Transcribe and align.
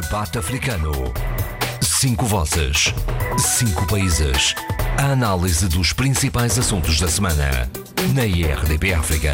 Debate 0.00 0.36
Africano. 0.36 0.92
Cinco 1.80 2.26
vozes. 2.26 2.92
Cinco 3.38 3.86
países. 3.86 4.54
A 4.98 5.12
análise 5.12 5.66
dos 5.70 5.94
principais 5.94 6.58
assuntos 6.58 7.00
da 7.00 7.08
semana. 7.08 7.70
Na 8.14 8.26
IRDP 8.26 8.92
África. 8.92 9.32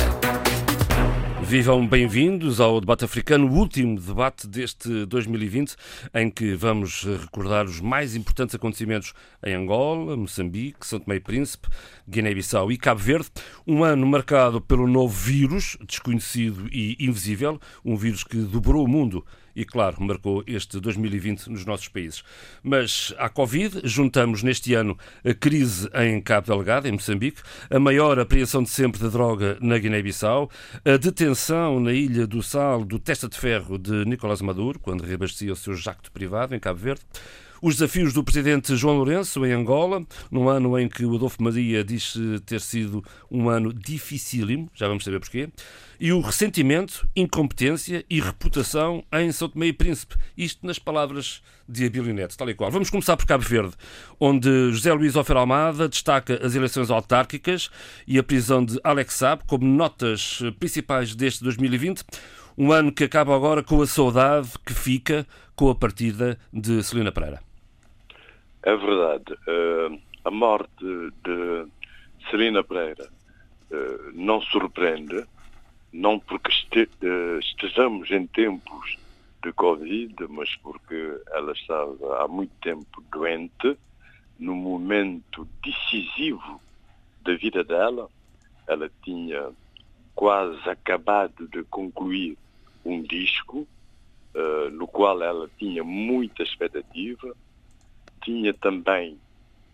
Vivam 1.43 1.85
bem-vindos 1.85 2.61
ao 2.61 2.81
debate 2.81 3.05
africano, 3.05 3.49
o 3.49 3.55
último 3.55 4.01
debate 4.01 4.47
deste 4.47 5.05
2020, 5.05 5.75
em 6.15 6.31
que 6.31 6.55
vamos 6.55 7.03
recordar 7.03 7.67
os 7.67 7.81
mais 7.81 8.15
importantes 8.15 8.55
acontecimentos 8.55 9.13
em 9.45 9.55
Angola, 9.55 10.17
Moçambique, 10.17 10.87
São 10.87 11.01
Tomé 11.01 11.17
e 11.17 11.21
Príncipe, 11.21 11.67
Guiné-Bissau 12.09 12.71
e 12.71 12.79
Cabo 12.79 13.01
Verde. 13.01 13.29
Um 13.67 13.83
ano 13.83 14.07
marcado 14.07 14.61
pelo 14.61 14.87
novo 14.87 15.13
vírus, 15.13 15.77
desconhecido 15.85 16.69
e 16.71 16.97
invisível, 17.01 17.61
um 17.85 17.97
vírus 17.97 18.23
que 18.23 18.37
dobrou 18.37 18.85
o 18.85 18.89
mundo 18.89 19.27
e, 19.55 19.65
claro, 19.65 20.03
marcou 20.03 20.43
este 20.47 20.81
2020 20.81 21.49
nos 21.49 21.65
nossos 21.65 21.89
países. 21.89 22.23
Mas 22.63 23.15
à 23.19 23.29
Covid, 23.29 23.81
juntamos 23.85 24.43
neste 24.43 24.75
ano 24.75 24.97
a 25.25 25.35
crise 25.35 25.89
em 25.95 26.21
Cabo 26.21 26.47
Delgado, 26.47 26.89
em 26.89 26.93
Moçambique, 26.93 27.43
a 27.71 27.79
maior 27.79 28.19
apreensão 28.19 28.63
de 28.63 28.71
sempre 28.71 29.01
de 29.01 29.11
droga 29.11 29.59
na 29.61 29.79
Guiné-Bissau, 29.79 30.51
a 30.85 30.97
detenção 30.97 31.81
na 31.81 31.93
Ilha 31.93 32.27
do 32.27 32.43
Sal 32.43 32.85
do 32.85 32.99
testa 32.99 33.29
de 33.29 33.39
ferro 33.39 33.79
de 33.79 34.05
Nicolás 34.05 34.41
Maduro, 34.41 34.79
quando 34.79 35.05
reabastecia 35.05 35.53
o 35.53 35.57
seu 35.57 35.75
jacto 35.75 36.11
privado 36.11 36.55
em 36.55 36.61
Cabo 36.61 36.79
Verde, 36.79 37.03
os 37.63 37.77
desafios 37.77 38.13
do 38.13 38.25
presidente 38.25 38.75
João 38.75 38.97
Lourenço 38.97 39.47
em 39.47 39.53
Angola, 39.53 40.05
num 40.29 40.49
ano 40.49 40.77
em 40.77 40.89
que 40.89 41.07
o 41.07 41.15
Adolfo 41.15 41.41
Maria 41.41 41.85
diz 41.85 42.15
ter 42.45 42.61
sido 42.61 43.05
um 43.31 43.49
ano 43.49 43.73
dificílimo, 43.73 44.69
já 44.75 44.89
vamos 44.89 45.05
saber 45.05 45.21
porquê, 45.21 45.49
e 46.01 46.13
o 46.13 46.21
ressentimento, 46.21 47.09
incompetência 47.15 48.05
e 48.11 48.21
reputação 48.21 49.05
em 49.13 49.31
São 49.31 49.49
Tomé 49.49 49.67
e 49.67 49.73
Príncipe. 49.73 50.17
Isto 50.37 50.67
nas 50.67 50.77
palavras 50.77 51.41
de 51.69 51.87
Abílio 51.87 52.13
Neto, 52.13 52.37
tal 52.37 52.51
e 52.51 52.55
qual. 52.55 52.69
Vamos 52.69 52.91
começar 52.91 53.17
por 53.17 53.27
Cabo 53.27 53.45
Verde, 53.45 53.75
onde 54.19 54.73
José 54.73 54.93
Luís 54.93 55.15
Ofer 55.15 55.37
Almada 55.37 55.89
destaca 55.89 56.45
as 56.45 56.57
eleições 56.57 56.91
autárquicas 56.91 57.71
e 58.09 58.19
a 58.19 58.25
prisão 58.25 58.65
de 58.65 58.81
Alex 58.83 59.15
Saab 59.15 59.45
como 59.47 59.65
notas 59.65 60.41
principais 60.59 61.15
deste 61.15 61.45
2020. 61.45 62.03
Um 62.59 62.73
ano 62.73 62.91
que 62.91 63.05
acaba 63.05 63.37
agora 63.37 63.63
com 63.63 63.81
a 63.81 63.87
saudade 63.87 64.49
que 64.67 64.75
fica 64.75 65.25
com 65.55 65.71
a 65.71 65.75
partida 65.77 66.37
de 66.53 66.83
Celina 66.83 67.13
Pereira. 67.13 67.52
É 68.65 68.77
verdade. 68.77 69.33
Uh, 69.33 70.01
a 70.25 70.31
morte 70.31 70.85
de 71.25 71.67
Celina 72.31 72.63
Pereira 72.63 73.09
uh, 73.71 74.13
não 74.15 74.41
surpreende, 74.41 75.25
não 75.93 76.21
porque 76.21 76.49
uh, 77.03 77.39
estejamos 77.41 78.09
em 78.13 78.27
tempos 78.29 78.97
de 79.43 79.53
Covid, 79.53 80.15
mas 80.29 80.55
porque 80.57 81.21
ela 81.33 81.53
estava 81.53 82.23
há 82.23 82.29
muito 82.29 82.53
tempo 82.63 83.03
doente, 83.11 83.77
no 84.39 84.55
momento 84.55 85.47
decisivo 85.65 86.61
da 87.23 87.35
vida 87.35 87.65
dela. 87.65 88.09
Ela 88.69 88.89
tinha 89.03 89.51
quase 90.15 90.69
acabado 90.71 91.49
de 91.49 91.65
concluir 91.65 92.39
um 92.85 93.03
disco, 93.03 93.67
no 94.73 94.87
qual 94.87 95.23
ela 95.23 95.51
tinha 95.59 95.85
muita 95.85 96.43
expectativa 96.43 97.37
tinha 98.23 98.55
também 98.55 99.19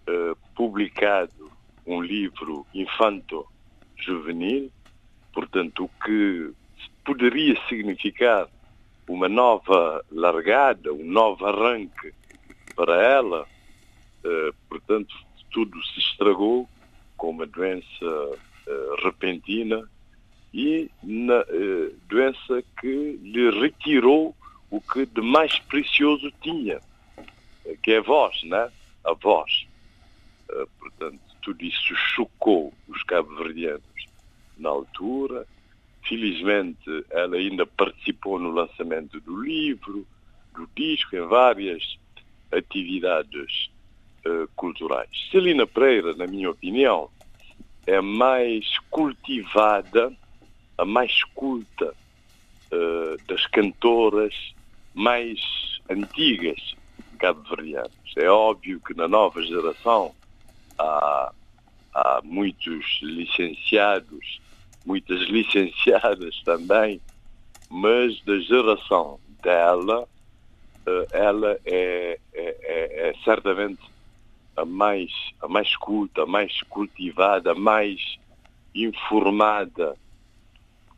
uh, 0.08 0.36
publicado 0.54 1.50
um 1.86 2.02
livro 2.02 2.66
infanto-juvenil, 2.74 4.70
portanto, 5.32 5.84
o 5.84 6.04
que 6.04 6.52
poderia 7.04 7.58
significar 7.68 8.48
uma 9.08 9.28
nova 9.28 10.04
largada, 10.10 10.92
um 10.92 11.04
novo 11.04 11.46
arranque 11.46 12.12
para 12.74 13.02
ela, 13.02 13.46
uh, 14.24 14.54
portanto, 14.68 15.14
tudo 15.50 15.82
se 15.86 16.00
estragou 16.00 16.68
com 17.16 17.30
uma 17.30 17.46
doença 17.46 17.86
uh, 18.04 19.04
repentina 19.04 19.88
e 20.52 20.90
na 21.02 21.44
doença 22.08 22.62
que 22.80 23.18
lhe 23.22 23.50
retirou 23.60 24.34
o 24.70 24.80
que 24.80 25.04
de 25.04 25.20
mais 25.20 25.58
precioso 25.58 26.32
tinha, 26.40 26.80
que 27.76 27.92
é 27.92 27.98
a 27.98 28.02
voz, 28.02 28.42
né? 28.44 28.70
A 29.04 29.12
voz. 29.12 29.66
Uh, 30.50 30.66
portanto, 30.78 31.20
tudo 31.42 31.64
isso 31.64 31.94
chocou 31.94 32.72
os 32.88 33.02
cabo-verdianos 33.04 33.82
na 34.56 34.70
altura. 34.70 35.46
Felizmente, 36.06 37.04
ela 37.10 37.36
ainda 37.36 37.66
participou 37.66 38.38
no 38.38 38.50
lançamento 38.50 39.20
do 39.20 39.42
livro, 39.42 40.06
do 40.54 40.68
disco, 40.74 41.14
em 41.16 41.26
várias 41.26 41.98
atividades 42.50 43.70
uh, 44.26 44.48
culturais. 44.56 45.10
Celina 45.30 45.66
Pereira, 45.66 46.14
na 46.14 46.26
minha 46.26 46.50
opinião, 46.50 47.10
é 47.86 48.00
mais 48.00 48.78
cultivada, 48.90 50.12
a 50.76 50.84
mais 50.84 51.24
culta 51.34 51.94
uh, 52.72 53.26
das 53.26 53.46
cantoras 53.46 54.34
mais 54.94 55.40
antigas 55.88 56.74
cabo-verdianos. 57.18 57.92
É 58.16 58.28
óbvio 58.28 58.80
que 58.80 58.94
na 58.94 59.08
nova 59.08 59.42
geração 59.42 60.14
há, 60.78 61.32
há 61.94 62.20
muitos 62.24 63.00
licenciados, 63.02 64.40
muitas 64.84 65.20
licenciadas 65.28 66.40
também, 66.44 67.00
mas 67.68 68.20
da 68.22 68.38
geração 68.38 69.20
dela, 69.42 70.08
eh, 70.86 71.06
ela 71.12 71.58
é, 71.64 72.18
é, 72.32 72.56
é, 72.62 73.08
é 73.10 73.14
certamente 73.24 73.82
a 74.56 74.64
mais, 74.64 75.12
a 75.40 75.48
mais 75.48 75.76
culta, 75.76 76.22
a 76.22 76.26
mais 76.26 76.60
cultivada, 76.62 77.52
a 77.52 77.54
mais 77.54 78.18
informada, 78.74 79.96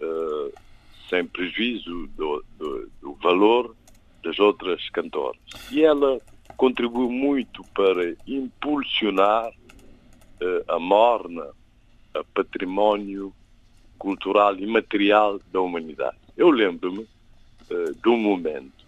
uh, 0.00 0.52
sem 1.08 1.26
prejuízo 1.26 2.06
do, 2.16 2.44
do, 2.58 2.91
do 3.00 3.14
valor 3.14 3.75
das 4.22 4.38
outras 4.38 4.88
cantoras. 4.91 5.41
E 5.70 5.82
ela 5.82 6.20
contribuiu 6.56 7.10
muito 7.10 7.64
para 7.75 8.14
impulsionar 8.26 9.48
uh, 9.50 10.72
a 10.72 10.78
morna, 10.78 11.47
a 12.14 12.25
património 12.34 13.32
cultural 13.98 14.56
e 14.56 14.66
material 14.66 15.41
da 15.53 15.60
humanidade. 15.60 16.16
Eu 16.36 16.50
lembro-me 16.50 17.00
uh, 17.70 17.94
de 17.94 18.08
um 18.08 18.19
momento 18.19 18.84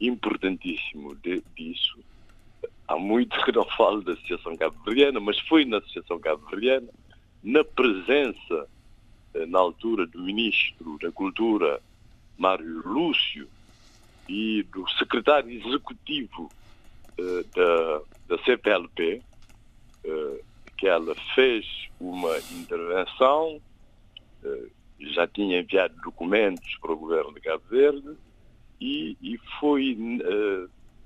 importantíssimo 0.00 1.14
de, 1.16 1.42
disso. 1.56 1.98
Há 2.86 2.96
muito 2.96 3.44
que 3.44 3.52
não 3.52 3.64
falo 3.64 4.02
da 4.02 4.12
Associação 4.12 4.56
Cabo-Verdiana, 4.56 5.18
mas 5.18 5.38
foi 5.40 5.64
na 5.64 5.78
Associação 5.78 6.20
Cabo-Verdiana, 6.20 6.88
na 7.42 7.64
presença, 7.64 8.68
uh, 9.34 9.46
na 9.46 9.58
altura, 9.58 10.06
do 10.06 10.22
Ministro 10.22 10.98
da 11.00 11.10
Cultura, 11.10 11.80
Mário 12.38 12.82
Lúcio, 12.86 13.48
e 14.28 14.62
do 14.64 14.88
secretário 14.98 15.50
executivo 15.50 16.50
uh, 17.18 17.44
da, 17.54 18.36
da 18.36 18.44
CPLP, 18.44 19.22
uh, 20.04 20.08
eh, 20.08 20.40
que 20.76 20.86
ela 20.86 21.14
fez 21.34 21.64
uma 22.00 22.36
intervenção, 22.52 23.60
uh, 24.42 24.70
já 24.98 25.26
tinha 25.26 25.60
enviado 25.60 25.94
documentos 26.02 26.76
para 26.80 26.92
o 26.92 26.96
governo 26.96 27.34
de 27.34 27.40
Cabo 27.40 27.62
Verde 27.68 28.16
e, 28.80 29.16
e 29.22 29.38
foi 29.60 29.96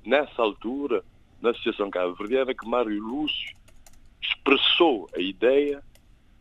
nessa 0.04 0.42
altura, 0.42 1.04
na 1.41 1.50
Associação 1.50 1.91
Cabo 1.91 2.14
Verdeana, 2.14 2.54
que 2.54 2.66
Mário 2.66 3.03
Lúcio 3.03 3.56
expressou 4.22 5.09
a 5.14 5.20
ideia 5.20 5.82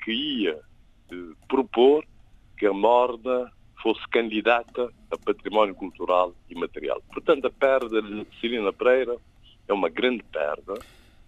que 0.04 0.12
ia 0.12 0.60
propor 1.48 2.06
que 2.58 2.66
a 2.66 2.74
Morda 2.74 3.52
fosse 3.82 4.08
candidata 4.10 4.92
a 5.12 5.18
património 5.18 5.74
cultural 5.76 6.34
e 6.50 6.56
material. 6.56 7.02
Portanto, 7.12 7.46
a 7.46 7.50
perda 7.50 8.02
de 8.02 8.28
Celina 8.40 8.74
Pereira 8.74 9.18
é 9.68 9.74
uma 9.74 9.90
grande 9.90 10.24
perda. 10.24 10.74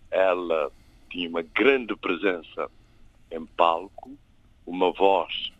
Ela 0.09 0.71
tinha 1.09 1.29
uma 1.29 1.41
grande 1.41 1.95
presença 1.95 2.69
em 3.31 3.45
palco, 3.45 4.11
uma 4.65 4.91
voz 4.91 5.51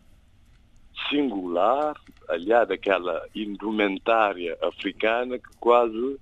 singular, 1.08 1.96
aliada 2.28 2.74
àquela 2.74 3.26
indumentária 3.34 4.56
africana 4.62 5.38
que 5.38 5.48
quase 5.58 6.18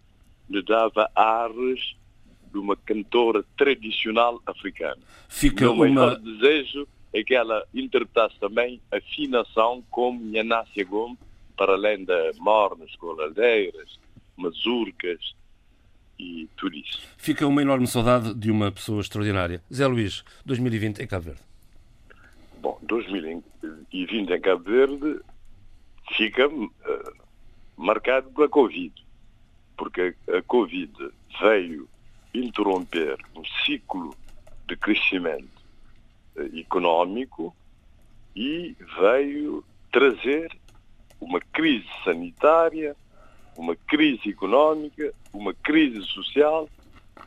lhe 0.49 0.63
dava 0.63 1.11
ares 1.15 1.95
de 2.51 2.59
uma 2.59 2.77
cantora 2.77 3.45
tradicional 3.57 4.41
africana. 4.47 4.99
Fica 5.29 5.71
o 5.71 5.85
uma... 5.85 6.17
desejo 6.17 6.89
é 7.13 7.23
que 7.23 7.35
ela 7.35 7.67
interpretasse 7.75 8.39
também 8.39 8.81
afinação 8.91 9.83
como 9.91 10.25
Nhanácia 10.25 10.85
Gomes, 10.85 11.19
para 11.57 11.73
além 11.73 12.05
da 12.05 12.31
mornas, 12.39 12.95
coladeiras, 12.97 13.99
mazurcas 14.37 15.35
e 16.19 16.49
tudo 16.57 16.77
isso. 16.77 17.03
Fica 17.17 17.47
uma 17.47 17.63
enorme 17.63 17.87
saudade 17.87 18.35
de 18.35 18.51
uma 18.51 18.71
pessoa 18.71 19.01
extraordinária. 19.01 19.63
Zé 19.73 19.87
Luís, 19.87 20.25
2020 20.47 21.01
em 21.01 21.07
Cabo 21.07 21.25
Verde. 21.25 21.41
Bom, 22.61 22.79
2020 22.83 24.31
em 24.31 24.41
Cabo 24.41 24.65
Verde 24.65 25.21
fica 26.17 26.49
uh, 26.49 26.71
marcado 27.77 28.31
pela 28.31 28.49
Covid. 28.49 28.93
porque 29.77 30.15
a 30.29 30.43
Covid 30.43 30.93
veio 31.41 31.89
interromper 32.35 33.17
um 33.35 33.43
ciclo 33.65 34.15
de 34.69 34.77
crescimento 34.77 35.60
económico 36.59 37.55
e 38.35 38.77
veio 38.99 39.65
trazer 39.93 40.51
uma 41.21 41.41
crise 41.41 41.89
sanitária, 42.05 42.97
uma 43.57 43.77
crise 43.77 44.31
económica, 44.31 45.13
uma 45.33 45.53
crise 45.53 46.03
social 46.07 46.69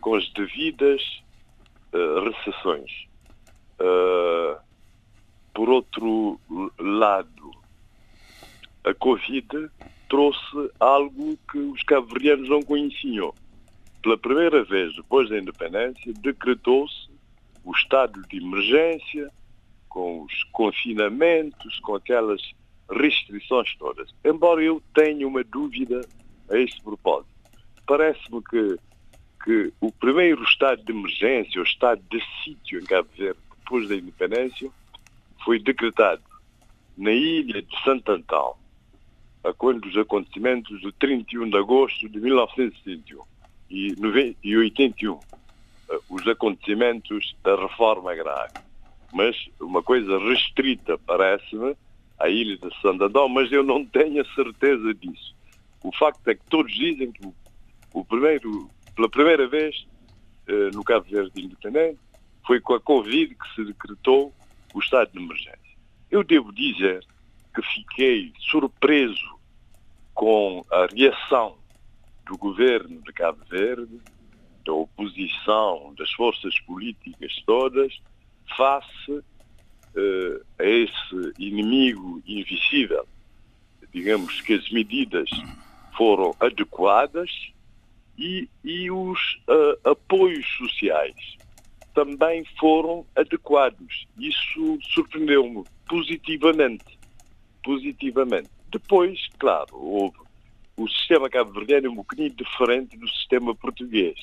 com 0.01 0.15
as 0.15 0.29
devidas 0.33 1.01
uh, 1.93 2.29
recessões. 2.29 2.91
Uh, 3.79 4.57
por 5.53 5.69
outro 5.69 6.39
lado, 6.79 7.51
a 8.83 8.93
Covid 8.93 9.69
trouxe 10.09 10.71
algo 10.79 11.37
que 11.51 11.57
os 11.57 11.83
cabo-verdianos 11.83 12.49
não 12.49 12.61
conheciam. 12.61 13.33
Pela 14.01 14.17
primeira 14.17 14.63
vez 14.63 14.95
depois 14.95 15.29
da 15.29 15.37
independência, 15.37 16.13
decretou-se 16.19 17.12
o 17.63 17.71
estado 17.71 18.21
de 18.27 18.37
emergência, 18.37 19.29
com 19.89 20.23
os 20.23 20.43
confinamentos, 20.51 21.79
com 21.79 21.95
aquelas 21.95 22.41
restrições 22.89 23.75
todas. 23.77 24.13
Embora 24.23 24.61
eu 24.63 24.81
tenha 24.93 25.27
uma 25.27 25.43
dúvida 25.43 26.01
a 26.49 26.57
este 26.57 26.81
propósito. 26.81 27.33
Parece-me 27.85 28.41
que, 28.43 28.77
que 29.43 29.73
o 29.79 29.91
primeiro 29.91 30.43
estado 30.43 30.83
de 30.83 30.91
emergência, 30.91 31.61
o 31.61 31.63
estado 31.63 32.01
de 32.09 32.21
sítio 32.43 32.79
em 32.79 32.85
Cabo 32.85 33.09
Verde, 33.17 33.39
depois 33.59 33.87
da 33.87 33.95
independência, 33.95 34.69
foi 35.43 35.59
decretado 35.59 36.23
na 36.97 37.11
ilha 37.11 37.61
de 37.61 37.83
Santo 37.83 38.11
Antão, 38.11 38.55
a 39.43 39.53
quando 39.53 39.85
os 39.85 39.97
acontecimentos 39.97 40.81
do 40.81 40.91
31 40.93 41.49
de 41.49 41.57
agosto 41.57 42.07
de 42.07 42.19
1971 42.19 43.23
e 43.69 44.57
81, 44.57 45.13
eh, 45.13 45.19
os 46.09 46.27
acontecimentos 46.27 47.35
da 47.43 47.55
reforma 47.55 48.11
agrária. 48.11 48.63
Mas 49.11 49.35
uma 49.59 49.83
coisa 49.83 50.17
restrita, 50.19 50.97
parece-me, 50.97 51.75
à 52.19 52.29
ilha 52.29 52.57
de 52.57 52.81
Santo 52.81 53.03
Antão, 53.03 53.27
mas 53.29 53.51
eu 53.51 53.63
não 53.63 53.85
tenho 53.85 54.21
a 54.21 54.33
certeza 54.33 54.93
disso. 54.93 55.35
O 55.83 55.91
facto 55.95 56.27
é 56.27 56.35
que 56.35 56.45
todos 56.49 56.73
dizem 56.73 57.11
que 57.11 57.27
o 57.93 58.05
primeiro, 58.05 58.69
pela 58.95 59.09
primeira 59.09 59.47
vez 59.47 59.85
eh, 60.47 60.69
no 60.73 60.83
Cabo 60.83 61.05
Verde 61.09 61.41
Independente 61.41 61.99
foi 62.45 62.59
com 62.59 62.73
a 62.73 62.79
Covid 62.79 63.35
que 63.35 63.55
se 63.55 63.65
decretou 63.65 64.33
o 64.73 64.79
estado 64.79 65.11
de 65.11 65.19
emergência. 65.19 65.59
Eu 66.09 66.23
devo 66.23 66.51
dizer 66.51 67.05
que 67.53 67.61
fiquei 67.61 68.33
surpreso 68.39 69.39
com 70.13 70.65
a 70.71 70.87
reação 70.87 71.57
do 72.25 72.37
governo 72.37 73.01
de 73.01 73.13
Cabo 73.13 73.43
Verde, 73.49 73.99
da 74.65 74.73
oposição, 74.73 75.93
das 75.97 76.11
forças 76.11 76.59
políticas 76.61 77.33
todas, 77.45 77.99
face 78.57 79.11
uh, 79.11 80.45
a 80.59 80.63
esse 80.63 81.33
inimigo 81.37 82.21
invisível. 82.25 83.05
Digamos 83.93 84.41
que 84.41 84.53
as 84.53 84.69
medidas 84.71 85.29
foram 85.95 86.35
adequadas 86.39 87.29
e, 88.17 88.49
e 88.63 88.89
os 88.89 89.19
uh, 89.47 89.89
apoios 89.89 90.45
sociais 90.57 91.37
também 91.93 92.43
foram 92.59 93.05
adequados. 93.15 94.07
Isso 94.17 94.79
surpreendeu-me 94.81 95.63
positivamente. 95.87 96.97
Positivamente. 97.63 98.49
Depois, 98.71 99.27
claro, 99.37 99.75
houve 99.75 100.17
o 100.75 100.87
sistema 100.87 101.29
cabo-verdiano 101.29 101.87
é 101.87 101.89
um 101.89 101.95
bocadinho 101.95 102.31
diferente 102.31 102.97
do 102.97 103.07
sistema 103.07 103.53
português, 103.53 104.17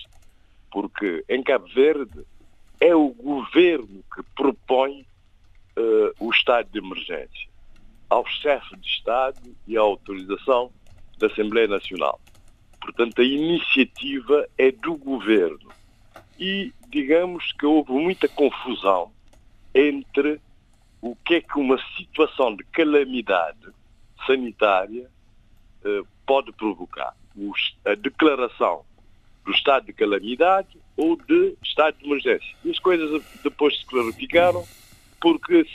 porque 0.70 1.25
em 1.28 1.43
Cabo 1.43 1.67
Verde 1.69 2.25
é 2.81 2.94
o 2.94 3.11
governo 3.11 4.02
que 4.14 4.22
propõe 4.34 5.02
uh, 5.76 6.12
o 6.19 6.31
estado 6.31 6.69
de 6.70 6.78
emergência 6.78 7.50
ao 8.08 8.26
chefe 8.26 8.76
de 8.76 8.88
Estado 8.88 9.56
e 9.67 9.76
à 9.76 9.81
autorização 9.81 10.72
da 11.19 11.28
Assembleia 11.28 11.69
Nacional. 11.69 12.20
Portanto, 12.81 13.20
a 13.20 13.25
iniciativa 13.25 14.49
é 14.58 14.72
do 14.72 14.96
governo. 14.96 15.70
E 16.38 16.72
digamos 16.88 17.52
que 17.52 17.67
houve 17.67 17.93
muita 17.93 18.26
confusão 18.26 19.12
entre 19.75 20.40
o 21.00 21.14
que 21.14 21.34
é 21.34 21.40
que 21.40 21.58
uma 21.58 21.78
situação 21.96 22.56
de 22.56 22.64
calamidade 22.64 23.69
sanitária 24.26 25.08
eh, 25.84 26.02
pode 26.26 26.52
provocar. 26.52 27.14
a 27.84 27.94
declaração 27.94 28.84
do 29.50 29.56
estado 29.56 29.87
de 29.87 29.93
calamidade 29.93 30.79
ou 30.97 31.17
de 31.17 31.56
estado 31.64 31.99
de 31.99 32.06
emergência. 32.06 32.56
E 32.64 32.70
as 32.70 32.79
coisas 32.79 33.20
depois 33.43 33.76
se 33.76 33.85
clarificaram 33.85 34.64
porque 35.20 35.67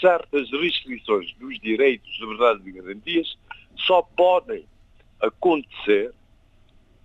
certas 0.00 0.50
restrições 0.52 1.34
dos 1.34 1.58
direitos, 1.58 2.08
liberdades 2.20 2.64
e 2.64 2.70
garantias 2.70 3.36
só 3.76 4.00
podem 4.02 4.64
acontecer 5.20 6.14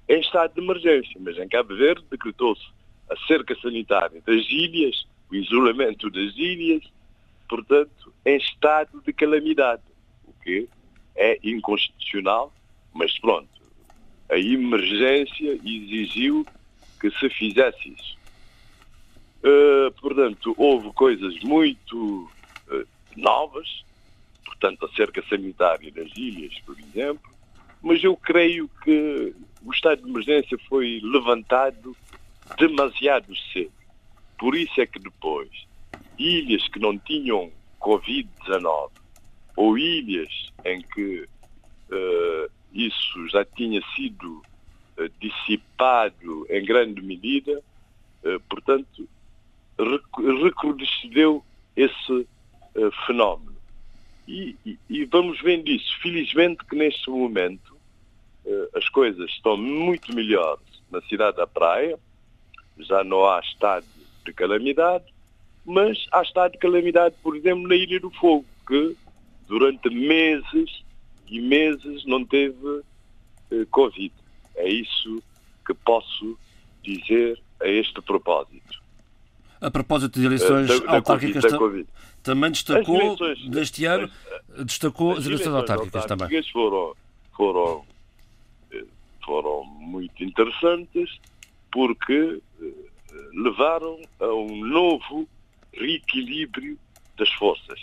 em 0.07 0.19
estado 0.19 0.53
de 0.53 0.61
emergência. 0.61 1.19
Mas 1.19 1.37
em 1.39 1.47
Cabo 1.49 1.75
Verde 1.75 2.05
decretou-se 2.11 2.63
a 3.09 3.15
cerca 3.25 3.55
sanitária 3.55 4.21
das 4.25 4.45
ilhas, 4.49 5.07
o 5.31 5.35
isolamento 5.35 6.11
das 6.11 6.37
ilhas, 6.37 6.83
portanto, 7.49 8.13
em 8.23 8.37
estado 8.37 9.01
de 9.03 9.11
calamidade, 9.11 9.81
o 10.23 10.33
que 10.43 10.69
é 11.15 11.39
inconstitucional, 11.43 12.53
mas 12.93 13.17
pronto, 13.19 13.54
a 14.29 14.37
emergência 14.37 15.59
exigiu 15.63 16.45
que 16.99 17.09
se 17.11 17.29
fizesse 17.29 17.89
isso. 17.89 18.17
Uh, 19.43 19.91
portanto, 20.01 20.55
houve 20.57 20.91
coisas 20.93 21.39
muito 21.43 22.29
uh, 22.67 22.87
novas, 23.15 23.83
portanto, 24.43 24.85
a 24.85 24.95
cerca 24.95 25.23
sanitária 25.29 25.91
das 25.91 26.11
ilhas, 26.17 26.57
por 26.65 26.75
exemplo, 26.79 27.31
mas 27.81 28.03
eu 28.03 28.17
creio 28.17 28.67
que 28.83 29.35
o 29.63 29.71
estado 29.71 30.01
de 30.01 30.09
emergência 30.09 30.57
foi 30.67 30.99
levantado 31.03 31.95
demasiado 32.57 33.35
cedo. 33.53 33.71
Por 34.39 34.55
isso 34.55 34.81
é 34.81 34.87
que 34.87 34.99
depois, 34.99 35.49
ilhas 36.17 36.67
que 36.69 36.79
não 36.79 36.97
tinham 36.97 37.51
Covid-19 37.79 38.89
ou 39.55 39.77
ilhas 39.77 40.51
em 40.65 40.81
que 40.81 41.27
uh, 41.91 42.51
isso 42.75 43.27
já 43.29 43.45
tinha 43.45 43.81
sido 43.95 44.43
uh, 44.97 45.09
dissipado 45.19 46.45
em 46.49 46.63
grande 46.65 47.01
medida, 47.01 47.63
uh, 48.23 48.39
portanto, 48.49 49.07
recrudesceu 50.43 51.43
esse 51.75 52.27
fenómeno. 53.05 53.55
E, 54.27 54.55
e, 54.65 54.79
e, 54.89 55.05
vamos 55.05 55.41
vendo 55.41 55.69
isso. 55.69 55.99
Felizmente 56.01 56.63
que 56.65 56.75
neste 56.75 57.09
momento 57.09 57.75
as 58.73 58.87
coisas 58.89 59.29
estão 59.31 59.57
muito 59.57 60.13
melhores 60.13 60.63
na 60.89 61.01
cidade 61.01 61.37
da 61.37 61.47
Praia, 61.47 61.99
já 62.79 63.03
não 63.03 63.25
há 63.25 63.39
estado 63.39 63.85
de 64.25 64.33
calamidade, 64.33 65.05
mas 65.65 66.05
há 66.11 66.21
estado 66.21 66.53
de 66.53 66.57
calamidade, 66.57 67.15
por 67.21 67.35
exemplo, 67.35 67.67
na 67.67 67.75
Ilha 67.75 67.99
do 67.99 68.11
Fogo, 68.11 68.45
que 68.67 68.95
durante 69.47 69.89
meses 69.89 70.84
e 71.27 71.41
meses 71.41 72.05
não 72.05 72.25
teve 72.25 72.81
eh, 73.51 73.65
Covid. 73.71 74.13
É 74.55 74.69
isso 74.69 75.21
que 75.65 75.73
posso 75.73 76.37
dizer 76.83 77.41
a 77.61 77.67
este 77.67 78.01
propósito. 78.01 78.83
A 79.59 79.71
propósito 79.71 80.19
de 80.19 80.25
eleições 80.25 80.69
uh, 80.69 80.85
da, 80.85 80.95
autárquicas, 80.95 81.43
da 81.43 81.57
COVID, 81.57 81.87
também 82.21 82.51
destacou, 82.51 83.01
eleições, 83.01 83.49
deste 83.49 83.85
ano, 83.85 84.11
as, 84.57 84.65
destacou 84.65 85.11
as, 85.11 85.19
as 85.19 85.25
eleições, 85.25 85.47
eleições 85.47 85.55
autárquicas, 85.55 86.01
autárquicas 86.03 86.45
também. 86.45 86.51
Foram, 86.51 86.95
foram, 87.35 87.85
eh, 88.71 88.85
foram 89.23 89.65
muito 89.65 90.23
interessantes 90.23 91.19
porque 91.71 92.41
levaram 93.33 93.99
a 94.19 94.27
um 94.27 94.65
novo 94.65 95.27
reequilíbrio 95.73 96.77
das 97.17 97.31
forças 97.33 97.79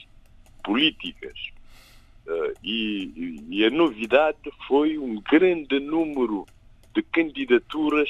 políticas, 0.65 1.35
Uh, 2.27 2.55
e, 2.63 3.43
e, 3.51 3.65
a 3.65 3.71
novidade 3.71 4.39
foi 4.69 4.97
um 4.97 5.21
grande 5.21 5.81
número 5.81 6.47
de 6.95 7.03
candidaturas 7.03 8.09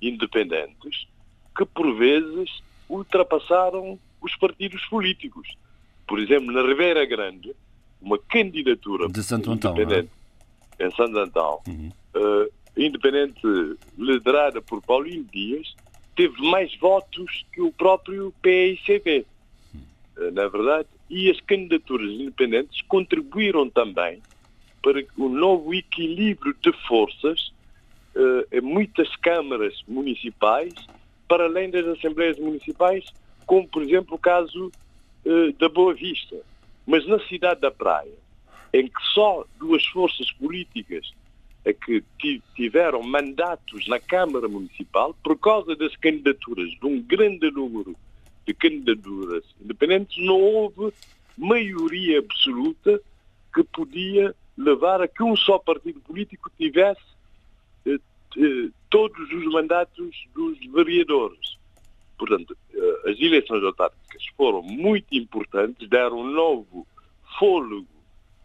independentes 0.00 1.06
que, 1.54 1.66
por 1.66 1.94
vezes, 1.94 2.62
ultrapassaram 2.88 3.98
os 4.20 4.34
partidos 4.36 4.82
políticos. 4.86 5.46
Por 6.06 6.18
exemplo, 6.18 6.50
na 6.52 6.62
Ribeira 6.62 7.04
Grande, 7.04 7.54
uma 8.00 8.18
candidatura 8.18 9.08
de 9.08 9.22
Santo 9.22 9.52
Antão, 9.52 9.76
é? 9.76 9.82
independente 9.82 10.10
é? 10.78 10.86
em 10.86 10.90
Santo 10.92 11.18
Antão, 11.18 11.60
uhum. 11.66 11.92
uh, 12.16 12.52
independente 12.76 13.40
liderada 13.98 14.62
por 14.62 14.80
Paulinho 14.82 15.24
Dias, 15.24 15.74
teve 16.16 16.40
mais 16.42 16.74
votos 16.76 17.44
que 17.52 17.60
o 17.60 17.70
próprio 17.72 18.32
PICB. 18.42 19.26
Uh, 20.20 20.30
na 20.32 20.48
verdade, 20.48 20.88
e 21.08 21.30
as 21.30 21.40
candidaturas 21.40 22.10
independentes 22.10 22.82
contribuíram 22.82 23.70
também 23.70 24.20
para 24.82 25.02
o 25.16 25.28
novo 25.28 25.72
equilíbrio 25.74 26.54
de 26.60 26.72
forças 26.86 27.52
uh, 28.14 28.62
muitas 28.62 29.14
câmaras 29.16 29.82
municipais, 29.88 30.74
para 31.26 31.44
além 31.44 31.70
das 31.70 31.86
assembleias 31.86 32.38
municipais, 32.38 33.04
como 33.46 33.66
por 33.66 33.82
exemplo 33.82 34.16
o 34.16 34.18
caso 34.18 34.70
uh, 35.24 35.52
da 35.58 35.68
Boa 35.68 35.94
Vista. 35.94 36.36
Mas 36.86 37.06
na 37.06 37.18
cidade 37.26 37.60
da 37.60 37.70
Praia, 37.70 38.12
em 38.72 38.86
que 38.86 39.02
só 39.14 39.44
duas 39.58 39.84
forças 39.86 40.30
políticas 40.32 41.12
é 41.64 41.72
que 41.72 42.42
tiveram 42.54 43.02
mandatos 43.02 43.86
na 43.86 43.98
Câmara 43.98 44.48
Municipal, 44.48 45.14
por 45.22 45.38
causa 45.38 45.76
das 45.76 45.94
candidaturas, 45.96 46.70
de 46.70 46.86
um 46.86 47.02
grande 47.02 47.50
número 47.50 47.94
de 48.50 48.54
candidaturas 48.54 49.44
independentes, 49.60 50.24
não 50.24 50.40
houve 50.40 50.92
maioria 51.36 52.18
absoluta 52.18 53.00
que 53.54 53.62
podia 53.64 54.34
levar 54.56 55.00
a 55.00 55.08
que 55.08 55.22
um 55.22 55.36
só 55.36 55.58
partido 55.58 56.00
político 56.00 56.50
tivesse 56.58 57.00
eh, 57.86 57.98
eh, 58.36 58.68
todos 58.88 59.32
os 59.32 59.44
mandatos 59.46 60.26
dos 60.34 60.58
vereadores. 60.72 61.56
Portanto, 62.18 62.56
eh, 62.74 63.10
as 63.10 63.20
eleições 63.20 63.62
autárquicas 63.62 64.26
foram 64.36 64.62
muito 64.62 65.06
importantes, 65.12 65.88
deram 65.88 66.18
um 66.18 66.30
novo 66.30 66.86
fôlego 67.38 67.86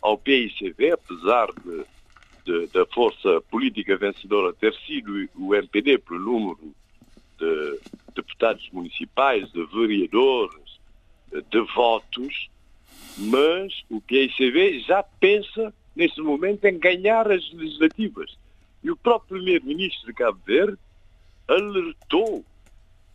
ao 0.02 0.18
PICV, 0.18 0.92
apesar 0.92 1.48
de, 1.64 1.86
de, 2.46 2.68
da 2.68 2.86
força 2.86 3.42
política 3.50 3.98
vencedora 3.98 4.54
ter 4.54 4.74
sido 4.86 5.28
o 5.36 5.54
MPD 5.56 5.98
pelo 5.98 6.20
número 6.20 6.76
de 7.40 7.80
deputados 8.16 8.68
municipais, 8.72 9.52
de 9.52 9.66
vereadores, 9.66 10.80
de 11.50 11.62
votos, 11.74 12.50
mas 13.18 13.84
o 13.90 14.02
PICV 14.02 14.80
já 14.82 15.04
pensa 15.04 15.74
neste 15.96 16.22
momento 16.22 16.66
em 16.66 16.78
ganhar 16.78 17.32
as 17.32 17.52
legislativas. 17.54 18.38
E 18.84 18.92
o 18.92 18.98
próprio 18.98 19.38
primeiro-ministro 19.38 20.08
de 20.08 20.14
Cabo 20.14 20.40
Verde 20.46 20.78
alertou, 21.48 22.46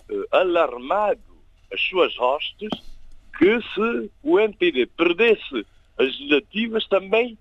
eh, 0.09 0.27
alarmado 0.31 1.21
as 1.73 1.81
suas 1.83 2.19
hostes, 2.19 2.71
que 3.39 3.61
se 3.61 4.11
o 4.23 4.39
MPD 4.39 4.87
perdesse 4.87 5.67
as 5.99 6.07
legislativas, 6.07 6.87
também 6.89 7.39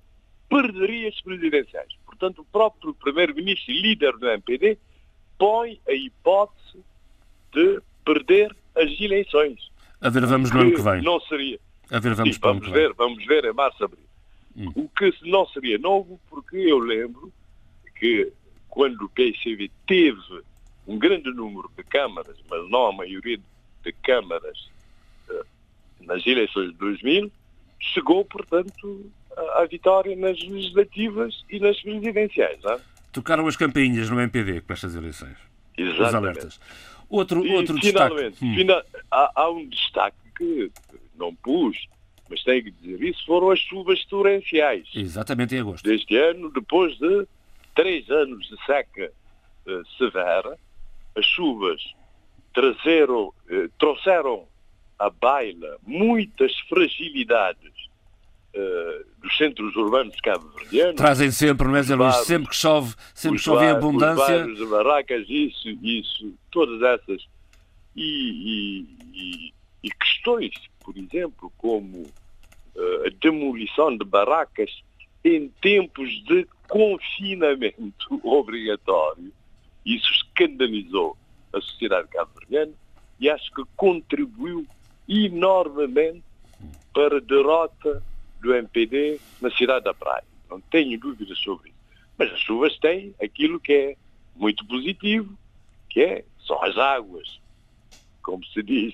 perderia 0.50 1.10
as 1.10 1.22
presidenciais. 1.22 1.94
Portanto, 2.06 2.42
o 2.42 2.46
próprio 2.46 2.94
primeiro-ministro 2.94 3.72
e 3.72 3.82
líder 3.82 4.18
do 4.18 4.30
MPD 4.30 4.78
põe 5.40 5.80
a 5.88 5.94
hipótese 5.94 6.84
de 7.52 7.82
perder 8.06 8.56
as 8.76 8.92
eleições. 9.00 9.72
A 10.00 10.10
ver, 10.10 10.26
vamos 10.28 10.52
no 10.52 10.62
ano 10.62 10.76
que 10.76 10.82
vem. 10.82 11.02
Não 11.02 11.20
seria. 11.22 11.60
A 11.90 12.00
ver, 12.00 12.14
vamos, 12.14 12.36
Sim, 12.36 12.42
vamos 12.42 12.70
ver, 12.70 12.94
vamos 12.94 13.26
ver 13.26 13.46
em 13.46 13.54
março, 13.54 13.84
abril. 13.84 14.06
Hum. 14.56 14.72
O 14.76 14.90
que 14.90 15.12
não 15.24 15.48
seria 15.48 15.80
novo, 15.80 16.20
porque 16.30 16.58
eu 16.58 16.78
lembro 16.78 17.34
que 17.98 18.32
quando 18.70 19.04
o 19.04 19.10
PSV 19.10 19.72
teve 19.88 20.44
um 20.88 21.00
grande 21.00 21.32
número 21.32 21.70
de 21.76 21.84
câmaras, 21.84 22.38
mas 22.50 22.70
não 22.70 22.88
a 22.88 22.92
maioria 22.92 23.40
de 23.84 23.92
câmaras 24.04 24.70
uh, 25.30 25.46
nas 26.02 26.26
eleições 26.26 26.72
de 26.72 26.78
2000, 26.78 27.32
chegou, 27.80 28.26
portanto, 28.26 29.12
à 29.56 29.66
vitória 29.66 30.16
nas 30.16 30.40
legislativas 30.40 31.44
e 31.50 31.60
nas 31.60 31.80
presidenciais. 31.82 32.62
Não 32.64 32.74
é? 32.74 32.82
Tocaram 33.12 33.48
as 33.48 33.56
campainhas 33.56 34.10
no 34.10 34.20
MPD 34.20 34.62
com 34.62 34.74
estas 34.74 34.96
eleições. 34.96 35.38
Exatamente. 35.78 36.08
Os 36.08 36.14
alertas. 36.14 36.60
Outro, 37.10 37.46
e, 37.46 37.52
outro 37.56 37.78
finalmente, 37.80 38.32
destaque. 38.32 38.46
Hum. 38.46 38.56
Final, 38.56 38.84
há, 39.10 39.32
há, 39.36 39.50
um 39.50 39.68
destaque 39.68 40.18
que 40.38 40.72
não 41.16 41.34
pus, 41.34 41.88
mas 42.30 42.44
tenho 42.44 42.64
que 42.64 42.72
dizer 42.72 43.04
isso, 43.04 43.26
foram 43.26 43.50
as 43.50 43.60
chuvas 43.60 44.06
torrenciais. 44.06 44.88
Exatamente 44.94 45.56
em 45.56 45.60
agosto. 45.60 45.84
Deste 45.90 46.16
ano, 46.16 46.52
depois 46.52 46.98
de 46.98 47.28
três 47.76 48.10
anos 48.10 48.48
de 48.48 48.66
seca 48.66 49.12
uh, 49.66 49.88
severa, 49.98 50.58
as 51.18 51.26
chuvas 51.26 51.82
trazeram, 52.54 53.28
uh, 53.28 53.70
trouxeram 53.80 54.48
à 55.00 55.10
baila 55.10 55.78
muitas 55.88 56.56
fragilidades 56.68 57.89
dos 59.22 59.38
centros 59.38 59.76
urbanos 59.76 60.16
cabo-verdianos. 60.22 60.96
Trazem 60.96 61.32
sempre, 61.32 61.68
não 61.68 61.76
é, 61.76 61.84
Zé 61.84 61.96
Luís? 61.96 62.16
Sempre 62.18 62.50
que 62.50 62.56
chove, 62.56 62.96
sempre 63.14 63.40
chove 63.40 63.66
em 63.66 63.70
abundância. 63.70 64.46
Os 64.46 64.58
de 64.58 64.66
barracas, 64.66 65.26
isso, 65.30 65.70
isso, 65.82 66.34
todas 66.52 66.82
essas. 66.82 67.28
E, 67.96 68.02
e, 68.02 68.88
e, 69.14 69.54
e 69.84 69.92
questões, 69.92 70.54
por 70.80 70.98
exemplo, 70.98 71.52
como 71.58 72.02
uh, 72.04 73.06
a 73.06 73.10
demolição 73.22 73.96
de 73.96 74.06
barracas 74.06 74.72
em 75.24 75.50
tempos 75.62 76.10
de 76.26 76.48
confinamento 76.68 78.20
obrigatório. 78.24 79.32
Isso 79.86 80.12
escandalizou 80.12 81.18
a 81.54 81.62
sociedade 81.62 82.08
cabo-verdiana 82.10 82.72
e 83.20 83.30
acho 83.30 83.52
que 83.54 83.64
contribuiu 83.76 84.66
enormemente 85.08 86.24
para 86.94 87.18
a 87.18 87.22
derrota 87.22 88.04
do 88.42 88.54
MPD 88.54 89.20
na 89.42 89.52
cidade 89.52 89.86
da 89.86 89.94
Praia. 89.94 90.24
Não 90.50 90.60
tenho 90.60 91.00
dúvidas 91.00 91.38
sobre 91.40 91.70
isso. 91.70 91.80
Mas 92.18 92.32
as 92.34 92.40
chuvas 92.40 92.78
têm 92.80 93.14
aquilo 93.22 93.60
que 93.60 93.74
é 93.74 93.96
muito 94.36 94.66
positivo, 94.66 95.38
que 95.90 96.02
é, 96.02 96.26
são 96.46 96.62
as 96.64 96.78
águas. 96.78 97.40
Como 98.22 98.44
se 98.46 98.62
diz 98.64 98.94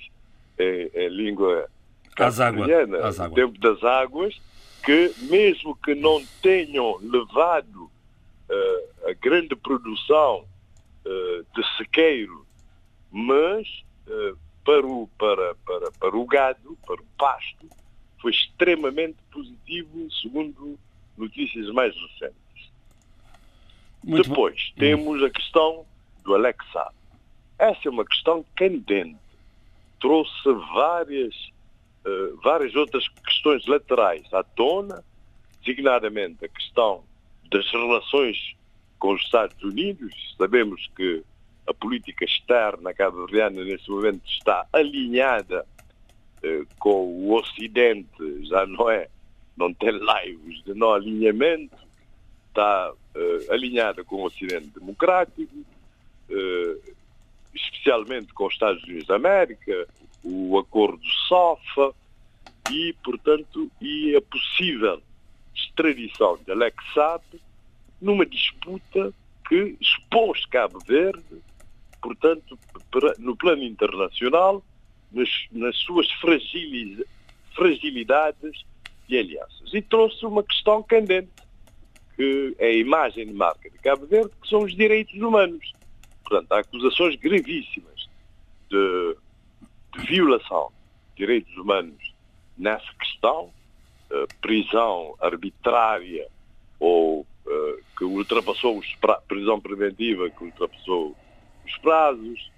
em, 0.58 0.92
em 0.94 1.10
língua 1.10 1.70
as 2.18 2.40
águas, 2.40 2.70
as 3.04 3.20
águas. 3.20 3.36
tempo 3.36 3.60
das 3.60 3.84
águas, 3.84 4.42
que 4.84 5.14
mesmo 5.24 5.75
que 5.75 5.94
não 5.94 6.24
tenham 6.42 6.98
levado 7.02 7.92
uh, 8.50 9.10
a 9.10 9.14
grande 9.14 9.56
produção 9.56 10.46
uh, 11.06 11.46
de 11.56 11.78
sequeiro, 11.78 12.46
mas 13.12 13.68
uh, 14.08 14.38
para, 14.64 14.86
o, 14.86 15.10
para, 15.18 15.56
para, 15.66 15.92
para 15.92 16.18
o 16.18 16.25
gado, 16.25 16.78
para 16.86 17.02
o 17.02 17.06
pasto, 17.18 17.68
foi 18.25 18.32
extremamente 18.32 19.17
positivo, 19.32 20.12
segundo 20.20 20.79
notícias 21.15 21.70
mais 21.70 21.94
recentes. 21.96 22.72
Muito 24.03 24.29
Depois, 24.29 24.74
bom. 24.74 24.79
temos 24.79 25.24
a 25.24 25.29
questão 25.29 25.86
do 26.24 26.34
Alexa. 26.34 26.91
Essa 27.60 27.82
é 27.86 27.91
uma 27.91 28.03
questão 28.03 28.44
candente. 28.55 29.20
Trouxe 30.00 30.51
várias, 30.74 31.36
uh, 32.03 32.36
várias 32.41 32.74
outras 32.74 33.08
questões 33.08 33.63
laterais 33.67 34.25
à 34.34 34.41
tona, 34.44 35.03
designadamente 35.63 36.46
a 36.46 36.50
questão 36.50 37.03
das 37.51 37.72
relações 37.72 38.55
com 38.98 39.13
os 39.13 39.22
Estados 39.22 39.62
Unidos. 39.62 40.36
Sabemos 40.36 40.89
que 40.96 41.24
a 41.67 41.74
política 41.75 42.25
externa 42.25 42.91
cabo-verdiana 42.91 43.63
neste 43.63 43.91
momento 43.91 44.27
está 44.27 44.65
alinhada 44.74 45.63
com 46.80 47.08
o 47.08 47.34
Ocidente, 47.34 48.46
já 48.46 48.66
não 48.66 48.90
é, 48.90 49.08
não 49.58 49.74
tem 49.74 49.92
laivos 49.92 50.64
de 50.64 50.74
não 50.74 50.94
alinhamento, 50.94 51.75
está 52.50 52.94
eh, 53.16 53.54
alinhada 53.54 54.04
com 54.04 54.18
o 54.18 54.25
Ocidente 54.25 54.70
democrático, 54.80 55.66
eh, 56.30 56.78
especialmente 57.54 58.34
com 58.34 58.48
os 58.48 58.54
Estados 58.54 58.84
Unidos 58.84 59.08
da 59.08 59.16
América, 59.16 59.88
o 60.24 60.58
acordo 60.58 61.06
SOFA 61.28 61.94
e, 62.72 62.94
portanto, 63.04 63.70
e 63.82 64.16
a 64.16 64.22
possível 64.22 65.02
extradição 65.54 66.38
de 66.44 66.52
Alex 66.52 66.75
Saab 66.94 67.24
numa 68.02 68.25
disputa 68.25 69.14
que 69.48 69.78
expôs 69.80 70.46
Cabo 70.48 70.80
Verde, 70.86 71.42
portanto, 72.02 72.58
no 73.20 73.36
plano 73.36 73.64
internacional, 73.64 74.64
nas, 75.16 75.30
nas 75.52 75.76
suas 75.78 76.08
fragilidades 77.56 78.66
e 79.08 79.18
alianças. 79.18 79.74
E 79.74 79.82
trouxe 79.82 80.26
uma 80.26 80.44
questão 80.44 80.84
candente, 80.84 81.32
que 82.16 82.56
é 82.60 82.68
a 82.68 82.74
imagem 82.74 83.26
de 83.28 83.34
marca 83.34 83.70
de 83.70 83.78
Cabo 83.80 84.06
Verde, 84.06 84.32
que 84.42 84.48
são 84.48 84.64
os 84.64 84.76
direitos 84.76 85.16
humanos. 85.16 85.74
Portanto, 86.24 86.52
há 86.52 86.60
acusações 86.60 87.16
gravíssimas 87.16 88.10
de, 88.70 89.18
de 89.94 90.06
violação 90.06 90.72
de 91.16 91.26
direitos 91.26 91.56
humanos 91.56 92.14
nessa 92.58 92.92
questão, 93.00 93.52
uh, 94.12 94.28
prisão 94.42 95.16
arbitrária 95.22 96.28
ou 96.80 97.22
uh, 97.22 97.84
que 97.98 98.04
ultrapassou 98.04 98.78
os 98.78 98.88
prisão 99.28 99.60
preventiva, 99.60 100.30
que 100.30 100.44
ultrapassou 100.44 101.16
os 101.66 101.78
prazos, 101.78 102.52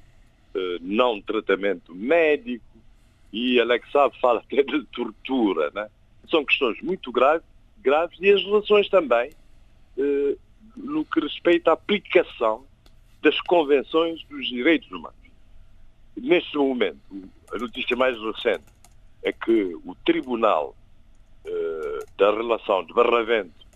não 0.81 1.21
tratamento 1.21 1.93
médico, 1.93 2.65
e 3.31 3.59
Alex 3.59 3.89
Saab 3.91 4.17
fala 4.21 4.39
até 4.39 4.63
de 4.63 4.83
tortura. 4.85 5.71
Né? 5.71 5.89
São 6.29 6.45
questões 6.45 6.81
muito 6.81 7.11
graves, 7.11 7.45
graves 7.79 8.17
e 8.21 8.31
as 8.31 8.43
relações 8.43 8.89
também 8.89 9.31
uh, 9.97 10.39
no 10.75 11.05
que 11.05 11.19
respeita 11.19 11.71
à 11.71 11.73
aplicação 11.73 12.65
das 13.21 13.39
convenções 13.41 14.23
dos 14.25 14.47
direitos 14.47 14.89
humanos. 14.91 15.17
Neste 16.15 16.57
momento, 16.57 16.99
a 17.51 17.57
notícia 17.57 17.95
mais 17.95 18.17
recente 18.19 18.63
é 19.23 19.31
que 19.31 19.75
o 19.85 19.95
Tribunal 20.05 20.75
uh, 21.45 22.05
da 22.17 22.31
Relação 22.31 22.85
de 22.85 22.93
Barravento 22.93 23.67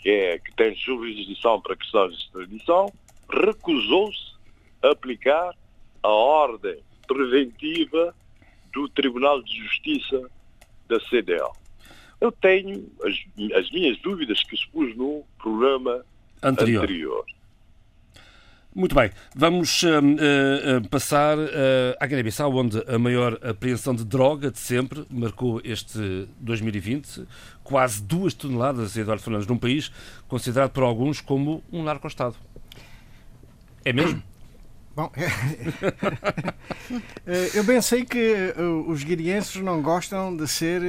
que, 0.00 0.10
é, 0.10 0.38
que 0.38 0.54
tem 0.54 0.74
jurisdição 0.74 1.60
para 1.60 1.76
questões 1.76 2.16
de 2.16 2.24
extradição, 2.24 2.92
recusou-se 3.28 4.34
a 4.82 4.90
aplicar 4.90 5.54
a 6.02 6.08
ordem 6.08 6.78
preventiva 7.06 8.14
do 8.72 8.88
Tribunal 8.88 9.42
de 9.42 9.56
Justiça 9.56 10.30
da 10.88 11.00
CDL. 11.00 11.50
Eu 12.20 12.30
tenho 12.30 12.86
as, 13.04 13.14
as 13.54 13.70
minhas 13.70 13.98
dúvidas 13.98 14.42
que 14.42 14.54
expus 14.54 14.94
no 14.96 15.24
programa 15.38 16.04
anterior. 16.42 16.82
anterior. 16.84 17.24
Muito 18.72 18.94
bem, 18.94 19.10
vamos 19.34 19.82
uh, 19.82 19.88
uh, 19.88 20.88
passar 20.88 21.36
uh, 21.36 21.50
à 21.98 22.06
Guiné-Bissau, 22.06 22.54
onde 22.54 22.78
a 22.86 22.98
maior 23.00 23.36
apreensão 23.44 23.92
de 23.92 24.04
droga 24.04 24.48
de 24.48 24.60
sempre 24.60 25.04
marcou 25.10 25.60
este 25.64 26.28
2020, 26.38 27.26
quase 27.64 28.00
duas 28.00 28.32
toneladas, 28.32 28.96
Eduardo 28.96 29.24
Fernandes, 29.24 29.48
num 29.48 29.58
país 29.58 29.90
considerado 30.28 30.70
por 30.70 30.84
alguns 30.84 31.20
como 31.20 31.64
um 31.72 31.82
narco-estado. 31.82 32.36
É 33.84 33.92
mesmo? 33.92 34.22
Bom, 35.00 35.10
eu 37.54 37.64
bem 37.64 37.80
sei 37.80 38.04
que 38.04 38.52
os 38.86 39.02
guineenses 39.02 39.62
não 39.62 39.80
gostam 39.80 40.36
de 40.36 40.46
ser, 40.46 40.82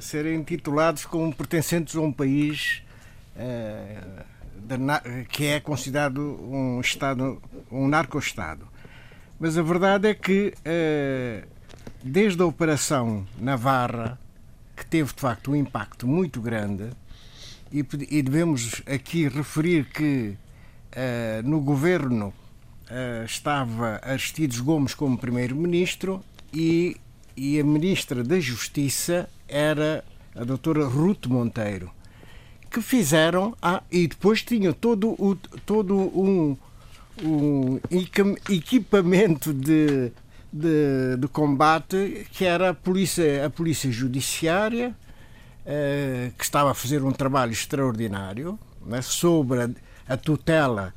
serem 0.00 0.42
titulados 0.42 1.04
como 1.04 1.34
pertencentes 1.34 1.94
a 1.94 2.00
um 2.00 2.10
país 2.10 2.82
que 5.28 5.44
é 5.44 5.60
considerado 5.60 6.20
um 6.20 6.80
Estado, 6.80 7.42
um 7.70 7.86
narco-Estado. 7.86 8.66
Mas 9.38 9.58
a 9.58 9.62
verdade 9.62 10.08
é 10.08 10.14
que, 10.14 10.54
eh, 10.64 11.44
desde 12.02 12.40
a 12.40 12.46
Operação 12.46 13.26
Navarra, 13.38 14.18
que 14.74 14.86
teve 14.86 15.12
de 15.12 15.20
facto 15.20 15.50
um 15.50 15.56
impacto 15.56 16.06
muito 16.06 16.40
grande, 16.40 16.88
e 17.70 18.22
devemos 18.22 18.80
aqui 18.86 19.28
referir 19.28 19.84
que 19.84 20.34
eh, 20.92 21.42
no 21.44 21.60
governo 21.60 22.32
eh, 22.90 23.24
estava 23.26 24.00
Aristides 24.02 24.60
Gomes 24.60 24.94
como 24.94 25.18
primeiro-ministro 25.18 26.22
e, 26.52 26.96
e 27.36 27.58
a 27.58 27.64
ministra 27.64 28.22
da 28.22 28.38
Justiça 28.38 29.28
era 29.48 30.04
a 30.34 30.44
doutora 30.44 30.86
Ruth 30.86 31.26
Monteiro 31.26 31.90
que 32.74 32.82
fizeram 32.82 33.56
ah, 33.62 33.82
e 33.90 34.08
depois 34.08 34.42
tinham 34.42 34.72
todo, 34.72 35.10
o, 35.10 35.36
todo 35.64 35.96
um, 35.96 36.56
um 37.22 37.80
equipamento 38.50 39.54
de, 39.54 40.10
de, 40.52 41.16
de, 41.16 41.28
combate 41.28 42.26
que 42.32 42.44
era 42.44 42.70
a 42.70 42.74
polícia, 42.74 43.46
a 43.46 43.50
polícia 43.50 43.92
judiciária 43.92 44.92
eh, 45.64 46.32
que 46.36 46.42
estava 46.42 46.72
a 46.72 46.74
fazer 46.74 47.04
um 47.04 47.12
trabalho 47.12 47.52
extraordinário 47.52 48.58
né, 48.84 49.00
sobre 49.00 49.62
a, 49.62 49.70
a 50.08 50.16
tutela 50.16 50.92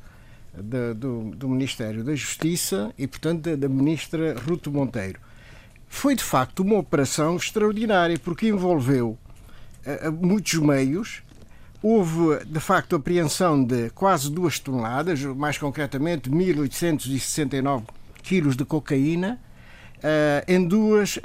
de, 0.62 0.94
do, 0.94 1.30
do, 1.30 1.48
Ministério 1.48 2.04
da 2.04 2.14
Justiça 2.14 2.92
e, 2.98 3.06
portanto, 3.06 3.42
da, 3.42 3.56
da 3.56 3.68
Ministra 3.68 4.34
Ruto 4.38 4.70
Monteiro. 4.70 5.20
Foi, 5.88 6.14
de 6.14 6.22
facto, 6.22 6.60
uma 6.60 6.76
operação 6.76 7.36
extraordinária 7.36 8.18
porque 8.18 8.48
envolveu 8.48 9.18
uh, 9.86 10.12
muitos 10.12 10.54
meios 10.54 11.22
Houve, 11.80 12.44
de 12.44 12.58
facto, 12.58 12.96
apreensão 12.96 13.62
de 13.62 13.90
quase 13.90 14.30
duas 14.30 14.58
toneladas, 14.58 15.22
mais 15.22 15.58
concretamente 15.58 16.28
1.869 16.28 17.84
quilos 18.20 18.56
de 18.56 18.64
cocaína, 18.64 19.38
uh, 19.98 20.52
em, 20.52 20.66
duas, 20.66 21.20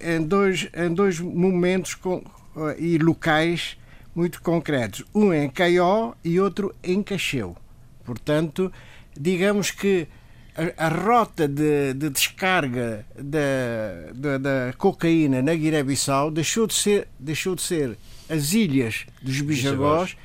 em, 0.00 0.22
dois, 0.24 0.68
em 0.74 0.92
dois 0.92 1.20
momentos 1.20 1.94
com, 1.94 2.16
uh, 2.16 2.72
e 2.76 2.98
locais 2.98 3.78
muito 4.12 4.42
concretos. 4.42 5.04
Um 5.14 5.32
em 5.32 5.48
Caió 5.48 6.14
e 6.24 6.40
outro 6.40 6.74
em 6.82 7.00
Cacheu. 7.00 7.56
Portanto, 8.04 8.72
digamos 9.18 9.70
que 9.70 10.08
a, 10.56 10.86
a 10.86 10.88
rota 10.88 11.48
de, 11.48 11.94
de 11.94 12.10
descarga 12.10 13.06
da, 13.16 14.12
da, 14.14 14.38
da, 14.38 14.72
cocaína 14.76 15.40
na 15.40 15.54
Guiné-Bissau 15.54 16.30
deixou 16.30 16.66
de 16.66 16.74
ser, 16.74 17.08
deixou 17.18 17.54
de 17.54 17.62
ser 17.62 17.98
as 18.28 18.52
ilhas 18.52 19.06
dos 19.22 19.40
Bijagós 19.40 20.16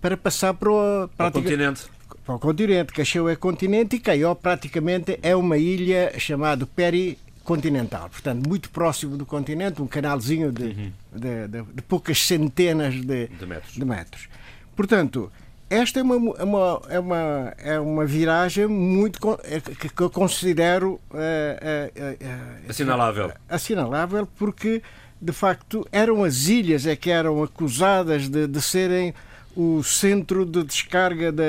para 0.00 0.16
passar 0.16 0.54
para 0.54 0.70
o, 0.70 1.08
para 1.16 1.28
o 1.28 1.32
continente. 1.32 1.84
Para 2.24 2.34
o 2.34 2.38
continente. 2.38 2.92
Cacheu 2.92 3.28
é 3.28 3.36
continente 3.36 3.96
e 3.96 4.00
Caió 4.00 4.34
praticamente 4.34 5.18
é 5.22 5.34
uma 5.36 5.56
ilha 5.56 6.12
chamada 6.18 6.66
pericontinental. 6.66 8.10
Portanto, 8.10 8.48
muito 8.48 8.70
próximo 8.70 9.16
do 9.16 9.24
continente, 9.24 9.80
um 9.80 9.86
canalzinho 9.86 10.50
de, 10.50 10.64
uhum. 10.64 10.92
de, 11.12 11.48
de, 11.48 11.62
de, 11.62 11.82
poucas 11.82 12.20
centenas 12.20 12.94
de, 12.94 13.28
metros. 13.46 13.74
de 13.74 13.84
metros. 13.84 14.28
Portanto, 14.74 15.30
esta 15.68 16.00
é 16.00 16.02
uma, 16.02 16.14
é 16.38 16.44
uma, 16.44 16.82
é 16.88 16.98
uma, 17.00 17.54
é 17.58 17.80
uma 17.80 18.04
viragem 18.06 18.66
muito 18.66 19.38
é, 19.44 19.60
que, 19.60 19.88
que 19.88 20.00
eu 20.00 20.10
considero 20.10 21.00
é, 21.12 21.90
é, 21.94 22.68
assinalável. 22.68 23.32
Assinalável 23.48 24.28
porque 24.36 24.82
de 25.20 25.32
facto, 25.32 25.86
eram 25.90 26.24
as 26.24 26.46
ilhas 26.46 26.86
é 26.86 26.94
que 26.94 27.10
eram 27.10 27.42
acusadas 27.42 28.28
de, 28.28 28.46
de 28.46 28.60
serem 28.60 29.14
o 29.56 29.82
centro 29.82 30.44
de 30.44 30.62
descarga 30.62 31.32
da, 31.32 31.42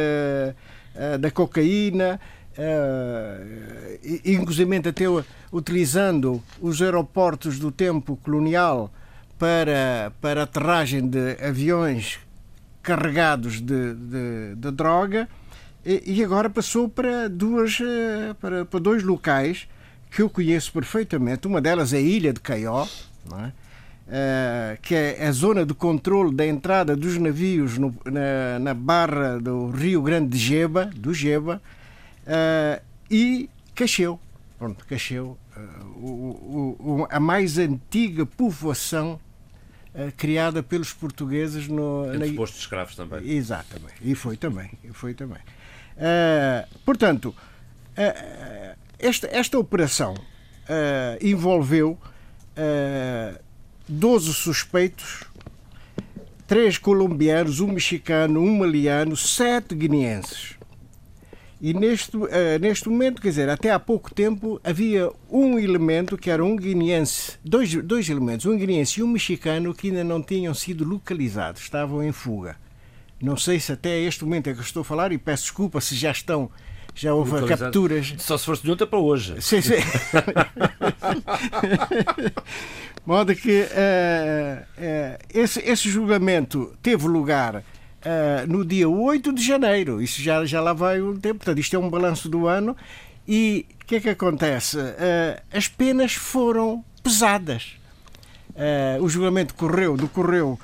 eh, 0.95 1.17
da 1.19 1.29
cocaína, 1.29 2.19
uh, 2.57 3.99
inclusive 4.23 4.77
até 4.77 5.03
utilizando 5.51 6.41
os 6.61 6.81
aeroportos 6.81 7.59
do 7.59 7.69
tempo 7.69 8.15
colonial 8.23 8.89
para, 9.37 10.13
para 10.21 10.43
aterragem 10.43 11.05
de 11.05 11.37
aviões 11.45 12.19
carregados 12.87 13.59
de, 13.59 13.93
de, 13.95 14.55
de 14.55 14.71
droga 14.71 15.27
e, 15.85 16.23
agora 16.23 16.49
passou 16.49 16.87
para 16.87 17.27
duas 17.27 17.79
eh, 17.81 18.33
para, 18.39 18.63
para 18.63 18.79
dois 18.79 19.03
locais 19.03 19.67
que 20.09 20.21
eu 20.21 20.29
conheço 20.29 20.71
perfeitamente. 20.71 21.47
Uma 21.47 21.59
delas 21.59 21.91
é 21.91 21.97
a 21.97 22.01
Ilha 22.01 22.31
de 22.31 22.39
Caió, 22.39 22.85
é? 23.33 23.51
Uh, 24.07 24.81
que 24.81 24.95
é 24.95 25.27
a 25.27 25.31
zona 25.33 25.65
de 25.65 25.73
controle 25.73 26.33
da 26.33 26.47
entrada 26.47 26.95
dos 26.95 27.17
navios 27.17 27.77
no, 27.77 27.93
na, 28.05 28.57
na, 28.57 28.73
barra 28.73 29.37
do 29.37 29.69
Rio 29.69 30.01
Grande 30.01 30.29
de 30.29 30.37
Geba, 30.37 30.85
do 30.85 31.13
Geba, 31.13 31.61
uh, 32.23 32.81
e 33.11 33.49
Cacheu. 33.75 34.17
Pronto, 34.57 34.85
Cacheu, 34.87 35.37
a 37.09 37.19
mais 37.19 37.57
antiga 37.57 38.25
povoação 38.25 39.19
criada 40.15 40.61
pelos 40.61 40.93
portugueses 40.93 41.67
no 41.67 42.05
Entre 42.13 42.29
na... 42.29 42.35
postos 42.35 42.59
de 42.59 42.65
escravos 42.65 42.95
também. 42.95 43.29
Exatamente, 43.29 43.95
e 44.01 44.13
foi 44.15 44.37
também, 44.37 44.71
e 44.83 44.93
foi 44.93 45.13
também. 45.13 45.39
portanto, 46.85 47.35
esta, 48.99 49.27
esta 49.31 49.57
operação 49.57 50.15
envolveu 51.21 51.97
uh, 52.57 53.39
12 53.87 54.33
suspeitos, 54.33 55.23
três 56.45 56.77
colombianos, 56.77 57.59
um 57.59 57.67
mexicano, 57.67 58.41
um 58.41 58.57
maliano, 58.57 59.15
sete 59.15 59.75
guineenses. 59.75 60.56
E 61.59 61.73
neste, 61.73 62.15
uh, 62.15 62.29
neste 62.61 62.87
momento, 62.87 63.21
quer 63.21 63.29
dizer, 63.29 63.49
até 63.49 63.71
há 63.71 63.79
pouco 63.79 64.13
tempo 64.13 64.61
havia 64.63 65.11
um 65.29 65.57
elemento 65.57 66.17
que 66.17 66.29
era 66.29 66.43
um 66.43 66.55
guineense, 66.55 67.33
dois, 67.43 67.73
dois 67.83 68.09
elementos, 68.09 68.45
um 68.45 68.55
guineense 68.55 68.99
e 68.99 69.03
um 69.03 69.07
mexicano 69.07 69.73
que 69.73 69.87
ainda 69.87 70.03
não 70.03 70.21
tinham 70.21 70.53
sido 70.53 70.85
localizados, 70.85 71.61
estavam 71.61 72.03
em 72.03 72.11
fuga. 72.11 72.55
Não 73.19 73.35
sei 73.35 73.59
se 73.59 73.71
até 73.71 73.99
este 73.99 74.23
momento 74.23 74.49
é 74.49 74.53
que 74.53 74.61
estou 74.61 74.81
a 74.81 74.85
falar 74.85 75.11
e 75.11 75.17
peço 75.17 75.43
desculpa 75.43 75.81
se 75.81 75.95
já 75.95 76.11
estão 76.11 76.49
já 76.93 77.13
houve 77.13 77.47
capturas. 77.47 78.15
Só 78.17 78.39
se 78.39 78.45
fosse 78.45 78.63
de 78.63 78.71
ontem 78.71 78.87
para 78.87 78.97
hoje. 78.97 79.39
Sim, 79.39 79.61
sim. 79.61 79.75
modo 83.07 83.33
que 83.33 83.61
uh, 83.61 83.63
uh, 83.63 85.17
esse, 85.33 85.61
esse 85.61 85.89
julgamento 85.89 86.73
teve 86.83 87.07
lugar 87.07 87.63
uh, 88.05 88.47
no 88.47 88.65
dia 88.65 88.87
8 88.87 89.33
de 89.33 89.43
janeiro. 89.43 90.01
Isso 90.01 90.21
já, 90.21 90.45
já 90.45 90.61
lá 90.61 90.73
vai 90.73 91.01
um 91.01 91.17
tempo. 91.17 91.39
Portanto, 91.39 91.59
isto 91.59 91.75
é 91.75 91.79
um 91.79 91.89
balanço 91.89 92.29
do 92.29 92.47
ano. 92.47 92.75
E 93.27 93.65
o 93.81 93.85
que 93.85 93.95
é 93.95 93.99
que 93.99 94.09
acontece? 94.09 94.77
as 95.51 95.67
penas 95.67 96.13
foram 96.13 96.83
pesadas. 97.03 97.73
o 99.01 99.09
julgamento 99.09 99.53
correu, 99.53 99.97
decorreu 99.97 100.57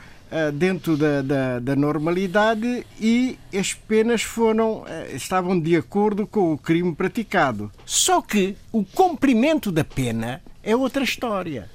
dentro 0.53 0.95
da, 0.95 1.21
da, 1.21 1.59
da, 1.59 1.75
normalidade 1.75 2.85
e 2.99 3.37
as 3.53 3.73
penas 3.73 4.23
foram 4.23 4.85
estavam 5.13 5.59
de 5.59 5.75
acordo 5.75 6.25
com 6.25 6.53
o 6.53 6.57
crime 6.57 6.95
praticado. 6.95 7.69
Só 7.85 8.21
que 8.21 8.55
o 8.71 8.83
cumprimento 8.83 9.69
da 9.69 9.83
pena 9.83 10.41
é 10.63 10.73
outra 10.73 11.03
história, 11.03 11.69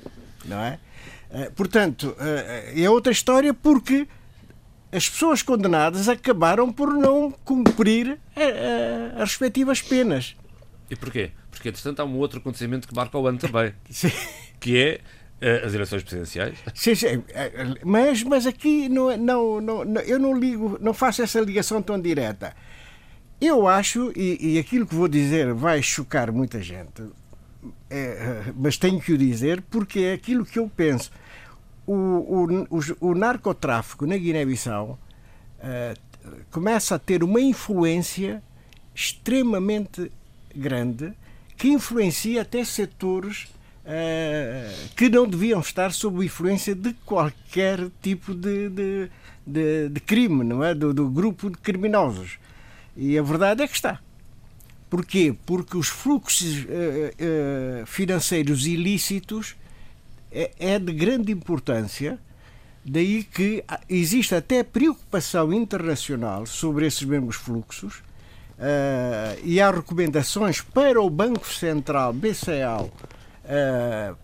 não 0.46 0.58
é? 0.58 0.78
Portanto, 1.54 2.16
é 2.74 2.88
outra 2.88 3.12
história 3.12 3.52
porque 3.52 4.08
as 4.90 5.08
pessoas 5.08 5.42
condenadas 5.42 6.08
acabaram 6.08 6.72
por 6.72 6.92
não 6.92 7.30
cumprir 7.30 8.18
as 9.14 9.30
respectivas 9.30 9.82
penas. 9.82 10.36
E 10.90 10.96
porquê? 10.96 11.32
Porque, 11.50 11.68
entretanto, 11.68 12.00
há 12.00 12.04
um 12.04 12.16
outro 12.16 12.38
acontecimento 12.38 12.86
que 12.88 12.94
marca 12.94 13.18
o 13.18 13.26
ano 13.26 13.38
também. 13.38 13.74
Sim. 13.90 14.12
Que 14.60 14.78
é 14.78 15.00
eh, 15.40 15.62
as 15.64 15.74
eleições 15.74 16.02
presidenciais? 16.02 16.58
Sim, 16.74 16.94
sim. 16.94 17.22
Eh, 17.28 17.74
mas, 17.84 18.22
mas 18.24 18.46
aqui 18.46 18.88
não, 18.88 19.16
não, 19.16 19.60
não, 19.60 20.00
eu 20.00 20.18
não 20.18 20.36
ligo, 20.36 20.78
não 20.80 20.92
faço 20.92 21.22
essa 21.22 21.40
ligação 21.40 21.80
tão 21.80 22.00
direta. 22.00 22.54
Eu 23.40 23.68
acho, 23.68 24.12
e, 24.16 24.54
e, 24.54 24.58
aquilo 24.58 24.84
que 24.84 24.94
vou 24.96 25.06
dizer 25.06 25.54
vai 25.54 25.80
chocar 25.80 26.32
muita 26.32 26.60
gente, 26.60 27.04
é, 27.88 28.52
mas 28.56 28.76
tenho 28.76 29.00
que 29.00 29.12
o 29.12 29.18
dizer 29.18 29.62
porque 29.70 30.00
é 30.00 30.12
aquilo 30.14 30.44
que 30.44 30.58
eu 30.58 30.68
penso. 30.68 31.12
O, 31.90 31.94
o, 31.94 32.66
o, 32.68 33.08
o 33.12 33.14
narcotráfico 33.14 34.04
na 34.04 34.18
Guiné-Bissau 34.18 34.98
uh, 35.58 35.98
começa 36.50 36.96
a 36.96 36.98
ter 36.98 37.24
uma 37.24 37.40
influência 37.40 38.42
extremamente 38.94 40.12
grande 40.54 41.14
que 41.56 41.68
influencia 41.68 42.42
até 42.42 42.62
setores 42.62 43.44
uh, 43.84 44.88
que 44.94 45.08
não 45.08 45.26
deviam 45.26 45.60
estar 45.60 45.92
sob 45.92 46.22
influência 46.24 46.74
de 46.74 46.92
qualquer 47.06 47.88
tipo 48.02 48.34
de, 48.34 48.68
de, 48.68 49.10
de, 49.46 49.88
de 49.88 50.00
crime, 50.00 50.44
não 50.44 50.62
é? 50.62 50.74
Do, 50.74 50.92
do, 50.92 51.08
grupo 51.08 51.48
de 51.48 51.56
criminosos. 51.56 52.38
E 52.94 53.18
a 53.18 53.22
verdade 53.22 53.62
é 53.62 53.66
que 53.66 53.74
está. 53.74 53.98
Porquê? 54.90 55.34
Porque 55.46 55.76
os 55.76 55.88
fluxos 55.88 56.64
uh, 56.64 56.66
uh, 56.66 57.86
financeiros 57.86 58.66
ilícitos 58.66 59.56
é, 60.40 60.74
é 60.74 60.78
de 60.78 60.92
grande 60.92 61.32
importância 61.32 62.18
Daí 62.90 63.22
que 63.22 63.62
existe 63.88 64.34
até 64.34 64.62
preocupação 64.62 65.52
internacional 65.52 66.46
sobre 66.46 66.86
esses 66.86 67.02
mesmos 67.02 67.36
fluxos 67.36 67.96
uh, 68.58 69.38
e 69.44 69.60
há 69.60 69.70
recomendações 69.70 70.62
para 70.62 71.00
o 71.00 71.10
Banco 71.10 71.46
Central, 71.46 72.14
BCA, 72.14 72.80
uh, 72.80 72.90
eh, 73.46 74.14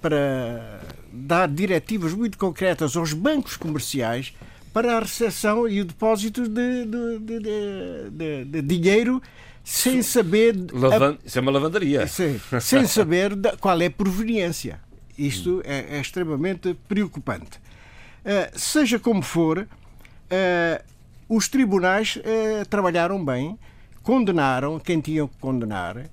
para 0.00 0.80
dar 1.12 1.48
diretivas 1.48 2.14
muito 2.14 2.38
concretas 2.38 2.96
aos 2.96 3.12
bancos 3.12 3.58
comerciais 3.58 4.32
para 4.72 4.96
a 4.96 5.00
recepção 5.00 5.68
e 5.68 5.82
o 5.82 5.84
depósito 5.84 6.48
de, 6.48 6.86
de, 6.86 8.10
de, 8.10 8.44
de 8.46 8.62
dinheiro 8.62 9.20
sem 9.62 10.02
saber. 10.02 10.54
Lavan... 10.72 11.16
Isso 11.24 11.38
é 11.38 11.40
uma 11.42 11.50
lavandaria. 11.50 12.06
Sem, 12.06 12.38
sem 12.60 12.86
saber 12.86 13.32
qual 13.60 13.80
é 13.80 13.86
a 13.86 13.90
proveniência. 13.90 14.78
Isto 15.18 15.62
é, 15.64 15.96
é 15.96 16.00
extremamente 16.00 16.74
preocupante. 16.88 17.60
Eh, 18.24 18.50
seja 18.54 18.98
como 18.98 19.20
for, 19.20 19.58
uh, 19.58 20.84
os 21.28 21.46
tribunais 21.46 22.16
uh, 22.16 22.66
trabalharam 22.70 23.22
bem, 23.22 23.58
condenaram 24.02 24.80
quem 24.80 24.98
tinham 25.00 25.28
que 25.28 25.36
condenar, 25.36 26.06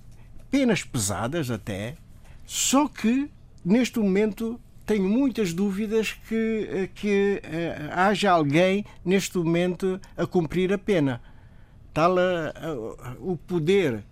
penas 0.49 0.83
pesadas 0.83 1.49
até, 1.49 1.95
só 2.45 2.89
que 2.89 3.31
neste 3.63 3.97
momento 3.97 4.59
tenho 4.85 5.07
muitas 5.07 5.53
dúvidas 5.53 6.11
que, 6.27 6.89
que 6.95 7.41
haja 7.93 8.31
alguém 8.31 8.83
neste 9.05 9.37
momento 9.37 10.01
a 10.17 10.25
cumprir 10.25 10.73
a 10.73 10.77
pena. 10.77 11.21
Tal 11.93 12.15
o 13.19 13.37
poder 13.37 14.03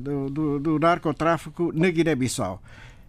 do, 0.00 0.30
do, 0.30 0.60
do 0.60 0.78
narcotráfico 0.78 1.72
na 1.74 1.90
Guiné-Bissau. 1.90 2.62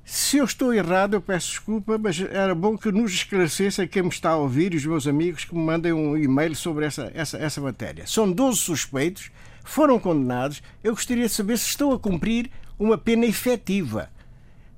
Se 0.06 0.38
eu 0.38 0.44
estou 0.44 0.74
errado, 0.74 1.14
eu 1.14 1.22
peço 1.22 1.50
desculpa, 1.50 1.98
mas 1.98 2.20
era 2.20 2.54
bom 2.54 2.78
que 2.78 2.92
nos 2.92 3.14
esclarecessem 3.14 3.88
quem 3.88 4.04
me 4.04 4.10
está 4.10 4.32
a 4.32 4.38
ouvir 4.38 4.74
e 4.74 4.78
os 4.78 4.86
meus 4.86 5.08
amigos 5.08 5.46
que 5.46 5.56
me 5.56 5.64
mandem 5.64 5.94
um 5.94 6.18
e-mail 6.18 6.54
sobre 6.56 6.86
essa, 6.86 7.10
essa, 7.14 7.38
essa 7.38 7.62
matéria. 7.62 8.06
São 8.06 8.30
12 8.30 8.58
suspeitos, 8.60 9.32
foram 9.64 9.98
condenados. 9.98 10.62
Eu 10.84 10.94
gostaria 10.94 11.26
de 11.26 11.32
saber 11.32 11.58
se 11.58 11.68
estão 11.68 11.94
a 11.94 12.00
cumprir 12.00 12.52
uma 12.78 12.98
pena 12.98 13.26
efetiva. 13.26 14.10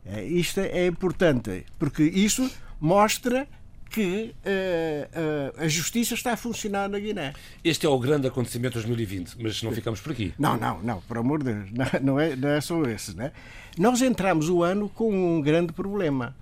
É, 0.05 0.23
isto 0.23 0.59
é 0.59 0.85
importante, 0.85 1.65
porque 1.79 2.03
isso 2.03 2.49
mostra 2.79 3.47
que 3.89 4.33
uh, 4.45 5.59
uh, 5.59 5.63
a 5.63 5.67
justiça 5.67 6.13
está 6.13 6.33
a 6.33 6.37
funcionar 6.37 6.89
na 6.89 6.99
Guiné. 6.99 7.33
Este 7.63 7.85
é 7.85 7.89
o 7.89 7.97
grande 7.97 8.27
acontecimento 8.27 8.79
de 8.79 8.85
2020, 8.85 9.35
mas 9.39 9.61
não 9.63 9.71
ficamos 9.71 9.99
por 10.01 10.11
aqui. 10.11 10.33
Não, 10.37 10.57
não, 10.57 10.81
não, 10.81 11.01
por 11.01 11.17
amor 11.17 11.43
de 11.43 11.53
Deus, 11.53 11.69
não, 11.73 11.99
não, 12.01 12.19
é, 12.19 12.35
não 12.35 12.49
é 12.49 12.59
só 12.61 12.81
esse. 12.83 13.15
Né? 13.15 13.31
Nós 13.77 14.01
entramos 14.01 14.49
o 14.49 14.63
ano 14.63 14.89
com 14.89 15.37
um 15.37 15.41
grande 15.41 15.71
problema. 15.71 16.35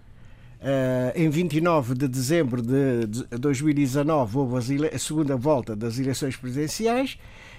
Uh, 0.62 1.12
em 1.14 1.30
29 1.30 1.94
de 1.94 2.08
dezembro 2.08 2.62
de 2.62 3.06
2019 3.38 4.38
houve 4.38 4.88
a 4.88 4.98
segunda 4.98 5.36
volta 5.36 5.76
das 5.76 6.00
eleições 6.00 6.38
presidenciais. 6.38 7.18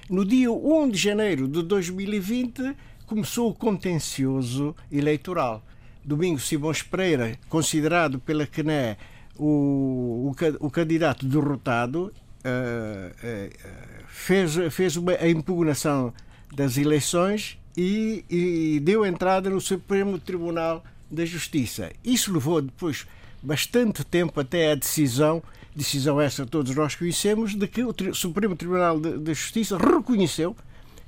No 0.09 0.25
dia 0.25 0.51
1 0.51 0.89
de 0.89 0.99
janeiro 0.99 1.47
de 1.47 1.63
2020 1.63 2.75
começou 3.07 3.51
o 3.51 3.55
contencioso 3.55 4.75
eleitoral. 4.91 5.63
Domingos 6.03 6.49
Simões 6.49 6.83
Pereira, 6.83 7.39
considerado 7.49 8.19
pela 8.19 8.47
CNE 8.47 8.97
o, 9.39 10.31
o, 10.31 10.67
o 10.67 10.71
candidato 10.71 11.27
derrotado, 11.27 12.13
uh, 12.45 13.11
uh, 13.11 14.05
fez, 14.09 14.55
fez 14.71 14.97
uma, 14.97 15.13
a 15.13 15.29
impugnação 15.29 16.13
das 16.55 16.77
eleições 16.77 17.59
e, 17.77 18.25
e 18.31 18.81
deu 18.81 19.05
entrada 19.05 19.51
no 19.51 19.61
Supremo 19.61 20.19
Tribunal 20.19 20.85
da 21.11 21.25
Justiça. 21.25 21.91
Isso 22.05 22.33
levou 22.33 22.63
depois 22.63 23.07
bastante 23.43 24.05
tempo 24.05 24.41
até 24.41 24.73
a 24.73 24.75
decisão, 24.75 25.43
decisão 25.75 26.21
essa 26.21 26.47
todos 26.47 26.75
nós 26.75 26.95
conhecemos, 26.95 27.55
de 27.55 27.67
que 27.67 27.83
o 27.83 27.95
Supremo 28.15 28.57
Tribunal 28.57 28.99
da 28.99 29.33
Justiça 29.33 29.77
reconheceu 29.77 30.57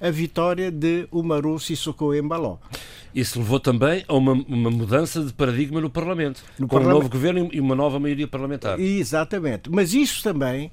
a 0.01 0.11
vitória 0.11 0.71
de 0.71 1.07
Umaru 1.11 1.59
Sissoko 1.59 2.15
Embaló. 2.15 2.59
Isso 3.15 3.39
levou 3.39 3.59
também 3.59 4.05
a 4.07 4.15
uma, 4.15 4.33
uma 4.33 4.71
mudança 4.71 5.25
de 5.25 5.33
paradigma 5.33 5.81
no 5.81 5.89
Parlamento, 5.89 6.43
no 6.59 6.67
com 6.67 6.77
Parlamento. 6.77 6.97
um 6.97 6.99
novo 6.99 7.09
governo 7.09 7.49
e 7.53 7.61
uma 7.61 7.75
nova 7.75 7.99
maioria 7.99 8.29
parlamentar. 8.29 8.79
Exatamente. 8.79 9.71
Mas 9.71 9.95
isso 9.95 10.23
também 10.23 10.71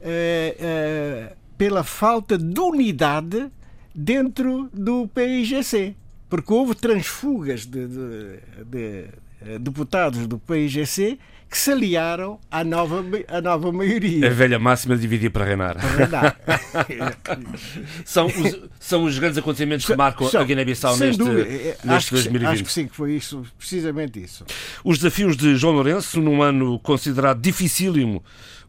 é, 0.00 0.56
é, 0.58 1.36
pela 1.58 1.84
falta 1.84 2.38
de 2.38 2.60
unidade 2.60 3.50
dentro 3.94 4.70
do 4.72 5.06
PIGC. 5.08 5.94
Porque 6.30 6.52
houve 6.52 6.74
transfugas 6.74 7.66
de, 7.66 7.86
de, 7.86 8.38
de 8.64 9.04
eh, 9.42 9.58
deputados 9.58 10.26
do 10.26 10.38
PIGC 10.38 11.18
que 11.52 11.58
se 11.58 11.70
aliaram 11.70 12.40
à 12.50 12.64
nova, 12.64 13.04
à 13.28 13.42
nova 13.42 13.70
maioria. 13.70 14.26
A 14.26 14.30
velha 14.30 14.58
máxima 14.58 14.96
de 14.96 15.02
dividir 15.02 15.30
para 15.30 15.44
reinar. 15.44 15.76
Para 15.76 16.82
reinar. 16.88 17.20
são, 18.06 18.26
os, 18.26 18.60
são 18.80 19.04
os 19.04 19.18
grandes 19.18 19.36
acontecimentos 19.36 19.84
que 19.84 19.94
marcam 19.94 20.26
são, 20.30 20.40
a 20.40 20.44
Guiné-Bissau 20.44 20.96
neste, 20.96 21.22
neste 21.22 21.90
acho 21.90 22.10
2020. 22.14 22.40
Que, 22.40 22.46
acho 22.46 22.64
que 22.64 22.72
sim, 22.72 22.88
que 22.88 22.96
foi 22.96 23.12
isso, 23.12 23.44
precisamente 23.58 24.18
isso. 24.18 24.46
Os 24.82 24.96
desafios 24.96 25.36
de 25.36 25.54
João 25.54 25.74
Lourenço, 25.74 26.22
num 26.22 26.40
ano 26.40 26.78
considerado 26.78 27.38
dificílimo 27.42 28.24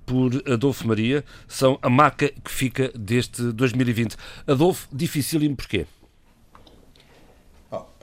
por 0.06 0.44
Adolfo 0.46 0.86
Maria, 0.86 1.24
são 1.48 1.80
a 1.82 1.90
marca 1.90 2.34
que 2.44 2.52
fica 2.52 2.92
deste 2.94 3.42
2020. 3.54 4.18
Adolfo, 4.46 4.90
dificílimo 4.92 5.56
porquê? 5.56 5.86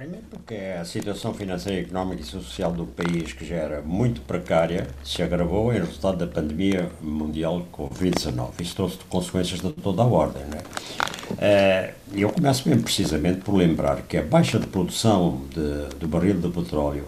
Primeiro 0.00 0.24
porque 0.30 0.54
a 0.54 0.82
situação 0.82 1.34
financeira, 1.34 1.82
económica 1.82 2.22
e 2.22 2.24
social 2.24 2.72
do 2.72 2.86
país, 2.86 3.34
que 3.34 3.44
já 3.44 3.56
era 3.56 3.82
muito 3.82 4.22
precária, 4.22 4.86
se 5.04 5.22
agravou 5.22 5.74
em 5.74 5.78
resultado 5.78 6.16
da 6.16 6.26
pandemia 6.26 6.90
mundial 7.02 7.66
Covid-19. 7.70 8.62
Isso 8.62 8.76
trouxe 8.76 8.96
consequências 9.10 9.60
de 9.60 9.70
toda 9.74 10.00
a 10.00 10.06
ordem. 10.06 10.42
Né? 10.44 11.92
E 12.14 12.22
eu 12.22 12.30
começo 12.30 12.66
mesmo 12.66 12.82
precisamente 12.82 13.42
por 13.42 13.54
lembrar 13.54 14.00
que 14.08 14.16
a 14.16 14.22
baixa 14.22 14.58
de 14.58 14.66
produção 14.68 15.42
de, 15.50 15.94
do 15.98 16.08
barril 16.08 16.40
de 16.40 16.48
petróleo 16.48 17.04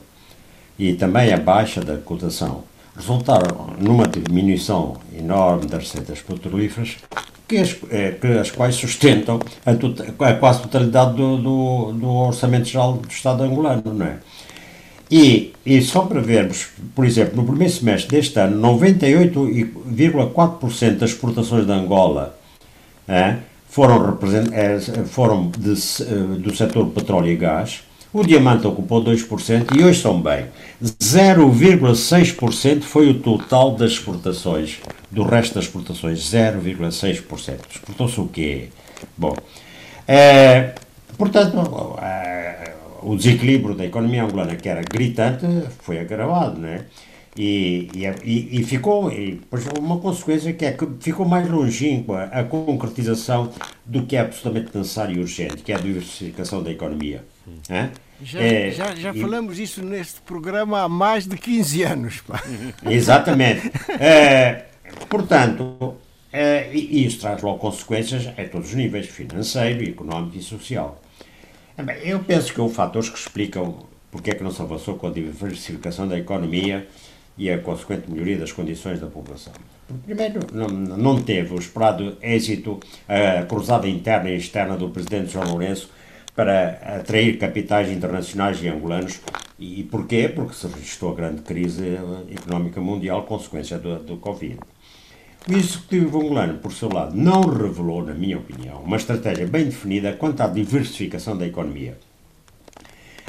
e 0.79 0.93
também 0.93 1.33
a 1.33 1.39
baixa 1.39 1.81
da 1.81 1.97
cotação 1.97 2.65
resultaram 2.95 3.75
numa 3.81 4.07
diminuição 4.07 4.99
enorme 5.17 5.65
das 5.65 5.85
receitas 5.85 6.21
petrolíferas 6.21 6.99
que 7.53 7.59
as, 7.59 7.77
é, 7.91 8.13
que 8.13 8.27
as 8.39 8.51
quais 8.51 8.77
sustentam 8.77 9.39
a, 9.67 9.75
tota, 9.75 10.07
a 10.21 10.33
quase 10.35 10.63
totalidade 10.63 11.15
do, 11.15 11.37
do, 11.37 11.93
do, 11.93 12.09
Orçamento 12.09 12.67
Geral 12.67 12.95
do 12.95 13.07
Estado 13.07 13.43
angolano, 13.43 13.93
não 13.93 14.07
é? 14.07 14.17
E, 15.11 15.53
e 15.67 15.83
só 15.83 16.07
para 16.07 16.23
vermos, 16.23 16.69
por 16.95 17.05
exemplo, 17.05 17.37
no 17.37 17.45
primeiro 17.45 17.71
semestre 17.71 18.17
deste 18.17 18.41
ano, 18.41 18.59
98,4% 18.79 20.97
das 20.97 21.11
exportações 21.11 21.67
de 21.67 21.73
Angola 21.73 22.39
é, 23.07 23.37
foram, 23.69 24.19
é, 24.53 24.81
foram 25.05 25.51
de, 25.51 25.75
do 26.39 26.57
setor 26.57 26.87
petróleo 26.87 27.31
e 27.31 27.37
gás, 27.37 27.83
o 28.13 28.23
diamante 28.23 28.67
ocupou 28.67 29.03
2% 29.03 29.75
e 29.75 29.83
hoje 29.83 29.97
estão 29.97 30.21
bem. 30.21 30.49
0,6% 30.83 32.83
foi 32.83 33.09
o 33.09 33.15
total 33.15 33.75
das 33.75 33.93
exportações, 33.93 34.81
do 35.11 35.23
resto 35.23 35.55
das 35.55 35.65
exportações, 35.65 36.19
0,6%. 36.19 37.61
Exportou-se 37.71 38.21
o 38.21 38.29
quê? 38.29 38.69
Bom, 39.17 39.35
é, 40.07 40.75
portanto, 41.17 41.97
é, 42.03 42.75
o 43.03 43.17
desequilíbrio 43.17 43.75
da 43.75 43.87
economia 43.87 44.25
angolana, 44.25 44.57
que 44.57 44.69
era 44.69 44.83
gritante, 44.83 45.47
foi 45.81 45.99
agravado, 45.99 46.61
né? 46.61 46.85
E, 47.35 47.89
e, 47.95 48.61
e, 48.61 48.65
ficou, 48.65 49.11
e 49.11 49.37
depois 49.37 49.67
uma 49.79 49.99
consequência 49.99 50.53
que 50.53 50.67
é 50.67 50.73
que 50.73 50.87
ficou 51.01 51.25
mais 51.25 51.49
longínqua 51.49 52.25
a 52.25 52.45
concretização 52.45 53.51
do 53.87 54.03
que 54.03 54.17
é 54.17 54.21
absolutamente 54.21 54.77
necessário 54.77 55.17
e 55.17 55.21
urgente, 55.21 55.63
que 55.63 55.73
é 55.73 55.77
a 55.77 55.79
diversificação 55.79 56.63
da 56.63 56.71
economia. 56.71 57.25
Hum. 57.47 57.89
Já, 58.23 58.41
é, 58.41 58.71
já, 58.71 58.95
já 58.95 59.13
falamos 59.13 59.59
isso 59.59 59.85
neste 59.85 60.21
programa 60.21 60.83
há 60.83 60.89
mais 60.89 61.27
de 61.27 61.37
15 61.37 61.83
anos. 61.83 62.21
Pá. 62.21 62.43
Exatamente. 62.89 63.71
É, 63.99 64.67
portanto, 65.09 65.97
Uh, 66.33 66.73
e 66.73 67.05
isso 67.05 67.21
traz 67.21 67.43
logo 67.43 67.59
consequências 67.59 68.27
a 68.27 68.45
todos 68.49 68.71
os 68.71 68.75
níveis, 68.75 69.07
financeiro, 69.07 69.87
económico 69.87 70.39
e 70.39 70.43
social. 70.43 70.99
Bem, 71.77 71.97
eu 72.05 72.21
penso 72.21 72.55
que 72.55 72.59
houve 72.59 72.75
fatores 72.75 73.11
que 73.11 73.19
explicam 73.19 73.85
porque 74.11 74.31
é 74.31 74.35
que 74.35 74.43
não 74.43 74.51
se 74.51 74.61
avançou 74.63 74.97
com 74.97 75.09
a 75.09 75.11
diversificação 75.11 76.09
da 76.09 76.19
economia 76.19 76.87
e 77.37 77.51
a 77.51 77.59
consequente 77.59 78.11
melhoria 78.11 78.39
das 78.39 78.53
condições 78.53 78.99
da 79.01 79.07
população. 79.07 79.53
Primeiro, 80.05 80.41
não, 80.53 80.69
não 80.69 81.23
teve 81.23 81.53
o 81.53 81.59
esperado 81.59 82.17
êxito 82.23 82.81
a 83.09 83.45
cruzada 83.45 83.87
interna 83.89 84.31
e 84.31 84.37
externa 84.37 84.77
do 84.77 84.89
presidente 84.89 85.33
João 85.33 85.51
Lourenço 85.51 85.91
para 86.35 86.99
atrair 86.99 87.39
capitais 87.39 87.91
internacionais 87.91 88.63
e 88.63 88.69
angolanos. 88.69 89.21
E 89.59 89.85
porquê? 89.85 90.29
Porque 90.29 90.55
se 90.55 90.67
registrou 90.67 91.13
a 91.13 91.15
grande 91.15 91.43
crise 91.43 91.97
económica 92.35 92.81
mundial, 92.81 93.25
consequência 93.25 93.79
do, 93.79 93.99
do 93.99 94.17
Covid. 94.17 94.59
O 95.49 95.53
executivo 95.53 96.21
angolano, 96.21 96.59
por 96.59 96.73
seu 96.73 96.89
lado, 96.89 97.17
não 97.17 97.43
revelou, 97.43 98.05
na 98.05 98.15
minha 98.15 98.39
opinião, 98.39 98.83
uma 98.83 98.97
estratégia 98.97 99.47
bem 99.47 99.65
definida 99.65 100.13
quanto 100.13 100.41
à 100.41 100.47
diversificação 100.47 101.37
da 101.37 101.47
economia. 101.47 101.99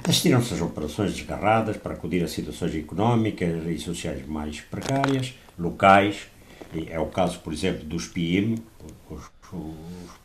Assistiram-se 0.08 0.54
às 0.54 0.62
operações 0.62 1.14
desgarradas 1.14 1.78
para 1.78 1.94
acudir 1.94 2.24
a 2.24 2.28
situações 2.28 2.76
económicas 2.76 3.66
e 3.68 3.78
sociais 3.80 4.28
mais 4.28 4.60
precárias, 4.62 5.34
locais, 5.58 6.28
é 6.90 7.00
o 7.00 7.06
caso, 7.08 7.40
por 7.40 7.54
exemplo, 7.54 7.86
dos 7.86 8.08
PIM, 8.08 8.56
os, 9.10 9.24
os 9.52 10.23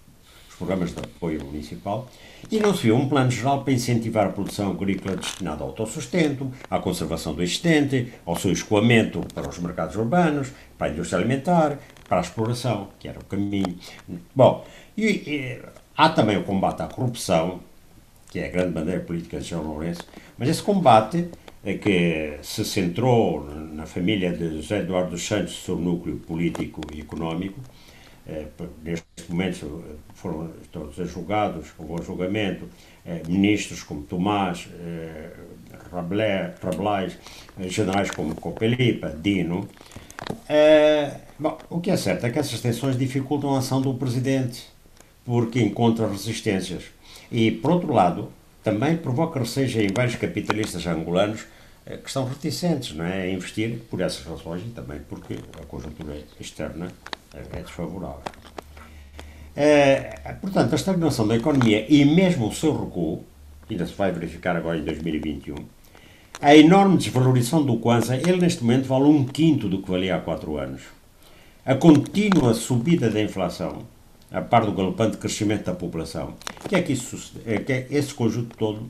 programas 0.58 0.92
de 0.92 1.00
apoio 1.00 1.44
municipal, 1.44 2.10
e 2.50 2.58
não 2.58 2.74
se 2.74 2.82
viu 2.82 2.96
um 2.96 3.08
plano 3.08 3.30
geral 3.30 3.62
para 3.62 3.72
incentivar 3.72 4.26
a 4.26 4.30
produção 4.30 4.72
agrícola 4.72 5.16
destinada 5.16 5.62
ao 5.62 5.70
autossustento, 5.70 6.50
à 6.68 6.78
conservação 6.78 7.32
do 7.32 7.42
existente, 7.42 8.12
ao 8.26 8.36
seu 8.36 8.52
escoamento 8.52 9.24
para 9.34 9.48
os 9.48 9.58
mercados 9.58 9.96
urbanos, 9.96 10.48
para 10.76 10.88
a 10.88 10.90
indústria 10.90 11.18
alimentar, 11.18 11.78
para 12.08 12.18
a 12.18 12.20
exploração, 12.20 12.88
que 12.98 13.08
era 13.08 13.18
o 13.18 13.24
caminho. 13.24 13.78
Bom, 14.34 14.66
e, 14.96 15.06
e 15.06 15.62
há 15.96 16.08
também 16.08 16.36
o 16.36 16.42
combate 16.42 16.82
à 16.82 16.86
corrupção, 16.86 17.60
que 18.30 18.38
é 18.38 18.46
a 18.46 18.50
grande 18.50 18.72
bandeira 18.72 19.00
política 19.00 19.38
de 19.38 19.48
João 19.48 19.64
Lourenço, 19.64 20.02
mas 20.36 20.48
esse 20.48 20.62
combate 20.62 21.28
é 21.64 21.74
que 21.74 22.38
se 22.42 22.64
centrou 22.64 23.44
na 23.72 23.86
família 23.86 24.32
de 24.32 24.56
José 24.56 24.80
Eduardo 24.80 25.18
Santos, 25.18 25.64
seu 25.64 25.76
núcleo 25.76 26.16
político 26.18 26.80
e 26.92 27.00
económico, 27.00 27.60
é, 28.26 28.46
neste 28.82 29.04
momento 29.28 29.82
foram 30.20 30.50
todos 30.72 30.96
julgados, 31.10 31.68
houve 31.78 32.02
um 32.02 32.04
julgamento, 32.04 32.68
é, 33.06 33.22
ministros 33.28 33.82
como 33.82 34.02
Tomás, 34.02 34.68
é, 34.80 35.30
Rablais, 35.92 37.16
generais 37.60 38.10
como 38.10 38.34
Copelipa, 38.34 39.08
Dino. 39.10 39.68
bom, 41.38 41.56
o 41.70 41.80
que 41.80 41.90
é 41.90 41.96
certo 41.96 42.26
é 42.26 42.30
que 42.30 42.38
essas 42.38 42.60
tensões 42.60 42.98
dificultam 42.98 43.54
a 43.54 43.58
ação 43.58 43.80
do 43.80 43.94
presidente, 43.94 44.68
porque 45.24 45.60
encontra 45.60 46.06
resistências. 46.06 46.84
E, 47.30 47.50
por 47.50 47.70
outro 47.70 47.92
lado, 47.92 48.30
também 48.62 48.96
provoca 48.96 49.38
receios 49.38 49.74
em 49.76 49.88
vários 49.88 50.16
capitalistas 50.16 50.86
angolanos 50.86 51.46
que 51.86 52.08
estão 52.08 52.26
reticentes 52.26 52.94
não 52.94 53.04
é, 53.04 53.22
a 53.22 53.30
investir 53.30 53.78
por 53.90 54.00
essas 54.00 54.22
razões 54.26 54.62
e 54.62 54.70
também 54.70 55.00
porque 55.08 55.38
a 55.58 55.64
conjuntura 55.64 56.18
externa 56.38 56.92
é 57.52 57.62
desfavorável. 57.62 58.20
É, 59.60 60.36
portanto, 60.40 60.72
a 60.72 60.76
estagnação 60.76 61.26
da 61.26 61.34
economia 61.34 61.84
e 61.88 62.04
mesmo 62.04 62.46
o 62.46 62.54
seu 62.54 62.72
recuo, 62.78 63.24
ainda 63.68 63.84
se 63.84 63.92
vai 63.92 64.12
verificar 64.12 64.54
agora 64.54 64.78
em 64.78 64.84
2021, 64.84 65.56
a 66.40 66.54
enorme 66.54 66.96
desvalorização 66.96 67.66
do 67.66 67.76
Kwanza, 67.78 68.14
ele 68.14 68.36
neste 68.36 68.62
momento 68.62 68.86
vale 68.86 69.06
um 69.06 69.24
quinto 69.24 69.68
do 69.68 69.82
que 69.82 69.90
valia 69.90 70.14
há 70.14 70.20
quatro 70.20 70.56
anos. 70.58 70.82
A 71.66 71.74
contínua 71.74 72.54
subida 72.54 73.10
da 73.10 73.20
inflação, 73.20 73.82
a 74.30 74.40
par 74.40 74.64
do 74.64 74.70
galopante 74.70 75.16
crescimento 75.16 75.64
da 75.64 75.74
população, 75.74 76.34
que 76.68 76.76
é 76.76 76.80
que, 76.80 76.92
isso, 76.92 77.32
é 77.44 77.58
que 77.58 77.72
é 77.72 77.86
esse 77.90 78.14
conjunto 78.14 78.56
todo 78.56 78.88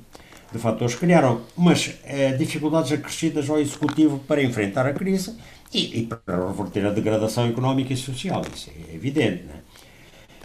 de 0.52 0.58
fatores 0.58 0.94
criaram 0.94 1.40
umas 1.56 1.94
é, 2.04 2.32
dificuldades 2.32 2.92
acrescidas 2.92 3.48
ao 3.48 3.58
Executivo 3.58 4.18
para 4.18 4.42
enfrentar 4.42 4.86
a 4.86 4.92
crise 4.92 5.34
e, 5.72 6.00
e, 6.00 6.06
para 6.06 6.46
reverter 6.46 6.84
a 6.84 6.90
degradação 6.90 7.48
económica 7.48 7.94
e 7.94 7.96
social. 7.96 8.42
Isso 8.54 8.70
é 8.70 8.94
evidente. 8.94 9.44
Né? 9.44 9.57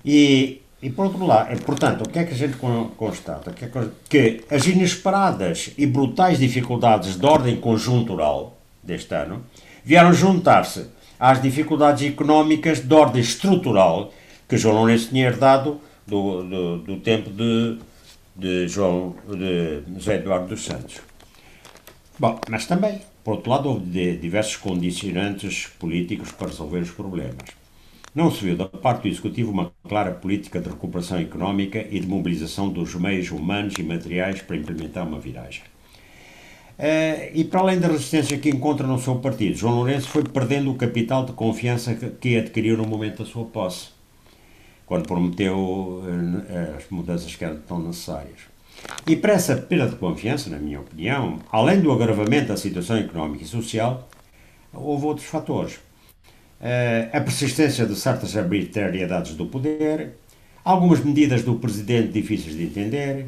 E, 0.06 0.62
e 0.82 0.90
por 0.90 1.06
outro 1.06 1.26
lado, 1.26 1.52
é, 1.52 1.56
portanto, 1.56 2.02
o 2.02 2.10
que 2.10 2.20
é 2.20 2.24
que 2.24 2.34
a 2.34 2.38
gente 2.38 2.58
constata? 2.98 3.52
Que, 3.52 3.66
é 3.66 3.70
que 4.10 4.44
as 4.50 4.66
inesperadas 4.68 5.72
e 5.78 5.86
brutais 5.86 6.40
dificuldades 6.40 7.16
de 7.16 7.26
ordem 7.26 7.56
conjuntural 7.58 8.58
deste 8.82 9.14
ano 9.14 9.44
vieram 9.84 10.14
juntar-se 10.14 10.88
às 11.20 11.42
dificuldades 11.42 12.08
económicas 12.08 12.82
de 12.82 12.94
ordem 12.94 13.22
estrutural 13.22 14.12
que 14.48 14.58
João 14.58 14.76
Lourenço 14.76 15.10
tinha 15.10 15.28
herdado 15.28 15.80
do, 16.06 16.44
do, 16.44 16.78
do 16.80 16.98
tempo 16.98 17.30
de, 17.30 17.78
de 18.36 18.68
João 18.68 19.16
de 19.28 19.84
José 19.96 20.16
Eduardo 20.16 20.48
dos 20.48 20.66
Santos. 20.66 21.00
Bom, 22.20 22.40
mas 22.50 22.66
também 22.66 23.00
por 23.24 23.36
outro 23.36 23.52
lado, 23.52 23.70
houve 23.70 24.18
diversos 24.18 24.58
condicionantes 24.58 25.68
políticos 25.80 26.32
para 26.34 26.48
resolver 26.48 26.80
os 26.80 26.92
problemas. 26.92 27.63
Não 28.16 28.30
se 28.30 28.46
viu 28.46 28.56
da 28.56 28.66
parte 28.66 29.02
do 29.02 29.08
Executivo 29.08 29.52
uma 29.52 29.72
clara 29.90 30.12
política 30.12 30.60
de 30.60 30.70
recuperação 30.70 31.18
económica 31.18 31.84
e 31.90 32.00
de 32.00 32.06
mobilização 32.06 32.70
dos 32.70 32.94
meios 32.94 33.32
humanos 33.32 33.74
e 33.80 33.82
materiais 33.82 34.40
para 34.40 34.56
implementar 34.56 35.08
uma 35.08 35.20
viragem. 35.20 35.64
Uh, 36.78 37.32
e 37.34 37.44
para 37.44 37.62
além 37.62 37.80
da 37.80 37.88
resistência 37.88 38.38
que 38.38 38.50
encontra 38.50 38.86
no 38.86 39.00
seu 39.00 39.16
partido, 39.16 39.56
João 39.56 39.78
Lourenço 39.78 40.10
foi 40.10 40.24
perdendo 40.24 40.70
o 40.70 40.76
capital 40.76 41.26
de 41.26 41.34
confiança 41.34 41.96
que, 41.96 42.38
adquiriu 42.38 42.78
no 42.78 42.86
momento 42.86 43.24
da 43.24 43.26
sua 43.26 43.46
posse, 43.46 43.88
quando 44.86 45.08
prometeu 45.08 45.58
uh, 45.58 46.78
as 46.78 46.88
mudanças 46.92 47.36
que 47.36 47.44
eram 47.44 47.62
tão 47.62 47.80
necessárias. 47.80 48.42
E 49.08 49.16
para 49.16 49.34
essa 49.34 49.56
perda 49.56 49.88
de 49.88 49.96
confiança, 49.96 50.52
na 50.52 50.60
minha 50.60 50.80
opinião, 50.80 51.40
além 51.52 51.82
do 51.82 51.92
agravamento 51.92 52.50
da 52.50 52.58
situação 52.58 52.96
económica 52.96 53.44
e 53.44 53.48
social, 53.48 54.08
houve 54.72 55.06
outros 55.08 55.26
fatores. 55.26 55.80
Uh, 56.64 57.10
a 57.12 57.20
persistência 57.20 57.86
de 57.86 57.94
certas 57.94 58.38
arbitrariedades 58.38 59.36
do 59.36 59.46
poder, 59.46 60.14
algumas 60.64 61.04
medidas 61.04 61.44
do 61.44 61.56
presidente 61.56 62.14
difíceis 62.14 62.56
de 62.56 62.64
entender, 62.64 63.26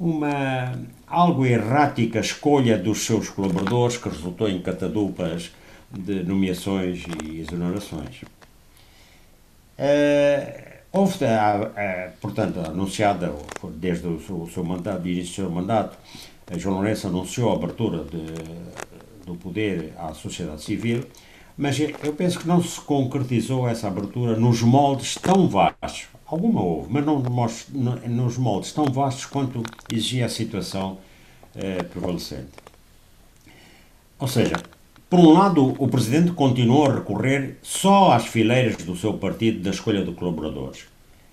uma 0.00 0.72
algo 1.06 1.44
errática 1.44 2.20
escolha 2.20 2.78
dos 2.78 3.04
seus 3.04 3.28
colaboradores 3.28 3.98
que 3.98 4.08
resultou 4.08 4.48
em 4.48 4.62
catadupas 4.62 5.52
de 5.92 6.22
nomeações 6.22 7.04
e 7.22 7.40
exonerações. 7.40 8.22
Uh, 9.78 10.74
Houve, 10.94 11.18
portanto, 12.20 12.60
anunciada 12.60 13.34
desde 13.74 14.06
o 14.06 14.48
seu, 14.48 14.62
mandato, 14.62 15.08
início 15.08 15.24
do 15.24 15.34
seu 15.34 15.50
mandato, 15.50 15.98
João 16.56 16.76
Lourenço 16.76 17.08
anunciou 17.08 17.50
a 17.50 17.56
abertura 17.56 18.04
de, 18.04 19.26
do 19.26 19.34
poder 19.34 19.92
à 19.98 20.14
sociedade 20.14 20.62
civil, 20.62 21.04
mas 21.56 21.78
eu 21.78 22.12
penso 22.12 22.40
que 22.40 22.48
não 22.48 22.62
se 22.62 22.80
concretizou 22.80 23.68
essa 23.68 23.86
abertura 23.86 24.36
nos 24.36 24.62
moldes 24.62 25.14
tão 25.14 25.48
vastos. 25.48 26.06
Alguma 26.26 26.62
houve, 26.62 26.92
mas 26.92 27.04
não 27.04 27.22
nos 28.08 28.36
moldes 28.36 28.72
tão 28.72 28.86
vastos 28.86 29.26
quanto 29.26 29.62
exigia 29.92 30.26
a 30.26 30.28
situação 30.28 30.98
eh, 31.54 31.82
prevalecente. 31.82 32.50
Ou 34.18 34.26
seja, 34.26 34.56
por 35.08 35.20
um 35.20 35.32
lado, 35.32 35.76
o 35.78 35.86
Presidente 35.86 36.32
continuou 36.32 36.86
a 36.86 36.94
recorrer 36.94 37.58
só 37.62 38.12
às 38.12 38.26
fileiras 38.26 38.76
do 38.78 38.96
seu 38.96 39.14
partido 39.14 39.62
da 39.62 39.70
escolha 39.70 40.04
de 40.04 40.12
colaboradores. 40.12 40.86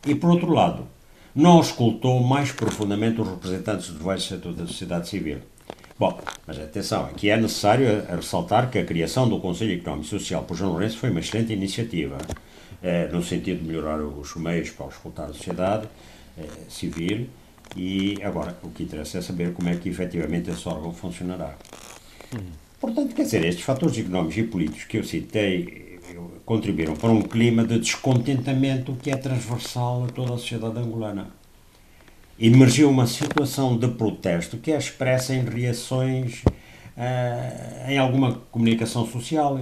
E, 0.06 0.14
por 0.14 0.30
outro 0.30 0.52
lado, 0.52 0.86
não 1.34 1.60
escutou 1.62 2.22
mais 2.22 2.52
profundamente 2.52 3.22
os 3.22 3.28
representantes 3.28 3.90
do 3.90 4.04
vários 4.04 4.28
setores 4.28 4.58
da 4.58 4.68
sociedade 4.68 5.08
civil. 5.08 5.40
Bom, 6.02 6.20
mas 6.48 6.58
atenção, 6.58 7.06
aqui 7.06 7.30
é 7.30 7.38
necessário 7.38 7.86
ressaltar 8.10 8.72
que 8.72 8.80
a 8.80 8.84
criação 8.84 9.30
do 9.30 9.40
Conselho 9.40 9.76
Económico 9.76 10.08
e 10.08 10.10
Social 10.10 10.42
por 10.42 10.58
João 10.58 10.72
Lourenço 10.72 10.98
foi 10.98 11.12
uma 11.12 11.20
excelente 11.20 11.54
iniciativa, 11.54 12.18
eh, 12.82 13.08
no 13.12 13.22
sentido 13.22 13.60
de 13.60 13.68
melhorar 13.68 14.02
os 14.02 14.36
meios 14.36 14.72
para 14.72 14.88
escutar 14.88 15.26
a 15.26 15.28
sociedade 15.28 15.88
eh, 16.40 16.44
civil 16.68 17.28
e 17.76 18.18
agora 18.24 18.58
o 18.64 18.72
que 18.72 18.82
interessa 18.82 19.20
é 19.20 19.22
saber 19.22 19.54
como 19.54 19.70
é 19.70 19.76
que 19.76 19.90
efetivamente 19.90 20.50
esse 20.50 20.68
órgão 20.68 20.92
funcionará. 20.92 21.54
Hum. 22.36 22.50
Portanto, 22.80 23.14
quer 23.14 23.22
dizer, 23.22 23.46
estes 23.46 23.64
fatores 23.64 23.96
económicos 24.00 24.38
e 24.38 24.42
políticos 24.42 24.86
que 24.86 24.98
eu 24.98 25.04
citei 25.04 26.00
contribuíram 26.44 26.96
para 26.96 27.12
um 27.12 27.22
clima 27.22 27.64
de 27.64 27.78
descontentamento 27.78 28.98
que 29.04 29.12
é 29.12 29.18
transversal 29.18 30.06
a 30.06 30.08
toda 30.08 30.34
a 30.34 30.38
sociedade 30.40 30.80
angolana. 30.80 31.41
Emergiu 32.44 32.90
uma 32.90 33.06
situação 33.06 33.78
de 33.78 33.88
protesto 33.88 34.58
que 34.58 34.72
é 34.72 34.78
expressa 34.78 35.36
em 35.36 35.46
reações 35.46 36.42
uh, 36.98 37.88
em 37.88 38.00
alguma 38.00 38.42
comunicação 38.50 39.06
social, 39.06 39.60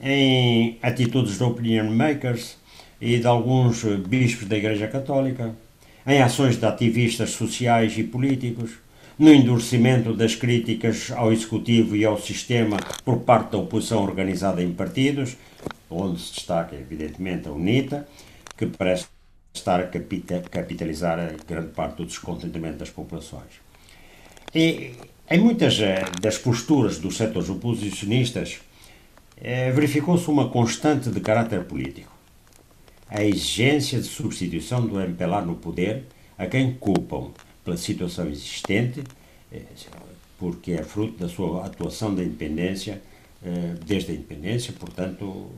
em 0.00 0.78
atitudes 0.80 1.36
de 1.36 1.42
opinion 1.42 1.90
makers 1.90 2.56
e 3.00 3.18
de 3.18 3.26
alguns 3.26 3.82
bispos 4.06 4.46
da 4.46 4.56
Igreja 4.56 4.86
Católica, 4.86 5.56
em 6.06 6.22
ações 6.22 6.56
de 6.56 6.64
ativistas 6.64 7.30
sociais 7.30 7.98
e 7.98 8.04
políticos, 8.04 8.70
no 9.18 9.34
endurecimento 9.34 10.14
das 10.14 10.36
críticas 10.36 11.10
ao 11.10 11.32
Executivo 11.32 11.96
e 11.96 12.04
ao 12.04 12.16
sistema 12.16 12.76
por 13.04 13.22
parte 13.22 13.50
da 13.50 13.58
oposição 13.58 14.04
organizada 14.04 14.62
em 14.62 14.72
partidos, 14.72 15.36
onde 15.90 16.20
se 16.20 16.34
destaca, 16.34 16.76
evidentemente, 16.76 17.48
a 17.48 17.50
UNITA, 17.50 18.06
que 18.56 18.66
parece 18.66 19.13
estar 19.54 19.80
a 19.80 19.86
capitalizar 19.86 21.18
a 21.18 21.32
grande 21.46 21.68
parte 21.68 21.98
do 21.98 22.06
descontentamento 22.06 22.78
das 22.78 22.90
populações. 22.90 23.62
E 24.52 24.92
em 25.30 25.38
muitas 25.38 25.80
eh, 25.80 26.04
das 26.20 26.36
posturas 26.36 26.98
dos 26.98 27.16
setores 27.16 27.48
oposicionistas, 27.48 28.60
eh, 29.36 29.70
verificou-se 29.70 30.28
uma 30.28 30.48
constante 30.48 31.08
de 31.08 31.20
caráter 31.20 31.64
político. 31.64 32.12
A 33.08 33.24
exigência 33.24 34.00
de 34.00 34.06
substituição 34.06 34.84
do 34.86 35.00
MPLA 35.00 35.42
no 35.42 35.54
poder, 35.54 36.04
a 36.36 36.46
quem 36.46 36.74
culpam 36.74 37.30
pela 37.64 37.76
situação 37.76 38.28
existente, 38.28 39.02
eh, 39.52 39.62
porque 40.36 40.72
é 40.72 40.82
fruto 40.82 41.18
da 41.18 41.28
sua 41.28 41.64
atuação 41.64 42.14
da 42.14 42.22
independência, 42.22 43.00
desde 43.86 44.12
a 44.12 44.14
independência, 44.14 44.72
portanto, 44.72 45.50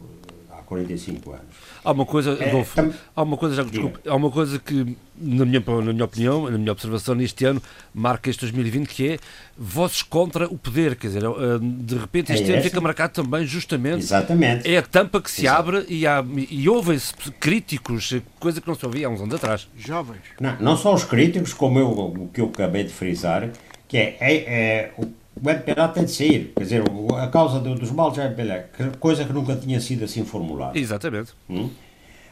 45 0.67 1.31
anos. 1.31 1.55
Há 1.87 1.93
uma 1.93 2.05
coisa, 2.05 2.37
é, 2.41 2.49
Adolfo, 2.49 2.75
tam... 2.75 2.93
há 3.15 3.23
uma 3.23 3.37
coisa, 3.37 3.55
já, 3.55 3.63
desculpe, 3.63 4.01
há 4.09 4.15
uma 4.17 4.29
coisa 4.29 4.59
que, 4.59 4.97
na 5.17 5.45
minha, 5.45 5.63
na 5.65 5.93
minha 5.93 6.05
opinião, 6.05 6.51
na 6.51 6.59
minha 6.59 6.73
observação, 6.73 7.15
neste 7.15 7.45
ano, 7.45 7.63
marca 7.95 8.29
este 8.29 8.41
2020, 8.41 8.89
que 8.89 9.09
é 9.11 9.19
vozes 9.57 10.03
contra 10.03 10.47
o 10.47 10.59
poder, 10.59 10.97
quer 10.97 11.07
dizer, 11.07 11.23
eh, 11.23 11.59
de 11.61 11.97
repente 11.97 12.33
este 12.33 12.51
é 12.51 12.55
ano 12.55 12.63
fica 12.65 12.81
marcado 12.81 13.13
também 13.13 13.47
justamente, 13.47 14.03
Exatamente. 14.03 14.69
é 14.69 14.79
a 14.79 14.83
tampa 14.83 15.21
que 15.21 15.31
se 15.31 15.47
Exato. 15.47 15.61
abre 15.61 15.87
e, 15.89 16.05
há, 16.09 16.25
e 16.51 16.69
ouvem-se 16.69 17.15
críticos, 17.39 18.15
coisa 18.41 18.61
que 18.61 18.67
não 18.67 18.75
se 18.75 18.85
ouvia 18.85 19.07
há 19.07 19.11
uns 19.11 19.21
anos 19.21 19.37
atrás. 19.37 19.69
Jovens. 19.77 20.23
Não, 20.41 20.57
não 20.59 20.77
só 20.77 20.93
os 20.93 21.05
críticos, 21.05 21.55
como 21.55 21.79
eu, 21.79 21.89
o 21.89 22.29
que 22.35 22.41
eu 22.41 22.47
acabei 22.47 22.83
de 22.83 22.93
frisar, 22.93 23.49
que 23.87 23.97
é, 23.97 24.17
é, 24.21 24.35
é 24.35 24.93
o 24.99 25.07
o 25.43 25.51
MPLA 25.51 25.89
tem 25.89 26.05
de 26.05 26.11
sair. 26.11 26.53
Quer 26.57 26.63
dizer, 26.63 26.83
a 27.21 27.27
causa 27.29 27.61
do, 27.61 27.75
dos 27.75 27.91
males 27.91 28.17
é 28.19 28.23
o 28.23 28.31
MPLA, 28.31 28.71
coisa 28.99 29.25
que 29.25 29.33
nunca 29.33 29.55
tinha 29.57 29.81
sido 29.81 30.05
assim 30.05 30.25
formulada. 30.25 30.79
Exatamente. 30.79 31.33
Hum? 31.49 31.71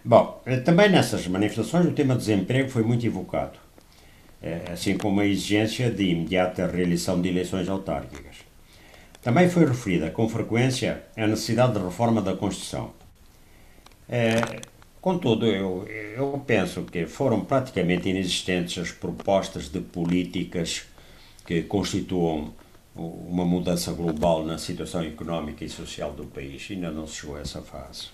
Bom, 0.04 0.42
eh, 0.46 0.58
também 0.58 0.90
nessas 0.90 1.26
manifestações 1.26 1.86
o 1.86 1.92
tema 1.92 2.14
desemprego 2.14 2.68
foi 2.68 2.82
muito 2.82 3.06
invocado, 3.06 3.58
eh, 4.42 4.62
assim 4.72 4.96
como 4.96 5.20
a 5.20 5.26
exigência 5.26 5.90
de 5.90 6.04
imediata 6.04 6.66
realização 6.66 7.20
de 7.20 7.28
eleições 7.28 7.68
autárquicas. 7.68 8.36
Também 9.22 9.48
foi 9.48 9.64
referida 9.64 10.10
com 10.10 10.28
frequência 10.28 11.04
a 11.16 11.26
necessidade 11.26 11.72
de 11.72 11.78
reforma 11.78 12.20
da 12.20 12.36
Constituição. 12.36 12.92
É, 14.06 14.60
contudo, 15.00 15.46
eu, 15.46 15.88
eu 15.88 16.42
penso 16.46 16.82
que 16.82 17.06
foram 17.06 17.40
praticamente 17.40 18.06
inexistentes 18.08 18.82
as 18.82 18.92
propostas 18.92 19.70
de 19.70 19.80
políticas 19.80 20.84
que 21.46 21.62
constituam 21.62 22.52
uma 22.94 23.44
mudança 23.44 23.92
global 23.92 24.44
na 24.44 24.56
situação 24.56 25.02
económica 25.02 25.64
e 25.64 25.68
social 25.68 26.12
do 26.12 26.24
país. 26.26 26.66
Ainda 26.70 26.90
não 26.90 27.06
se 27.06 27.16
chegou 27.16 27.36
a 27.36 27.40
essa 27.40 27.60
fase. 27.60 28.08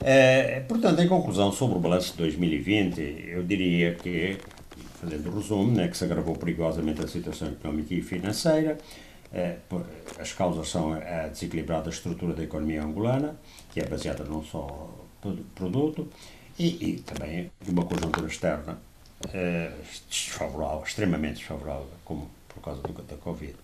É, 0.00 0.60
portanto, 0.60 1.00
em 1.00 1.08
conclusão, 1.08 1.52
sobre 1.52 1.76
o 1.76 1.80
balanço 1.80 2.12
de 2.12 2.18
2020, 2.18 3.00
eu 3.28 3.42
diria 3.42 3.94
que, 3.94 4.38
fazendo 5.00 5.30
resumo, 5.34 5.70
né, 5.70 5.88
que 5.88 5.96
se 5.96 6.04
agravou 6.04 6.34
perigosamente 6.36 7.02
a 7.02 7.08
situação 7.08 7.48
económica 7.48 7.94
e 7.94 8.02
financeira. 8.02 8.78
É, 9.32 9.56
as 10.18 10.32
causas 10.32 10.68
são 10.68 10.94
a 10.94 11.28
desequilibrada 11.28 11.90
estrutura 11.90 12.32
da 12.32 12.42
economia 12.42 12.82
angolana, 12.82 13.36
que 13.70 13.80
é 13.80 13.84
baseada 13.84 14.24
num 14.24 14.42
só 14.42 14.88
produto, 15.54 16.08
e, 16.58 16.92
e 16.92 17.00
também 17.00 17.50
uma 17.68 17.84
conjuntura 17.84 18.26
externa 18.26 18.78
é, 19.32 19.72
desfavorável, 20.08 20.84
extremamente 20.86 21.38
desfavorável, 21.38 21.88
como 22.04 22.30
por 22.48 22.62
causa 22.62 22.80
do, 22.82 22.92
da 23.02 23.16
Covid. 23.16 23.54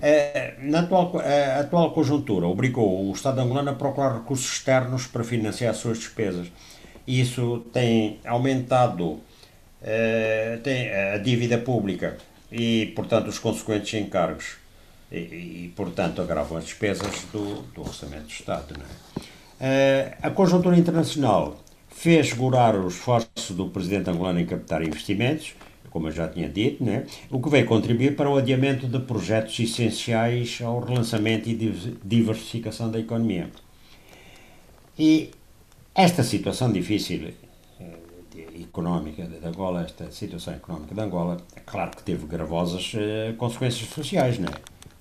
É, 0.00 0.54
na 0.60 0.80
atual, 0.80 1.12
a 1.18 1.60
atual 1.60 1.92
conjuntura 1.92 2.46
obrigou 2.46 3.08
o 3.08 3.12
Estado 3.12 3.40
angolano 3.40 3.70
a 3.70 3.74
procurar 3.74 4.14
recursos 4.14 4.46
externos 4.46 5.06
para 5.06 5.22
financiar 5.22 5.70
as 5.72 5.78
suas 5.78 5.98
despesas. 5.98 6.48
Isso 7.06 7.64
tem 7.72 8.20
aumentado 8.24 9.20
é, 9.82 10.58
tem 10.62 10.90
a 10.90 11.18
dívida 11.18 11.58
pública 11.58 12.16
e, 12.50 12.92
portanto, 12.94 13.28
os 13.28 13.38
consequentes 13.38 13.92
encargos. 13.94 14.56
E, 15.10 15.16
e 15.16 15.72
portanto, 15.76 16.22
agravam 16.22 16.56
as 16.56 16.64
despesas 16.64 17.24
do, 17.32 17.62
do 17.74 17.82
orçamento 17.82 18.24
do 18.24 18.30
Estado. 18.30 18.74
É? 19.60 20.16
a 20.20 20.30
conjuntura 20.30 20.76
internacional 20.76 21.62
fez 21.88 22.30
segurar 22.30 22.74
o 22.74 22.88
esforço 22.88 23.54
do 23.54 23.68
presidente 23.68 24.10
angolano 24.10 24.40
em 24.40 24.46
captar 24.46 24.82
investimentos 24.82 25.54
como 25.92 26.08
eu 26.08 26.12
já 26.12 26.26
tinha 26.26 26.48
dito, 26.48 26.82
né? 26.82 27.04
o 27.30 27.40
que 27.40 27.50
veio 27.50 27.66
contribuir 27.66 28.16
para 28.16 28.28
o 28.30 28.36
adiamento 28.36 28.86
de 28.86 28.98
projetos 29.00 29.58
essenciais 29.60 30.58
ao 30.62 30.80
relançamento 30.80 31.48
e 31.50 31.54
diversificação 32.02 32.90
da 32.90 32.98
economia. 32.98 33.50
E 34.98 35.30
esta 35.94 36.22
situação 36.22 36.72
difícil 36.72 37.32
eh, 37.78 38.62
económica 38.62 39.24
de 39.24 39.46
Angola, 39.46 39.82
esta 39.82 40.10
situação 40.10 40.54
económica 40.54 40.94
de 40.94 41.00
Angola, 41.00 41.36
é 41.54 41.60
claro 41.60 41.90
que 41.90 42.02
teve 42.02 42.26
gravosas 42.26 42.92
eh, 42.94 43.34
consequências 43.36 43.90
sociais, 43.90 44.38
né? 44.38 44.48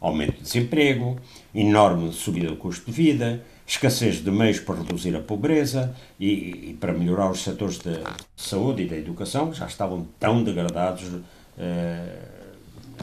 Aumento 0.02 0.34
de 0.34 0.42
desemprego, 0.42 1.18
enorme 1.56 2.12
subida 2.12 2.50
do 2.50 2.58
custo 2.58 2.86
de 2.88 2.92
vida, 2.92 3.42
escassez 3.72 4.22
de 4.22 4.30
meios 4.30 4.60
para 4.60 4.76
reduzir 4.76 5.16
a 5.16 5.22
pobreza 5.22 5.96
e, 6.20 6.72
e 6.72 6.78
para 6.80 6.92
melhorar 6.92 7.32
os 7.32 7.42
setores 7.42 7.80
de 7.80 7.98
saúde 8.36 8.84
e 8.84 8.86
da 8.86 8.98
educação, 8.98 9.50
que 9.50 9.58
já 9.58 9.66
estavam 9.66 10.06
tão 10.20 10.44
degradados 10.44 11.10
eh, 11.58 12.18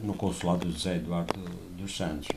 no 0.02 0.12
consulado 0.12 0.66
de 0.66 0.72
José 0.72 0.96
Eduardo 0.96 1.32
dos 1.76 1.96
Santos. 1.96 2.28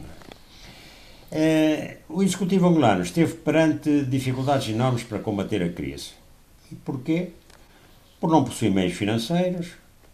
É? 1.29 1.37
Eh, 1.37 1.97
o 2.07 2.23
Executivo 2.23 2.67
angolano 2.67 3.03
esteve 3.03 3.33
perante 3.33 4.05
dificuldades 4.05 4.69
enormes 4.69 5.03
para 5.03 5.19
combater 5.19 5.61
a 5.61 5.69
crise. 5.69 6.11
E 6.71 6.75
porquê? 6.75 7.31
Por 8.17 8.29
não 8.29 8.45
possuir 8.45 8.71
meios 8.71 8.93
financeiros, 8.93 9.71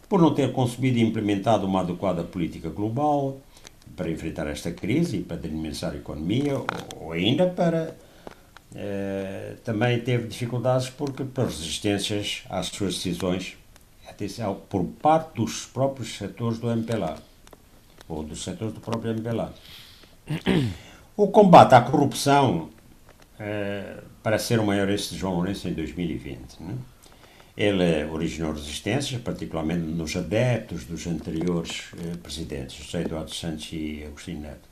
por 0.10 0.20
não 0.20 0.34
ter 0.34 0.52
concebido 0.54 0.98
e 0.98 1.04
implementado 1.04 1.68
uma 1.68 1.82
adequada 1.82 2.24
política 2.24 2.70
global 2.70 3.40
para 3.96 4.10
enfrentar 4.10 4.48
esta 4.48 4.72
crise 4.72 5.18
e 5.18 5.22
para 5.22 5.38
dinamizar 5.38 5.94
a 5.94 5.98
economia, 5.98 6.60
ou 7.00 7.12
ainda 7.12 7.46
para 7.48 7.96
eh, 8.80 9.56
também 9.64 10.00
teve 10.00 10.28
dificuldades 10.28 10.88
porque 10.88 11.24
por 11.24 11.46
resistências 11.46 12.44
às 12.48 12.68
suas 12.68 12.94
decisões 12.94 13.58
atenção, 14.08 14.62
por 14.70 14.84
parte 14.84 15.36
dos 15.36 15.66
próprios 15.66 16.16
setores 16.16 16.60
do 16.60 16.70
MPLA 16.70 17.18
ou 18.08 18.24
dos 18.24 18.44
setores 18.44 18.76
do 18.76 18.80
próprio 18.80 19.12
MPLA. 19.12 19.52
O 21.16 21.30
combate 21.30 21.74
à 21.74 21.82
corrupção 21.82 22.70
uh, 23.40 24.04
parece 24.22 24.50
ser 24.50 24.60
o 24.60 24.66
maior 24.66 24.88
êxito 24.88 25.16
de 25.16 25.22
João 25.22 25.34
Lourenço 25.34 25.68
em 25.68 25.74
2020. 25.74 26.60
Né? 26.60 26.76
Ele 27.58 28.06
originou 28.12 28.54
resistências, 28.54 29.20
particularmente 29.20 29.82
nos 29.82 30.16
adeptos 30.16 30.86
dos 30.86 31.08
anteriores 31.08 31.92
uh, 31.94 32.18
presidentes, 32.20 32.76
José 32.76 33.02
Eduardo 33.02 33.34
Santos 33.34 33.68
e 33.72 34.04
Agostinho 34.06 34.42
Neto. 34.42 34.70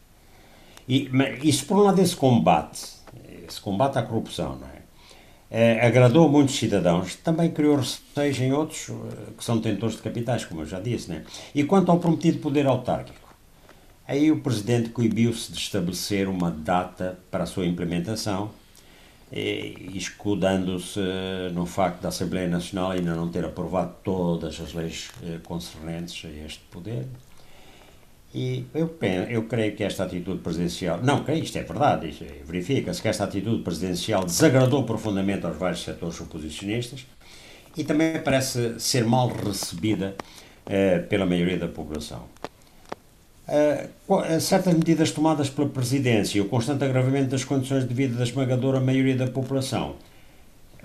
E, 0.88 1.10
mas, 1.12 1.44
isso, 1.44 1.66
por 1.66 1.78
um 1.78 1.82
lado, 1.82 2.00
esse 2.00 2.16
combate 2.16 2.95
esse 3.48 3.62
combate 3.62 3.98
à 3.98 4.04
corrupção, 4.04 4.58
não 4.58 4.68
é? 4.68 4.86
É, 5.50 5.86
agradou 5.86 6.28
muitos 6.28 6.56
cidadãos, 6.56 7.16
também 7.16 7.52
criou 7.52 7.78
receios 7.78 8.40
em 8.40 8.52
outros 8.52 8.90
eh, 8.90 9.32
que 9.38 9.44
são 9.44 9.58
detentores 9.58 9.96
de 9.96 10.02
capitais, 10.02 10.44
como 10.44 10.62
eu 10.62 10.66
já 10.66 10.80
disse. 10.80 11.10
Né? 11.10 11.24
E 11.54 11.64
quanto 11.64 11.92
ao 11.92 12.00
prometido 12.00 12.40
poder 12.40 12.66
autárquico, 12.66 13.34
aí 14.08 14.32
o 14.32 14.40
Presidente 14.42 14.90
coibiu-se 14.90 15.52
de 15.52 15.58
estabelecer 15.58 16.28
uma 16.28 16.50
data 16.50 17.20
para 17.30 17.44
a 17.44 17.48
sua 17.48 17.66
implementação, 17.66 18.52
escudando-se 19.32 21.00
eh, 21.00 21.50
no 21.54 21.66
facto 21.66 22.02
da 22.02 22.10
Assembleia 22.10 22.48
Nacional 22.48 22.92
ainda 22.92 23.16
não 23.16 23.30
ter 23.30 23.46
aprovado 23.46 23.94
todas 24.04 24.60
as 24.60 24.74
leis 24.74 25.10
concernentes 25.44 26.26
a 26.26 26.46
este 26.46 26.62
poder. 26.72 27.06
E 28.38 28.66
eu, 28.74 28.94
eu 29.30 29.44
creio 29.44 29.74
que 29.78 29.82
esta 29.82 30.04
atitude 30.04 30.42
presidencial. 30.42 31.00
Não, 31.02 31.24
que 31.24 31.32
isto 31.36 31.58
é 31.58 31.64
verdade, 31.64 32.14
é, 32.22 32.44
verifica-se 32.46 33.02
que 33.02 33.08
esta 33.08 33.24
atitude 33.24 33.64
presidencial 33.64 34.26
desagradou 34.26 34.84
profundamente 34.84 35.46
aos 35.46 35.56
vários 35.56 35.82
setores 35.82 36.20
oposicionistas 36.20 37.06
e 37.78 37.86
também 37.86 38.20
parece 38.20 38.78
ser 38.78 39.06
mal 39.06 39.30
recebida 39.30 40.16
eh, 40.66 41.00
pela 41.00 41.26
maioria 41.26 41.58
da 41.58 41.70
população. 41.70 42.24
Uh, 43.48 44.42
certas 44.42 44.74
medidas 44.74 45.12
tomadas 45.12 45.50
pela 45.50 45.70
presidência 45.70 46.40
e 46.40 46.42
o 46.42 46.50
constante 46.50 46.84
agravamento 46.84 47.30
das 47.30 47.46
condições 47.46 47.88
de 47.88 47.94
vida 47.94 48.18
da 48.18 48.24
esmagadora 48.24 48.82
maioria 48.82 49.16
da 49.16 49.28
população 49.28 49.96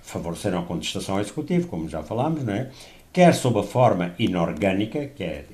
favoreceram 0.02 0.60
a 0.60 0.62
contestação 0.62 1.16
ao 1.16 1.20
executivo, 1.20 1.66
como 1.66 1.88
já 1.88 2.02
falámos, 2.02 2.44
não 2.44 2.52
é? 2.52 2.70
quer 3.12 3.34
sob 3.34 3.58
a 3.58 3.62
forma 3.62 4.14
inorgânica, 4.18 5.06
que 5.06 5.24
é 5.24 5.44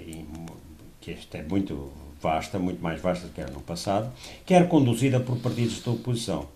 que 1.07 1.13
esta 1.13 1.39
é 1.39 1.43
muito 1.45 1.93
vasta, 2.21 2.59
muito 2.59 2.83
mais 2.83 3.01
vasta 3.01 3.29
do 3.29 3.33
que 3.33 3.41
era 3.41 3.53
no 3.53 3.61
passado, 3.61 4.13
quer 4.45 4.69
conduzida 4.69 5.21
por 5.21 5.39
partidos 5.39 5.81
da 5.81 5.93
oposição, 5.93 6.49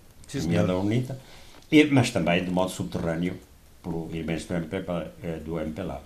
da 0.66 0.76
UNITA, 0.76 1.16
e, 1.70 1.84
mas 1.84 2.11
também 2.11 2.44
de 2.44 2.51
modo 2.51 2.72
subterrâneo 2.72 3.38
por 3.80 4.11
elementos 4.12 4.46
do 4.46 4.55
MPLA. 4.55 5.14
Eh, 5.22 5.38
do 5.38 5.61
MPLA. 5.61 6.03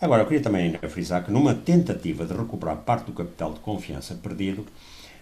Agora, 0.00 0.22
eu 0.22 0.26
queria 0.26 0.42
também 0.42 0.72
frisar 0.88 1.24
que 1.24 1.30
numa 1.30 1.54
tentativa 1.54 2.26
de 2.26 2.34
recuperar 2.34 2.78
parte 2.78 3.06
do 3.06 3.12
capital 3.12 3.54
de 3.54 3.60
confiança 3.60 4.16
perdido, 4.16 4.66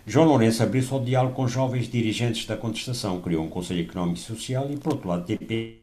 João 0.07 0.27
Lourenço 0.27 0.62
abriu-se 0.62 0.91
ao 0.91 1.05
diálogo 1.05 1.35
com 1.35 1.47
jovens 1.47 1.87
dirigentes 1.87 2.47
da 2.47 2.57
contestação, 2.57 3.21
criou 3.21 3.45
um 3.45 3.51
Conselho 3.51 3.83
Económico 3.83 4.19
e 4.19 4.23
Social 4.23 4.71
e, 4.71 4.77
por 4.79 4.95
outro 4.95 5.09
lado, 5.09 5.27
TP 5.27 5.81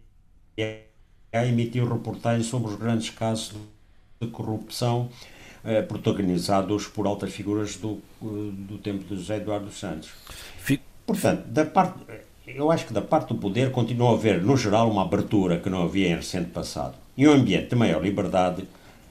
emitiu 1.32 1.88
reportagens 1.88 2.48
sobre 2.48 2.72
os 2.72 2.76
grandes 2.76 3.12
casos 3.12 3.56
de 4.20 4.28
corrupção 4.28 5.10
eh, 5.64 5.82
protagonizados 5.82 6.88
por 6.88 7.06
altas 7.08 7.32
figuras 7.32 7.78
do, 7.78 8.00
eh, 8.22 8.26
do 8.54 8.78
tempo 8.78 9.04
de 9.04 9.16
José 9.16 9.38
Eduardo 9.38 9.72
Santos. 9.72 10.10
Portanto, 11.06 11.46
da 11.48 11.66
parte, 11.66 12.00
eu 12.48 12.72
acho 12.72 12.86
que 12.86 12.94
da 12.94 13.02
parte 13.02 13.30
do 13.30 13.36
poder 13.36 13.72
continua 13.72 14.12
a 14.12 14.14
haver, 14.14 14.42
no 14.42 14.56
geral, 14.56 14.90
uma 14.90 15.02
abertura 15.02 15.60
que 15.60 15.70
não 15.70 15.84
havia 15.84 16.08
em 16.08 16.16
recente 16.16 16.52
passado 16.52 16.96
e 17.18 17.28
um 17.28 17.32
ambiente 17.32 17.70
de 17.70 17.76
maior 17.76 18.02
liberdade 18.02 18.68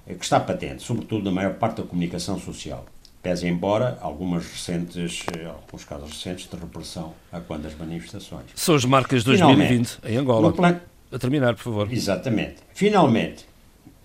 eh, 0.07 0.15
que 0.15 0.25
está 0.25 0.41
patente, 0.41 0.83
sobretudo 0.83 1.25
na 1.25 1.31
maior 1.31 1.55
parte 1.55 1.83
da 1.83 1.87
comunicação 1.87 2.39
social 2.39 2.87
pese 3.23 3.47
embora 3.47 3.99
algumas 4.01 4.47
recentes, 4.47 5.25
eh, 5.37 5.45
alguns 5.47 5.85
casos 5.85 6.11
recentes 6.11 6.49
de 6.49 6.57
repressão 6.57 7.15
a 7.31 7.41
quando 7.41 7.63
das 7.63 7.75
manifestações. 7.77 8.47
São 8.55 8.75
as 8.75 8.85
marcas 8.85 9.21
de 9.21 9.27
2020 9.27 9.99
em 10.05 10.17
Angola. 10.17 10.53
Plan... 10.53 10.81
A 11.13 11.19
terminar, 11.19 11.55
por 11.55 11.63
favor. 11.63 11.93
Exatamente. 11.93 12.57
Finalmente, 12.73 13.45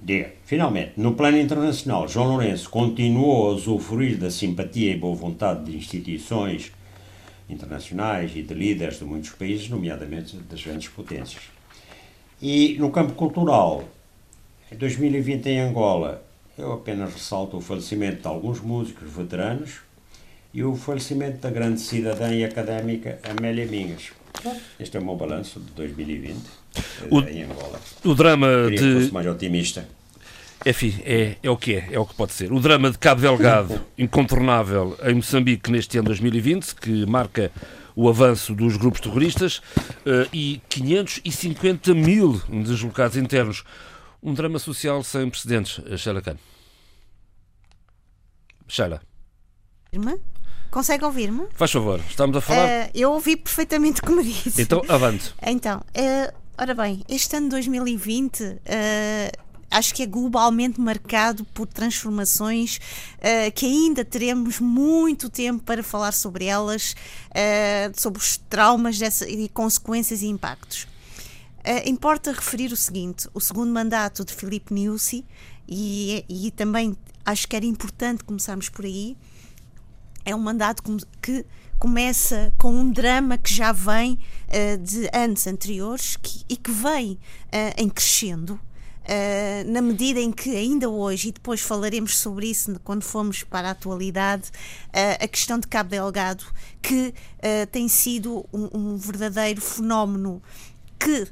diga, 0.05 0.33
finalmente, 0.45 0.93
no 0.97 1.15
plano 1.15 1.39
internacional, 1.39 2.07
João 2.07 2.27
Lourenço 2.27 2.69
continuou 2.69 3.49
a 3.49 3.53
usufruir 3.53 4.17
da 4.17 4.29
simpatia 4.29 4.91
e 4.91 4.97
boa 4.97 5.15
vontade 5.15 5.65
de 5.65 5.75
instituições 5.75 6.71
internacionais 7.49 8.31
e 8.35 8.43
de 8.43 8.53
líderes 8.53 8.99
de 8.99 9.03
muitos 9.03 9.31
países, 9.31 9.67
nomeadamente 9.67 10.37
das 10.37 10.63
grandes 10.63 10.89
potências. 10.89 11.41
E 12.39 12.77
no 12.77 12.91
campo 12.91 13.13
cultural, 13.13 13.83
em 14.71 14.75
2020 14.75 15.47
em 15.47 15.59
Angola, 15.61 16.23
eu 16.55 16.73
apenas 16.73 17.11
ressalto 17.11 17.57
o 17.57 17.61
falecimento 17.61 18.21
de 18.21 18.27
alguns 18.27 18.61
músicos 18.61 19.11
veteranos 19.11 19.79
e 20.53 20.63
o 20.63 20.75
falecimento 20.75 21.39
da 21.39 21.49
grande 21.49 21.81
cidadã 21.81 22.31
e 22.31 22.45
académica 22.45 23.19
Amélia 23.23 23.65
Mingas. 23.65 24.11
Este 24.79 24.97
é 24.97 24.99
o 24.99 25.03
meu 25.03 25.15
balanço 25.15 25.59
de 25.59 25.71
2020 25.71 26.65
o, 27.09 27.19
em 27.21 27.43
Angola. 27.43 27.79
O 28.03 28.13
drama 28.13 28.47
Queria 28.65 28.77
de. 28.77 28.83
Que 28.83 28.99
fosse 29.01 29.13
mais 29.13 29.27
otimista. 29.27 29.87
Enfim, 30.65 30.99
é, 31.03 31.37
é 31.43 31.49
o 31.49 31.55
que 31.55 31.75
é, 31.75 31.89
é 31.91 31.99
o 31.99 32.05
que 32.05 32.15
pode 32.15 32.33
ser. 32.33 32.51
O 32.51 32.59
drama 32.59 32.89
de 32.89 32.97
Cabo 32.97 33.21
Delgado, 33.21 33.79
incontornável 33.97 34.97
em 35.03 35.13
Moçambique 35.13 35.71
neste 35.71 35.97
ano 35.99 36.07
2020, 36.07 36.73
que 36.73 37.05
marca 37.05 37.51
o 37.95 38.09
avanço 38.09 38.55
dos 38.55 38.75
grupos 38.75 38.99
terroristas, 38.99 39.57
uh, 39.57 40.27
e 40.33 40.59
550 40.67 41.93
mil 41.93 42.41
deslocados 42.49 43.15
internos. 43.15 43.63
Um 44.23 44.33
drama 44.33 44.57
social 44.57 45.03
sem 45.03 45.29
precedentes, 45.29 45.79
Sheila 45.99 46.21
Khan. 46.21 46.37
Sheila. 48.67 49.01
Consegue 50.71 51.05
ouvir-me? 51.05 51.45
Faz 51.53 51.71
favor, 51.71 52.01
estamos 52.09 52.35
a 52.35 52.41
falar. 52.41 52.87
Uh, 52.87 52.89
eu 52.95 53.11
ouvi 53.11 53.37
perfeitamente 53.37 54.01
como 54.01 54.21
disse. 54.23 54.63
Então, 54.63 54.81
avante. 54.89 55.33
Então, 55.45 55.77
uh, 55.77 56.33
ora 56.57 56.73
bem, 56.73 57.03
este 57.07 57.35
ano 57.35 57.49
2020 57.49 58.41
uh, 58.43 59.44
acho 59.69 59.93
que 59.93 60.03
é 60.03 60.05
globalmente 60.05 60.79
marcado 60.79 61.43
por 61.45 61.67
transformações 61.67 62.79
uh, 63.17 63.51
que 63.53 63.65
ainda 63.65 64.05
teremos 64.05 64.59
muito 64.59 65.29
tempo 65.29 65.63
para 65.63 65.83
falar 65.83 66.11
sobre 66.11 66.45
elas, 66.45 66.95
uh, 67.31 67.99
sobre 67.99 68.19
os 68.19 68.37
traumas 68.37 68.97
dessa, 68.97 69.27
e 69.29 69.49
consequências 69.49 70.21
e 70.21 70.27
impactos. 70.27 70.83
Uh, 71.65 71.89
importa 71.89 72.31
referir 72.31 72.71
o 72.71 72.77
seguinte: 72.77 73.27
o 73.33 73.41
segundo 73.41 73.71
mandato 73.71 74.23
de 74.23 74.33
Filipe 74.33 74.73
Niusi, 74.73 75.25
e, 75.67 76.23
e 76.29 76.51
também 76.51 76.95
acho 77.25 77.47
que 77.47 77.55
era 77.55 77.65
importante 77.65 78.23
começarmos 78.23 78.69
por 78.69 78.85
aí, 78.85 79.17
é 80.23 80.35
um 80.35 80.39
mandato 80.39 80.83
que 81.21 81.45
começa 81.77 82.53
com 82.57 82.71
um 82.71 82.91
drama 82.91 83.37
que 83.37 83.53
já 83.53 83.71
vem 83.71 84.13
uh, 84.13 84.77
de 84.77 85.09
anos 85.13 85.45
anteriores 85.47 86.17
que, 86.17 86.45
e 86.47 86.55
que 86.55 86.71
vem 86.71 87.13
uh, 87.13 87.19
em 87.77 87.89
crescendo. 87.89 88.59
Uh, 89.05 89.71
na 89.71 89.83
medida 89.83 90.19
em 90.19 90.31
que 90.31 90.55
ainda 90.55 90.89
hoje, 90.89 91.29
e 91.29 91.31
depois 91.31 91.61
falaremos 91.61 92.17
sobre 92.17 92.47
isso 92.47 92.79
quando 92.83 93.03
formos 93.03 93.43
para 93.43 93.67
a 93.67 93.71
atualidade, 93.71 94.49
uh, 94.87 95.23
a 95.23 95.27
questão 95.27 95.59
de 95.59 95.67
Cabo 95.67 95.91
Delgado, 95.91 96.43
que 96.81 97.13
uh, 97.13 97.67
tem 97.71 97.87
sido 97.87 98.43
um, 98.51 98.69
um, 98.73 98.97
verdadeiro 98.97 99.61
fenómeno 99.61 100.41
que 100.97 101.27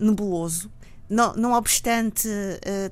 nebuloso. 0.00 0.70
Não, 1.10 1.34
não 1.34 1.52
obstante 1.52 2.28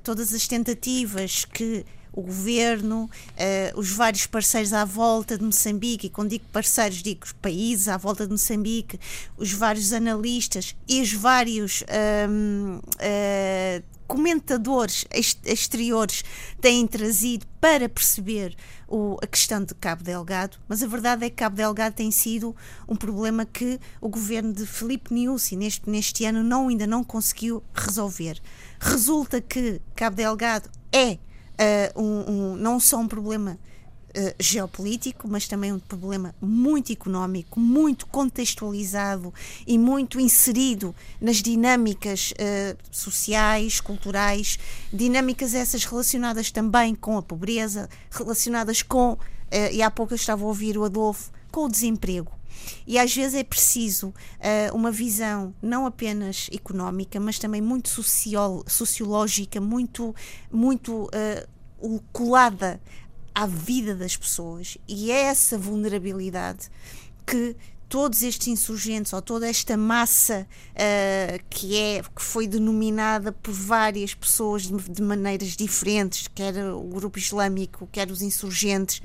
todas 0.02 0.34
as 0.34 0.48
tentativas 0.48 1.44
que 1.44 1.86
o 2.12 2.22
governo, 2.22 3.04
uh, 3.04 3.78
os 3.78 3.90
vários 3.90 4.26
parceiros 4.26 4.72
à 4.72 4.84
volta 4.84 5.38
de 5.38 5.44
Moçambique, 5.44 6.06
e 6.06 6.10
quando 6.10 6.30
digo 6.30 6.44
parceiros, 6.52 7.02
digo 7.02 7.26
países 7.40 7.88
à 7.88 7.96
volta 7.96 8.26
de 8.26 8.32
Moçambique, 8.32 9.00
os 9.36 9.52
vários 9.52 9.92
analistas 9.92 10.76
e 10.86 11.00
os 11.00 11.12
vários 11.12 11.82
um, 12.28 12.78
uh, 12.78 13.82
comentadores 14.06 15.06
exteriores 15.42 16.22
têm 16.60 16.86
trazido 16.86 17.46
para 17.58 17.88
perceber 17.88 18.54
o, 18.86 19.16
a 19.22 19.26
questão 19.26 19.64
de 19.64 19.74
Cabo 19.74 20.04
Delgado, 20.04 20.58
mas 20.68 20.82
a 20.82 20.86
verdade 20.86 21.24
é 21.24 21.30
que 21.30 21.36
Cabo 21.36 21.56
Delgado 21.56 21.94
tem 21.94 22.10
sido 22.10 22.54
um 22.86 22.94
problema 22.94 23.46
que 23.46 23.80
o 24.02 24.10
governo 24.10 24.52
de 24.52 24.66
Felipe 24.66 25.14
Niusi 25.14 25.56
neste, 25.56 25.88
neste 25.88 26.26
ano 26.26 26.42
não, 26.42 26.68
ainda 26.68 26.86
não 26.86 27.02
conseguiu 27.02 27.62
resolver. 27.72 28.38
Resulta 28.78 29.40
que 29.40 29.80
Cabo 29.96 30.16
Delgado 30.16 30.68
é 30.92 31.18
uh, 31.58 32.00
um, 32.02 32.30
um, 32.30 32.56
não 32.56 32.78
só 32.80 32.98
um 32.98 33.08
problema 33.08 33.58
Uh, 34.14 34.34
geopolítico, 34.38 35.26
mas 35.26 35.48
também 35.48 35.72
um 35.72 35.78
problema 35.78 36.34
muito 36.38 36.92
económico, 36.92 37.58
muito 37.58 38.06
contextualizado 38.06 39.32
e 39.66 39.78
muito 39.78 40.20
inserido 40.20 40.94
nas 41.18 41.36
dinâmicas 41.36 42.32
uh, 42.32 42.76
sociais, 42.90 43.80
culturais, 43.80 44.58
dinâmicas 44.92 45.54
essas 45.54 45.86
relacionadas 45.86 46.50
também 46.50 46.94
com 46.94 47.16
a 47.16 47.22
pobreza, 47.22 47.88
relacionadas 48.10 48.82
com, 48.82 49.12
uh, 49.12 49.18
e 49.72 49.80
há 49.80 49.90
pouco 49.90 50.12
eu 50.12 50.16
estava 50.16 50.44
a 50.44 50.46
ouvir 50.46 50.76
o 50.76 50.84
Adolfo, 50.84 51.30
com 51.50 51.64
o 51.64 51.70
desemprego. 51.70 52.30
E 52.86 52.98
às 52.98 53.14
vezes 53.14 53.34
é 53.34 53.44
preciso 53.44 54.08
uh, 54.08 54.74
uma 54.74 54.90
visão 54.90 55.54
não 55.62 55.86
apenas 55.86 56.48
económica, 56.52 57.18
mas 57.20 57.38
também 57.38 57.60
muito 57.60 57.88
sociológica, 57.88 59.60
muito, 59.60 60.14
muito 60.50 61.04
uh, 61.04 62.02
colada 62.12 62.80
à 63.34 63.46
vida 63.46 63.94
das 63.94 64.16
pessoas. 64.16 64.78
E 64.88 65.10
é 65.10 65.22
essa 65.22 65.58
vulnerabilidade 65.58 66.70
que 67.26 67.56
todos 67.92 68.22
estes 68.22 68.48
insurgentes 68.48 69.12
ou 69.12 69.20
toda 69.20 69.46
esta 69.46 69.76
massa 69.76 70.48
uh, 70.70 71.44
que 71.50 71.76
é 71.76 72.02
que 72.02 72.22
foi 72.22 72.46
denominada 72.46 73.32
por 73.32 73.52
várias 73.52 74.14
pessoas 74.14 74.62
de, 74.62 74.74
de, 74.90 75.02
maneiras 75.02 75.50
diferentes, 75.50 76.26
quer 76.26 76.56
o 76.72 76.84
grupo 76.84 77.18
islâmico, 77.18 77.86
quer 77.92 78.10
os 78.10 78.22
insurgentes, 78.22 79.02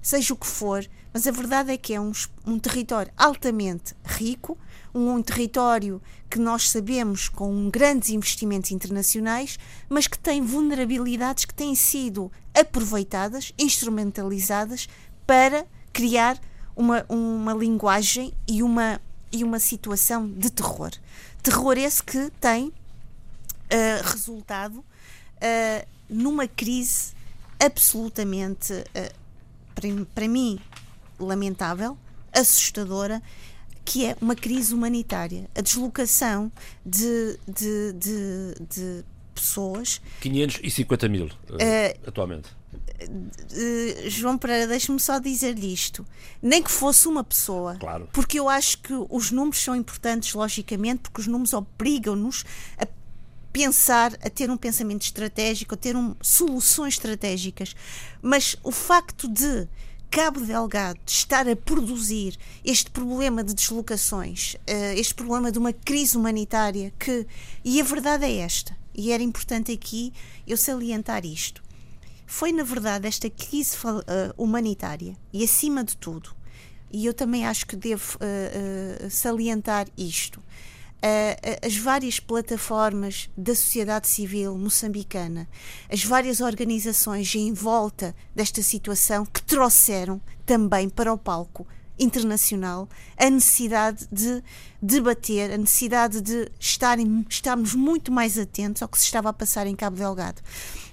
seja 0.00 0.32
o 0.32 0.36
que 0.38 0.46
for, 0.46 0.88
mas 1.12 1.26
a 1.26 1.30
verdade 1.30 1.72
é 1.72 1.76
que 1.76 1.94
é 1.94 2.00
um, 2.00 2.12
um 2.46 2.58
território 2.58 3.12
altamente 3.16 3.94
rico, 4.04 4.56
um, 4.94 5.14
um 5.14 5.22
território 5.22 6.00
que 6.30 6.38
nós 6.38 6.70
sabemos 6.70 7.28
com 7.28 7.68
grandes 7.68 8.08
investimentos 8.08 8.70
internacionais, 8.70 9.58
mas 9.88 10.06
que 10.06 10.18
tem 10.18 10.40
vulnerabilidades 10.40 11.44
que 11.44 11.54
têm 11.54 11.74
sido 11.74 12.32
aproveitadas, 12.54 13.52
instrumentalizadas 13.58 14.88
para 15.26 15.66
criar 15.92 16.40
uma, 16.74 17.04
uma 17.08 17.52
linguagem 17.52 18.32
e 18.48 18.62
uma, 18.62 19.00
e 19.30 19.44
uma 19.44 19.58
situação 19.58 20.28
de 20.28 20.50
terror. 20.50 20.90
Terror 21.42 21.76
esse 21.76 22.02
que 22.02 22.30
tem 22.40 22.68
uh, 22.68 22.72
resultado 24.04 24.78
uh, 24.78 25.86
numa 26.08 26.48
crise 26.48 27.12
absolutamente, 27.60 28.72
uh, 28.72 29.14
para, 29.74 29.88
para 30.14 30.28
mim, 30.28 30.58
lamentável, 31.18 31.96
assustadora, 32.32 33.22
que 33.84 34.06
é 34.06 34.16
uma 34.20 34.34
crise 34.34 34.74
humanitária. 34.74 35.48
A 35.54 35.60
deslocação 35.60 36.50
de, 36.84 37.38
de, 37.46 37.92
de, 37.92 38.54
de 38.68 39.04
pessoas. 39.34 40.00
550 40.20 41.08
mil, 41.08 41.26
uh, 41.26 42.08
atualmente. 42.08 42.48
Uh, 43.02 44.08
João 44.08 44.38
Pereira, 44.38 44.66
deixe-me 44.66 45.00
só 45.00 45.18
dizer-lhe 45.18 45.72
isto. 45.72 46.06
Nem 46.40 46.62
que 46.62 46.70
fosse 46.70 47.08
uma 47.08 47.24
pessoa. 47.24 47.76
Claro. 47.76 48.08
Porque 48.12 48.38
eu 48.38 48.48
acho 48.48 48.78
que 48.78 48.92
os 49.10 49.30
números 49.30 49.62
são 49.62 49.74
importantes, 49.74 50.32
logicamente, 50.34 51.02
porque 51.02 51.20
os 51.20 51.26
números 51.26 51.52
obrigam-nos 51.52 52.44
a 52.78 52.86
pensar, 53.52 54.14
a 54.22 54.30
ter 54.30 54.50
um 54.50 54.56
pensamento 54.56 55.02
estratégico, 55.02 55.74
a 55.74 55.76
ter 55.76 55.94
um, 55.96 56.14
soluções 56.22 56.94
estratégicas. 56.94 57.74
Mas 58.22 58.56
o 58.62 58.70
facto 58.70 59.28
de 59.28 59.68
Cabo 60.12 60.40
Delgado 60.40 61.00
estar 61.06 61.48
a 61.48 61.56
produzir 61.56 62.36
este 62.62 62.90
problema 62.90 63.42
de 63.42 63.54
deslocações, 63.54 64.56
uh, 64.68 64.94
este 64.94 65.14
problema 65.14 65.50
de 65.50 65.58
uma 65.58 65.72
crise 65.72 66.18
humanitária 66.18 66.92
que, 66.98 67.26
e 67.64 67.80
a 67.80 67.84
verdade 67.84 68.26
é 68.26 68.36
esta, 68.40 68.76
e 68.94 69.10
era 69.10 69.22
importante 69.22 69.72
aqui 69.72 70.12
eu 70.46 70.58
salientar 70.58 71.24
isto. 71.24 71.62
Foi, 72.26 72.52
na 72.52 72.62
verdade, 72.62 73.08
esta 73.08 73.30
crise 73.30 73.74
uh, 73.78 74.02
humanitária 74.36 75.16
e, 75.32 75.42
acima 75.42 75.82
de 75.82 75.96
tudo, 75.96 76.36
e 76.90 77.06
eu 77.06 77.14
também 77.14 77.46
acho 77.46 77.66
que 77.66 77.74
devo 77.74 78.18
uh, 78.18 79.10
salientar 79.10 79.88
isto, 79.96 80.42
as 81.60 81.76
várias 81.76 82.20
plataformas 82.20 83.28
da 83.36 83.54
sociedade 83.54 84.06
civil 84.06 84.56
moçambicana, 84.56 85.48
as 85.90 86.04
várias 86.04 86.40
organizações 86.40 87.34
em 87.34 87.52
volta 87.52 88.14
desta 88.34 88.62
situação 88.62 89.26
que 89.26 89.42
trouxeram 89.42 90.20
também 90.46 90.88
para 90.88 91.12
o 91.12 91.18
palco 91.18 91.66
internacional 91.98 92.88
a 93.16 93.28
necessidade 93.28 94.06
de 94.10 94.42
debater, 94.80 95.52
a 95.52 95.58
necessidade 95.58 96.20
de 96.20 96.50
estarem, 96.58 97.24
estarmos 97.28 97.74
muito 97.74 98.10
mais 98.10 98.38
atentos 98.38 98.82
ao 98.82 98.88
que 98.88 98.98
se 98.98 99.04
estava 99.04 99.28
a 99.28 99.32
passar 99.32 99.66
em 99.66 99.76
Cabo 99.76 99.96
Delgado. 99.96 100.40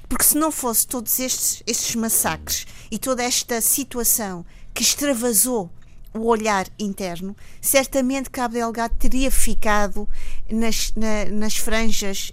Porque 0.07 0.23
se 0.23 0.37
não 0.37 0.51
fosse 0.51 0.87
todos 0.87 1.19
estes, 1.19 1.63
estes 1.67 1.95
massacres 1.95 2.65
e 2.89 2.97
toda 2.97 3.23
esta 3.23 3.61
situação 3.61 4.45
que 4.73 4.81
extravasou 4.81 5.69
o 6.13 6.25
olhar 6.25 6.67
interno, 6.79 7.35
certamente 7.61 8.29
Cabo 8.29 8.53
Delgado 8.53 8.95
teria 8.95 9.29
ficado 9.29 10.07
nas, 10.49 10.91
na, 10.95 11.25
nas 11.25 11.55
franjas 11.55 12.31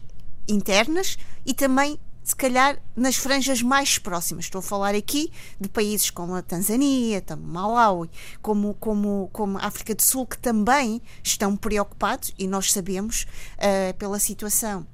internas 0.49 1.19
e 1.45 1.53
também 1.53 1.99
se 2.27 2.35
calhar 2.35 2.77
nas 2.97 3.15
franjas 3.15 3.63
mais 3.63 3.99
próximas. 3.99 4.47
Estou 4.47 4.59
a 4.59 4.63
falar 4.63 4.97
aqui 4.97 5.31
de 5.61 5.69
países 5.69 6.11
como 6.11 6.35
a 6.35 6.43
Tanzânia, 6.43 7.23
como 7.23 7.43
Malawi, 7.47 8.11
como, 8.43 8.75
como, 8.75 9.31
como 9.33 9.59
a 9.59 9.67
África 9.67 9.95
do 9.95 10.03
Sul, 10.03 10.27
que 10.27 10.37
também 10.37 11.01
estão 11.23 11.57
preocupados, 11.57 12.35
e 12.37 12.49
nós 12.49 12.73
sabemos, 12.73 13.29
uh, 13.59 13.95
pela 13.97 14.19
situação 14.19 14.85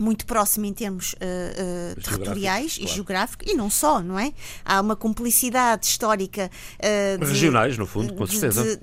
muito 0.00 0.24
próximo 0.24 0.64
em 0.64 0.72
termos 0.72 1.12
uh, 1.12 1.16
uh, 1.16 2.00
territoriais 2.00 2.76
claro. 2.76 2.90
e 2.90 2.94
geográficos, 2.94 3.52
e 3.52 3.54
não 3.54 3.68
só, 3.68 4.00
não 4.00 4.18
é? 4.18 4.32
Há 4.64 4.80
uma 4.80 4.96
cumplicidade 4.96 5.86
histórica. 5.86 6.50
Uh, 6.78 7.24
Regionais, 7.24 7.76
no 7.76 7.86
fundo, 7.86 8.14
com 8.14 8.26
certeza. 8.26 8.64
De, 8.64 8.82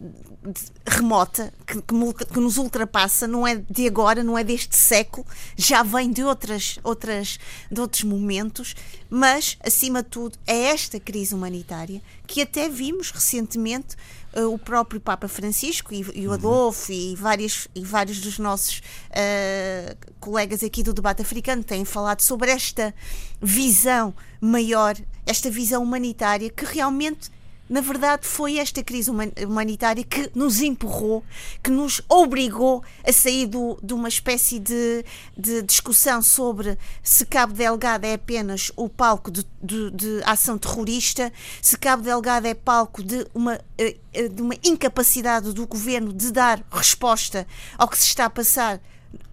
de, 0.51 0.61
remota, 0.87 1.51
que, 1.65 1.81
que, 1.81 2.25
que, 2.25 2.39
nos 2.39 2.57
ultrapassa, 2.57 3.27
não 3.27 3.45
é 3.45 3.55
de 3.69 3.87
agora, 3.87 4.23
não 4.23 4.37
é 4.37 4.43
deste 4.43 4.77
século, 4.77 5.25
já 5.57 5.83
vem 5.83 6.11
de, 6.11 6.23
outras, 6.23 6.79
outras, 6.83 7.39
de 7.69 7.81
outros 7.81 8.03
momentos, 8.03 8.75
mas, 9.09 9.57
acima 9.65 10.03
de 10.03 10.09
tudo, 10.09 10.37
é 10.45 10.67
esta 10.67 10.99
crise 10.99 11.33
humanitária 11.33 12.01
que 12.25 12.41
até 12.41 12.69
vimos 12.69 13.11
recentemente 13.11 13.95
uh, 14.35 14.53
o 14.53 14.57
próprio 14.57 14.99
Papa 14.99 15.27
Francisco 15.27 15.93
e, 15.93 16.05
e 16.13 16.27
o. 16.27 16.31
Adolfo 16.31 16.91
uhum. 16.91 16.97
e, 16.97 17.15
vários, 17.15 17.67
e 17.73 17.83
vários 17.83 18.19
dos 18.19 18.39
nossos 18.39 18.79
uh, 18.79 19.97
colegas 20.19 20.63
aqui 20.63 20.83
do 20.83 20.93
debate 20.93 21.21
africano 21.21 21.63
têm 21.63 21.85
falado 21.85 22.21
sobre 22.21 22.51
esta 22.51 22.93
visão 23.41 24.13
maior, 24.39 24.95
esta 25.25 25.49
visão 25.49 25.83
humanitária 25.83 26.49
que 26.49 26.65
realmente 26.65 27.31
na 27.69 27.81
verdade, 27.81 28.25
foi 28.25 28.57
esta 28.57 28.81
crise 28.81 29.11
humanitária 29.11 30.03
que 30.03 30.31
nos 30.33 30.61
empurrou, 30.61 31.23
que 31.61 31.69
nos 31.69 32.01
obrigou 32.07 32.83
a 33.05 33.11
sair 33.11 33.45
do, 33.45 33.77
de 33.83 33.93
uma 33.93 34.07
espécie 34.07 34.57
de, 34.57 35.03
de, 35.37 35.61
discussão 35.63 36.21
sobre 36.21 36.77
se 37.03 37.25
Cabo 37.25 37.53
Delgado 37.53 38.05
é 38.05 38.13
apenas 38.13 38.71
o 38.75 38.87
palco 38.87 39.29
de, 39.29 39.45
de, 39.61 39.91
de, 39.91 40.21
ação 40.23 40.57
terrorista, 40.57 41.31
se 41.61 41.77
Cabo 41.77 42.03
Delgado 42.03 42.47
é 42.47 42.53
palco 42.53 43.03
de 43.03 43.27
uma, 43.33 43.59
eh, 43.77 43.97
eh, 44.13 44.29
de 44.29 44.41
uma 44.41 44.55
incapacidade 44.63 45.51
do 45.51 45.67
governo 45.67 46.13
de 46.13 46.31
dar 46.31 46.63
resposta 46.71 47.45
ao 47.77 47.87
que 47.87 47.97
se 47.97 48.05
está 48.05 48.25
a 48.25 48.29
passar 48.29 48.79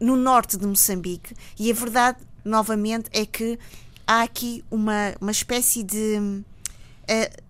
no 0.01 0.17
norte 0.17 0.57
de 0.57 0.67
Moçambique. 0.67 1.35
E 1.59 1.71
a 1.71 1.75
verdade, 1.75 2.19
novamente, 2.45 3.09
é 3.13 3.25
que 3.25 3.59
há 4.07 4.23
aqui 4.23 4.65
uma, 4.71 5.15
uma 5.21 5.31
espécie 5.31 5.83
de. 5.83 6.19
Uh, 6.19 7.44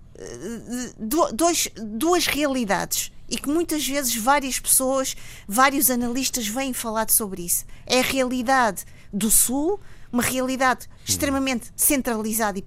dois, 1.33 1.69
duas 1.77 2.27
realidades 2.27 3.13
e 3.29 3.37
que 3.37 3.49
muitas 3.49 3.87
vezes 3.87 4.15
várias 4.17 4.59
pessoas, 4.59 5.17
vários 5.49 5.91
analistas 5.91 6.47
vêm 6.47 6.73
falar 6.73 7.11
sobre 7.11 7.43
isso. 7.43 7.65
É 7.87 8.01
a 8.01 8.03
realidade 8.03 8.85
do 9.13 9.31
Sul, 9.31 9.81
uma 10.13 10.23
realidade 10.23 10.89
extremamente 11.05 11.73
centralizada 11.75 12.59
e 12.59 12.63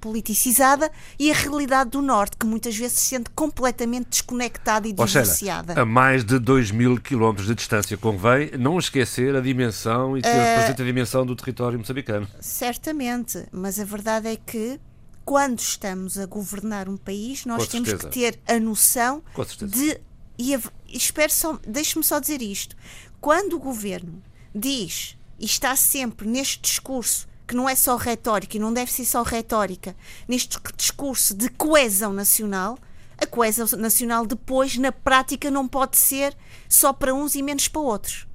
politicizada, 0.00 0.90
e 1.18 1.30
a 1.30 1.34
realidade 1.34 1.90
do 1.90 2.00
Norte, 2.00 2.36
que 2.38 2.46
muitas 2.46 2.76
vezes 2.76 2.98
se 2.98 3.06
sente 3.06 3.30
completamente 3.30 4.08
desconectada 4.08 4.88
e 4.88 4.92
divorciada. 4.92 5.74
Seja, 5.74 5.82
a 5.82 5.84
mais 5.84 6.24
de 6.24 6.38
2 6.38 6.70
mil 6.70 6.98
quilómetros 6.98 7.46
de 7.46 7.54
distância, 7.54 7.96
convém 7.96 8.50
não 8.58 8.78
esquecer 8.78 9.36
a 9.36 9.40
dimensão 9.40 10.16
e 10.16 10.22
ter 10.22 10.28
uh, 10.28 10.54
presente 10.56 10.82
a 10.82 10.84
dimensão 10.84 11.26
do 11.26 11.36
território 11.36 11.78
moçambicano. 11.78 12.26
Certamente, 12.40 13.46
mas 13.52 13.78
a 13.78 13.84
verdade 13.84 14.28
é 14.28 14.36
que 14.36 14.80
quando 15.28 15.58
estamos 15.58 16.18
a 16.18 16.24
governar 16.24 16.88
um 16.88 16.96
país, 16.96 17.44
nós 17.44 17.64
Com 17.64 17.70
temos 17.70 17.90
certeza. 17.90 18.08
que 18.08 18.18
ter 18.18 18.40
a 18.46 18.58
noção 18.58 19.22
de. 19.60 20.00
E 20.38 20.54
a, 20.54 20.60
espero 20.88 21.30
só, 21.30 21.58
deixe-me 21.66 22.02
só 22.02 22.18
dizer 22.18 22.40
isto. 22.40 22.74
Quando 23.20 23.52
o 23.52 23.58
governo 23.58 24.22
diz 24.54 25.18
e 25.38 25.44
está 25.44 25.76
sempre 25.76 26.26
neste 26.26 26.62
discurso 26.62 27.28
que 27.46 27.54
não 27.54 27.68
é 27.68 27.74
só 27.74 27.96
retórica 27.96 28.56
e 28.56 28.60
não 28.60 28.72
deve 28.72 28.90
ser 28.90 29.04
só 29.04 29.22
retórica, 29.22 29.94
neste 30.26 30.58
discurso 30.74 31.34
de 31.34 31.50
coesão 31.50 32.14
nacional, 32.14 32.78
a 33.18 33.26
coesão 33.26 33.66
nacional 33.78 34.24
depois, 34.24 34.78
na 34.78 34.92
prática, 34.92 35.50
não 35.50 35.68
pode 35.68 35.98
ser 35.98 36.34
só 36.66 36.90
para 36.90 37.12
uns 37.12 37.34
e 37.34 37.42
menos 37.42 37.68
para 37.68 37.82
outros. 37.82 38.26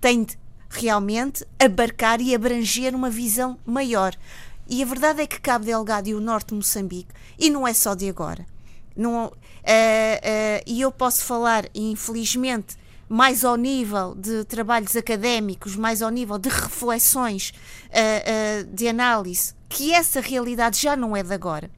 Tem 0.00 0.24
de 0.24 0.36
realmente 0.68 1.46
abarcar 1.60 2.20
e 2.20 2.34
abranger 2.34 2.92
uma 2.92 3.08
visão 3.08 3.56
maior. 3.64 4.16
E 4.68 4.82
a 4.82 4.86
verdade 4.86 5.22
é 5.22 5.26
que 5.26 5.40
Cabo 5.40 5.64
Delgado 5.64 6.08
e 6.08 6.14
o 6.14 6.20
norte 6.20 6.48
de 6.48 6.54
Moçambique, 6.54 7.12
e 7.38 7.50
não 7.50 7.66
é 7.66 7.74
só 7.74 7.94
de 7.94 8.08
agora, 8.08 8.46
não, 8.96 9.26
uh, 9.26 9.30
uh, 9.30 9.32
e 10.66 10.80
eu 10.80 10.90
posso 10.90 11.24
falar, 11.24 11.68
infelizmente, 11.74 12.76
mais 13.08 13.44
ao 13.44 13.56
nível 13.56 14.14
de 14.14 14.44
trabalhos 14.44 14.96
académicos, 14.96 15.76
mais 15.76 16.00
ao 16.00 16.10
nível 16.10 16.38
de 16.38 16.48
reflexões, 16.48 17.52
uh, 17.90 18.64
de 18.72 18.88
análise, 18.88 19.52
que 19.68 19.92
essa 19.92 20.20
realidade 20.20 20.80
já 20.80 20.96
não 20.96 21.16
é 21.16 21.22
de 21.22 21.34
agora 21.34 21.70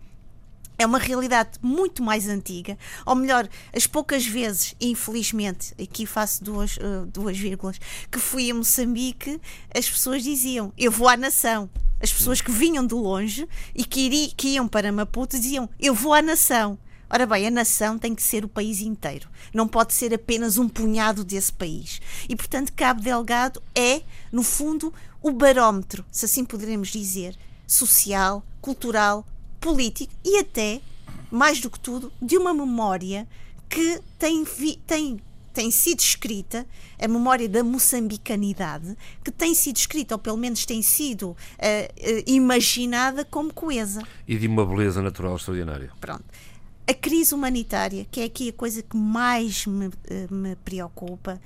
é 0.79 0.85
uma 0.85 0.99
realidade 0.99 1.59
muito 1.63 2.03
mais 2.03 2.29
antiga, 2.29 2.79
ou 3.05 3.15
melhor, 3.15 3.49
as 3.75 3.87
poucas 3.87 4.27
vezes, 4.27 4.75
infelizmente, 4.81 5.75
aqui 5.83 6.05
faço 6.07 6.45
duas, 6.45 6.77
uh, 6.77 7.07
duas 7.07 7.39
vírgulas, 7.39 7.79
que 8.11 8.19
fui 8.19 8.51
a 8.51 8.55
Moçambique, 8.55 9.41
as 9.75 9.89
pessoas 9.89 10.23
diziam: 10.23 10.73
Eu 10.77 10.91
vou 10.91 11.09
à 11.09 11.17
nação. 11.17 11.69
As 11.99 12.13
pessoas 12.13 12.43
que 12.43 12.51
vinham 12.51 12.87
de 12.87 12.95
longe 12.95 13.49
e 13.75 13.83
que, 13.83 14.01
iri, 14.01 14.33
que 14.37 14.49
iam 14.49 14.69
para 14.69 14.93
Maputo 14.93 15.39
diziam: 15.39 15.69
Eu 15.81 15.95
vou 15.95 16.13
à 16.13 16.21
nação. 16.21 16.79
Ora 17.09 17.25
bem, 17.25 17.47
a 17.47 17.51
nação 17.51 17.99
tem 17.99 18.17
que 18.17 18.23
ser 18.23 18.45
o 18.45 18.49
país 18.49 18.81
inteiro, 18.81 19.29
não 19.55 19.69
pode 19.69 19.95
ser 19.95 20.13
apenas 20.13 20.59
um 20.59 20.69
punhado 20.69 21.25
desse 21.25 21.53
país. 21.53 22.01
E, 22.29 22.35
portanto, 22.35 22.73
Cabo 22.73 23.01
Delgado 23.01 23.63
é, 23.77 24.03
no 24.33 24.43
fundo, 24.43 24.93
o 25.23 25.31
barómetro, 25.31 26.05
se 26.11 26.25
assim 26.25 26.45
poderemos 26.45 26.89
dizer, 26.89 27.37
social, 27.65 28.45
cultural, 28.61 29.25
político 29.67 30.13
e 30.25 30.39
até, 30.39 30.81
mais 31.29 31.61
do 31.61 31.69
que 31.69 31.81
tudo, 31.81 32.13
de 32.23 32.39
uma 32.39 32.55
memória 32.55 33.27
que 33.69 34.01
tem, 34.17 34.45
tem, 34.87 35.21
tem 35.53 35.71
sido 35.73 35.99
escrita, 35.99 36.65
a 37.03 37.09
memória 37.09 37.49
da 37.49 37.65
moçambicanidade, 37.65 38.97
que 39.25 39.33
tem 39.33 39.57
sido 39.57 39.77
escrita, 39.77 40.15
ou 40.15 40.21
pelo 40.21 40.37
menos 40.37 40.65
tem 40.65 40.83
sido 40.83 41.31
uh, 41.31 41.35
uh, 41.35 42.23
imaginada 42.29 43.25
como 43.25 43.53
coesa. 43.53 44.05
E 44.29 44.37
de 44.37 44.47
uma 44.47 44.65
beleza 44.65 45.03
natural 45.03 45.35
extraordinária. 45.35 45.91
Pronto. 46.01 46.25
A 46.87 46.95
crise 46.95 47.35
humanitária, 47.35 48.07
que 48.09 48.21
é 48.21 48.25
aqui 48.25 48.51
a 48.51 48.53
coisa 48.53 48.81
que 48.83 48.97
mais 48.97 49.67
me, 49.67 49.89
uh, 49.89 49.93
me 50.31 50.55
preocupa, 50.55 51.41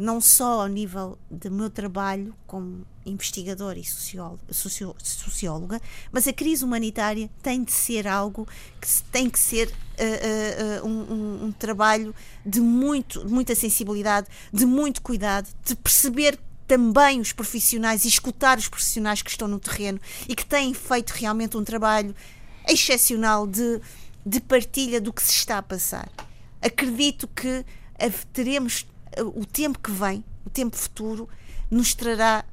não 0.00 0.18
só 0.18 0.62
ao 0.62 0.66
nível 0.66 1.18
do 1.30 1.50
meu 1.50 1.68
trabalho 1.68 2.34
como 2.46 2.86
investigadora 3.04 3.78
e 3.78 3.84
socióloga, 3.84 5.80
mas 6.10 6.26
a 6.26 6.32
crise 6.32 6.64
humanitária 6.64 7.30
tem 7.42 7.62
de 7.62 7.72
ser 7.72 8.08
algo 8.08 8.48
que 8.80 8.88
tem 9.12 9.28
que 9.28 9.38
ser 9.38 9.68
uh, 9.68 10.84
uh, 10.84 10.88
um, 10.88 11.44
um, 11.46 11.52
trabalho 11.52 12.14
de, 12.44 12.60
muito, 12.60 13.28
muita 13.28 13.54
sensibilidade, 13.54 14.26
de 14.50 14.64
muito 14.64 15.02
cuidado, 15.02 15.48
de 15.64 15.76
perceber 15.76 16.38
também 16.66 17.20
os 17.20 17.32
profissionais 17.32 18.04
e 18.06 18.08
escutar 18.08 18.56
os 18.56 18.68
profissionais 18.68 19.20
que 19.20 19.30
estão 19.30 19.48
no 19.48 19.60
terreno 19.60 20.00
e 20.26 20.34
que 20.34 20.46
têm 20.46 20.72
feito 20.72 21.10
realmente 21.10 21.58
um 21.58 21.64
trabalho 21.64 22.14
excepcional 22.66 23.46
de, 23.46 23.80
de 24.24 24.40
partilha 24.40 24.98
do 24.98 25.12
que 25.12 25.22
se 25.22 25.32
está 25.32 25.58
a 25.58 25.62
passar. 25.62 26.08
Acredito 26.62 27.28
que 27.28 27.66
teremos 28.32 28.86
o 29.34 29.44
tempo 29.44 29.78
que 29.78 29.90
vem, 29.90 30.24
o 30.44 30.50
tempo 30.50 30.76
futuro, 30.76 31.28
nos 31.70 31.94
trará 31.94 32.44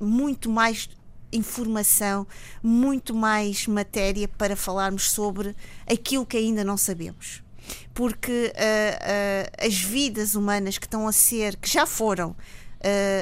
muito 0.00 0.50
mais 0.50 0.88
informação, 1.32 2.26
muito 2.62 3.14
mais 3.14 3.66
matéria 3.66 4.28
para 4.28 4.56
falarmos 4.56 5.10
sobre 5.10 5.54
aquilo 5.86 6.24
que 6.24 6.36
ainda 6.36 6.64
não 6.64 6.76
sabemos. 6.76 7.42
Porque 7.92 8.52
uh, 8.54 9.64
uh, 9.64 9.66
as 9.66 9.74
vidas 9.74 10.34
humanas 10.34 10.78
que 10.78 10.86
estão 10.86 11.08
a 11.08 11.12
ser, 11.12 11.56
que 11.56 11.68
já 11.68 11.84
foram 11.84 12.30
uh, 12.30 12.36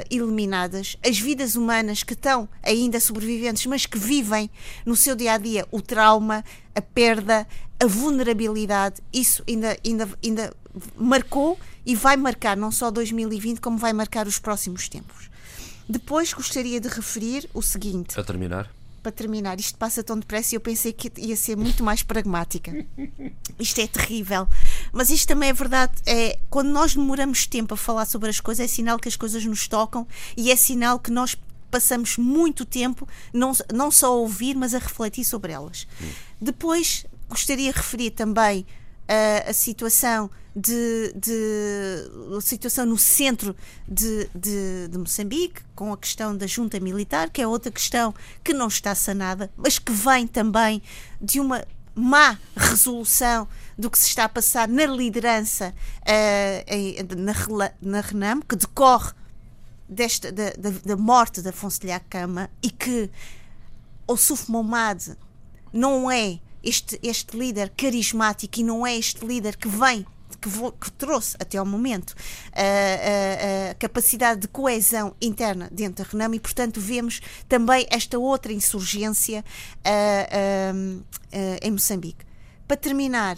eliminadas, 0.09 0.97
as 1.05 1.17
vidas 1.17 1.55
humanas 1.55 2.03
que 2.03 2.13
estão 2.13 2.47
ainda 2.61 2.99
sobreviventes, 2.99 3.65
mas 3.65 3.85
que 3.85 3.97
vivem 3.97 4.49
no 4.85 4.95
seu 4.95 5.15
dia 5.15 5.33
a 5.33 5.37
dia 5.37 5.67
o 5.71 5.81
trauma, 5.81 6.43
a 6.75 6.81
perda, 6.81 7.47
a 7.79 7.85
vulnerabilidade, 7.87 9.01
isso 9.11 9.43
ainda, 9.47 9.77
ainda, 9.83 10.09
ainda 10.23 10.53
marcou 10.95 11.57
e 11.85 11.95
vai 11.95 12.17
marcar 12.17 12.57
não 12.57 12.71
só 12.71 12.89
2020, 12.89 13.59
como 13.59 13.77
vai 13.77 13.93
marcar 13.93 14.27
os 14.27 14.39
próximos 14.39 14.89
tempos. 14.89 15.29
Depois 15.87 16.33
gostaria 16.33 16.79
de 16.79 16.87
referir 16.87 17.49
o 17.53 17.61
seguinte. 17.61 18.19
A 18.19 18.23
terminar 18.23 18.69
para 19.05 19.11
terminar, 19.11 19.59
isto 19.59 19.77
passa 19.77 20.03
tão 20.03 20.17
depressa 20.17 20.55
e 20.55 20.57
eu 20.57 20.59
pensei 20.59 20.91
que 20.91 21.11
ia 21.21 21.35
ser 21.35 21.55
muito 21.55 21.83
mais 21.83 22.01
pragmática. 22.01 22.73
Isto 23.59 23.81
é 23.81 23.85
terrível. 23.85 24.47
Mas 24.91 25.11
isto 25.11 25.27
também 25.27 25.49
é 25.49 25.53
verdade. 25.53 25.93
É, 26.07 26.39
quando 26.49 26.69
nós 26.69 26.95
demoramos 26.95 27.45
tempo 27.45 27.75
a 27.75 27.77
falar 27.77 28.05
sobre 28.05 28.29
as 28.31 28.39
coisas, 28.39 28.65
é 28.65 28.67
sinal 28.67 28.97
que 28.97 29.07
as 29.07 29.15
coisas 29.15 29.45
nos 29.45 29.67
tocam 29.67 30.07
e 30.35 30.51
é 30.51 30.55
sinal 30.55 30.99
que 30.99 31.11
nós 31.11 31.37
passamos 31.69 32.17
muito 32.17 32.65
tempo 32.65 33.07
não, 33.31 33.53
não 33.71 33.91
só 33.91 34.07
a 34.07 34.15
ouvir, 34.15 34.55
mas 34.55 34.73
a 34.73 34.79
refletir 34.79 35.23
sobre 35.23 35.51
elas. 35.51 35.87
Depois, 36.41 37.05
gostaria 37.29 37.71
de 37.71 37.77
referir 37.77 38.09
também 38.09 38.65
a, 39.07 39.49
a 39.49 39.53
situação 39.53 40.29
de, 40.55 41.13
de, 41.13 42.37
a 42.37 42.39
situação 42.39 42.85
no 42.85 42.97
centro 42.97 43.55
de, 43.87 44.29
de, 44.33 44.87
de, 44.87 44.97
Moçambique, 44.97 45.61
com 45.75 45.91
a 45.91 45.97
questão 45.97 46.35
da 46.35 46.47
junta 46.47 46.79
militar, 46.79 47.29
que 47.29 47.41
é 47.41 47.47
outra 47.47 47.71
questão 47.71 48.13
que 48.43 48.53
não 48.53 48.67
está 48.67 48.95
sanada, 48.95 49.51
mas 49.57 49.77
que 49.77 49.91
vem 49.91 50.25
também 50.25 50.81
de 51.21 51.39
uma 51.41 51.65
má 51.93 52.37
resolução 52.55 53.47
do 53.77 53.89
que 53.89 53.99
se 53.99 54.07
está 54.07 54.25
a 54.25 54.29
passar 54.29 54.67
na 54.67 54.85
liderança 54.85 55.73
uh, 56.01 57.15
na, 57.15 57.71
na 57.81 58.01
RENAM, 58.01 58.41
que 58.41 58.55
decorre 58.55 59.11
desta, 59.87 60.31
da, 60.31 60.51
da, 60.51 60.69
da 60.69 60.97
morte 60.97 61.41
de 61.41 61.49
Afonso 61.49 61.79
de 61.81 61.99
Cama 62.09 62.49
e 62.61 62.69
que 62.69 63.09
o 64.07 64.15
Suf 64.15 64.49
Momad 64.49 65.01
não 65.71 66.09
é 66.09 66.39
este, 66.65 66.99
este 67.03 67.37
líder 67.37 67.69
carismático 67.69 68.59
e 68.59 68.63
não 68.63 68.85
é 68.85 68.97
este 68.97 69.23
líder 69.25 69.55
que 69.55 69.67
vem 69.67 70.05
que, 70.41 70.49
que, 70.49 70.91
trouxe 70.91 71.37
até 71.39 71.57
ao 71.57 71.65
momento 71.65 72.13
a, 72.51 72.61
a, 72.61 73.71
a, 73.71 73.75
capacidade 73.75 74.41
de 74.41 74.47
coesão 74.47 75.15
interna 75.21 75.69
dentro 75.71 76.03
da 76.03 76.11
Renamo 76.11 76.35
e, 76.35 76.39
portanto, 76.39 76.79
vemos 76.81 77.21
também 77.47 77.87
esta 77.89 78.19
outra 78.19 78.51
insurgência 78.51 79.43
em 81.61 81.71
Moçambique. 81.71 82.25
Para 82.67 82.77
terminar, 82.77 83.37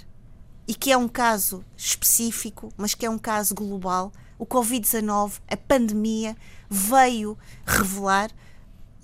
e 0.68 0.74
que 0.74 0.92
é 0.92 0.98
um 0.98 1.08
caso 1.08 1.64
específico, 1.76 2.74
mas 2.76 2.94
que 2.94 3.06
é 3.06 3.10
um 3.10 3.18
caso 3.18 3.56
global, 3.56 4.12
o 4.38 4.46
Covid-19, 4.46 5.40
a 5.50 5.58
pandemia, 5.58 6.36
veio 6.70 7.38
revelar, 7.66 8.30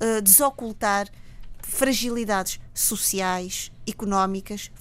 uh, 0.01 0.21
desocultar 0.21 1.07
fragilidades 1.67 2.59
sociais, 2.73 3.71
económicas, 3.87 4.71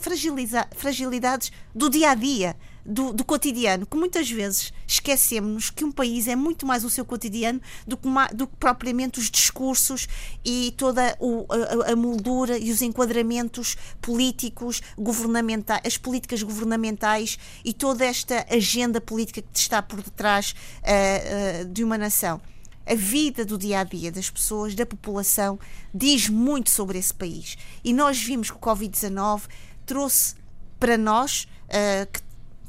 fragilidades 0.75 1.53
do 1.75 1.89
dia 1.89 2.11
a 2.11 2.15
dia, 2.15 2.57
do, 2.85 3.13
do 3.13 3.25
cotidiano, 3.25 3.87
que 3.87 3.97
muitas 3.97 4.29
vezes 4.31 4.73
esquecemos 4.87 5.71
que 5.71 5.85
um 5.85 5.93
país 5.93 6.27
é 6.27 6.35
muito 6.35 6.67
mais 6.67 6.85
o 6.85 6.91
seu 6.91 7.05
cotidiano 7.05 7.61
do 7.87 7.97
que, 7.97 8.09
do 8.35 8.47
que 8.47 8.57
propriamente 8.57 9.21
os 9.21 9.31
discursos 9.31 10.09
e 10.45 10.75
toda 10.77 11.17
o, 11.21 11.47
a, 11.49 11.93
a, 11.93 11.97
moldura 11.97 12.59
e 12.59 12.71
os 12.71 12.83
enquadramentos 12.83 13.77
políticos, 14.01 14.83
governamentais, 14.99 15.81
as 15.85 15.97
políticas 15.97 16.43
governamentais 16.43 17.39
e 17.65 17.73
toda 17.73 18.05
esta 18.05 18.45
agenda 18.51 19.01
política 19.01 19.43
que 19.43 19.59
está 19.59 19.81
por 19.81 20.03
detrás 20.03 20.55
uh, 20.83 21.63
uh, 21.63 21.73
de 21.73 21.85
uma 21.85 21.97
nação 21.97 22.41
a 22.87 22.95
vida 22.95 23.45
do 23.45 23.57
dia 23.57 23.81
a 23.81 23.85
dia 23.85 24.11
das 24.11 24.29
pessoas, 24.29 24.75
da 24.75 24.85
população, 24.85 25.59
diz 25.95 26.29
muito 26.29 26.71
sobre 26.71 26.99
esse 26.99 27.15
país. 27.15 27.57
E 27.85 27.93
nós 27.93 28.23
vimos 28.23 28.51
que 28.51 28.57
o 28.57 28.61
Covid-19 28.61 29.43
trouxe 29.87 30.35
para 30.79 30.99
nós, 30.99 31.47
uh, 31.69 32.11
que, 32.11 32.21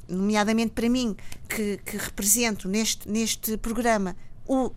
nomeadamente 0.08 0.72
para 0.72 0.90
mim, 0.90 1.16
que, 1.50 1.78
que, 1.78 1.98
represento 1.98 2.68
neste, 2.68 3.10
neste 3.10 3.58
programa 3.58 4.16
o, 4.46 4.68
uh, 4.68 4.74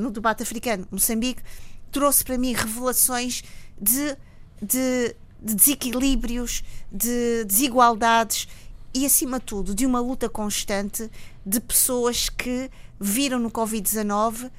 no 0.00 0.10
debate 0.10 0.42
africano 0.42 0.86
Moçambique, 0.90 1.42
trouxe 1.90 2.24
para 2.24 2.36
mim 2.36 2.52
revelações 2.52 3.42
de, 3.80 4.16
de, 4.60 5.16
de 5.40 5.54
desequilíbrios, 5.54 6.62
de 6.92 7.44
desigualdades 7.44 8.48
e, 8.92 9.06
acima 9.06 9.38
de 9.38 9.46
tudo, 9.46 9.74
de 9.74 9.86
uma 9.86 10.00
luta 10.00 10.28
constante 10.28 11.10
de 11.44 11.60
pessoas 11.60 12.28
que 12.28 12.70
viram 13.00 13.38
no 13.38 13.50
Covid-19 13.50 14.50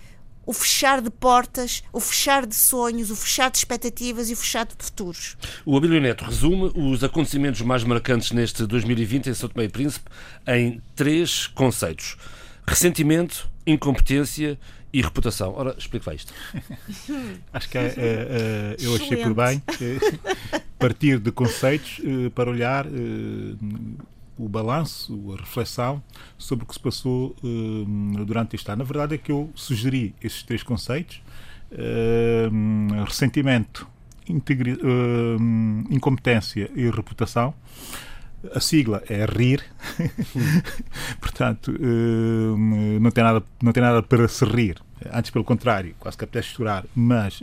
o 0.46 0.54
fechar 0.54 1.02
de 1.02 1.10
portas, 1.10 1.84
o 1.91 2.00
fechar 2.00 2.46
de 2.46 2.56
sonhos, 2.56 3.10
o 3.10 3.16
fechar 3.16 3.50
de 3.50 3.58
expectativas 3.58 4.30
e 4.30 4.34
o 4.34 4.38
fechar 4.38 4.66
de 4.66 4.76
futuros. 4.78 5.36
O 5.66 5.76
Abílio 5.76 6.00
Neto 6.00 6.26
resume 6.26 6.72
os 6.76 7.04
acontecimentos 7.04 7.62
mais 7.62 7.84
marcantes 7.84 8.32
neste 8.32 8.66
2020 8.66 9.30
em 9.30 9.34
São 9.34 9.50
Tomé 9.50 9.66
e 9.66 9.70
Príncipe 9.70 10.10
em 10.48 10.82
três 10.96 11.48
conceitos: 11.48 12.18
ressentimento, 12.68 13.50
incompetência 13.66 14.60
e 14.93 15.02
reputação. 15.02 15.54
Ora, 15.56 15.76
explique 15.78 16.08
lá 16.08 16.16
isto. 16.16 16.34
Acho 17.52 17.70
que 17.70 17.78
é, 17.78 17.82
é, 17.82 17.96
é, 17.98 18.76
eu 18.80 18.96
achei 18.96 19.18
por 19.18 19.34
bem 19.34 19.62
é, 19.82 20.60
partir 20.80 21.20
de 21.20 21.32
conceitos 21.32 22.00
eh, 22.04 22.30
para 22.30 22.50
olhar 22.50 22.86
eh, 22.86 22.89
o 24.38 24.50
balanço, 24.50 25.34
a 25.34 25.38
reflexão 25.38 26.04
sobre 26.38 26.66
o 26.66 26.68
que 26.68 26.74
se 26.74 26.80
passou 26.80 27.36
uh, 27.44 28.26
durante 28.26 28.56
este 28.56 28.70
ano. 28.70 28.80
Na 28.80 28.84
verdade 28.84 29.16
é 29.16 29.18
que 29.18 29.32
eu 29.32 29.50
sugeri 29.56 30.14
esses 30.22 30.44
três 30.44 30.64
conceitos: 30.64 31.22
uh, 31.72 33.04
ressentimento, 33.06 33.88
uh, 34.30 35.38
incompetência 35.90 36.70
e 36.76 36.90
reputação. 36.90 37.54
A 38.54 38.60
sigla 38.60 39.02
é 39.10 39.26
RIR, 39.26 39.64
portanto, 41.20 41.74
não, 43.02 43.10
tem 43.10 43.24
nada, 43.24 43.44
não 43.60 43.72
tem 43.72 43.82
nada 43.82 44.04
para 44.04 44.28
se 44.28 44.46
rir. 44.46 44.78
Antes, 45.12 45.32
pelo 45.32 45.44
contrário, 45.44 45.96
quase 46.00 46.16
que 46.16 46.26
apetece 46.26 46.50
chorar, 46.50 46.86
mas 46.94 47.42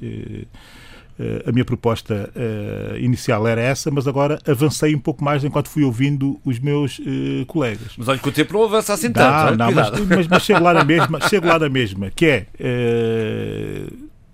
a 1.46 1.52
minha 1.52 1.64
proposta 1.64 2.30
uh, 2.34 2.96
inicial 2.96 3.46
era 3.46 3.60
essa, 3.60 3.90
mas 3.90 4.08
agora 4.08 4.38
avancei 4.46 4.94
um 4.94 4.98
pouco 4.98 5.22
mais 5.22 5.44
enquanto 5.44 5.68
fui 5.68 5.84
ouvindo 5.84 6.40
os 6.44 6.58
meus 6.58 6.98
uh, 6.98 7.46
colegas. 7.46 7.92
Mas 7.96 8.08
olha 8.08 8.18
que 8.18 8.28
o 8.28 8.32
tempo 8.32 8.54
não 8.54 8.64
avança 8.64 8.94
assim 8.94 9.12
tanto. 9.12 9.56
Não, 9.56 9.70
mas, 9.72 9.90
mas, 10.00 10.28
mas, 10.28 10.42
chego 10.42 10.62
lá 10.62 10.74
na 10.74 10.84
mesma, 10.84 11.20
chego 11.28 11.46
lá 11.46 11.58
na 11.58 11.68
mesma, 11.68 12.10
que 12.10 12.26
é 12.26 12.46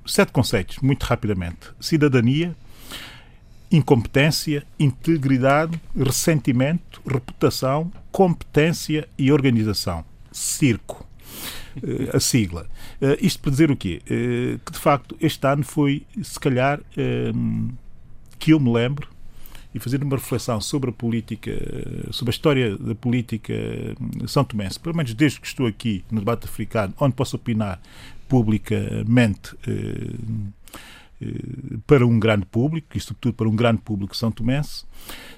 sete 0.06 0.32
conceitos, 0.32 0.78
muito 0.78 1.04
rapidamente. 1.04 1.68
Cidadania, 1.80 2.54
incompetência, 3.70 4.64
integridade, 4.78 5.80
ressentimento, 5.96 7.02
reputação, 7.06 7.90
competência 8.10 9.08
e 9.18 9.30
organização. 9.30 10.04
Circo. 10.32 11.07
A 12.12 12.20
sigla. 12.20 12.66
Uh, 13.00 13.16
isto 13.20 13.40
para 13.40 13.50
dizer 13.50 13.70
o 13.70 13.76
quê? 13.76 14.00
Uh, 14.04 14.58
que 14.58 14.72
de 14.72 14.78
facto 14.78 15.16
este 15.20 15.46
ano 15.46 15.64
foi, 15.64 16.04
se 16.22 16.38
calhar, 16.38 16.80
que 18.38 18.52
eu 18.52 18.60
me 18.60 18.72
lembro, 18.72 19.08
e 19.74 19.78
fazer 19.78 20.02
uma 20.02 20.16
reflexão 20.16 20.60
sobre 20.60 20.90
a 20.90 20.92
política, 20.92 21.52
sobre 22.10 22.30
a 22.30 22.34
história 22.34 22.76
da 22.76 22.94
política 22.94 23.54
São 24.26 24.42
Tomense, 24.42 24.80
pelo 24.80 24.96
menos 24.96 25.12
desde 25.12 25.40
que 25.40 25.46
estou 25.46 25.66
aqui 25.66 26.04
no 26.10 26.20
debate 26.20 26.44
africano, 26.46 26.94
onde 26.98 27.14
posso 27.14 27.36
opinar 27.36 27.80
publicamente 28.28 29.54
para 31.86 32.06
um 32.06 32.18
grande 32.18 32.46
público, 32.46 32.96
e 32.96 33.00
sobretudo 33.00 33.34
para 33.34 33.48
um 33.48 33.56
grande 33.56 33.80
público 33.82 34.16
são 34.16 34.30
tomense, 34.30 34.84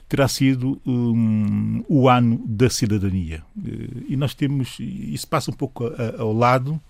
terá 0.09 0.26
sido 0.28 0.81
um, 0.85 1.85
o 1.89 2.09
ano 2.09 2.43
da 2.47 2.68
cidadania. 2.68 3.43
E 4.09 4.16
nós 4.16 4.35
temos, 4.35 4.76
isso 4.81 5.26
passa 5.26 5.51
um 5.51 5.55
pouco 5.55 5.85
ao 6.18 6.33
lado 6.33 6.81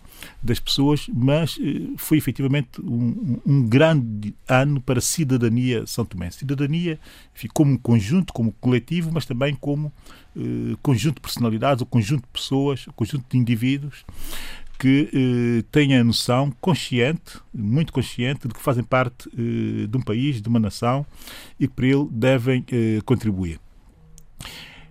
das 0.43 0.59
pessoas, 0.59 1.09
mas 1.13 1.59
eh, 1.61 1.93
foi 1.97 2.19
efetivamente 2.19 2.81
um, 2.81 3.41
um, 3.47 3.67
grande 3.67 4.35
ano 4.49 4.81
para 4.81 4.99
a 4.99 5.03
cidadania 5.03 5.87
São 5.87 6.05
Tomé. 6.05 6.31
Cidadania 6.31 6.99
enfim, 7.35 7.49
como 7.53 7.79
conjunto, 7.79 8.33
como 8.33 8.53
coletivo, 8.61 9.11
mas 9.13 9.25
também 9.25 9.55
como 9.55 9.93
eh, 10.37 10.77
conjunto 10.83 11.17
de 11.17 11.21
personalidades, 11.23 11.81
ou 11.81 11.87
conjunto 11.87 12.23
de 12.23 12.29
pessoas, 12.33 12.87
conjunto 12.95 13.25
de 13.31 13.39
indivíduos 13.39 14.05
que 14.81 15.11
eh, 15.13 15.65
têm 15.71 15.95
a 15.95 16.03
noção 16.03 16.51
consciente, 16.59 17.39
muito 17.53 17.93
consciente, 17.93 18.49
de 18.49 18.55
que 18.55 18.61
fazem 18.61 18.83
parte 18.83 19.29
eh, 19.29 19.87
de 19.87 19.95
um 19.95 20.01
país, 20.01 20.41
de 20.41 20.49
uma 20.49 20.59
nação 20.59 21.05
e 21.59 21.69
que 21.69 21.75
para 21.75 21.87
ele 21.87 22.09
devem 22.11 22.65
eh, 22.73 22.99
contribuir. 23.05 23.61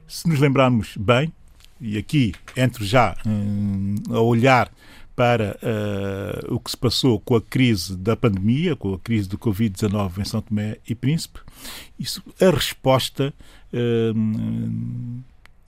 Se 0.08 0.30
nos 0.30 0.40
lembrarmos 0.40 0.96
bem, 0.96 1.34
e 1.82 1.98
aqui 1.98 2.36
entro 2.56 2.86
já 2.86 3.18
hum, 3.26 3.96
a 4.12 4.20
olhar 4.20 4.72
para 5.16 5.58
uh, 5.62 6.54
o 6.54 6.60
que 6.62 6.72
se 6.72 6.78
passou 6.78 7.20
com 7.20 7.36
a 7.36 7.42
crise 7.42 7.98
da 7.98 8.16
pandemia, 8.16 8.74
com 8.74 8.94
a 8.94 9.00
crise 9.00 9.28
do 9.28 9.38
Covid-19 9.38 10.20
em 10.20 10.24
São 10.24 10.42
Tomé 10.42 10.78
e 10.88 10.96
Príncipe, 10.96 11.40
isso, 12.00 12.24
a 12.40 12.50
resposta 12.50 13.34
uh, 13.74 15.22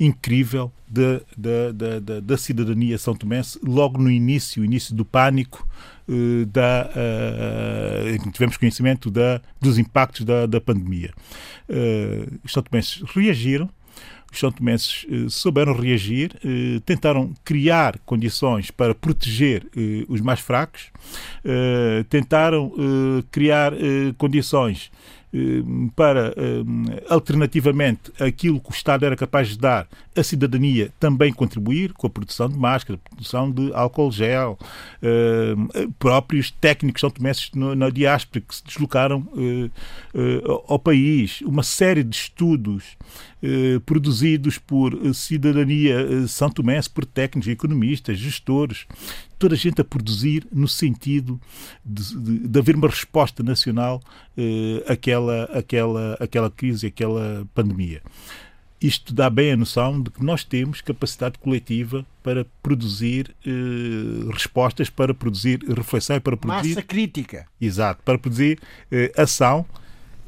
incrível 0.04 0.72
da, 0.88 1.22
da, 1.38 1.72
da, 1.72 2.00
da, 2.00 2.20
da 2.20 2.38
cidadania 2.38 2.98
são 2.98 3.16
tomense 3.16 3.60
logo 3.64 3.98
no 4.02 4.10
início, 4.10 4.66
início 4.66 4.96
do 4.96 5.06
pânico, 5.06 5.68
uh, 6.08 6.46
da, 6.48 6.90
uh, 6.90 8.32
tivemos 8.32 8.58
conhecimento 8.58 9.12
da, 9.12 9.40
dos 9.62 9.78
impactos 9.78 10.26
da, 10.26 10.46
da 10.46 10.60
pandemia. 10.60 11.14
Uh, 11.70 12.40
os 12.44 12.52
são 12.52 12.64
tomenses 12.64 13.04
reagiram, 13.14 13.70
os 14.32 14.40
são 14.40 14.52
tomenses 14.52 15.06
eh, 15.12 15.26
souberam 15.28 15.74
reagir, 15.76 16.32
eh, 16.44 16.80
tentaram 16.86 17.34
criar 17.44 18.00
condições 18.06 18.72
para 18.72 18.96
proteger 18.96 19.68
eh, 19.76 20.06
os 20.08 20.22
mais 20.22 20.40
fracos, 20.40 20.90
tentaram 22.10 22.72
criar 23.32 23.74
condições 24.18 24.92
para, 25.96 26.34
alternativamente, 27.10 28.12
aquilo 28.20 28.60
que 28.60 28.70
o 28.70 28.74
Estado 28.74 29.06
era 29.06 29.16
capaz 29.16 29.50
de 29.50 29.58
dar, 29.58 29.88
a 30.16 30.24
cidadania 30.24 30.92
também 31.00 31.32
contribuir 31.32 31.94
com 31.94 32.08
a 32.08 32.10
produção 32.10 32.50
de 32.50 32.58
máscara, 32.58 33.00
produção 33.10 33.50
de 33.50 33.74
álcool 33.74 34.12
gel, 34.12 34.60
próprios 35.98 36.52
técnicos 36.52 37.02
tomenses 37.02 37.50
na 37.54 37.90
diáspora 37.90 38.42
que 38.42 38.56
se 38.56 38.64
deslocaram 38.66 39.26
ao 40.68 40.78
país, 40.78 41.42
uma 41.42 41.64
série 41.64 42.04
de 42.04 42.16
estudos 42.16 42.98
produzidos 43.86 44.58
por 44.58 44.96
cidadania 45.14 46.28
são 46.28 46.50
tomense, 46.50 46.90
por 46.90 47.06
técnicos, 47.06 47.50
economistas, 47.50 48.20
gestores, 48.20 48.86
toda 49.42 49.56
a 49.56 49.58
gente 49.58 49.82
a 49.82 49.84
produzir 49.84 50.48
no 50.52 50.68
sentido 50.68 51.42
de, 51.84 52.16
de, 52.16 52.48
de 52.48 52.60
haver 52.60 52.76
uma 52.76 52.88
resposta 52.88 53.42
nacional 53.42 54.00
uh, 54.38 54.92
àquela, 54.92 55.46
àquela, 55.46 56.18
àquela 56.20 56.52
crise, 56.52 56.88
àquela 56.88 57.48
pandemia. 57.56 58.04
Isto 58.80 59.14
dá 59.14 59.30
bem 59.30 59.52
a 59.52 59.58
noção 59.58 60.02
de 60.02 60.12
que 60.12 60.24
nós 60.24 60.44
temos 60.44 60.82
capacidade 60.82 61.40
coletiva 61.40 62.06
para 62.24 62.46
produzir 62.62 63.36
uh, 63.46 64.30
respostas, 64.30 64.92
para 64.92 65.14
produzir 65.14 65.60
reflexão 65.68 66.16
e 66.16 66.20
para 66.20 66.38
produzir. 66.38 66.70
Massa 66.70 66.84
crítica. 66.84 67.48
Exato, 67.60 68.04
para 68.04 68.20
produzir 68.20 68.60
uh, 68.92 69.22
ação 69.22 69.66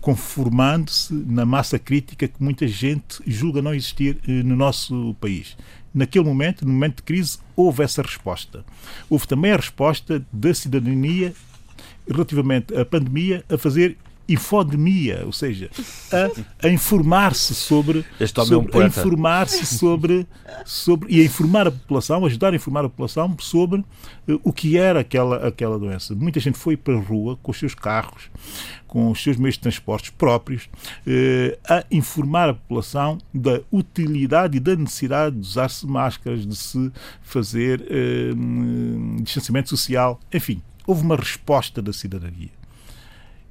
conformando-se 0.04 1.14
na 1.14 1.46
massa 1.46 1.80
crítica 1.80 2.28
que 2.28 2.44
muita 2.44 2.68
gente 2.68 3.24
julga 3.26 3.62
não 3.62 3.74
existir 3.74 4.20
no 4.28 4.56
nosso 4.56 5.16
país 5.20 5.56
naquele 5.94 6.26
momento, 6.26 6.66
no 6.66 6.74
momento 6.74 6.98
de 6.98 7.04
crise, 7.04 7.38
houve 7.56 7.84
essa 7.84 8.02
resposta. 8.02 8.66
Houve 9.10 9.28
também 9.28 9.52
a 9.52 9.58
resposta 9.58 10.26
da 10.32 10.54
cidadania 10.54 11.34
relativamente 12.10 12.76
à 12.76 12.84
pandemia 12.84 13.46
a 13.48 13.58
fazer 13.58 13.98
infodemia, 14.28 15.24
ou 15.26 15.32
seja, 15.32 15.70
a, 16.12 16.68
a 16.68 16.70
informar-se 16.70 17.54
sobre, 17.54 18.06
sobre 18.26 18.56
é 18.56 18.58
um 18.58 18.82
a 18.82 18.88
informar-se 18.88 19.66
sobre, 19.66 20.26
sobre 20.66 21.14
e 21.14 21.22
a 21.22 21.26
informar 21.26 21.68
a 21.68 21.72
população, 21.72 22.26
ajudar 22.26 22.54
a 22.54 22.56
informar 22.56 22.86
a 22.86 22.90
população 22.90 23.36
sobre 23.40 23.82
uh, 23.82 24.40
o 24.44 24.54
que 24.54 24.78
era 24.78 25.02
aquela 25.02 25.48
aquela 25.48 25.78
doença. 25.78 26.16
Muita 26.16 26.40
gente 26.40 26.58
foi 26.58 26.78
para 26.78 26.96
a 26.96 27.00
rua 27.00 27.38
com 27.44 27.52
os 27.52 27.58
seus 27.58 27.76
carros, 27.76 28.30
com 28.88 29.12
os 29.12 29.22
seus 29.22 29.36
meios 29.36 29.56
de 29.56 29.62
transportes 29.62 30.10
próprios, 30.12 30.70
uh, 31.06 31.58
a 31.68 31.84
informar 31.92 32.50
a 32.50 32.54
população 32.54 33.18
da 33.34 33.60
utilidade 33.72 34.58
e 34.58 34.60
da 34.60 34.76
necessidade 34.76 35.36
de 35.36 35.42
usar-se 35.42 35.86
máscaras, 35.86 36.48
de 36.48 36.56
se 36.56 36.92
fazer 37.22 37.82
uh, 37.82 39.22
distanciamento 39.22 39.70
social, 39.70 40.20
enfim, 40.34 40.62
houve 40.88 41.04
uma 41.04 41.16
resposta 41.16 41.82
da 41.82 41.92
cidadania. 41.92 42.63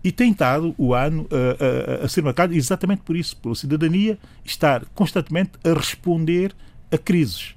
E 0.05 0.11
tem 0.11 0.33
estado 0.33 0.75
o 0.77 0.95
ano 0.95 1.29
a, 1.31 2.03
a, 2.03 2.05
a 2.05 2.09
ser 2.09 2.23
marcado 2.23 2.55
exatamente 2.55 3.03
por 3.03 3.17
isso, 3.17 3.37
pela 3.37 3.55
cidadania 3.55 4.19
estar 4.45 4.85
constantemente 4.95 5.53
a 5.65 5.73
responder 5.73 6.55
a 6.91 6.99
crises. 6.99 7.55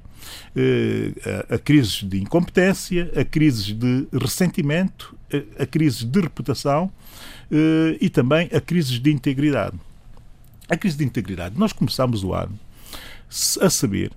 Uh, 0.56 1.54
a, 1.54 1.58
crises 1.58 2.04
de 2.04 2.22
incompetência, 2.22 3.12
a 3.16 3.24
crises 3.24 3.66
de 3.66 4.08
ressentimento, 4.12 5.16
a, 5.60 5.66
crises 5.66 6.04
de 6.04 6.22
reputação 6.22 6.92
e 8.00 8.10
também 8.10 8.50
a 8.54 8.60
crises 8.60 9.00
de 9.00 9.12
integridade. 9.12 9.78
A 10.68 10.76
crise 10.76 10.98
de 10.98 11.04
integridade. 11.04 11.58
Nós 11.58 11.72
começamos 11.72 12.24
o 12.24 12.34
ano 12.34 12.58
a 13.62 13.70
saber 13.70 14.12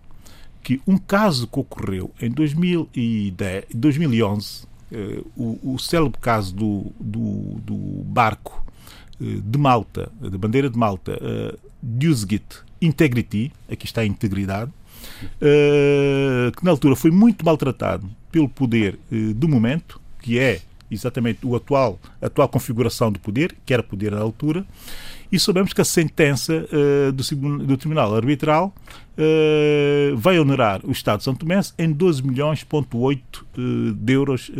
que 0.62 0.80
um 0.86 0.96
caso 0.96 1.46
que 1.46 1.58
ocorreu 1.58 2.10
em 2.20 2.30
2010, 2.30 3.64
2011 3.74 4.67
Uh, 4.67 4.67
o, 5.36 5.74
o 5.74 5.78
célebre 5.78 6.18
caso 6.20 6.54
do, 6.54 6.92
do, 6.98 7.60
do 7.60 7.76
barco 8.04 8.64
uh, 9.20 9.40
de 9.40 9.58
Malta, 9.58 10.10
da 10.20 10.38
bandeira 10.38 10.70
de 10.70 10.78
Malta, 10.78 11.18
uh, 11.22 11.58
Integrity, 12.80 13.52
aqui 13.70 13.86
está 13.86 14.02
a 14.02 14.06
integridade, 14.06 14.70
uh, 14.70 16.52
que 16.56 16.64
na 16.64 16.70
altura 16.70 16.94
foi 16.94 17.10
muito 17.10 17.44
maltratado 17.44 18.08
pelo 18.30 18.48
poder 18.48 18.98
do 19.34 19.48
momento, 19.48 20.00
que 20.20 20.38
é 20.38 20.60
exatamente 20.90 21.44
o 21.44 21.56
atual, 21.56 21.98
a 22.20 22.26
atual 22.26 22.48
configuração 22.48 23.10
do 23.10 23.18
poder, 23.18 23.56
que 23.64 23.72
era 23.72 23.82
poder 23.82 24.12
na 24.12 24.20
altura, 24.20 24.64
e 25.30 25.38
soubemos 25.38 25.72
que 25.72 25.80
a 25.80 25.84
sentença 25.84 26.52
uh, 26.54 27.12
do, 27.12 27.22
do, 27.66 27.76
Tribunal 27.76 28.14
Arbitral 28.14 28.74
uh, 29.16 30.16
vai 30.16 30.38
onerar 30.38 30.80
o 30.84 30.90
Estado 30.90 31.18
de 31.18 31.24
São 31.24 31.34
Tomé 31.34 31.60
em 31.78 31.92
12 31.92 32.22
milhões 32.22 32.62
uh, 32.62 33.92
de 33.92 34.12
euros 34.12 34.50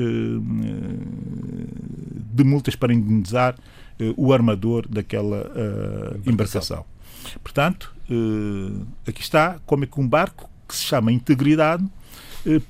de 2.35 2.45
multas 2.45 2.77
para 2.77 2.93
indenizar 2.93 3.55
o 4.17 4.33
armador 4.33 4.87
daquela 4.89 5.51
embarcação. 6.25 6.85
Portanto, 7.43 7.93
aqui 9.07 9.21
está 9.21 9.59
como 9.67 9.83
é 9.85 9.87
que 9.87 10.01
um 10.01 10.07
barco 10.07 10.49
que 10.69 10.77
se 10.77 10.85
chama 10.85 11.11
integridade 11.11 11.85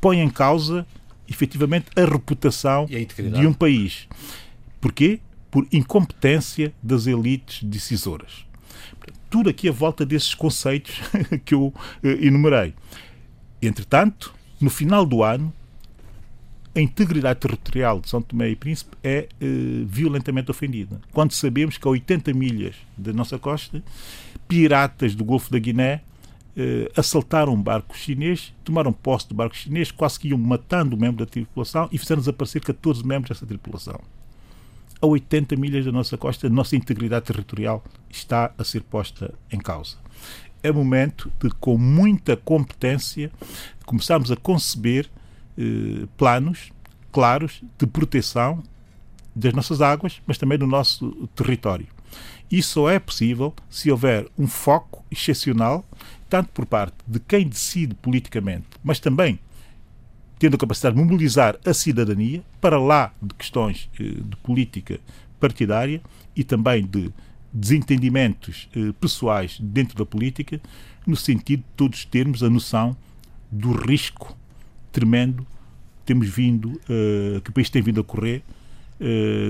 põe 0.01 0.21
em 0.21 0.31
causa 0.31 0.87
efetivamente 1.29 1.87
a 1.95 2.05
reputação 2.05 2.87
a 2.97 3.39
de 3.39 3.47
um 3.47 3.53
país. 3.53 4.09
Porquê? 4.81 5.21
Por 5.51 5.67
incompetência 5.73 6.73
das 6.83 7.07
elites 7.07 7.63
decisoras. 7.63 8.47
Tudo 9.31 9.51
aqui 9.51 9.69
à 9.69 9.73
volta 9.73 10.05
desses 10.05 10.35
conceitos 10.35 11.01
que 11.45 11.55
eu 11.55 11.73
eh, 12.03 12.27
enumerei. 12.27 12.75
Entretanto, 13.61 14.35
no 14.61 14.71
final 14.71 15.05
do 15.05 15.23
ano, 15.23 15.53
a 16.75 16.81
integridade 16.81 17.41
territorial 17.41 18.01
de 18.01 18.09
São 18.09 18.23
Tomé 18.23 18.51
e 18.51 18.57
Príncipe 18.57 18.97
é 19.03 19.29
eh, 19.41 19.85
violentamente 19.87 20.51
ofendida. 20.51 21.01
Quando 21.13 21.33
sabemos 21.33 21.77
que 21.77 21.87
a 21.87 21.91
80 21.91 22.33
milhas 22.33 22.77
da 22.97 23.13
nossa 23.13 23.39
costa, 23.39 23.83
piratas 24.47 25.15
do 25.15 25.25
Golfo 25.25 25.51
da 25.51 25.59
Guiné 25.59 26.03
eh, 26.57 26.91
assaltaram 26.97 27.53
um 27.53 27.63
barco 27.63 27.97
chinês, 27.97 28.55
tomaram 28.65 28.93
posse 28.93 29.29
do 29.29 29.35
barco 29.35 29.57
chinês, 29.57 29.91
quase 29.91 30.19
que 30.21 30.29
iam 30.29 30.39
matando 30.39 30.97
um 30.97 30.99
membro 30.99 31.25
da 31.25 31.31
tripulação 31.31 31.89
e 31.93 31.99
fizeram 31.99 32.21
desaparecer 32.21 32.63
14 32.63 33.07
membros 33.07 33.31
dessa 33.31 33.47
tripulação 33.47 34.01
a 35.01 35.07
80 35.07 35.57
milhas 35.57 35.85
da 35.85 35.93
nossa 35.93 36.17
costa, 36.17 36.47
a 36.47 36.51
nossa 36.51 36.77
integridade 36.77 37.27
territorial 37.27 37.83
está 38.11 38.53
a 38.59 38.65
ser 38.65 38.83
posta 38.83 39.35
em 39.51 39.59
causa. 39.59 39.97
É 40.63 40.73
momento 40.73 41.31
de, 41.41 41.51
com 41.51 41.79
muita 41.79 42.37
competência, 42.37 43.31
começarmos 43.87 44.31
a 44.33 44.37
conceber 44.37 45.09
eh, 45.57 46.07
planos 46.17 46.73
claros 47.13 47.63
de 47.79 47.87
proteção 47.87 48.63
das 49.35 49.53
nossas 49.53 49.81
águas, 49.81 50.21
mas 50.27 50.37
também 50.37 50.59
do 50.59 50.67
nosso 50.67 51.29
território. 51.35 51.87
Isso 52.51 52.75
só 52.75 52.91
é 52.91 52.99
possível 52.99 53.55
se 53.69 53.91
houver 53.91 54.27
um 54.39 54.47
foco 54.47 55.05
excepcional, 55.11 55.85
tanto 56.29 56.51
por 56.51 56.67
parte 56.67 56.97
de 57.07 57.21
quem 57.21 57.47
decide 57.47 57.95
politicamente, 57.95 58.67
mas 58.83 58.99
também 58.99 59.39
tendo 60.39 60.55
a 60.55 60.59
capacidade 60.59 60.95
de 60.97 61.03
mobilizar 61.03 61.57
a 61.65 61.75
cidadania 61.75 62.43
para 62.61 62.79
lá 62.79 63.13
de 63.21 63.35
questões 63.35 63.89
eh, 63.99 64.05
de 64.05 64.37
política 64.43 65.01
partidária 65.41 66.01
e 66.35 66.45
também 66.45 66.87
de 66.87 67.11
desentendimentos 67.53 68.69
eh, 68.75 68.93
pessoais 69.01 69.59
dentro 69.61 69.97
da 69.97 70.07
política, 70.07 70.61
no 71.07 71.17
sentido 71.17 71.61
de 71.61 71.69
todos 71.77 72.05
termos 72.05 72.43
a 72.43 72.51
noção 72.51 72.97
do 73.51 73.73
risco 73.73 74.37
tremendo 74.93 75.43
que 75.43 76.07
temos 76.07 76.29
vindo, 76.29 76.81
eh, 76.89 77.41
que 77.43 77.51
o 77.51 77.53
país 77.53 77.69
tem 77.69 77.83
vindo 77.83 78.01
a 78.01 78.05
correr, 78.05 78.43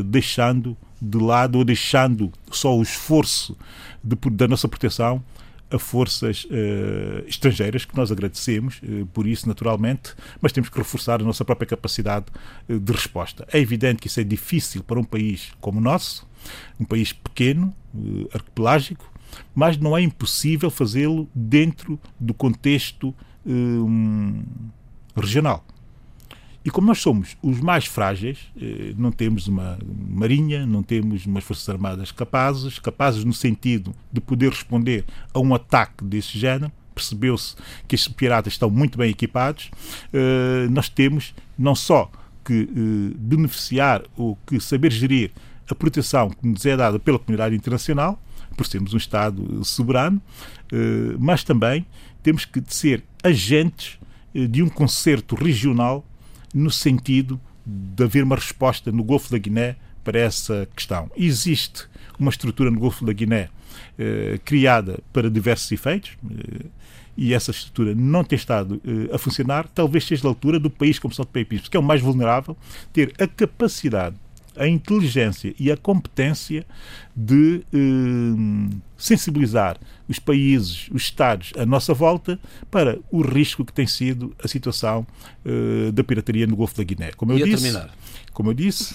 deixando 0.05 0.76
de 1.01 1.16
lado 1.16 1.57
ou 1.57 1.64
deixando 1.64 2.30
só 2.51 2.76
o 2.76 2.82
esforço 2.82 3.57
de, 4.05 4.14
da 4.30 4.47
nossa 4.47 4.68
proteção 4.68 5.24
a 5.70 5.78
forças 5.78 6.44
uh, 6.44 7.26
estrangeiras, 7.26 7.84
que 7.84 7.96
nós 7.96 8.10
agradecemos 8.10 8.80
uh, 8.82 9.06
por 9.06 9.26
isso, 9.26 9.46
naturalmente, 9.46 10.14
mas 10.40 10.52
temos 10.52 10.68
que 10.70 10.78
reforçar 10.78 11.20
a 11.20 11.24
nossa 11.24 11.44
própria 11.44 11.66
capacidade 11.66 12.26
uh, 12.68 12.78
de 12.78 12.92
resposta. 12.92 13.46
É 13.52 13.58
evidente 13.58 14.00
que 14.00 14.06
isso 14.06 14.20
é 14.20 14.24
difícil 14.24 14.82
para 14.82 14.98
um 14.98 15.04
país 15.04 15.52
como 15.60 15.78
o 15.78 15.82
nosso, 15.82 16.26
um 16.80 16.84
país 16.84 17.12
pequeno, 17.12 17.74
arquipelágico, 18.32 19.10
mas 19.54 19.76
não 19.76 19.96
é 19.96 20.00
impossível 20.00 20.70
fazê-lo 20.70 21.28
dentro 21.34 21.98
do 22.18 22.32
contexto 22.32 23.14
regional. 25.16 25.64
E 26.68 26.70
como 26.70 26.86
nós 26.86 27.00
somos 27.00 27.34
os 27.40 27.60
mais 27.60 27.86
frágeis, 27.86 28.40
eh, 28.60 28.92
não 28.94 29.10
temos 29.10 29.48
uma 29.48 29.78
marinha, 30.06 30.66
não 30.66 30.82
temos 30.82 31.24
umas 31.24 31.42
forças 31.42 31.66
armadas 31.66 32.12
capazes, 32.12 32.78
capazes 32.78 33.24
no 33.24 33.32
sentido 33.32 33.94
de 34.12 34.20
poder 34.20 34.50
responder 34.50 35.06
a 35.32 35.40
um 35.40 35.54
ataque 35.54 36.04
desse 36.04 36.38
género, 36.38 36.70
percebeu-se 36.94 37.56
que 37.88 37.94
estes 37.94 38.12
piratas 38.12 38.52
estão 38.52 38.68
muito 38.68 38.98
bem 38.98 39.10
equipados, 39.10 39.70
uh, 40.12 40.70
nós 40.70 40.90
temos 40.90 41.34
não 41.58 41.74
só 41.74 42.12
que 42.44 42.64
uh, 42.64 43.16
beneficiar 43.16 44.02
ou 44.14 44.36
que 44.46 44.60
saber 44.60 44.92
gerir 44.92 45.30
a 45.70 45.74
proteção 45.74 46.28
que 46.28 46.46
nos 46.46 46.66
é 46.66 46.76
dada 46.76 46.98
pela 46.98 47.18
comunidade 47.18 47.56
internacional, 47.56 48.22
por 48.58 48.66
sermos 48.66 48.92
um 48.92 48.98
Estado 48.98 49.64
soberano, 49.64 50.20
mas 51.18 51.44
também 51.44 51.86
temos 52.22 52.44
que 52.44 52.62
ser 52.66 53.04
agentes 53.22 53.98
de 54.34 54.62
um 54.62 54.68
concerto 54.68 55.34
regional 55.34 56.04
no 56.55 56.70
sentido 56.70 57.40
de 57.64 58.05
haver 58.05 58.24
uma 58.24 58.36
resposta 58.36 58.90
no 58.90 59.05
Golfo 59.05 59.30
da 59.30 59.38
Guiné 59.38 59.76
para 60.03 60.18
essa 60.18 60.66
questão. 60.74 61.11
Existe 61.16 61.86
uma 62.18 62.30
estrutura 62.30 62.70
no 62.70 62.80
Golfo 62.80 63.05
da 63.05 63.12
Guiné 63.12 63.51
eh, 63.99 64.40
criada 64.44 65.01
para 65.12 65.30
diversos 65.30 65.70
efeitos 65.70 66.16
eh, 66.30 66.66
e 67.16 67.34
essa 67.34 67.51
estrutura 67.51 67.94
não 67.94 68.24
tem 68.24 68.36
estado 68.36 68.80
eh, 68.84 69.14
a 69.14 69.18
funcionar, 69.18 69.68
talvez 69.68 70.05
seja 70.05 70.26
a 70.26 70.30
altura 70.30 70.59
do 70.59 70.70
país 70.70 70.99
como 70.99 71.12
São 71.12 71.24
Príncipe, 71.24 71.68
que 71.68 71.76
é 71.76 71.80
o 71.80 71.82
mais 71.82 72.01
vulnerável, 72.01 72.57
ter 72.92 73.12
a 73.18 73.26
capacidade 73.26 74.16
a 74.59 74.66
inteligência 74.66 75.54
e 75.59 75.70
a 75.70 75.76
competência 75.76 76.66
de 77.14 77.62
eh, 77.72 78.76
sensibilizar 78.96 79.78
os 80.09 80.18
países, 80.18 80.88
os 80.90 81.02
Estados 81.02 81.52
à 81.56 81.64
nossa 81.64 81.94
volta 81.94 82.38
para 82.70 82.98
o 83.11 83.22
risco 83.22 83.64
que 83.64 83.72
tem 83.72 83.86
sido 83.86 84.34
a 84.42 84.48
situação 84.48 85.06
eh, 85.44 85.92
da 85.92 86.02
pirataria 86.02 86.46
no 86.46 86.56
Golfo 86.56 86.76
da 86.76 86.82
Guiné. 86.82 87.12
Como 87.12 87.32
eu 87.32 87.38
e 87.38 87.44
disse, 87.44 87.62
terminar. 87.62 87.94
Como 88.32 88.50
eu 88.50 88.54
disse, 88.54 88.94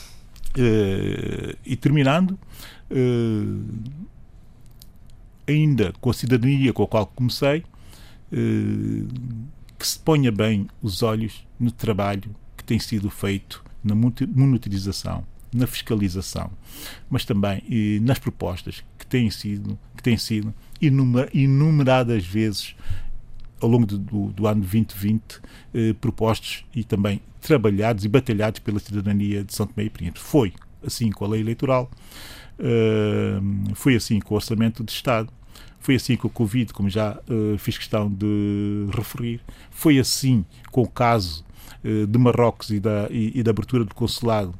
eh, 0.58 1.56
e 1.66 1.76
terminando, 1.76 2.38
ainda 5.48 5.94
com 6.00 6.10
a 6.10 6.14
cidadania 6.14 6.72
com 6.74 6.84
a 6.84 6.88
qual 6.88 7.08
comecei, 7.08 7.64
que 8.30 9.88
se 9.88 9.98
ponha 10.00 10.32
bem 10.32 10.68
os 10.82 11.02
olhos 11.02 11.46
no 11.60 11.72
trabalho 11.72 12.36
que 12.56 12.64
tem 12.64 12.78
sido 12.78 13.10
feito 13.10 13.64
na 13.84 13.96
monitorização 13.96 15.26
na 15.54 15.68
fiscalização, 15.68 16.52
mas 17.10 17.26
também 17.26 17.64
e 17.70 18.00
nas 18.02 18.20
propostas 18.20 18.84
que 18.98 19.06
têm 19.06 19.30
sido, 19.30 19.78
que 19.96 20.04
têm 20.04 20.18
sido 20.18 20.54
inumeradas 21.34 22.26
vezes 22.26 22.76
ao 23.62 23.70
longo 23.70 23.86
do, 23.86 23.98
do, 23.98 24.28
do 24.32 24.48
ano 24.48 24.62
2020 24.62 25.22
eh, 25.74 25.94
propostos 25.94 26.66
e 26.76 26.84
também 26.84 27.22
trabalhados 27.42 28.04
e 28.04 28.10
batalhados 28.10 28.60
pela 28.60 28.80
cidadania 28.80 29.44
de 29.44 29.54
São 29.54 29.68
Tomé 29.68 29.86
e 29.86 29.90
Príncipe. 29.90 30.20
Foi 30.20 30.54
assim 30.86 31.12
com 31.12 31.26
a 31.26 31.28
lei 31.30 31.42
eleitoral, 31.42 31.90
uh, 32.60 33.76
foi 33.76 33.96
assim 33.96 34.20
com 34.20 34.34
o 34.34 34.38
orçamento 34.38 34.84
de 34.84 34.92
Estado, 34.92 35.32
foi 35.80 35.96
assim 35.96 36.16
com 36.16 36.28
o 36.28 36.32
Covid, 36.32 36.74
como 36.74 36.90
já 36.90 37.18
uh, 37.30 37.58
fiz 37.58 37.78
questão 37.78 38.10
de 38.10 38.88
referir, 38.94 39.42
foi 39.70 40.00
assim 40.00 40.46
com 40.72 40.82
o 40.82 40.88
caso 40.88 41.46
de 41.84 42.18
Marrocos 42.18 42.70
e 42.70 42.80
da, 42.80 43.08
e, 43.10 43.40
e 43.40 43.44
da 43.44 43.52
abertura 43.52 43.84
do 43.84 43.94
consulado 43.94 44.54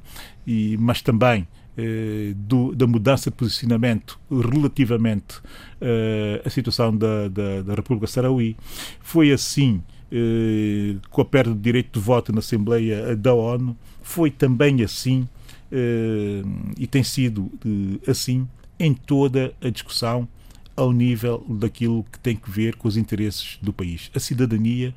e, 0.46 0.78
mas 0.78 1.02
também 1.02 1.48
eh, 1.78 2.34
do, 2.36 2.76
da 2.76 2.86
mudança 2.86 3.30
de 3.30 3.36
posicionamento 3.36 4.20
relativamente 4.30 5.42
eh, 5.82 6.42
à 6.46 6.50
situação 6.50 6.96
da, 6.96 7.28
da, 7.30 7.62
da 7.62 7.74
República 7.74 8.08
Saraui. 8.08 8.56
Foi 9.02 9.32
assim 9.32 9.82
eh, 10.12 10.98
com 11.10 11.22
a 11.22 11.26
perda 11.26 11.52
do 11.52 11.60
direito 11.60 12.00
de 12.00 12.06
voto 12.06 12.32
na 12.32 12.40
Assembleia 12.40 13.16
da 13.16 13.34
ONU, 13.34 13.76
foi 14.02 14.30
também 14.30 14.84
assim 14.84 15.28
eh, 15.72 16.44
e 16.78 16.86
tem 16.86 17.02
sido 17.04 17.52
eh, 17.66 18.12
assim 18.12 18.48
em 18.80 18.94
toda 18.94 19.54
a 19.60 19.70
discussão 19.70 20.28
ao 20.76 20.92
nível 20.92 21.44
daquilo 21.50 22.04
que 22.12 22.20
tem 22.20 22.36
que 22.36 22.52
ver 22.52 22.76
com 22.76 22.88
os 22.88 22.98
interesses 22.98 23.58
do 23.62 23.74
país. 23.74 24.12
A 24.14 24.20
cidadania 24.20 24.94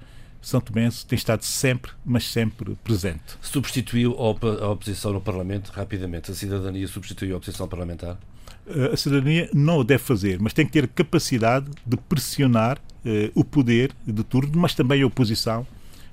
são 0.47 0.61
Tomense 0.61 1.05
tem 1.05 1.17
estado 1.17 1.43
sempre, 1.43 1.91
mas 2.05 2.23
sempre 2.31 2.77
presente. 2.85 3.37
Substituiu 3.41 4.15
a 4.17 4.71
oposição 4.71 5.13
no 5.13 5.21
Parlamento 5.21 5.71
rapidamente? 5.71 6.31
A 6.31 6.35
cidadania 6.35 6.87
substituiu 6.87 7.35
a 7.35 7.39
oposição 7.39 7.67
parlamentar? 7.67 8.17
Eh, 8.65 8.91
a 8.93 8.97
cidadania 8.97 9.51
não 9.53 9.79
o 9.79 9.85
deve 9.85 10.05
fazer, 10.05 10.39
mas 10.41 10.53
tem 10.53 10.65
que 10.65 10.71
ter 10.71 10.87
capacidade 10.87 11.69
de 11.85 11.97
pressionar 11.97 12.79
uh, 12.79 13.33
o 13.35 13.43
poder 13.43 13.91
de 14.07 14.23
turno, 14.23 14.53
mas 14.55 14.73
também 14.73 15.03
a 15.03 15.07
oposição, 15.09 15.67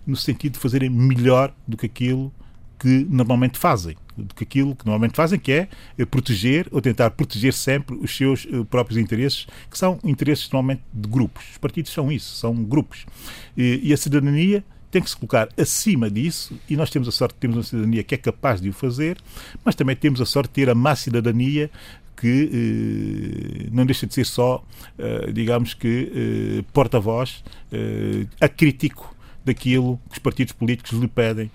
no 0.03 0.15
sentido 0.15 0.53
de 0.53 0.59
fazerem 0.59 0.89
melhor 0.89 1.53
do 1.67 1.77
que 1.77 1.85
aquilo 1.85 2.33
que 2.83 3.07
normalmente 3.09 3.57
fazem 3.57 3.95
do 4.17 4.35
que 4.35 4.43
aquilo 4.43 4.75
que 4.75 4.85
normalmente 4.85 5.15
fazem, 5.15 5.39
que 5.39 5.53
é 5.53 5.69
eh, 5.97 6.05
proteger 6.05 6.67
ou 6.69 6.81
tentar 6.81 7.11
proteger 7.11 7.53
sempre 7.53 7.95
os 7.95 8.13
seus 8.13 8.45
eh, 8.45 8.61
próprios 8.69 8.99
interesses, 8.99 9.47
que 9.71 9.77
são 9.77 9.97
interesses 10.03 10.51
normalmente 10.51 10.83
de 10.93 11.07
grupos. 11.07 11.45
Os 11.51 11.57
partidos 11.57 11.93
são 11.93 12.11
isso, 12.11 12.35
são 12.35 12.53
grupos. 12.53 13.05
E, 13.55 13.93
a 13.93 13.95
cidadania 13.95 14.65
tem 14.91 15.01
que 15.01 15.09
se 15.09 15.15
colocar 15.15 15.47
acima 15.57 16.11
disso 16.11 16.59
e 16.69 16.75
nós 16.75 16.89
temos 16.89 17.07
a 17.07 17.11
sorte 17.11 17.35
de 17.35 17.39
termos 17.39 17.55
uma 17.55 17.63
cidadania 17.63 18.03
que 18.03 18.15
é 18.15 18.17
capaz 18.17 18.59
de 18.59 18.67
o 18.67 18.73
fazer, 18.73 19.17
mas 19.63 19.75
também 19.75 19.95
temos 19.95 20.19
a 20.19 20.25
sorte 20.25 20.49
de 20.49 20.53
ter 20.53 20.69
a 20.69 20.75
má 20.75 20.93
cidadania 20.93 21.71
que 22.17 22.49
eh, 23.63 23.69
não 23.71 23.85
deixa 23.85 24.05
de 24.05 24.13
ser 24.13 24.25
só, 24.25 24.61
eh, 24.99 25.31
digamos 25.31 25.73
que, 25.73 26.11
eh, 26.59 26.65
porta-voz, 26.73 27.45
eh, 27.71 28.27
acrítico 28.41 29.15
daquilo 29.45 30.01
que 30.09 30.17
os 30.17 30.19
partidos 30.19 30.51
políticos 30.51 30.91
lhe 30.99 31.07
pedem 31.07 31.49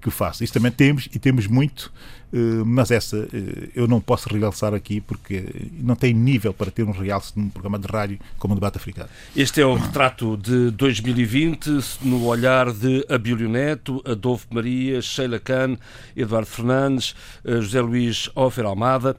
que 0.00 0.10
faça. 0.10 0.44
Isso 0.44 0.52
também 0.52 0.70
temos 0.70 1.08
e 1.12 1.18
temos 1.18 1.46
muito, 1.46 1.92
eh, 2.32 2.62
mas 2.64 2.90
essa 2.90 3.28
eh, 3.32 3.70
eu 3.74 3.86
não 3.86 4.00
posso 4.00 4.28
realçar 4.28 4.72
aqui 4.72 5.00
porque 5.00 5.44
não 5.80 5.94
tem 5.94 6.14
nível 6.14 6.54
para 6.54 6.70
ter 6.70 6.82
um 6.82 6.90
realce 6.90 7.32
num 7.36 7.48
programa 7.48 7.78
de 7.78 7.86
rádio 7.86 8.18
como 8.38 8.52
o 8.52 8.56
Debate 8.56 8.78
Africano. 8.78 9.08
Este 9.36 9.60
é 9.60 9.66
o 9.66 9.74
retrato 9.74 10.36
de 10.36 10.70
2020 10.70 11.80
no 12.02 12.24
olhar 12.24 12.72
de 12.72 13.04
Abílio 13.08 13.48
Neto, 13.48 14.02
Adolfo 14.04 14.46
Maria, 14.50 15.02
Sheila 15.02 15.38
Khan, 15.38 15.76
Eduardo 16.16 16.46
Fernandes, 16.46 17.14
José 17.44 17.80
Luís 17.80 18.30
Ofer 18.34 18.64
Almada. 18.64 19.16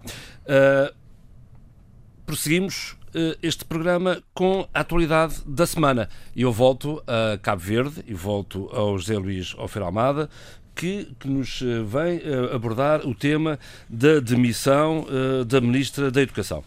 prosseguimos 2.25 2.95
este 3.41 3.65
programa 3.65 4.21
com 4.33 4.67
a 4.73 4.79
atualidade 4.79 5.41
da 5.45 5.65
semana. 5.65 6.09
E 6.35 6.41
eu 6.41 6.51
volto 6.51 7.03
a 7.07 7.37
Cabo 7.37 7.61
Verde 7.61 8.03
e 8.07 8.13
volto 8.13 8.69
ao 8.73 8.97
José 8.97 9.17
Luís 9.17 9.55
Ofer 9.57 9.83
Almada, 9.83 10.29
que, 10.75 11.05
que, 11.19 11.27
nos 11.27 11.61
eh, 11.61 11.83
vem 11.83 12.17
eh, 12.17 12.55
abordar 12.55 13.05
o 13.05 13.13
tema 13.13 13.59
da 13.87 14.19
demissão 14.19 15.05
da 15.45 15.61
Ministra 15.61 16.09
da 16.09 16.21
Educação. 16.21 16.63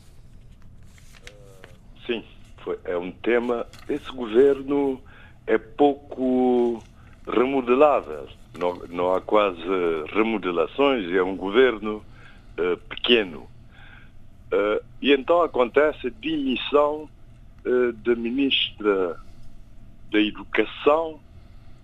Sim, 2.06 2.22
foi, 2.62 2.78
é 2.84 2.96
um 2.96 3.10
tema. 3.10 3.66
Esse 3.88 4.10
governo 4.12 5.00
é 5.46 5.58
pouco 5.58 6.82
remodelável. 7.26 8.28
Não, 8.58 8.74
não 8.88 9.14
há 9.14 9.20
quase 9.20 9.60
remodelações, 10.12 11.12
é 11.12 11.22
um 11.22 11.36
governo 11.36 12.02
uh, 12.58 12.76
pequeno. 12.88 13.46
Uh, 14.52 14.84
e 15.02 15.12
então 15.12 15.42
acontece 15.42 16.06
a 16.06 16.10
demissão 16.20 17.08
uh, 17.64 17.92
da 17.92 18.14
ministra 18.14 19.20
da 20.10 20.20
Educação, 20.20 21.18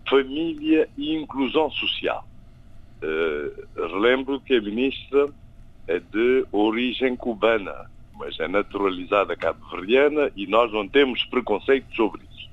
Família 0.08 0.88
e 0.96 1.14
Inclusão 1.14 1.70
Social. 1.72 2.26
Uh, 3.02 3.66
relembro 3.76 4.40
que 4.40 4.54
a 4.54 4.60
ministra 4.60 5.28
é 5.88 5.98
de 5.98 6.46
origem 6.52 7.16
cubana, 7.16 7.90
mas 8.14 8.38
é 8.38 8.46
naturalizada 8.46 9.36
cabo-verdiana 9.36 10.30
e 10.36 10.46
nós 10.46 10.72
não 10.72 10.86
temos 10.86 11.24
preconceito 11.24 11.92
sobre 11.96 12.22
isso. 12.32 12.48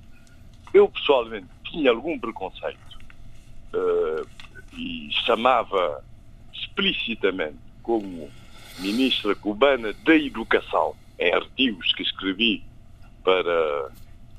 Eu, 0.74 0.90
pessoalmente, 0.90 1.48
tinha 1.66 1.92
algum 1.92 2.18
preconceito 2.18 2.90
e 4.76 5.10
chamava 5.26 6.04
explicitamente 6.52 7.58
como 7.84 8.30
ministra 8.80 9.36
cubana 9.36 9.94
da 10.06 10.16
Educação, 10.16 10.96
em 11.18 11.34
artigos 11.34 11.94
que 11.94 12.04
escrevi 12.04 12.64
para 13.24 13.90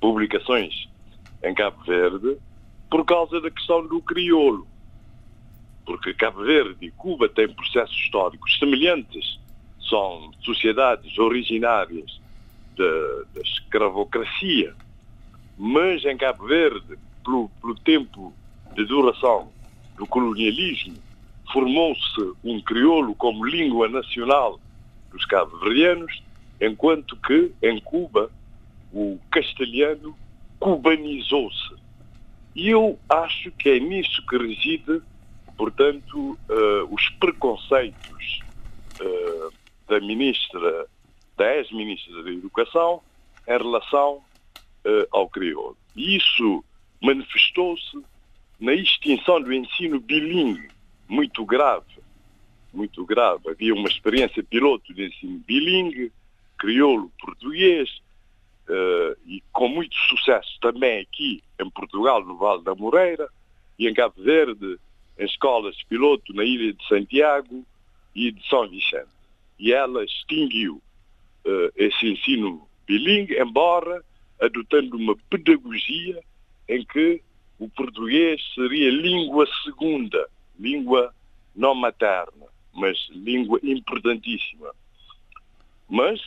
publicações 0.01 0.89
em 1.43 1.55
Cabo 1.55 1.83
Verde, 1.85 2.37
por 2.91 3.05
causa 3.05 3.41
da 3.41 3.51
questão 3.51 3.87
do 3.87 4.01
crioulo. 4.03 4.67
Porque 5.85 6.15
Cabo 6.15 6.43
Verde 6.43 6.87
e 6.87 6.91
Cuba 6.91 7.29
têm 7.29 7.49
processos 7.49 7.97
históricos 7.97 8.59
semelhantes, 8.59 9.39
são 9.89 10.33
sociedades 10.41 11.19
originárias 11.19 12.21
da 12.77 13.41
escravocracia, 13.43 14.75
mas 15.59 16.05
em 16.05 16.17
Cabo 16.17 16.47
Verde, 16.47 16.99
pelo, 17.25 17.49
pelo 17.61 17.75
tempo 17.81 18.33
de 18.75 18.85
duração 18.85 19.51
do 19.97 20.07
colonialismo, 20.07 20.97
formou-se 21.53 22.33
um 22.45 22.61
crioulo 22.61 23.15
como 23.15 23.45
língua 23.45 23.89
nacional 23.89 24.61
dos 25.11 25.25
cabo-verdianos, 25.25 26.23
enquanto 26.61 27.17
que, 27.17 27.53
em 27.63 27.81
Cuba, 27.81 28.31
o 28.93 29.19
castelhano 29.31 30.17
cubanizou-se. 30.59 31.75
E 32.55 32.69
eu 32.69 32.99
acho 33.09 33.51
que 33.53 33.71
é 33.71 33.79
nisso 33.79 34.25
que 34.27 34.37
reside, 34.37 35.01
portanto, 35.57 36.39
uh, 36.49 36.95
os 36.95 37.09
preconceitos 37.21 38.41
uh, 39.01 39.53
da 39.89 40.01
ministra, 40.01 40.87
da 41.37 41.57
ex-ministra 41.57 42.23
da 42.23 42.31
Educação, 42.31 43.01
em 43.47 43.59
relação 43.59 44.15
uh, 44.85 45.07
ao 45.11 45.29
crioulo. 45.29 45.77
E 45.97 46.17
isso 46.17 46.65
manifestou-se 47.01 48.03
na 48.59 48.75
extinção 48.75 49.41
do 49.41 49.53
ensino 49.53 49.99
bilingue, 50.01 50.69
muito 51.11 51.45
grave, 51.45 51.99
muito 52.73 53.05
grave. 53.05 53.51
Havia 53.51 53.75
uma 53.75 53.89
experiência 53.89 54.45
piloto 54.45 54.95
de 54.95 55.09
ensino 55.09 55.41
bilingue, 55.41 56.13
crioulo-português, 56.57 57.91
uh, 58.69 59.17
e 59.27 59.43
com 59.53 59.69
muito 59.69 59.97
sucesso 60.09 60.57
também 60.61 61.01
aqui 61.01 61.43
em 61.59 61.69
Portugal, 61.69 62.25
no 62.25 62.37
Vale 62.37 62.63
da 62.63 62.77
Moreira, 62.77 63.29
e 63.77 63.89
em 63.89 63.93
Cabo 63.95 64.23
Verde, 64.23 64.79
em 65.19 65.25
escolas 65.25 65.77
piloto 65.89 66.33
na 66.33 66.45
Ilha 66.45 66.73
de 66.73 66.87
Santiago 66.87 67.67
e 68.15 68.31
de 68.31 68.49
São 68.49 68.69
Vicente. 68.69 69.09
E 69.59 69.73
ela 69.73 70.05
extinguiu 70.05 70.81
uh, 71.45 71.73
esse 71.75 72.07
ensino 72.07 72.69
bilingue, 72.87 73.37
embora 73.37 74.05
adotando 74.41 74.97
uma 74.97 75.17
pedagogia 75.29 76.23
em 76.69 76.85
que 76.85 77.21
o 77.59 77.69
português 77.69 78.41
seria 78.55 78.91
língua 78.91 79.45
segunda, 79.65 80.29
língua 80.61 81.15
não 81.57 81.75
materna, 81.75 82.47
mas 82.73 83.09
língua 83.11 83.59
importantíssima. 83.63 84.73
Mas 85.89 86.21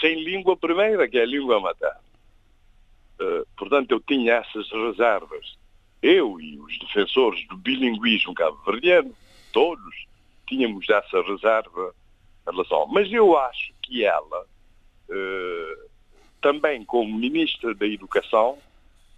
sem 0.00 0.22
língua 0.22 0.56
primeira, 0.56 1.08
que 1.08 1.18
é 1.18 1.22
a 1.22 1.26
língua 1.26 1.58
materna. 1.60 2.00
Uh, 3.20 3.46
portanto, 3.56 3.90
eu 3.90 4.00
tinha 4.00 4.34
essas 4.34 4.70
reservas. 4.70 5.58
Eu 6.02 6.40
e 6.40 6.58
os 6.58 6.78
defensores 6.78 7.46
do 7.48 7.56
bilinguismo 7.56 8.32
cabo-verdiano, 8.34 9.14
todos, 9.52 10.06
tínhamos 10.46 10.88
essa 10.88 11.22
reserva 11.22 11.94
em 12.46 12.50
relação. 12.50 12.86
Mas 12.86 13.12
eu 13.12 13.36
acho 13.36 13.72
que 13.82 14.04
ela, 14.04 14.46
uh, 15.10 15.90
também 16.40 16.84
como 16.84 17.18
Ministra 17.18 17.74
da 17.74 17.86
Educação, 17.86 18.58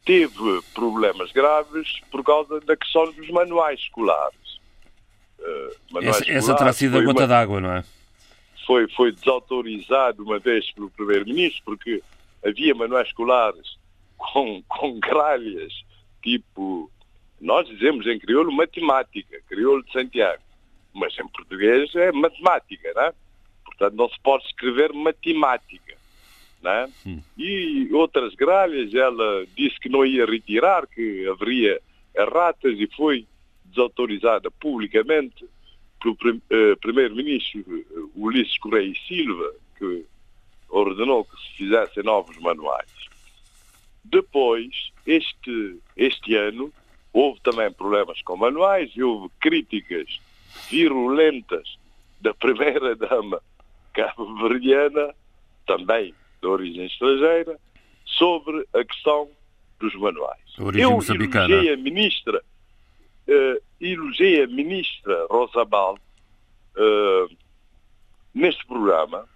teve 0.04 0.62
problemas 0.74 1.30
graves 1.30 2.00
por 2.10 2.24
causa 2.24 2.60
da 2.60 2.76
questão 2.76 3.10
dos 3.12 3.28
manuais 3.30 3.78
escolares. 3.80 4.41
Manuais 5.90 6.20
essa, 6.20 6.30
essa 6.30 6.56
terá 6.56 6.72
sido 6.72 6.98
a 6.98 7.02
gota 7.02 7.26
d'água, 7.26 7.60
não 7.60 7.72
é? 7.72 7.84
Foi, 8.66 8.88
foi 8.88 9.12
desautorizado 9.12 10.22
uma 10.22 10.38
vez 10.38 10.70
pelo 10.72 10.90
Primeiro-Ministro, 10.90 11.62
porque 11.64 12.02
havia 12.44 12.74
manuais 12.74 13.08
escolares 13.08 13.76
com, 14.16 14.62
com 14.68 14.98
gralhas, 15.00 15.72
tipo, 16.22 16.90
nós 17.40 17.66
dizemos 17.66 18.06
em 18.06 18.18
crioulo 18.18 18.52
matemática, 18.52 19.40
crioulo 19.48 19.84
de 19.84 19.92
Santiago, 19.92 20.42
mas 20.92 21.18
em 21.18 21.26
português 21.28 21.94
é 21.94 22.12
matemática, 22.12 22.92
não 22.94 23.02
é? 23.02 23.12
Portanto, 23.64 23.94
não 23.94 24.08
se 24.08 24.20
pode 24.22 24.44
escrever 24.46 24.92
matemática. 24.92 25.96
Né? 26.62 26.88
Hum. 27.04 27.20
E 27.36 27.88
outras 27.92 28.34
gralhas, 28.36 28.94
ela 28.94 29.44
disse 29.56 29.80
que 29.80 29.88
não 29.88 30.06
ia 30.06 30.24
retirar, 30.24 30.86
que 30.86 31.26
haveria 31.26 31.80
erratas 32.14 32.78
e 32.78 32.86
foi 32.96 33.26
desautorizada 33.72 34.50
publicamente 34.50 35.44
pelo 36.00 36.14
uh, 36.14 36.76
primeiro-ministro 36.80 37.60
uh, 37.60 38.10
Ulisses 38.14 38.58
Correia 38.58 38.88
e 38.88 38.98
Silva, 39.06 39.54
que 39.78 40.04
ordenou 40.68 41.24
que 41.24 41.36
se 41.42 41.56
fizessem 41.56 42.02
novos 42.02 42.36
manuais. 42.38 42.90
Depois, 44.04 44.90
este, 45.06 45.78
este 45.96 46.34
ano, 46.34 46.72
houve 47.12 47.40
também 47.40 47.70
problemas 47.72 48.20
com 48.22 48.36
manuais 48.36 48.90
e 48.96 49.02
houve 49.02 49.30
críticas 49.40 50.20
virulentas 50.70 51.78
da 52.20 52.34
primeira-dama 52.34 53.40
cabo-verdiana, 53.92 55.14
também 55.66 56.14
de 56.40 56.48
origem 56.48 56.86
estrangeira, 56.86 57.58
sobre 58.04 58.66
a 58.74 58.84
questão 58.84 59.28
dos 59.78 59.94
manuais. 59.94 60.40
Eu 60.58 60.70
elogiei 60.70 61.72
a 61.72 61.76
ministra, 61.76 62.42
uh, 63.28 63.62
elogiei 63.80 64.44
a 64.44 64.46
ministra 64.46 65.26
Rosabal 65.30 65.98
uh, 66.76 67.36
neste 68.34 68.64
programa 68.66 69.28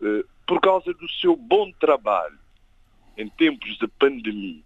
uh, 0.00 0.24
por 0.46 0.60
causa 0.60 0.92
do 0.94 1.10
seu 1.12 1.36
bom 1.36 1.70
trabalho 1.72 2.38
em 3.16 3.28
tempos 3.28 3.78
de 3.78 3.86
pandemia, 3.86 4.62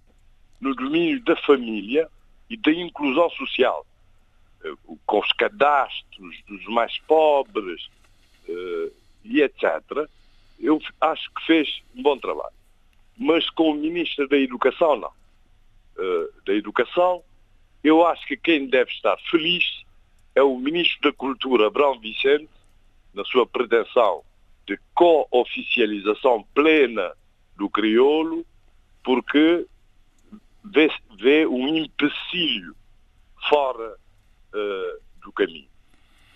no 0.60 0.74
domínio 0.74 1.22
da 1.22 1.36
família 1.36 2.08
e 2.48 2.56
da 2.56 2.72
inclusão 2.72 3.28
social, 3.30 3.86
com 5.06 5.20
os 5.20 5.32
cadastros 5.32 6.42
dos 6.48 6.64
mais 6.66 6.98
pobres 7.00 7.88
e 9.22 9.42
etc 9.42 10.08
eu 10.60 10.80
acho 11.00 11.30
que 11.34 11.46
fez 11.46 11.82
um 11.94 12.02
bom 12.02 12.18
trabalho. 12.18 12.54
Mas 13.16 13.48
com 13.50 13.70
o 13.70 13.74
Ministro 13.74 14.28
da 14.28 14.36
Educação, 14.36 14.96
não. 14.96 15.12
Da 16.46 16.52
Educação, 16.52 17.22
eu 17.82 18.06
acho 18.06 18.26
que 18.26 18.36
quem 18.36 18.66
deve 18.66 18.90
estar 18.90 19.16
feliz 19.30 19.84
é 20.34 20.42
o 20.42 20.56
Ministro 20.58 21.10
da 21.10 21.16
Cultura, 21.16 21.66
Abrão 21.66 21.98
Vicente, 21.98 22.48
na 23.14 23.24
sua 23.24 23.46
pretensão 23.46 24.22
de 24.66 24.78
co-oficialização 24.94 26.44
plena 26.54 27.12
do 27.56 27.68
crioulo, 27.70 28.44
porque 29.02 29.66
vê, 30.64 30.90
vê 31.18 31.46
um 31.46 31.76
empecilho 31.76 32.76
fora 33.48 33.96
uh, 34.54 35.00
do 35.22 35.32
caminho. 35.32 35.68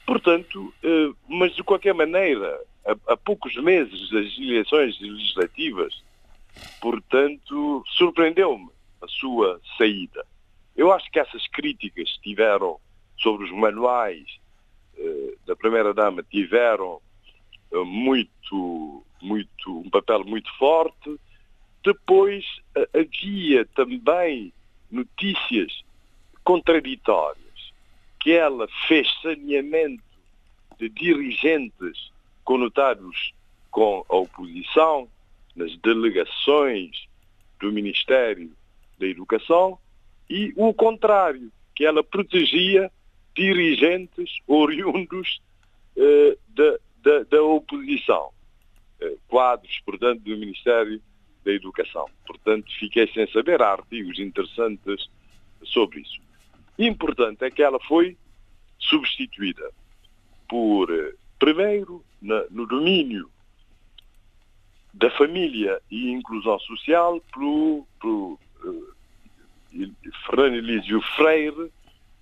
Portanto, 0.06 0.74
uh, 0.82 1.16
mas 1.28 1.54
de 1.54 1.62
qualquer 1.62 1.94
maneira, 1.94 2.60
a, 2.86 3.12
a 3.12 3.16
poucos 3.16 3.54
meses 3.56 4.10
das 4.10 4.36
eleições 4.38 4.98
legislativas, 5.00 6.02
portanto, 6.80 7.84
surpreendeu-me 7.86 8.70
a 9.00 9.08
sua 9.08 9.60
saída. 9.76 10.24
Eu 10.76 10.92
acho 10.92 11.10
que 11.10 11.18
essas 11.18 11.46
críticas 11.48 12.08
tiveram 12.22 12.78
sobre 13.18 13.44
os 13.44 13.52
manuais 13.52 14.24
eh, 14.96 15.34
da 15.46 15.54
Primeira-Dama 15.54 16.22
tiveram 16.22 17.00
eh, 17.70 17.84
muito, 17.84 19.04
muito, 19.20 19.80
um 19.80 19.90
papel 19.90 20.24
muito 20.24 20.50
forte. 20.56 21.18
Depois 21.84 22.44
havia 22.94 23.64
também 23.66 24.52
notícias 24.90 25.82
contraditórias, 26.44 27.72
que 28.20 28.32
ela 28.32 28.68
fez 28.86 29.08
saneamento 29.20 30.02
de 30.78 30.88
dirigentes 30.88 32.12
conotados 32.44 33.32
com 33.70 34.04
a 34.08 34.16
oposição 34.16 35.08
nas 35.54 35.76
delegações 35.78 37.08
do 37.60 37.72
Ministério 37.72 38.50
da 38.98 39.06
Educação 39.06 39.78
e 40.32 40.52
o 40.56 40.72
contrário, 40.72 41.52
que 41.74 41.84
ela 41.84 42.02
protegia 42.02 42.90
dirigentes 43.34 44.30
oriundos 44.46 45.40
eh, 45.96 46.38
da, 46.48 46.78
da, 47.02 47.22
da, 47.24 47.42
oposição, 47.42 48.30
eh, 49.00 49.16
quadros, 49.28 49.80
portanto, 49.84 50.20
do 50.22 50.36
Ministério 50.36 51.00
da 51.44 51.52
Educação. 51.52 52.06
Portanto, 52.26 52.66
fiquei 52.78 53.06
sem 53.08 53.26
saber, 53.30 53.60
há 53.60 53.72
artigos 53.72 54.18
interessantes 54.18 55.08
sobre 55.64 56.00
isso. 56.00 56.20
Importante 56.78 57.44
é 57.44 57.50
que 57.50 57.62
ela 57.62 57.80
foi 57.80 58.16
substituída 58.78 59.70
por 60.48 60.90
eh, 60.90 61.12
Primeiro, 61.42 62.04
na, 62.20 62.44
no 62.50 62.64
domínio 62.68 63.28
da 64.94 65.10
família 65.10 65.82
e 65.90 66.12
inclusão 66.12 66.56
social, 66.60 67.20
pelo, 67.32 67.84
pelo 68.00 68.38
uh, 68.64 68.94
Fernando 70.26 70.54
Elísio 70.54 71.00
Freire, 71.16 71.70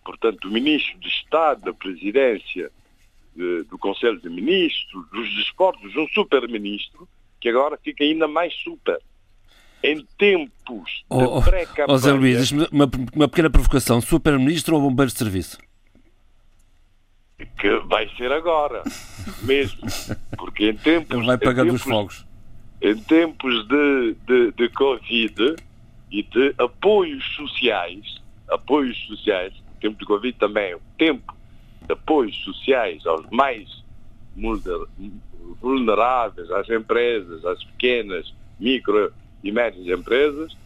portanto, 0.04 0.46
o 0.46 0.50
Ministro 0.50 0.98
de 0.98 1.08
Estado 1.08 1.62
da 1.62 1.74
Presidência 1.74 2.70
de, 3.34 3.62
do 3.64 3.78
Conselho 3.78 4.20
de 4.20 4.28
Ministros, 4.28 5.08
dos 5.10 5.34
Desportos, 5.36 5.94
um 5.96 6.06
super-ministro, 6.08 7.08
que 7.40 7.48
agora 7.48 7.78
fica 7.82 8.04
ainda 8.04 8.28
mais 8.28 8.54
super. 8.54 8.98
Em 9.82 10.04
tempos 10.18 10.90
de 10.90 11.04
oh, 11.08 11.40
pré-campanha... 11.40 11.86
Oh, 11.88 11.96
Zé 11.96 12.12
Luís, 12.12 12.50
uma, 12.50 12.90
uma 13.14 13.28
pequena 13.28 13.48
provocação. 13.48 14.00
Super-ministro 14.00 14.74
ou 14.76 14.82
bombeiro 14.82 15.10
de 15.10 15.16
serviço? 15.16 15.58
que 17.58 17.78
vai 17.86 18.08
ser 18.16 18.32
agora, 18.32 18.82
mesmo. 19.42 19.80
Porque 20.36 20.70
em 20.70 20.76
tempos. 20.76 21.16
Ele 21.16 21.26
vai 21.26 21.38
pagando 21.38 21.74
os 21.74 21.82
fogos. 21.82 22.26
Em 22.82 22.96
tempos 22.96 23.66
de, 23.68 24.16
de, 24.26 24.52
de 24.52 24.68
Covid 24.70 25.56
e 26.10 26.22
de 26.22 26.54
apoios 26.58 27.24
sociais, 27.36 28.20
apoios 28.48 28.98
sociais, 29.06 29.52
tempo 29.80 29.98
de 29.98 30.04
Covid 30.04 30.36
também, 30.38 30.74
o 30.74 30.80
tempo 30.98 31.34
de 31.86 31.92
apoios 31.92 32.36
sociais 32.44 33.06
aos 33.06 33.28
mais 33.30 33.82
vulneráveis, 35.60 36.50
às 36.50 36.68
empresas, 36.68 37.44
às 37.44 37.62
pequenas, 37.64 38.32
micro 38.58 39.12
e 39.42 39.50
médias 39.50 39.86
empresas, 39.86 40.56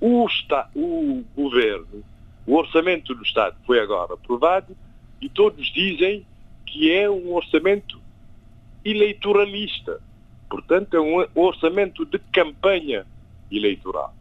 o, 0.00 0.26
está, 0.26 0.68
o 0.74 1.22
governo, 1.36 2.02
o 2.46 2.56
orçamento 2.56 3.14
do 3.14 3.22
Estado 3.22 3.56
foi 3.66 3.78
agora 3.78 4.14
aprovado 4.14 4.76
e 5.20 5.28
todos 5.28 5.66
dizem 5.72 6.26
que 6.66 6.90
é 6.90 7.08
um 7.08 7.32
orçamento 7.34 8.00
eleitoralista. 8.84 10.00
Portanto, 10.50 10.96
é 10.96 11.00
um 11.00 11.24
orçamento 11.34 12.04
de 12.04 12.18
campanha 12.18 13.06
eleitoral. 13.50 14.12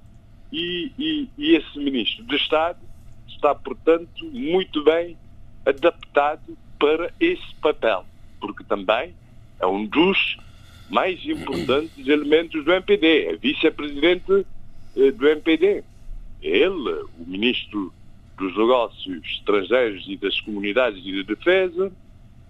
E, 0.52 0.91
e, 0.97 1.30
e 1.38 1.56
esse 1.56 1.78
Ministro 1.80 2.24
de 2.26 2.36
Estado 2.36 2.80
está, 3.28 3.56
portanto, 3.56 4.26
muito 4.32 4.84
bem 4.84 5.18
adaptado 5.66 6.58
para 6.80 7.12
esse 7.20 7.56
papel, 7.62 8.06
porque 8.39 8.64
também 8.64 9.14
é 9.60 9.66
um 9.68 9.86
dos 9.86 10.38
mais 10.89 11.24
importantes 11.26 12.06
elementos 12.06 12.66
do 12.66 12.72
MPD, 12.72 13.26
é 13.28 13.36
vice-presidente 13.38 14.45
eh, 14.97 15.12
do 15.12 15.28
MPD. 15.28 15.84
Ele, 16.41 17.06
o 17.20 17.26
ministro 17.26 17.93
dos 18.38 18.58
Negócios 18.58 19.26
Estrangeiros 19.26 20.06
e 20.08 20.18
das 20.18 20.39
Comunidades 20.41 21.02
de 21.04 21.24
Defesa, 21.24 21.91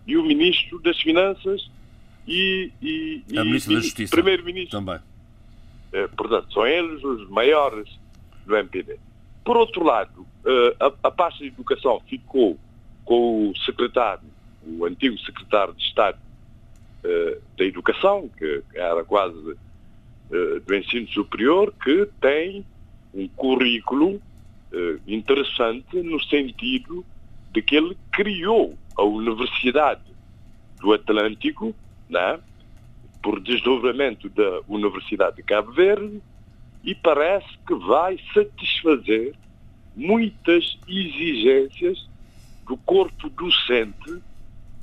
e 0.08 0.18
o 0.18 0.24
ministro 0.24 0.80
das 0.80 1.00
Finanças 1.00 1.70
e, 2.28 2.72
e, 2.82 3.24
ministra 3.30 3.76
da 3.76 3.82
Justiça. 3.82 4.16
primeiro-ministro. 4.16 4.80
Também. 4.80 5.00
Eh, 5.94 6.08
portanto, 6.16 6.52
são 6.54 6.66
eles 6.66 7.04
os 7.04 7.30
maiores 7.30 7.90
do 8.46 8.56
MPD. 8.56 8.98
Por 9.44 9.58
outro 9.58 9.84
lado, 9.84 10.26
eh, 10.46 10.76
a, 11.04 11.12
pasta 11.12 11.40
de 11.40 11.48
educação 11.48 12.00
ficou 12.08 12.58
com 13.04 13.50
o 13.50 13.58
secretário, 13.58 14.24
o 14.66 14.86
antigo 14.86 15.18
secretário 15.20 15.74
de 15.74 15.84
Estado 15.84 16.20
eh, 17.04 17.38
da 17.58 17.66
Educação, 17.66 18.30
que 18.38 18.64
era 18.74 19.04
quase 19.04 19.58
do 20.66 20.74
ensino 20.74 21.06
superior, 21.10 21.74
que 21.84 22.08
tem 22.22 22.66
um 23.14 23.28
currículo 23.28 24.22
interessante 25.06 26.02
no 26.02 26.24
sentido 26.24 27.06
de 27.52 27.62
que 27.62 27.76
ele 27.76 27.98
criou 28.14 28.78
a 28.96 29.04
Universidade 29.04 30.06
do 30.80 30.94
Atlântico, 30.94 31.76
né, 32.10 32.40
por 33.22 33.40
desdobramento 33.40 34.30
da 34.30 34.62
Universidade 34.68 35.38
de 35.38 35.44
Cabo 35.44 35.72
Verde, 35.72 36.22
e 36.84 36.96
parece 36.96 37.48
que 37.68 37.76
vai 37.76 38.18
satisfazer 38.34 39.36
muitas 39.96 40.78
exigências 40.88 42.08
do 42.68 42.76
corpo 42.78 43.30
docente 43.30 44.22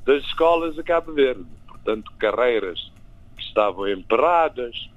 das 0.05 0.23
escolas 0.23 0.75
de 0.75 0.83
Cabo 0.83 1.11
Verde. 1.11 1.45
Portanto, 1.67 2.11
carreiras 2.17 2.91
que 3.35 3.43
estavam 3.43 3.87
emperradas 3.87 4.89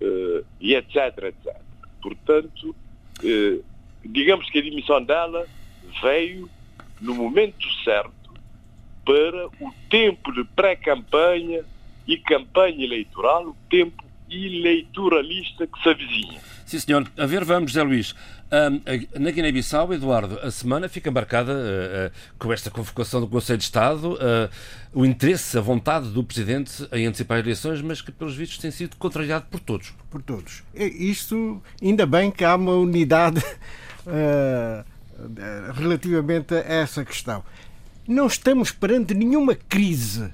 eh, 0.00 0.44
e 0.60 0.74
etc, 0.74 0.96
etc. 1.24 1.56
Portanto, 2.00 2.74
eh, 3.22 3.60
digamos 4.04 4.48
que 4.50 4.58
a 4.58 4.62
dimissão 4.62 5.02
dela 5.02 5.46
veio 6.02 6.48
no 7.00 7.14
momento 7.14 7.66
certo 7.84 8.12
para 9.04 9.46
o 9.46 9.72
tempo 9.90 10.32
de 10.32 10.44
pré-campanha 10.44 11.64
e 12.08 12.16
campanha 12.16 12.84
eleitoral, 12.84 13.48
o 13.48 13.56
tempo 13.68 14.02
eleitoralista 14.30 15.66
que 15.66 15.82
se 15.82 15.88
avizinha. 15.88 16.40
Sim, 16.64 16.78
senhor. 16.78 17.06
A 17.16 17.26
ver, 17.26 17.44
vamos, 17.44 17.70
José 17.70 17.82
Luís. 17.82 18.14
Um, 18.50 19.20
na 19.20 19.30
Guiné-Bissau, 19.30 19.92
Eduardo, 19.92 20.38
a 20.40 20.50
semana 20.50 20.88
fica 20.88 21.10
marcada 21.10 21.52
uh, 21.52 22.08
uh, 22.08 22.38
com 22.38 22.52
esta 22.52 22.70
convocação 22.70 23.20
do 23.20 23.26
Conselho 23.26 23.58
de 23.58 23.64
Estado, 23.64 24.14
uh, 24.14 24.50
o 24.92 25.04
interesse, 25.04 25.56
a 25.56 25.60
vontade 25.60 26.08
do 26.08 26.24
Presidente 26.24 26.86
em 26.92 27.06
antecipar 27.06 27.38
eleições, 27.38 27.80
mas 27.82 28.00
que, 28.00 28.10
pelos 28.10 28.34
vistos, 28.34 28.58
tem 28.58 28.70
sido 28.70 28.96
contrariado 28.96 29.46
por 29.50 29.60
todos. 29.60 29.94
Por 30.10 30.22
todos. 30.22 30.62
Isto, 30.74 31.62
ainda 31.82 32.06
bem 32.06 32.30
que 32.30 32.44
há 32.44 32.54
uma 32.56 32.72
unidade 32.72 33.42
relativamente 35.74 36.54
a 36.54 36.58
essa 36.58 37.04
questão. 37.04 37.44
Não 38.06 38.26
estamos 38.26 38.72
perante 38.72 39.12
nenhuma 39.12 39.54
crise 39.54 40.32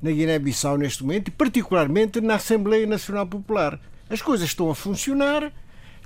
na 0.00 0.10
Guiné-Bissau 0.10 0.78
neste 0.78 1.02
momento, 1.02 1.28
e 1.28 1.30
particularmente 1.30 2.20
na 2.20 2.36
Assembleia 2.36 2.86
Nacional 2.86 3.26
Popular. 3.26 3.78
As 4.08 4.22
coisas 4.22 4.48
estão 4.48 4.70
a 4.70 4.74
funcionar 4.74 5.52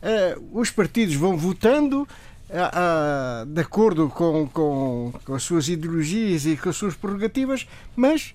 uh, 0.02 0.60
os 0.60 0.70
partidos 0.70 1.14
vão 1.14 1.36
votando 1.36 2.02
uh, 2.02 2.04
uh, 2.04 3.46
de 3.46 3.60
acordo 3.60 4.08
com, 4.08 4.46
com, 4.48 5.12
com, 5.24 5.34
as 5.34 5.42
suas 5.42 5.68
ideologias 5.68 6.44
e 6.46 6.56
com 6.56 6.68
as 6.68 6.76
suas 6.76 6.94
prerrogativas, 6.94 7.66
mas 7.94 8.34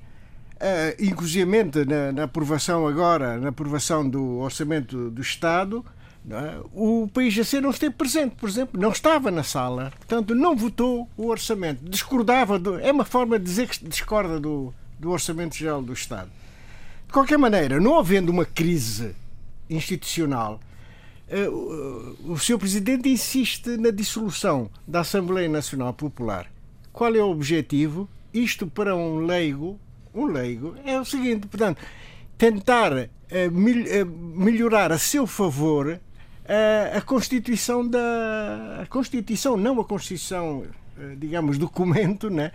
uh, 0.56 1.04
inclusivamente 1.04 1.86
na, 1.86 2.12
na, 2.12 2.24
aprovação 2.24 2.88
agora, 2.88 3.38
na 3.38 3.50
aprovação 3.50 4.08
do 4.08 4.40
orçamento 4.40 5.10
do 5.10 5.22
Estado, 5.22 5.86
é? 6.30 6.60
o 6.74 7.08
PIGC 7.14 7.62
não 7.62 7.70
esteve 7.70 7.96
presente, 7.96 8.36
por 8.36 8.50
exemplo, 8.50 8.80
não 8.80 8.90
estava 8.90 9.32
na 9.32 9.44
sala, 9.44 9.94
portanto 9.96 10.36
não 10.36 10.58
votou 10.58 11.08
o 11.16 11.28
orçamento, 11.28 11.84
discordava, 11.90 12.60
do, 12.60 12.78
é 12.80 12.92
uma 12.92 13.06
forma 13.06 13.40
de 13.40 13.46
dizer 13.46 13.70
que 13.70 13.86
discorda 13.86 14.38
do, 14.38 14.74
do 15.00 15.12
Orçamento 15.12 15.56
Geral 15.56 15.82
do 15.82 15.94
Estado. 15.94 16.30
De 17.06 17.14
qualquer 17.14 17.38
maneira, 17.38 17.80
não 17.80 17.98
havendo 17.98 18.32
uma 18.32 18.46
crise 18.46 19.16
institucional, 19.70 20.60
eh, 21.30 21.48
o 21.50 22.38
Sr. 22.38 22.58
Presidente 22.58 23.10
insiste 23.10 23.78
na 23.78 23.92
dissolução 23.92 24.70
da 24.88 25.02
Assembleia 25.02 25.48
Nacional 25.48 25.94
Popular. 25.94 26.52
Qual 26.92 27.14
é 27.16 27.22
o 27.22 27.30
objetivo? 27.30 28.10
Isto 28.34 28.68
para 28.68 28.96
um 28.96 29.20
leigo, 29.20 29.80
um 30.14 30.26
leigo, 30.26 30.76
é 30.86 31.00
o 31.00 31.06
seguinte, 31.06 31.48
portanto, 31.48 31.82
tentar 32.38 32.92
uh, 32.94 33.08
melhorar 34.36 34.92
a 34.92 34.98
seu 34.98 35.26
favor 35.26 36.00
a 36.96 37.02
Constituição 37.02 37.88
da. 37.88 38.80
A 38.82 38.86
Constituição, 38.86 39.58
não 39.58 39.80
a 39.80 39.84
Constituição 39.84 40.64
digamos, 41.18 41.58
documento, 41.58 42.30
né? 42.30 42.52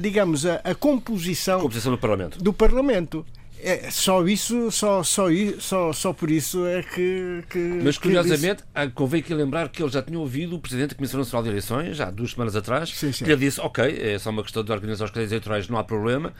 digamos, 0.00 0.46
a, 0.46 0.56
a 0.56 0.74
composição, 0.74 1.60
composição 1.60 1.92
do 1.92 1.98
Parlamento. 1.98 2.42
Do 2.42 2.52
Parlamento. 2.52 3.24
É, 3.66 3.90
só 3.90 4.22
isso, 4.26 4.70
só, 4.70 5.02
só, 5.02 5.28
só, 5.58 5.90
só 5.90 6.12
por 6.12 6.30
isso 6.30 6.66
é 6.66 6.82
que. 6.82 7.42
que 7.48 7.58
Mas 7.82 7.96
curiosamente, 7.96 8.62
que 8.62 8.90
convém 8.90 9.20
aqui 9.20 9.32
lembrar 9.32 9.70
que 9.70 9.82
ele 9.82 9.90
já 9.90 10.02
tinha 10.02 10.18
ouvido 10.18 10.56
o 10.56 10.58
Presidente 10.58 10.90
da 10.90 10.96
Comissão 10.96 11.18
Nacional 11.18 11.42
de 11.44 11.48
Eleições, 11.48 11.96
já 11.96 12.10
duas 12.10 12.32
semanas 12.32 12.54
atrás, 12.54 12.90
sim, 12.90 13.10
sim. 13.10 13.24
que 13.24 13.30
ele 13.30 13.40
disse: 13.40 13.58
Ok, 13.62 13.82
é 13.82 14.18
só 14.18 14.28
uma 14.28 14.42
questão 14.42 14.62
de 14.62 14.70
organizar 14.70 15.06
os 15.06 15.10
cadeias 15.10 15.32
eleitorais, 15.32 15.66
não 15.66 15.78
há 15.78 15.84
problema. 15.84 16.34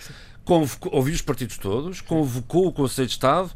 Convocou, 0.45 0.95
ouviu 0.95 1.15
os 1.15 1.23
partidos 1.23 1.57
todos, 1.57 2.03
convocou 2.03 2.67
o 2.67 2.73
Conselho 2.73 3.07
de 3.07 3.15
Estado, 3.15 3.51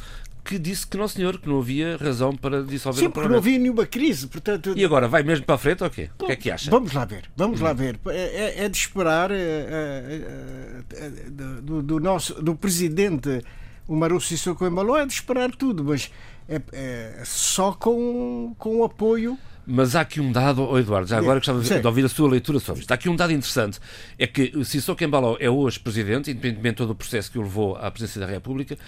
que 0.45 0.59
disse 0.59 0.87
que 0.87 0.97
não, 0.97 1.09
senhor, 1.09 1.39
que 1.39 1.49
não 1.49 1.59
havia 1.59 1.97
razão 1.97 2.35
para 2.35 2.63
dissolver 2.63 3.01
Sim, 3.01 3.07
o 3.07 3.11
porque 3.11 3.29
não 3.29 3.39
havia 3.39 3.59
nenhuma 3.59 3.87
crise. 3.87 4.27
Portanto... 4.27 4.73
E 4.77 4.85
agora, 4.85 5.09
vai 5.09 5.23
mesmo 5.23 5.45
para 5.45 5.55
a 5.55 5.59
frente 5.59 5.85
ou 5.85 5.91
quê? 5.91 6.11
o 6.19 6.27
que 6.27 6.33
é 6.33 6.37
que 6.37 6.51
acha? 6.51 6.71
Vamos 6.71 6.93
lá 6.93 7.05
ver, 7.05 7.31
vamos 7.37 7.61
hum. 7.61 7.65
lá 7.65 7.73
ver. 7.73 7.99
É, 8.09 8.61
é, 8.61 8.65
é 8.65 8.69
de 8.69 8.77
esperar 8.77 9.31
é, 9.31 9.37
é, 9.37 10.73
é 10.93 11.11
do, 11.31 11.83
do, 11.83 12.01
nosso, 12.01 12.43
do 12.43 12.55
Presidente 12.55 13.43
o 13.89 13.97
Maru 13.97 14.21
Sissoko 14.21 14.67
Embalo 14.67 14.95
é 14.97 15.07
de 15.07 15.15
esperar 15.15 15.51
tudo, 15.51 15.83
mas 15.83 16.11
é, 16.47 16.61
é, 16.73 17.23
só 17.25 17.73
com, 17.73 18.55
com 18.59 18.77
o 18.77 18.85
apoio. 18.85 19.39
Mas 19.67 19.97
há 19.97 20.03
aqui 20.03 20.21
um 20.21 20.31
dado, 20.31 20.63
oh 20.63 20.79
Eduardo, 20.79 21.09
já 21.09 21.19
agora 21.19 21.39
gostava 21.39 21.61
de, 21.61 21.81
de 21.81 21.87
ouvir 21.87 22.05
a 22.05 22.09
sua 22.09 22.29
leitura 22.29 22.59
sobre 22.59 22.81
isto. 22.81 22.91
Há 22.91 22.95
aqui 22.95 23.09
um 23.09 23.17
dado 23.17 23.33
interessante: 23.33 23.81
é 24.19 24.27
que 24.27 24.53
o 24.55 24.65
Sissoko 24.65 25.03
Embalo 25.03 25.39
é 25.41 25.49
hoje 25.49 25.81
presidente, 25.81 26.31
independentemente 26.31 26.75
de 26.75 26.79
todo 26.79 26.91
o 26.91 26.95
processo 26.95 27.31
que 27.31 27.39
o 27.39 27.43
levou 27.43 27.77
à 27.77 27.91
presidência 27.91 28.21
da 28.21 28.27
República, 28.27 28.79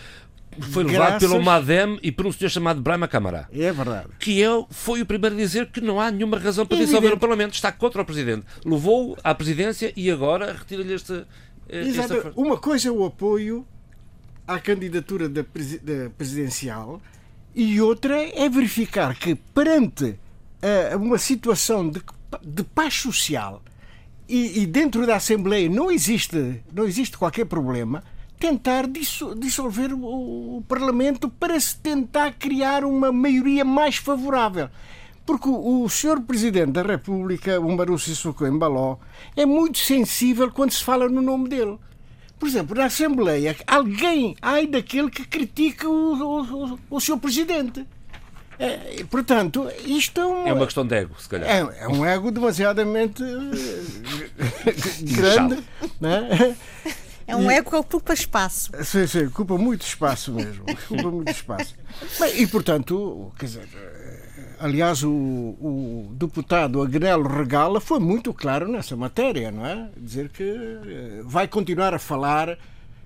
foi 0.59 0.85
levado 0.85 1.11
Graças... 1.11 1.29
pelo 1.29 1.43
MADEM 1.43 1.99
e 2.03 2.11
por 2.11 2.27
um 2.27 2.33
senhor 2.33 2.51
chamado 2.51 2.81
Brahma 2.81 3.07
Camara. 3.07 3.49
É 3.53 3.73
verdade. 3.73 4.09
Que 4.19 4.43
é, 4.43 4.49
foi 4.71 5.01
o 5.03 5.07
primeiro 5.07 5.37
a 5.37 5.39
dizer 5.39 5.67
que 5.67 5.81
não 5.81 6.01
há 6.01 6.11
nenhuma 6.11 6.39
razão 6.39 6.67
para 6.67 6.79
é 6.79 6.85
dissolver 6.85 7.13
o 7.13 7.19
Parlamento. 7.19 7.55
Está 7.55 7.71
contra 7.71 8.03
o 8.03 8.05
Presidente. 8.05 8.45
Levou-o 8.65 9.17
à 9.23 9.35
presidência 9.35 9.93
e 9.97 10.11
agora 10.11 10.53
retira-lhe 10.53 10.93
esta, 10.93 11.27
esta. 11.69 11.89
Exato. 11.89 12.33
Uma 12.37 12.57
coisa 12.57 12.89
é 12.89 12.91
o 12.91 13.05
apoio 13.05 13.67
à 14.47 14.59
candidatura 14.59 15.29
da, 15.29 15.43
da 15.43 16.11
presidencial 16.17 17.01
e 17.55 17.81
outra 17.81 18.21
é 18.21 18.49
verificar 18.49 19.15
que 19.15 19.35
perante 19.35 20.05
uh, 20.05 20.97
uma 20.97 21.19
situação 21.19 21.89
de, 21.89 22.03
de 22.43 22.65
paz 22.65 22.95
social 22.95 23.63
e, 24.29 24.63
e, 24.63 24.67
dentro 24.67 25.07
da 25.07 25.17
Assembleia 25.17 25.69
não 25.69 25.91
existe, 25.91 26.63
não 26.73 26.85
existe 26.85 27.19
qualquer 27.19 27.47
problema, 27.47 28.03
tentar 28.41 28.87
dissolver 29.37 29.93
o, 29.93 30.57
o 30.57 30.65
Parlamento 30.67 31.29
para 31.29 31.61
se 31.61 31.77
tentar 31.77 32.33
criar 32.33 32.85
uma 32.85 33.13
maioria 33.13 33.67
mais 33.67 33.97
favorável. 33.97 34.71
Porque 35.27 35.47
o, 35.47 35.85
o 35.85 35.89
Sr. 35.91 36.23
Presidente 36.23 36.73
da 36.73 36.83
República, 36.83 37.61
o 37.61 37.77
Maru 37.77 37.99
Sissoko 37.99 38.47
Embaló, 38.47 38.97
é 39.37 39.45
muito 39.45 39.79
sensível 39.79 40.51
quando 40.51 40.73
se 40.73 40.83
fala 40.83 41.07
no 41.07 41.21
nome 41.21 41.51
dele. 41.51 41.79
Por 42.39 42.49
exemplo, 42.49 42.75
na 42.75 42.87
Assembleia, 42.87 43.55
alguém, 43.67 44.35
ai 44.41 44.67
daquele 44.67 45.11
que 45.11 45.27
critica 45.27 45.87
o, 45.87 46.73
o, 46.73 46.79
o 46.91 47.01
seu 47.01 47.19
presidente. 47.19 47.87
É, 48.59 49.05
portanto, 49.11 49.71
isto 49.85 50.21
é, 50.21 50.27
um, 50.27 50.47
é 50.47 50.53
uma 50.53 50.65
questão 50.65 50.87
de 50.87 50.95
ego, 50.95 51.15
se 51.21 51.29
calhar. 51.29 51.49
É, 51.49 51.83
é 51.85 51.89
um 51.89 52.05
ego 52.05 52.31
demasiadamente 52.31 53.23
eh, 53.23 54.73
grande. 55.17 55.63
né? 56.01 56.57
É 57.31 57.37
um 57.37 57.51
e, 57.51 57.55
ego 57.55 57.71
que 57.71 57.77
ocupa 57.77 58.13
espaço. 58.13 58.71
Sim, 58.83 59.07
sim, 59.07 59.27
ocupa 59.27 59.57
muito 59.57 59.83
espaço 59.83 60.33
mesmo. 60.33 60.65
ocupa 60.69 61.11
muito 61.11 61.31
espaço. 61.31 61.77
Bem, 62.19 62.43
e, 62.43 62.47
portanto, 62.47 63.33
quer 63.39 63.47
dizer, 63.47 63.69
aliás, 64.59 65.03
o, 65.05 65.11
o, 65.11 66.11
deputado 66.13 66.83
Agnello 66.83 67.29
Regala 67.29 67.81
foi 67.81 68.01
muito 68.01 68.35
claro 68.35 68.67
nessa 68.67 68.97
matéria, 68.97 69.51
não 69.51 69.65
é? 69.65 69.89
Dizer 69.97 70.29
que 70.29 70.43
eh, 70.43 71.23
vai 71.25 71.47
continuar 71.47 71.95
a 71.95 71.99
falar 71.99 72.59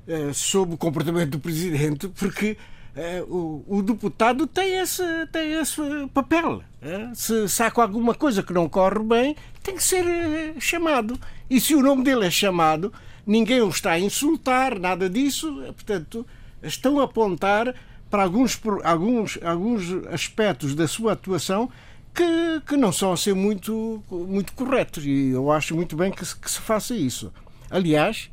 eh, 0.08 0.32
sobre 0.32 0.74
o 0.74 0.78
comportamento 0.78 1.30
do 1.30 1.38
presidente, 1.38 2.08
porque 2.08 2.56
eh, 2.96 3.24
o, 3.28 3.64
o, 3.66 3.82
deputado 3.82 4.46
tem 4.46 4.78
esse, 4.78 5.02
tem 5.32 5.52
esse 5.52 5.82
papel. 6.12 6.62
Eh, 6.80 7.10
se, 7.14 7.62
há 7.62 7.72
alguma 7.82 8.14
coisa 8.14 8.42
que 8.42 8.52
não 8.52 8.68
corre 8.68 9.02
bem, 9.02 9.36
tem 9.62 9.74
que 9.74 9.82
ser 9.82 10.06
eh, 10.06 10.54
chamado. 10.60 11.18
E 11.50 11.60
se 11.60 11.74
o 11.74 11.82
nome 11.82 12.04
dele 12.04 12.26
é 12.26 12.30
chamado, 12.30 12.92
ninguém 13.26 13.60
o 13.60 13.68
está 13.68 13.92
a 13.92 14.00
insultar, 14.00 14.78
nada 14.78 15.08
disso. 15.08 15.52
Portanto, 15.74 16.26
estão 16.62 17.00
a 17.00 17.04
apontar 17.04 17.74
para 18.10 18.22
alguns, 18.22 18.60
alguns, 18.84 19.38
alguns 19.42 20.06
aspectos 20.08 20.74
da 20.74 20.86
sua 20.86 21.12
atuação 21.12 21.68
que, 22.14 22.60
que 22.66 22.76
não 22.76 22.92
são 22.92 23.12
a 23.12 23.16
ser 23.16 23.34
muito, 23.34 24.02
muito 24.10 24.52
corretos. 24.52 25.04
E 25.04 25.30
eu 25.30 25.50
acho 25.50 25.74
muito 25.74 25.96
bem 25.96 26.12
que 26.12 26.24
se, 26.24 26.36
que 26.36 26.50
se 26.50 26.60
faça 26.60 26.94
isso. 26.94 27.32
Aliás, 27.70 28.30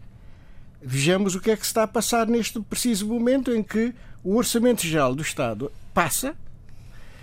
vejamos 0.81 1.35
o 1.35 1.39
que 1.39 1.51
é 1.51 1.55
que 1.55 1.63
se 1.63 1.69
está 1.69 1.84
a 1.84 1.88
passar 1.88 2.27
neste 2.27 2.59
preciso 2.59 3.07
momento 3.07 3.53
em 3.53 3.63
que 3.63 3.93
o 4.23 4.35
Orçamento 4.35 4.85
Geral 4.85 5.15
do 5.15 5.23
Estado 5.23 5.72
passa 5.93 6.35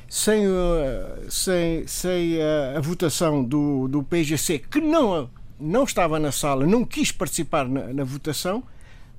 sem, 0.09 0.49
uh, 0.49 1.31
sem, 1.31 1.87
sem 1.87 2.43
a, 2.43 2.79
a, 2.79 2.81
votação 2.81 3.45
do, 3.45 3.87
do 3.89 4.03
PGC, 4.03 4.59
que 4.59 4.81
não, 4.81 5.31
não 5.61 5.85
estava 5.85 6.19
na 6.19 6.33
sala, 6.33 6.67
não 6.67 6.85
quis 6.85 7.13
participar 7.13 7.69
na, 7.69 7.93
na 7.93 8.05
votação, 8.05 8.63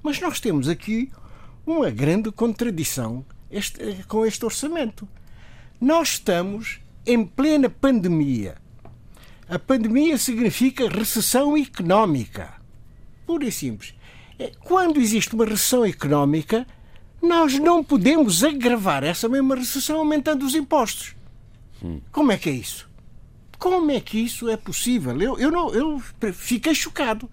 mas 0.01 0.19
nós 0.19 0.39
temos 0.39 0.67
aqui 0.67 1.11
uma 1.65 1.89
grande 1.89 2.31
contradição 2.31 3.25
este, 3.51 4.03
com 4.07 4.25
este 4.25 4.43
orçamento. 4.45 5.07
Nós 5.79 6.09
estamos 6.09 6.79
em 7.05 7.25
plena 7.25 7.69
pandemia. 7.69 8.55
A 9.47 9.57
pandemia 9.57 10.17
significa 10.17 10.89
recessão 10.89 11.57
económica. 11.57 12.53
Pura 13.25 13.45
e 13.45 13.51
simples. 13.51 13.93
É, 14.37 14.51
quando 14.61 14.99
existe 14.99 15.33
uma 15.33 15.45
recessão 15.45 15.85
económica, 15.85 16.65
nós 17.21 17.57
não 17.59 17.83
podemos 17.83 18.43
agravar 18.43 19.03
essa 19.03 19.27
mesma 19.27 19.55
recessão 19.55 19.99
aumentando 19.99 20.45
os 20.45 20.55
impostos. 20.55 21.15
Hum. 21.83 21.99
Como 22.11 22.31
é 22.31 22.37
que 22.37 22.49
é 22.49 22.53
isso? 22.53 22.88
Como 23.59 23.91
é 23.91 23.99
que 23.99 24.17
isso 24.17 24.49
é 24.49 24.55
possível? 24.55 25.21
Eu, 25.21 25.37
eu, 25.37 25.51
não, 25.51 25.73
eu 25.75 26.01
fiquei 26.33 26.73
chocado. 26.73 27.29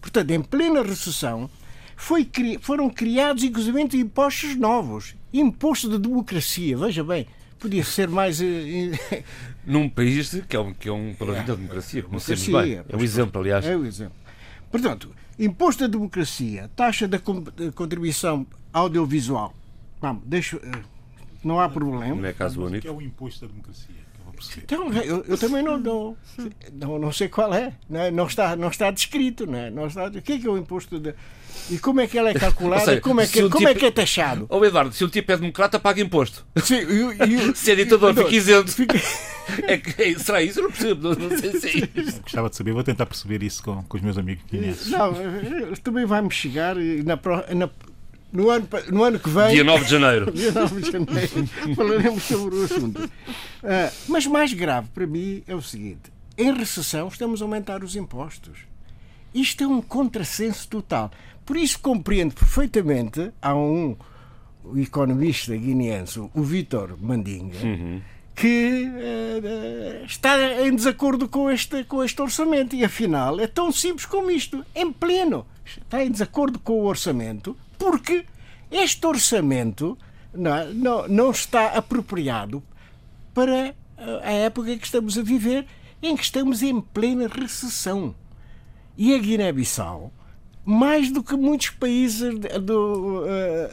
Portanto, 0.00 0.30
em 0.32 0.42
plena 0.42 0.82
recessão, 0.82 1.48
foi, 1.96 2.28
foram 2.60 2.90
criados, 2.90 3.44
inclusive, 3.44 3.80
impostos 3.96 4.56
novos. 4.56 5.14
Imposto 5.32 5.88
de 5.88 5.98
democracia, 5.98 6.76
veja 6.76 7.04
bem, 7.04 7.26
podia 7.60 7.84
ser 7.84 8.08
mais. 8.08 8.40
Eh, 8.40 9.22
Num 9.64 9.88
país 9.88 10.34
que 10.48 10.56
é 10.56 10.60
um, 10.60 10.74
que 10.74 10.88
é 10.88 10.92
um 10.92 11.14
parlamento 11.14 11.44
é. 11.44 11.46
da 11.48 11.54
democracia, 11.54 12.02
como 12.02 12.18
democracia, 12.18 12.62
bem. 12.62 12.84
É 12.88 12.96
o 12.96 13.04
exemplo, 13.04 13.40
aliás. 13.40 13.64
É 13.64 13.76
o 13.76 13.84
exemplo. 13.84 14.16
Portanto, 14.70 15.14
imposto 15.38 15.82
da 15.82 15.88
democracia, 15.88 16.70
taxa 16.74 17.06
da 17.06 17.20
contribuição 17.74 18.46
audiovisual. 18.72 19.54
Vamos, 20.00 20.22
deixa, 20.26 20.56
eh, 20.56 20.82
não 21.44 21.60
há 21.60 21.68
problema. 21.68 22.14
Não 22.14 22.24
é 22.24 22.32
caso 22.32 22.64
único. 22.64 22.82
Que 22.82 22.88
é 22.88 22.92
o 22.92 23.00
imposto 23.00 23.42
da 23.42 23.52
democracia. 23.52 24.07
Então, 24.56 24.92
eu, 24.92 25.24
eu, 25.28 25.38
também 25.38 25.62
não, 25.62 25.78
não, 25.78 26.16
não, 26.72 26.98
não 26.98 27.12
sei 27.12 27.28
qual 27.28 27.52
é. 27.54 27.72
Não, 27.88 28.00
é? 28.00 28.10
não, 28.10 28.26
está, 28.26 28.56
não 28.56 28.68
está 28.68 28.90
descrito. 28.90 29.46
Não 29.46 29.58
é? 29.58 29.70
não 29.70 29.86
está, 29.86 30.06
o 30.06 30.22
que 30.22 30.32
é, 30.32 30.38
que 30.38 30.46
é 30.46 30.50
o 30.50 30.58
imposto 30.58 30.98
de. 30.98 31.14
E 31.70 31.78
como 31.78 32.00
é 32.00 32.06
que 32.06 32.18
ele 32.18 32.30
é 32.30 32.34
calculado? 32.38 32.84
Seja, 32.84 33.00
como, 33.00 33.20
é 33.20 33.26
que, 33.26 33.42
um 33.42 33.50
como 33.50 33.68
é 33.68 33.74
tipo, 33.74 33.78
é 33.78 33.80
que 33.80 33.86
é 33.86 34.02
taxado? 34.02 34.46
Ô 34.48 34.64
Eduardo, 34.64 34.92
se 34.94 35.04
um 35.04 35.08
tipo 35.08 35.30
é 35.32 35.36
democrata, 35.36 35.78
paga 35.78 36.00
imposto. 36.00 36.46
Sim, 36.62 36.76
e, 36.76 37.50
e, 37.50 37.54
se 37.56 37.72
é 37.72 37.74
ditador, 37.74 38.14
fica 38.14 38.34
isento. 38.34 38.70
Fica... 38.72 38.98
É 39.66 39.78
que, 39.78 40.02
é, 40.02 40.18
será 40.18 40.42
isso? 40.42 40.58
Eu 40.58 40.64
não 40.64 40.70
percebo. 40.70 41.08
Não, 41.08 41.14
não 41.14 41.38
sei 41.38 41.52
se 41.58 41.68
é 41.68 42.00
isso. 42.02 42.20
Gostava 42.20 42.50
de 42.50 42.56
saber, 42.56 42.72
vou 42.72 42.84
tentar 42.84 43.06
perceber 43.06 43.42
isso 43.42 43.62
com, 43.62 43.82
com 43.82 43.96
os 43.96 44.02
meus 44.02 44.18
amigos 44.18 44.44
guineenses. 44.44 44.88
Não, 44.90 45.14
também 45.82 46.04
vai-me 46.04 46.30
chegar 46.30 46.76
na, 46.76 47.18
na, 47.54 47.70
no 48.32 48.50
ano, 48.50 48.68
no 48.90 49.04
ano 49.04 49.18
que 49.18 49.28
vem. 49.28 49.50
Dia 49.50 49.64
9 49.64 49.84
de 49.84 49.90
janeiro. 49.90 50.30
dia 50.32 50.52
9 50.52 50.80
de 50.80 50.90
janeiro. 50.90 51.48
falaremos 51.74 52.22
sobre 52.22 52.56
o 52.56 52.64
assunto. 52.64 53.04
Uh, 53.04 53.92
mas 54.08 54.26
mais 54.26 54.52
grave 54.52 54.88
para 54.94 55.06
mim 55.06 55.42
é 55.46 55.54
o 55.54 55.62
seguinte: 55.62 56.12
em 56.36 56.52
recessão 56.52 57.08
estamos 57.08 57.40
a 57.40 57.44
aumentar 57.44 57.82
os 57.82 57.96
impostos. 57.96 58.58
Isto 59.34 59.64
é 59.64 59.66
um 59.66 59.80
contrassenso 59.80 60.68
total. 60.68 61.10
Por 61.44 61.56
isso 61.56 61.78
compreendo 61.80 62.34
perfeitamente. 62.34 63.30
Há 63.40 63.54
um 63.54 63.96
economista 64.76 65.56
guineense, 65.56 66.18
o 66.18 66.42
Vítor 66.42 66.96
Mandinga. 67.00 67.58
Uhum 67.58 68.00
que 68.38 68.84
uh, 68.84 70.04
está 70.04 70.64
em 70.64 70.72
desacordo 70.72 71.28
com 71.28 71.50
este, 71.50 71.82
com 71.82 72.04
este 72.04 72.22
orçamento. 72.22 72.76
E 72.76 72.84
afinal 72.84 73.40
é 73.40 73.48
tão 73.48 73.72
simples 73.72 74.06
como 74.06 74.30
isto: 74.30 74.64
em 74.76 74.92
pleno. 74.92 75.44
Está 75.66 76.04
em 76.04 76.10
desacordo 76.10 76.58
com 76.60 76.74
o 76.74 76.84
orçamento 76.84 77.56
porque 77.78 78.24
este 78.70 79.06
orçamento 79.06 79.96
não, 80.34 80.74
não, 80.74 81.08
não 81.08 81.30
está 81.30 81.68
apropriado 81.68 82.62
para 83.32 83.74
a 84.22 84.32
época 84.32 84.76
que 84.76 84.84
estamos 84.84 85.18
a 85.18 85.22
viver, 85.22 85.66
em 86.02 86.16
que 86.16 86.22
estamos 86.22 86.62
em 86.62 86.80
plena 86.80 87.28
recessão. 87.28 88.14
E 88.96 89.14
a 89.14 89.18
Guiné-Bissau, 89.18 90.12
mais 90.64 91.10
do 91.10 91.22
que 91.22 91.34
muitos 91.36 91.70
países 91.70 92.34
do, 92.60 93.22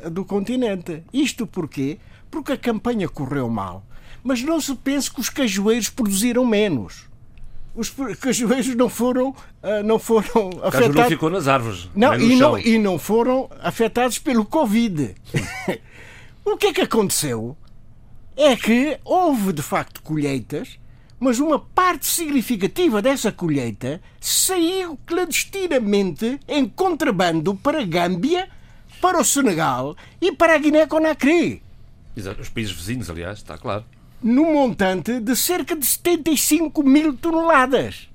uh, 0.05 0.09
do 0.09 0.23
continente. 0.23 1.03
Isto 1.11 1.45
porquê? 1.45 1.99
Porque 2.29 2.53
a 2.53 2.57
campanha 2.57 3.09
correu 3.09 3.49
mal. 3.49 3.83
Mas 4.23 4.41
não 4.41 4.59
se 4.61 4.73
pense 4.75 5.11
que 5.11 5.19
os 5.19 5.29
cajueiros 5.29 5.89
produziram 5.89 6.45
menos 6.45 7.07
os 7.75 7.93
cajueiros 8.19 8.73
não 8.75 8.89
foram, 8.89 9.29
uh, 9.29 9.83
não 9.83 9.99
foram 9.99 10.49
o 10.49 10.65
afetados. 10.65 10.95
não 10.95 11.07
ficou 11.07 11.29
nas 11.29 11.47
árvores. 11.47 11.89
Não, 11.93 12.15
e, 12.15 12.35
não, 12.35 12.57
e 12.57 12.77
não 12.77 12.97
foram 12.97 13.49
afetados 13.61 14.17
pelo 14.17 14.45
Covid. 14.45 15.13
o 16.45 16.57
que 16.57 16.67
é 16.67 16.73
que 16.73 16.81
aconteceu? 16.81 17.57
É 18.37 18.55
que 18.55 18.97
houve 19.03 19.51
de 19.53 19.61
facto 19.61 20.01
colheitas, 20.01 20.79
mas 21.19 21.39
uma 21.39 21.59
parte 21.59 22.05
significativa 22.05 23.01
dessa 23.01 23.31
colheita 23.31 24.01
saiu 24.19 24.97
clandestinamente 25.05 26.39
em 26.47 26.65
contrabando 26.67 27.55
para 27.55 27.81
a 27.81 27.85
Gâmbia, 27.85 28.49
para 29.01 29.19
o 29.19 29.25
Senegal 29.25 29.95
e 30.21 30.31
para 30.31 30.55
a 30.55 30.57
Guiné-Conakry. 30.57 31.61
Os 32.39 32.49
países 32.49 32.73
vizinhos, 32.73 33.09
aliás, 33.09 33.39
está 33.39 33.57
claro 33.57 33.83
no 34.25 34.51
montante 34.51 35.19
de 35.19 35.35
cerca 35.35 35.75
de 35.75 35.85
75 35.85 36.81
mil 36.81 37.13
toneladas. 37.15 38.09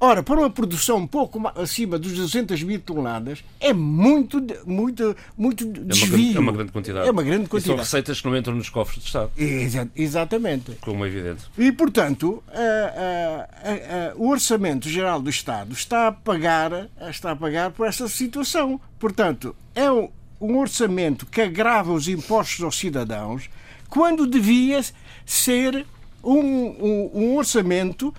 Ora, 0.00 0.24
para 0.24 0.40
uma 0.40 0.50
produção 0.50 0.96
um 0.96 1.06
pouco 1.06 1.40
acima 1.54 1.96
dos 2.00 2.12
200 2.14 2.60
mil 2.64 2.80
toneladas, 2.80 3.44
é 3.60 3.72
muito, 3.72 4.44
muito, 4.66 5.16
muito 5.38 5.64
desvio. 5.64 6.36
É 6.36 6.40
uma, 6.40 6.50
grande 6.50 6.72
quantidade. 6.72 7.08
É 7.08 7.10
uma 7.12 7.22
grande 7.22 7.48
quantidade. 7.48 7.64
E 7.64 7.66
são 7.68 7.76
receitas 7.76 8.20
que 8.20 8.26
não 8.26 8.36
entram 8.36 8.56
nos 8.56 8.68
cofres 8.68 9.04
do 9.04 9.06
Estado. 9.06 9.30
Exa 9.36 9.88
exatamente. 9.94 10.72
Como 10.80 11.04
é 11.04 11.08
evidente. 11.08 11.44
E, 11.56 11.70
portanto, 11.70 12.42
a, 12.48 12.58
a, 12.58 14.10
a, 14.10 14.14
o 14.16 14.28
Orçamento 14.28 14.88
Geral 14.88 15.22
do 15.22 15.30
Estado 15.30 15.72
está 15.72 16.08
a 16.08 16.12
pagar, 16.12 16.88
está 17.08 17.30
a 17.30 17.36
pagar 17.36 17.70
por 17.70 17.86
essa 17.86 18.08
situação. 18.08 18.80
Portanto, 18.98 19.54
é 19.76 19.88
um, 19.90 20.10
um 20.40 20.58
orçamento 20.58 21.24
que 21.24 21.40
agrava 21.40 21.92
os 21.92 22.08
impostos 22.08 22.62
aos 22.64 22.76
cidadãos, 22.76 23.48
quando 23.88 24.26
devia 24.26 24.80
ser 25.24 25.86
um, 26.22 26.38
um, 26.38 27.10
um 27.14 27.36
orçamento, 27.36 28.14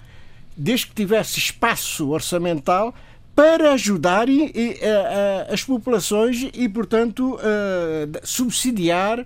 desde 0.56 0.88
que 0.88 0.95
tivesse 0.95 1.40
espaço 1.40 2.10
orçamental, 2.10 2.94
para 3.36 3.73
ajudar 3.73 4.30
e, 4.30 4.52
e, 4.56 4.80
a, 4.84 5.49
a, 5.49 5.53
as 5.53 5.64
populações 5.64 6.49
e, 6.53 6.69
portanto, 6.69 7.38
subsidiar 8.23 9.26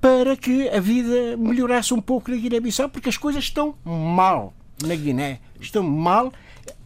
para 0.00 0.36
que 0.36 0.68
a 0.68 0.80
vida 0.80 1.36
melhorasse 1.36 1.92
um 1.92 2.00
pouco 2.00 2.30
na 2.30 2.36
Guiné-Bissau, 2.36 2.88
porque 2.88 3.08
as 3.08 3.16
coisas 3.16 3.44
estão 3.44 3.74
mal 3.84 4.54
na 4.82 4.94
Guiné. 4.94 5.40
Estão 5.60 5.82
mal. 5.82 6.32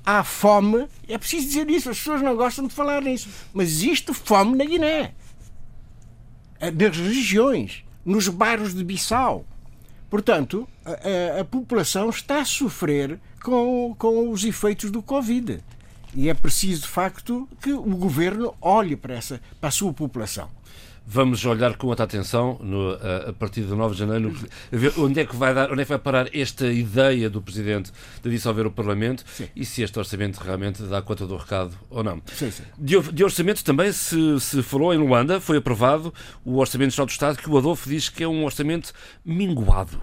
Há 0.04 0.24
fome. 0.24 0.86
É 1.08 1.16
preciso 1.16 1.46
dizer 1.46 1.70
isso. 1.70 1.90
As 1.90 1.98
pessoas 1.98 2.22
não 2.22 2.36
gostam 2.36 2.66
de 2.66 2.74
falar 2.74 3.02
nisso. 3.02 3.28
Mas 3.52 3.68
existe 3.68 4.12
fome 4.12 4.56
na 4.56 4.64
Guiné. 4.64 5.14
Nas 6.60 6.96
regiões 6.96 7.84
nos 8.04 8.28
bairros 8.28 8.74
de 8.74 8.82
Bissau. 8.84 9.46
Portanto, 10.14 10.68
a, 10.84 11.40
a, 11.40 11.44
população 11.44 12.08
está 12.08 12.38
a 12.38 12.44
sofrer 12.44 13.18
com, 13.42 13.96
com 13.98 14.30
os 14.30 14.44
efeitos 14.44 14.88
do 14.88 15.02
Covid. 15.02 15.58
E 16.14 16.28
é 16.28 16.34
preciso, 16.34 16.82
de 16.82 16.86
facto, 16.86 17.48
que 17.60 17.72
o 17.72 17.96
governo 17.96 18.54
olhe 18.62 18.94
para, 18.94 19.14
essa, 19.14 19.40
para 19.60 19.70
a 19.70 19.72
sua 19.72 19.92
população. 19.92 20.48
Vamos 21.06 21.44
olhar 21.44 21.76
com 21.76 21.88
outra 21.88 22.04
atenção 22.04 22.58
no, 22.62 22.92
a, 22.92 23.30
a, 23.30 23.32
partir 23.32 23.62
de 23.62 23.74
9 23.74 23.94
de 23.94 24.00
janeiro, 24.00 24.34
ver 24.72 24.92
onde 24.98 25.20
é 25.20 25.26
que 25.26 25.36
vai 25.36 25.52
dar, 25.52 25.70
onde 25.70 25.82
é 25.82 25.84
que 25.84 25.90
vai 25.90 25.98
parar 25.98 26.34
esta 26.34 26.66
ideia 26.66 27.28
do 27.28 27.42
Presidente 27.42 27.92
de 28.22 28.30
dissolver 28.30 28.66
o 28.66 28.70
Parlamento 28.70 29.22
sim. 29.26 29.46
e 29.54 29.66
se 29.66 29.82
este 29.82 29.98
orçamento 29.98 30.38
realmente 30.38 30.82
dá 30.84 31.02
conta 31.02 31.26
do 31.26 31.36
recado 31.36 31.72
ou 31.90 32.02
não. 32.02 32.22
Sim, 32.32 32.50
sim. 32.50 32.62
De, 32.78 32.98
de, 33.12 33.22
orçamento 33.22 33.62
também 33.62 33.92
se, 33.92 34.40
se 34.40 34.62
falou 34.62 34.94
em 34.94 34.98
Luanda, 34.98 35.40
foi 35.40 35.58
aprovado 35.58 36.12
o 36.44 36.56
Orçamento 36.56 36.92
Geral 36.92 37.06
do 37.06 37.10
Estado, 37.10 37.36
que 37.36 37.50
o 37.50 37.58
Adolfo 37.58 37.88
diz 37.88 38.08
que 38.08 38.24
é 38.24 38.28
um 38.28 38.44
orçamento 38.44 38.92
minguado. 39.24 40.00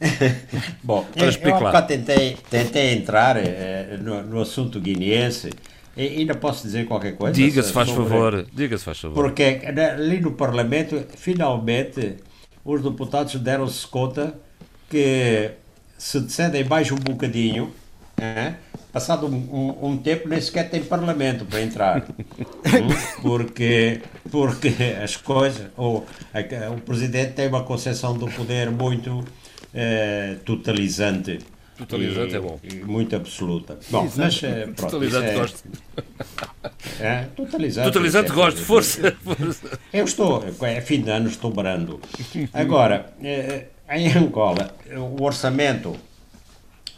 Bom, 0.82 1.06
eu, 1.14 1.26
eu 1.26 1.82
tentei, 1.86 2.36
tentei 2.48 2.94
entrar 2.94 3.36
eh, 3.36 3.98
no, 4.00 4.22
no 4.22 4.40
assunto 4.40 4.80
guineense 4.80 5.50
E 6.00 6.20
ainda 6.20 6.34
posso 6.34 6.62
dizer 6.62 6.86
qualquer 6.86 7.14
coisa? 7.14 7.34
Diga-se, 7.34 7.70
faz 7.74 7.90
favor. 7.90 8.46
Diga-se, 8.50 8.82
faz 8.82 8.98
favor. 8.98 9.22
Porque 9.22 9.60
ali 9.66 10.18
no 10.18 10.32
Parlamento, 10.32 11.04
finalmente, 11.14 12.16
os 12.64 12.82
deputados 12.82 13.34
deram-se 13.34 13.86
conta 13.86 14.32
que 14.88 15.50
se 15.98 16.18
descendem 16.20 16.64
mais 16.64 16.90
um 16.90 16.96
bocadinho, 16.96 17.70
é? 18.16 18.54
passado 18.90 19.26
um, 19.26 19.34
um, 19.34 19.90
um, 19.90 19.96
tempo 19.98 20.26
nem 20.26 20.40
sequer 20.40 20.70
tem 20.70 20.82
Parlamento 20.82 21.44
para 21.44 21.60
entrar. 21.60 22.06
Hum? 22.60 23.22
porque, 23.22 24.00
porque 24.30 24.72
as 25.02 25.16
coisas. 25.16 25.66
O, 25.76 26.04
a, 26.32 26.70
o 26.70 26.80
Presidente 26.80 27.32
tem 27.32 27.48
uma 27.48 27.64
concepção 27.64 28.16
do 28.16 28.26
poder 28.26 28.70
muito 28.70 29.24
eh, 29.74 30.36
totalizante. 30.44 31.38
Totalizante 31.80 32.34
e, 32.34 32.36
é 32.36 32.40
bom. 32.40 32.60
muito 32.84 33.16
absoluta. 33.16 33.78
Bom, 33.88 34.08
mas, 34.16 34.42
eh, 34.42 34.66
pronto, 34.66 34.76
totalizante 34.76 35.26
é, 35.26 35.34
gosto. 35.34 35.68
É, 37.00 37.24
totalizante. 37.34 37.88
Totalizante 37.88 38.30
é, 38.30 38.34
gosto, 38.34 38.60
força, 38.60 39.16
força. 39.24 39.78
Eu 39.92 40.04
estou, 40.04 40.44
é 40.62 40.80
fim 40.82 41.00
de 41.00 41.10
ano, 41.10 41.28
estou 41.28 41.50
brando. 41.50 42.00
Agora, 42.52 43.14
eh, 43.22 43.66
em 43.90 44.12
Angola, 44.12 44.74
o 44.94 45.22
orçamento 45.22 45.96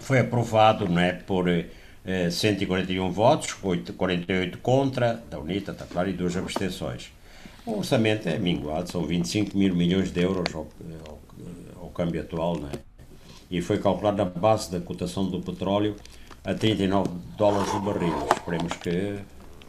foi 0.00 0.18
aprovado 0.18 0.88
não 0.88 1.00
é, 1.00 1.12
por 1.12 1.48
eh, 1.48 2.30
141 2.30 3.10
votos, 3.10 3.54
8, 3.62 3.92
48 3.92 4.58
contra, 4.58 5.22
da 5.30 5.38
UNITA, 5.38 5.72
está 5.72 5.86
claro, 5.86 6.10
e 6.10 6.12
duas 6.12 6.36
abstenções. 6.36 7.12
O 7.64 7.78
orçamento 7.78 8.28
é 8.28 8.36
minguado, 8.38 8.90
são 8.90 9.04
25 9.04 9.56
mil 9.56 9.74
milhões 9.76 10.10
de 10.10 10.20
euros 10.22 10.52
ao, 10.52 10.66
ao, 11.08 11.20
ao 11.82 11.88
câmbio 11.90 12.20
atual, 12.20 12.58
não 12.58 12.68
é? 12.68 12.91
E 13.52 13.60
foi 13.60 13.78
calculado 13.78 14.16
na 14.16 14.24
base 14.24 14.72
da 14.72 14.80
cotação 14.80 15.28
do 15.28 15.38
petróleo 15.38 15.94
a 16.42 16.54
39 16.54 17.10
dólares 17.36 17.70
o 17.74 17.80
barril. 17.80 18.26
Esperemos 18.32 18.72
que, 18.78 19.18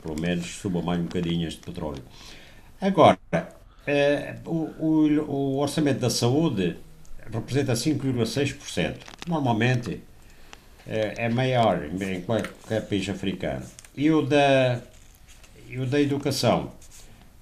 pelo 0.01 0.19
menos, 0.21 0.45
suba 0.45 0.81
mais 0.81 1.01
um 1.01 1.03
bocadinho 1.03 1.45
este 1.45 1.59
petróleo. 1.59 2.01
Agora, 2.79 3.19
eh, 3.85 4.37
o, 4.45 4.69
o, 4.79 5.21
o 5.27 5.57
orçamento 5.59 5.99
da 5.99 6.09
saúde 6.09 6.77
representa 7.29 7.73
5,6%. 7.73 8.95
Normalmente 9.27 10.01
é, 10.87 11.25
é 11.25 11.29
maior 11.29 11.83
em 11.83 12.21
qualquer 12.21 12.87
país 12.87 13.09
africano. 13.09 13.65
E 13.97 14.09
o 14.09 14.21
da, 14.21 14.81
e 15.67 15.77
o 15.77 15.85
da 15.85 15.99
educação, 15.99 16.71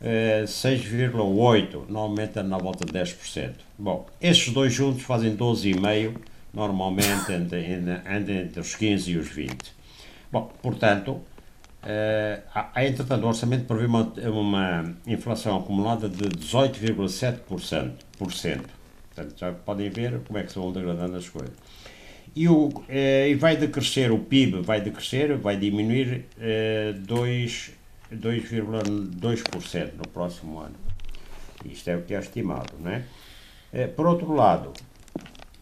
é, 0.02 0.44
6,8%, 0.46 1.84
normalmente 1.88 2.40
é 2.40 2.44
na 2.44 2.58
volta 2.58 2.84
de 2.84 2.92
10%. 2.92 3.54
Bom, 3.78 4.08
estes 4.20 4.52
dois 4.52 4.74
juntos 4.74 5.04
fazem 5.04 5.38
12,5%, 5.38 6.31
normalmente 6.54 7.32
entre, 7.32 7.66
entre, 7.66 8.34
entre 8.34 8.60
os 8.60 8.76
15% 8.76 9.08
e 9.08 9.18
os 9.18 9.30
20%. 9.30 9.72
Bom, 10.32 10.52
portanto, 10.62 11.22
há, 12.54 12.86
entretanto, 12.86 13.24
o 13.24 13.28
orçamento 13.28 13.66
prevê 13.66 13.86
uma, 13.86 14.14
uma 14.30 14.96
inflação 15.06 15.58
acumulada 15.58 16.08
de 16.08 16.30
18,7%. 16.30 17.92
Portanto, 18.18 19.38
já 19.38 19.52
podem 19.52 19.90
ver 19.90 20.22
como 20.22 20.40
é 20.40 20.44
que 20.44 20.52
se 20.52 20.58
vão 20.58 20.72
degradando 20.72 21.18
as 21.18 21.28
coisas. 21.28 21.54
E, 22.34 22.48
o, 22.48 22.70
eh, 22.88 23.28
e 23.30 23.36
vai 23.36 23.58
decrescer, 23.58 24.10
o 24.12 24.20
PIB 24.20 24.62
vai 24.62 24.80
decrescer, 24.80 25.38
vai 25.38 25.58
diminuir 25.58 26.28
eh, 26.40 26.94
2,2% 27.06 29.92
no 29.98 30.08
próximo 30.08 30.60
ano. 30.60 30.76
Isto 31.66 31.90
é 31.90 31.98
o 31.98 32.04
que 32.04 32.14
é 32.14 32.20
estimado, 32.20 32.74
não 32.80 32.92
é? 32.92 33.04
Por 33.88 34.08
outro 34.08 34.34
lado, 34.34 34.72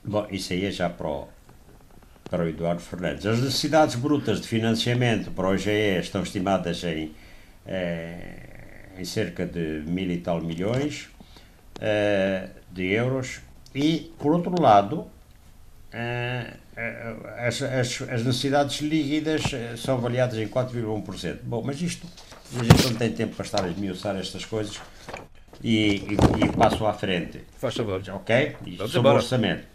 bom, 0.03 0.27
isso 0.31 0.53
aí 0.53 0.65
é 0.65 0.71
já 0.71 0.89
para 0.89 1.07
o, 1.07 1.27
para 2.29 2.43
o 2.43 2.47
Eduardo 2.47 2.81
Fernandes. 2.81 3.25
As 3.25 3.39
necessidades 3.39 3.95
brutas 3.95 4.39
de 4.39 4.47
financiamento 4.47 5.31
para 5.31 5.47
o 5.47 5.57
GE 5.57 5.99
estão 5.99 6.23
estimadas 6.23 6.83
em, 6.83 7.11
eh, 7.65 8.89
em 8.97 9.05
cerca 9.05 9.45
de 9.45 9.83
mil 9.87 10.09
e 10.11 10.17
tal 10.17 10.41
milhões 10.41 11.09
eh, 11.81 12.49
de 12.71 12.85
euros 12.93 13.39
e, 13.73 14.11
por 14.19 14.33
outro 14.33 14.61
lado, 14.61 15.07
eh, 15.91 16.53
as, 17.39 17.61
as, 17.61 18.01
as, 18.03 18.23
necessidades 18.23 18.79
líquidas 18.79 19.41
são 19.77 19.97
avaliadas 19.97 20.37
em 20.37 20.47
4,1%. 20.47 21.39
Bom, 21.43 21.61
mas 21.65 21.81
isto, 21.81 22.07
a 22.57 22.63
gente 22.63 22.85
não 22.85 22.95
tem 22.95 23.11
tempo 23.11 23.35
para 23.35 23.45
estar 23.45 23.65
a 23.65 23.67
esmiuçar 23.67 24.15
estas 24.15 24.45
coisas 24.45 24.79
e, 25.63 25.77
e, 25.77 26.45
e 26.45 26.57
passo 26.57 26.85
à 26.85 26.93
frente. 26.93 27.41
Faz 27.57 27.75
favor. 27.75 28.01
Ok? 28.13 28.55
Vamos 28.77 28.91
sobre 28.91 29.09
o 29.09 29.13
orçamento. 29.13 29.67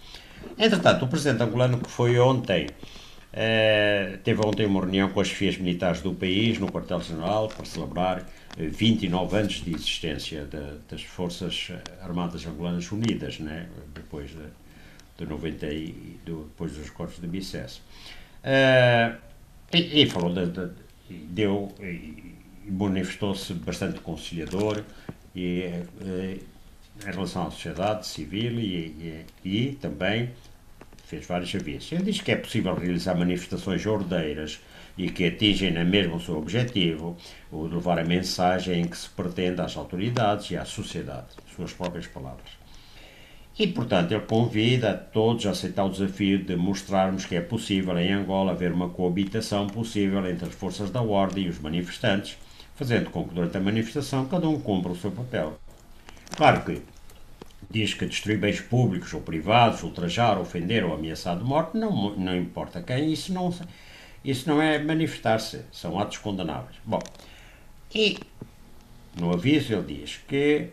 Entretanto, 0.58 1.04
o 1.04 1.08
presidente 1.08 1.42
angolano 1.42 1.78
que 1.78 1.90
foi 1.90 2.18
ontem, 2.18 2.68
eh, 3.32 4.18
teve 4.22 4.40
ontem 4.46 4.66
uma 4.66 4.80
reunião 4.80 5.08
com 5.08 5.20
as 5.20 5.28
chefias 5.28 5.56
militares 5.58 6.00
do 6.00 6.14
país, 6.14 6.58
no 6.58 6.70
quartel-general, 6.70 7.48
para 7.48 7.64
celebrar 7.64 8.26
29 8.56 9.36
anos 9.36 9.54
de 9.64 9.74
existência 9.74 10.44
de, 10.44 10.78
das 10.88 11.02
Forças 11.02 11.72
Armadas 12.00 12.46
Angolanas 12.46 12.90
Unidas, 12.92 13.40
né? 13.40 13.66
depois 13.94 14.30
de, 14.30 14.46
de 15.18 15.26
90 15.26 15.66
e 15.66 16.20
do, 16.24 16.44
depois 16.44 16.72
dos 16.72 16.90
cortes 16.90 17.20
de 17.20 17.26
Bicesse. 17.26 17.80
Uh, 18.44 19.16
e, 19.72 20.02
e, 20.02 20.06
falou 20.06 20.32
de, 20.32 20.46
de, 20.46 20.70
deu 21.08 21.74
e 21.80 22.70
manifestou-se 22.70 23.52
bastante 23.54 24.00
conciliador 24.00 24.82
e, 25.34 25.70
e, 26.00 26.40
em 27.02 27.10
relação 27.10 27.46
à 27.46 27.50
sociedade 27.50 28.06
civil 28.06 28.58
e, 28.60 29.24
e, 29.44 29.78
também 29.80 30.30
fez 31.04 31.26
vários 31.26 31.54
avisos. 31.54 31.92
Ele 31.92 32.04
diz 32.04 32.20
que 32.20 32.32
é 32.32 32.36
possível 32.36 32.74
realizar 32.74 33.14
manifestações 33.14 33.84
ordeiras 33.84 34.60
e 34.96 35.10
que 35.10 35.26
atingem 35.26 35.72
na 35.72 35.84
mesma 35.84 36.16
o 36.16 36.20
seu 36.20 36.38
objetivo, 36.38 37.16
o 37.50 37.68
de 37.68 37.74
levar 37.74 37.98
a 37.98 38.04
mensagem 38.04 38.82
em 38.82 38.86
que 38.86 38.96
se 38.96 39.08
pretende 39.08 39.60
às 39.60 39.76
autoridades 39.76 40.50
e 40.50 40.56
à 40.56 40.64
sociedade, 40.64 41.26
suas 41.54 41.72
próprias 41.72 42.06
palavras. 42.06 42.64
E, 43.56 43.68
portanto, 43.68 44.10
ele 44.12 44.22
convida 44.22 44.90
a 44.90 44.94
todos 44.94 45.46
a 45.46 45.50
aceitar 45.50 45.84
o 45.84 45.90
desafio 45.90 46.42
de 46.42 46.56
mostrarmos 46.56 47.24
que 47.24 47.36
é 47.36 47.40
possível 47.40 47.96
em 47.98 48.12
Angola 48.12 48.50
haver 48.50 48.72
uma 48.72 48.88
coabitação 48.88 49.68
possível 49.68 50.26
entre 50.28 50.48
as 50.48 50.54
forças 50.54 50.90
da 50.90 51.00
ordem 51.00 51.44
e 51.44 51.48
os 51.48 51.60
manifestantes, 51.60 52.36
fazendo 52.74 53.10
com 53.10 53.28
que 53.28 53.34
durante 53.34 53.56
a 53.56 53.60
manifestação 53.60 54.26
cada 54.26 54.48
um 54.48 54.60
cumpra 54.60 54.90
o 54.90 54.96
seu 54.96 55.12
papel. 55.12 55.56
Claro 56.36 56.64
que 56.64 56.82
diz 57.70 57.94
que 57.94 58.06
destruir 58.06 58.38
bens 58.38 58.60
públicos 58.60 59.12
ou 59.14 59.20
privados, 59.20 59.82
ultrajar, 59.82 60.38
ofender 60.38 60.84
ou 60.84 60.94
ameaçar 60.94 61.38
de 61.38 61.44
morte, 61.44 61.76
não, 61.76 62.16
não 62.16 62.36
importa 62.36 62.82
quem, 62.82 63.12
isso 63.12 63.32
não, 63.32 63.54
isso 64.24 64.48
não 64.48 64.60
é 64.60 64.78
manifestar-se, 64.78 65.62
são 65.72 65.98
atos 65.98 66.18
condenáveis. 66.18 66.76
Bom, 66.84 67.00
e 67.94 68.18
no 69.18 69.32
aviso 69.32 69.72
ele 69.72 70.00
diz 70.00 70.20
que 70.26 70.68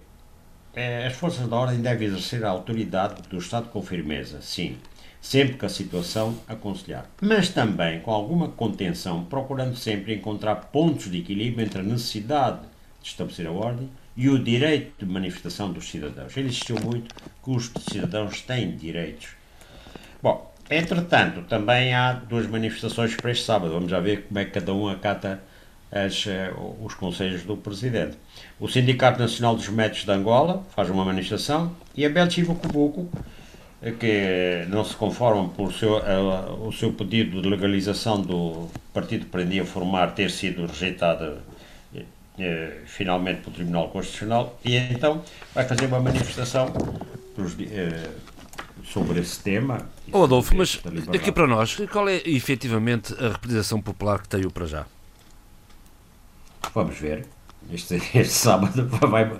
eh, 0.73 1.05
as 1.05 1.13
forças 1.13 1.47
da 1.47 1.55
ordem 1.55 1.81
devem 1.81 2.07
exercer 2.07 2.43
a 2.43 2.49
autoridade 2.49 3.21
do 3.29 3.37
Estado 3.37 3.69
com 3.69 3.81
firmeza, 3.83 4.41
sim, 4.41 4.77
sempre 5.21 5.57
que 5.57 5.65
a 5.65 5.69
situação 5.69 6.35
aconselhar, 6.47 7.07
mas 7.21 7.49
também 7.49 8.01
com 8.01 8.11
alguma 8.11 8.47
contenção, 8.47 9.25
procurando 9.25 9.75
sempre 9.75 10.15
encontrar 10.15 10.55
pontos 10.55 11.11
de 11.11 11.19
equilíbrio 11.19 11.63
entre 11.63 11.81
a 11.81 11.83
necessidade 11.83 12.61
de 13.01 13.09
estabelecer 13.09 13.45
a 13.45 13.51
ordem 13.51 13.89
e 14.15 14.29
o 14.29 14.43
direito 14.43 15.05
de 15.05 15.11
manifestação 15.11 15.71
dos 15.71 15.89
cidadãos. 15.89 16.35
Ele 16.35 16.49
insistiu 16.49 16.77
muito 16.83 17.13
que 17.43 17.51
os 17.51 17.71
cidadãos 17.89 18.41
têm 18.41 18.75
direitos. 18.75 19.29
Bom, 20.21 20.51
Entretanto, 20.71 21.41
também 21.49 21.93
há 21.93 22.13
duas 22.13 22.47
manifestações 22.47 23.13
para 23.13 23.29
este 23.29 23.43
sábado. 23.43 23.73
Vamos 23.73 23.91
já 23.91 23.99
ver 23.99 24.23
como 24.23 24.39
é 24.39 24.45
que 24.45 24.51
cada 24.51 24.73
um 24.73 24.87
acata 24.87 25.43
as, 25.91 26.25
eh, 26.25 26.49
os 26.81 26.93
conselhos 26.93 27.43
do 27.43 27.57
Presidente. 27.57 28.17
O 28.57 28.69
Sindicato 28.69 29.19
Nacional 29.19 29.53
dos 29.53 29.67
Médicos 29.67 30.05
de 30.05 30.11
Angola 30.11 30.63
faz 30.73 30.89
uma 30.89 31.03
manifestação 31.03 31.75
e 31.93 32.05
a 32.05 32.09
Belchivo 32.09 32.55
Cubuco, 32.55 33.09
eh, 33.81 33.91
que 33.91 34.65
não 34.69 34.85
se 34.85 34.95
conforma 34.95 35.49
por 35.49 35.71
uh, 35.71 36.65
o 36.65 36.71
seu 36.71 36.93
pedido 36.93 37.41
de 37.41 37.49
legalização 37.49 38.21
do 38.21 38.69
partido 38.93 39.25
que 39.25 39.31
prendia 39.31 39.65
formar 39.65 40.15
ter 40.15 40.31
sido 40.31 40.65
rejeitado 40.65 41.39
uh, 42.41 42.85
finalmente 42.85 43.41
pelo 43.41 43.55
Tribunal 43.55 43.89
Constitucional, 43.89 44.59
e 44.65 44.75
então 44.75 45.23
vai 45.53 45.65
fazer 45.65 45.85
uma 45.85 45.99
manifestação 45.99 46.73
dos, 47.37 47.55
sobre 48.83 49.19
esse 49.19 49.39
tema. 49.41 49.89
Oh, 50.11 50.23
Adolfo, 50.23 50.55
mas 50.55 50.81
aqui 51.13 51.31
para 51.31 51.47
nós, 51.47 51.75
qual 51.91 52.09
é 52.09 52.21
efetivamente 52.25 53.13
a 53.13 53.29
representação 53.29 53.81
popular 53.81 54.21
que 54.21 54.29
tem 54.29 54.45
o 54.45 54.51
para 54.51 54.65
já? 54.65 54.85
Vamos 56.73 56.97
ver. 56.97 57.25
Este, 57.71 57.95
este 57.95 58.33
sábado 58.33 58.87
vai, 59.07 59.31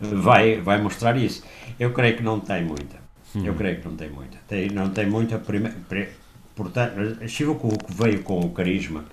vai, 0.00 0.60
vai 0.60 0.82
mostrar 0.82 1.16
isso. 1.16 1.44
Eu 1.78 1.92
creio 1.92 2.16
que 2.16 2.22
não 2.22 2.40
tem 2.40 2.64
muita. 2.64 2.96
Hum. 3.34 3.44
Eu 3.44 3.54
creio 3.54 3.80
que 3.80 3.88
não 3.88 3.96
tem 3.96 4.10
muita. 4.10 4.38
Tem, 4.48 4.68
não 4.70 4.90
tem 4.90 5.06
muita. 5.06 5.38
Prime, 5.38 5.70
pre, 5.88 6.08
portanto, 6.54 7.28
Chivo 7.28 7.58
veio 7.88 8.22
com 8.22 8.40
o 8.40 8.50
carisma 8.50 9.04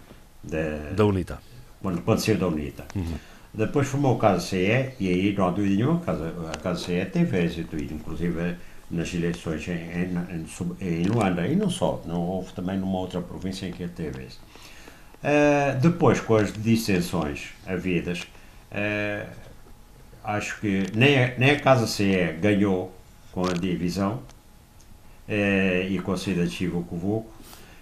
da, 0.44 0.92
da 0.96 1.06
UNITA. 1.06 1.40
Quando, 1.82 2.02
quando 2.02 2.20
saiu 2.20 2.38
da 2.38 2.48
UNITA. 2.48 2.86
Uhum. 2.96 3.18
Depois 3.54 3.88
formou 3.88 4.16
o 4.16 4.18
Casa 4.18 4.40
CE 4.40 4.94
e 5.00 5.08
aí 5.08 5.36
não 5.38 5.48
há 5.48 5.52
dúvida 5.52 5.76
nenhuma, 5.76 6.00
a 6.00 6.06
Casa, 6.06 6.34
a 6.52 6.58
Casa 6.58 6.80
CE 6.86 7.06
teve 7.06 7.38
êxito, 7.38 7.76
inclusive 7.76 8.56
nas 8.90 9.14
eleições 9.14 9.68
em, 9.68 9.74
em, 9.74 10.46
em, 10.82 11.04
Luanda, 11.04 11.46
e 11.48 11.56
não 11.56 11.70
só, 11.70 12.02
não 12.06 12.20
houve 12.22 12.52
também 12.54 12.78
numa 12.80 12.98
outra 12.98 13.22
província 13.22 13.68
em 13.68 13.72
que 13.72 13.88
teve 13.88 14.24
isso. 14.24 14.40
Uh, 15.24 15.80
depois, 15.80 16.20
com 16.20 16.36
as 16.36 16.52
dissensões 16.52 17.50
havidas, 17.66 18.24
uh, 18.72 19.30
acho 20.24 20.60
que 20.60 20.88
nem 20.96 21.24
a, 21.24 21.38
nem 21.38 21.52
a 21.52 21.60
Casa 21.60 21.86
CE 21.86 22.34
ganhou 22.42 22.92
com 23.32 23.46
a 23.46 23.54
divisão 23.54 24.24
uh, 25.30 25.88
e 25.88 26.00
com 26.04 26.12
a 26.12 26.18
saída 26.18 26.46
de 26.48 26.56
Chivo 26.56 26.84
Covuco, 26.86 27.32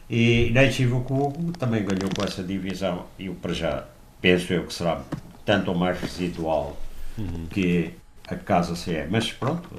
e 0.10 0.52
nem 0.54 0.70
Chivo 0.70 1.02
Covuco 1.04 1.54
também 1.58 1.86
ganhou 1.86 2.10
com 2.14 2.26
essa 2.26 2.44
divisão, 2.44 3.06
e 3.18 3.30
o 3.30 3.38
já 3.52 3.86
penso 4.22 4.52
eu 4.52 4.66
que 4.66 4.74
será 4.74 5.02
tanto 5.46 5.72
ou 5.72 5.78
mais 5.78 6.00
residual 6.00 6.78
uhum. 7.18 7.48
que 7.50 7.94
a 8.28 8.36
Casa 8.36 8.76
CE. 8.76 9.08
Mas 9.10 9.32
pronto, 9.32 9.70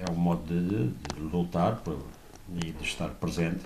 é 0.00 0.10
um 0.10 0.14
modo 0.14 0.42
de, 0.46 0.88
de 0.88 1.20
lutar 1.20 1.80
e 2.50 2.72
de 2.72 2.84
estar 2.84 3.08
presente 3.08 3.64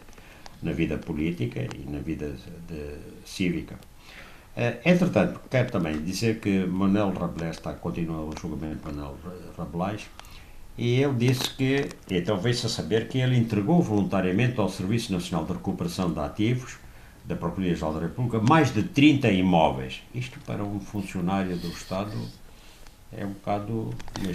na 0.62 0.73
vida 0.73 0.99
política 0.99 1.61
e 1.61 1.91
na 1.91 1.99
vida 1.99 2.35
de, 2.69 2.97
cívica. 3.25 3.77
Uh, 4.57 4.77
entretanto, 4.85 5.41
quero 5.49 5.70
também 5.70 6.03
dizer 6.03 6.41
que 6.41 6.66
Manuel 6.66 7.12
Rabelais 7.12 7.57
está 7.57 7.70
a 7.70 7.75
continuar 7.75 8.23
o 8.23 8.33
julgamento 8.37 8.77
de 8.77 8.95
Manuel 8.95 9.16
Rabelais 9.57 10.09
e 10.77 11.01
ele 11.01 11.15
disse 11.15 11.55
que, 11.55 11.89
então 12.11 12.37
veio-se 12.39 12.66
a 12.66 12.69
saber 12.69 13.09
que 13.09 13.19
ele 13.19 13.37
entregou 13.37 13.81
voluntariamente 13.81 14.59
ao 14.59 14.69
Serviço 14.69 15.12
Nacional 15.12 15.45
de 15.47 15.53
Recuperação 15.53 16.12
de 16.12 16.19
Ativos 16.19 16.79
da 17.29 17.37
Procuradoria-Geral 17.37 17.93
da 17.93 18.01
República 18.01 18.41
mais 18.41 18.73
de 18.73 18.83
30 18.83 19.29
imóveis. 19.29 20.03
Isto 20.15 20.41
para 20.47 20.65
um 20.65 20.81
funcionário 20.81 21.57
do 21.59 21.69
Estado 21.69 22.17
é 23.17 23.25
um 23.25 23.31
bocado. 23.31 23.91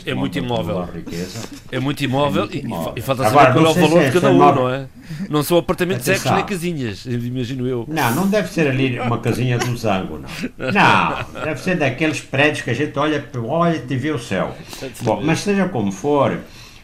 É 0.05 0.13
muito 0.13 0.37
imóvel. 0.37 0.83
Riqueza. 0.85 1.47
É 1.71 1.79
muito 1.79 2.03
imóvel, 2.03 2.43
é 2.43 2.45
muito 2.45 2.57
imóvel. 2.57 2.93
E, 2.95 2.99
e, 2.99 3.01
falta 3.01 3.23
saber 3.23 3.53
qual 3.53 3.65
é 3.65 3.69
o 3.69 3.73
valor 3.73 4.03
de 4.05 4.11
cada 4.11 4.31
um, 4.31 4.37
não 4.37 4.69
é? 4.69 4.87
Não 5.29 5.43
são 5.43 5.57
apartamentos 5.57 6.05
secos 6.05 6.31
nem 6.31 6.45
casinhas, 6.45 7.05
imagino 7.05 7.67
eu. 7.67 7.85
Não, 7.87 8.15
não 8.15 8.27
deve 8.27 8.47
ser 8.51 8.67
ali 8.67 8.99
uma 8.99 9.19
casinha 9.19 9.57
do 9.57 9.75
Zango, 9.75 10.19
não. 10.19 10.29
Não, 10.73 11.43
deve 11.43 11.61
ser 11.61 11.77
daqueles 11.77 12.21
prédios 12.21 12.61
que 12.61 12.69
a 12.69 12.73
gente 12.73 12.97
olha, 12.97 13.23
olha 13.47 13.83
e 13.87 13.95
vê 13.95 14.11
o 14.11 14.19
céu. 14.19 14.55
Bom, 15.01 15.21
mas 15.23 15.39
seja 15.39 15.67
como 15.67 15.91
for. 15.91 16.39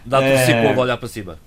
Dá-te 0.05 0.25
é... 0.25 0.73
um 0.73 0.77
olhar 0.77 0.97
para 0.97 1.07
cima. 1.07 1.39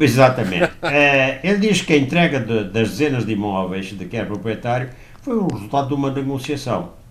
Exatamente. 0.00 0.72
é, 0.82 1.40
ele 1.42 1.58
diz 1.58 1.82
que 1.82 1.92
a 1.92 1.96
entrega 1.96 2.40
de, 2.40 2.64
das 2.64 2.90
dezenas 2.90 3.26
de 3.26 3.32
imóveis 3.32 3.86
de 3.86 4.04
que 4.06 4.16
é 4.16 4.24
proprietário 4.24 4.90
foi 5.20 5.36
o 5.36 5.46
resultado 5.46 5.88
de 5.88 5.94
uma 5.94 6.10
negociação 6.10 7.02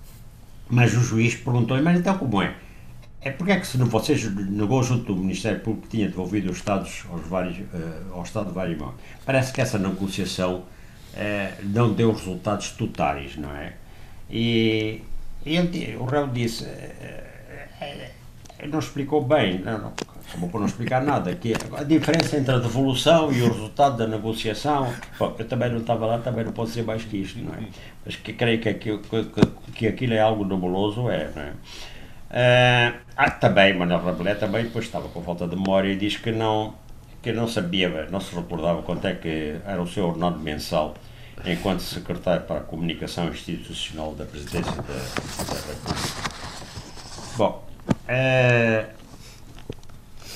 mas 0.71 0.95
o 0.95 1.01
juiz 1.01 1.35
perguntou-lhe, 1.35 1.83
mas 1.83 1.99
então 1.99 2.17
como 2.17 2.41
é? 2.41 2.55
É 3.19 3.29
porque 3.29 3.51
é 3.51 3.59
que 3.59 3.67
se 3.67 3.77
não 3.77 3.87
vocês 3.87 4.23
negou 4.33 4.81
junto 4.81 5.13
do 5.13 5.15
Ministério 5.17 5.59
Público 5.59 5.85
que 5.85 5.97
tinha 5.97 6.07
devolvido 6.07 6.49
os 6.49 6.57
Estados 6.57 7.03
aos 7.11 7.27
vários, 7.27 7.57
uh, 7.57 8.13
ao 8.13 8.23
Estado 8.23 8.47
de 8.47 8.53
vários 8.53 8.77
imóveis? 8.77 8.99
Parece 9.25 9.51
que 9.51 9.59
essa 9.61 9.77
negociação 9.77 10.55
uh, 10.55 10.63
não 11.61 11.93
deu 11.93 12.13
resultados 12.13 12.71
totais, 12.71 13.35
não 13.35 13.53
é? 13.53 13.73
E, 14.29 15.01
e 15.45 15.57
ele, 15.57 15.97
o 15.97 16.05
réu 16.05 16.29
disse, 16.29 16.63
uh, 16.63 18.67
não 18.67 18.79
explicou 18.79 19.23
bem, 19.23 19.59
não, 19.59 19.77
não, 19.77 19.93
acabou 20.31 20.49
por 20.49 20.59
não 20.59 20.67
explicar 20.67 21.03
nada, 21.03 21.35
que 21.35 21.53
a 21.77 21.83
diferença 21.83 22.37
entre 22.37 22.55
a 22.55 22.57
devolução 22.57 23.31
e 23.31 23.41
o 23.41 23.51
resultado 23.51 23.97
da 23.97 24.07
negociação, 24.07 24.91
bom, 25.19 25.35
eu 25.37 25.47
também 25.47 25.69
não 25.69 25.79
estava 25.79 26.05
lá, 26.05 26.17
também 26.19 26.45
não 26.45 26.53
posso 26.53 26.69
dizer 26.69 26.83
mais 26.83 27.03
que 27.03 27.17
isto, 27.17 27.39
não 27.39 27.53
é? 27.53 27.59
Mas 28.05 28.15
que 28.15 28.33
creio 28.33 28.59
que 28.59 28.69
aquilo, 28.69 28.99
que, 28.99 29.25
que 29.75 29.87
aquilo 29.87 30.13
é 30.13 30.19
algo 30.19 30.45
nebuloso, 30.45 31.09
é, 31.09 31.29
não 31.35 31.41
é? 31.41 31.53
Ah, 33.17 33.29
também, 33.29 33.77
Manuel 33.77 34.01
Rabelé 34.01 34.35
também 34.35 34.63
depois 34.63 34.85
estava 34.85 35.09
com 35.09 35.21
falta 35.21 35.45
de 35.47 35.55
memória 35.55 35.91
e 35.91 35.97
diz 35.97 36.15
que 36.15 36.31
não, 36.31 36.73
que 37.21 37.33
não 37.33 37.47
sabia, 37.47 38.07
não 38.09 38.21
se 38.21 38.33
recordava 38.33 38.81
quanto 38.83 39.05
é 39.05 39.15
que 39.15 39.57
era 39.65 39.81
o 39.81 39.87
seu 39.87 40.07
ordenado 40.07 40.39
mensal 40.39 40.95
enquanto 41.45 41.81
secretário 41.81 42.43
para 42.43 42.57
a 42.57 42.61
comunicação 42.61 43.27
institucional 43.29 44.13
da 44.13 44.25
presidência 44.25 44.71
da, 44.71 44.81
da 44.81 45.59
República. 45.59 46.31
Bom, 47.35 47.67
uh, 48.07 49.00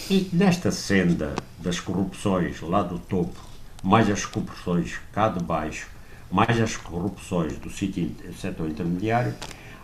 e 0.10 0.30
nesta 0.32 0.72
senda 0.72 1.36
das 1.58 1.80
corrupções 1.80 2.62
lá 2.62 2.84
do 2.84 3.00
topo, 3.00 3.40
mais 3.84 4.10
as 4.10 4.24
corrupções 4.24 5.00
cá 5.12 5.30
de 5.30 5.44
baixo, 5.44 5.88
mais 6.32 6.62
as 6.62 6.78
corrupções 6.78 7.58
do 7.58 7.72
setor 7.72 8.70
intermediário, 8.70 9.34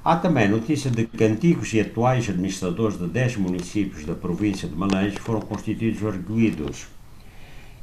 há 0.06 0.16
também 0.16 0.48
notícia 0.48 0.92
de 0.92 1.06
que 1.06 1.24
antigos 1.24 1.74
e 1.74 1.80
atuais 1.80 2.30
administradores 2.30 3.00
de 3.00 3.08
10 3.08 3.38
municípios 3.38 4.06
da 4.06 4.14
província 4.14 4.68
de 4.68 4.76
Malange 4.76 5.18
foram 5.18 5.42
constituídos 5.42 6.06
arguídos. 6.06 6.86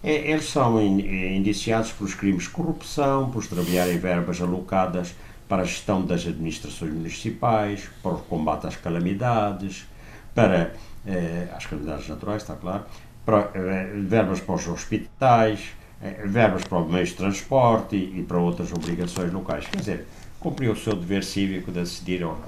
Eles 0.03 0.45
são 0.45 0.81
indiciados 0.81 1.91
pelos 1.91 2.15
crimes 2.15 2.45
de 2.45 2.51
corrupção, 2.51 3.31
por 3.31 3.43
extraviarem 3.43 3.99
verbas 3.99 4.41
alocadas 4.41 5.13
para 5.49 5.63
a 5.63 5.67
gestão 5.67 6.07
das 6.07 6.25
administrações 6.25 6.93
municipais, 6.93 7.89
para 8.01 8.13
o 8.13 8.19
combate 8.19 8.69
às 8.69 8.77
calamidades, 8.77 9.87
para 10.35 10.73
às 11.57 11.67
calamidades 11.67 12.09
naturais, 12.09 12.43
está 12.43 12.55
claro, 12.55 12.85
para, 13.29 13.51
eh, 13.55 13.91
verbas 13.95 14.41
para 14.41 14.55
os 14.55 14.67
hospitais, 14.69 15.61
eh, 16.01 16.25
verbas 16.27 16.65
para 16.65 16.79
os 16.79 16.91
meios 16.91 17.11
de 17.11 17.17
transporte 17.17 17.95
e, 17.95 18.23
para 18.23 18.39
outras 18.39 18.73
obrigações 18.73 19.31
locais. 19.33 19.67
Quer 19.67 19.77
dizer, 19.77 20.07
cumpriu 20.41 20.73
o 20.73 20.77
seu 20.77 20.95
dever 20.95 21.23
cívico 21.23 21.71
de 21.71 21.81
decidir 21.81 22.23
ao, 22.23 22.39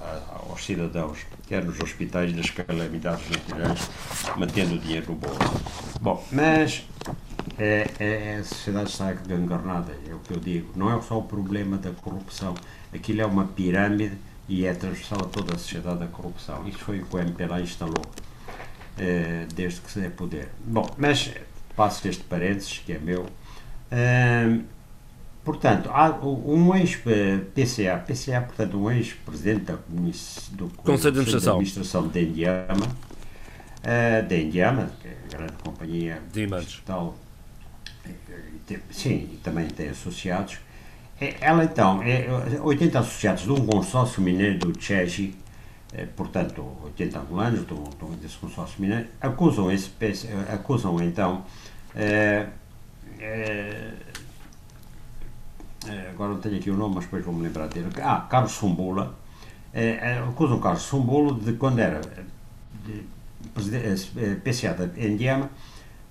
aos 0.48 0.64
cidadãos, 0.64 1.18
quer 1.46 1.64
nos 1.64 1.78
hospitais 1.80 2.32
das 2.32 2.48
calamidades 2.48 3.28
naturais, 3.28 3.90
mantendo 4.38 4.76
o 4.76 4.78
dinheiro 4.78 5.12
no 5.12 5.16
bolso. 5.16 5.38
Bom, 6.00 6.24
mas 6.32 6.86
é, 7.58 7.90
é, 7.98 8.36
a 8.40 8.44
sociedade 8.44 8.88
está 8.88 9.12
gangarnada, 9.12 9.92
é 10.08 10.14
o 10.14 10.18
que 10.20 10.32
eu 10.32 10.40
digo. 10.40 10.72
Não 10.74 10.96
é 10.96 11.02
só 11.02 11.18
o 11.18 11.24
problema 11.24 11.76
da 11.76 11.90
corrupção, 11.90 12.54
aquilo 12.94 13.20
é 13.20 13.26
uma 13.26 13.44
pirâmide 13.44 14.16
e 14.48 14.64
é 14.64 14.72
transversal 14.72 15.18
a 15.20 15.28
toda 15.28 15.56
a 15.56 15.58
sociedade 15.58 15.98
da 15.98 16.06
corrupção. 16.06 16.66
Isso 16.66 16.78
foi 16.78 17.00
o 17.00 17.04
que 17.04 17.16
o 17.16 17.18
MPLA 17.18 17.60
instalou 17.60 18.02
eh, 19.02 19.46
desde 19.54 19.80
que 19.80 19.90
se 19.90 20.04
é 20.04 20.10
poder. 20.10 20.50
Bom, 20.62 20.86
mas 20.98 21.32
passo 21.74 22.06
este 22.06 22.22
parênteses, 22.22 22.82
que 22.84 22.92
é 22.92 22.98
meu. 22.98 23.22
Uh, 23.22 24.62
portanto, 25.42 25.88
há 25.90 26.10
um 26.22 26.74
ex-PCA, 26.76 27.96
PCA, 28.06 28.42
portanto, 28.42 28.78
um 28.78 28.90
ex-presidente 28.90 29.72
do 30.52 30.68
Conselho 30.76 31.12
de 31.14 31.20
Administração, 31.20 31.54
de 31.54 31.60
Administração 31.60 32.08
de 32.08 32.22
Indiama, 32.22 32.86
uh, 32.86 34.28
de 34.28 34.42
Indiama, 34.42 34.90
que 35.00 35.08
é 35.08 35.16
a 35.24 35.36
grande 35.38 35.54
companhia 35.64 36.22
digital, 36.30 37.16
sim, 38.90 39.30
e 39.32 39.40
também 39.42 39.66
tem 39.68 39.88
associados. 39.88 40.58
É, 41.18 41.36
ela 41.40 41.64
então, 41.64 42.02
é 42.02 42.26
80 42.60 42.98
associados 42.98 43.44
de 43.44 43.50
um 43.50 43.64
consórcio 43.64 44.20
mineiro 44.20 44.58
do 44.58 44.78
Chegi, 44.78 45.34
eh, 45.92 46.06
portanto, 46.16 46.64
80 46.84 47.18
angolanos 47.18 47.66
do, 47.66 47.74
do, 47.74 48.16
desse 48.20 48.36
consórcio 48.36 48.80
mineiro, 48.80 49.08
acusam, 49.20 49.72
esse, 49.72 49.90
acusam 50.52 51.02
então, 51.02 51.44
eh, 51.96 52.46
eh, 53.18 53.94
agora 56.10 56.34
não 56.34 56.40
tenho 56.40 56.56
aqui 56.56 56.70
o 56.70 56.76
nome, 56.76 56.94
mas 56.96 57.04
depois 57.04 57.24
vou-me 57.24 57.42
lembrar 57.42 57.66
dele, 57.66 57.88
ah, 58.02 58.26
Carlos 58.30 58.52
Sumbula, 58.52 59.14
acusam 60.28 60.60
Carlos 60.60 60.82
Sumbula 60.82 61.34
de 61.34 61.54
quando 61.54 61.80
era 61.80 62.00
PCA 64.44 64.74
da 64.74 64.84
Indiama, 65.04 65.50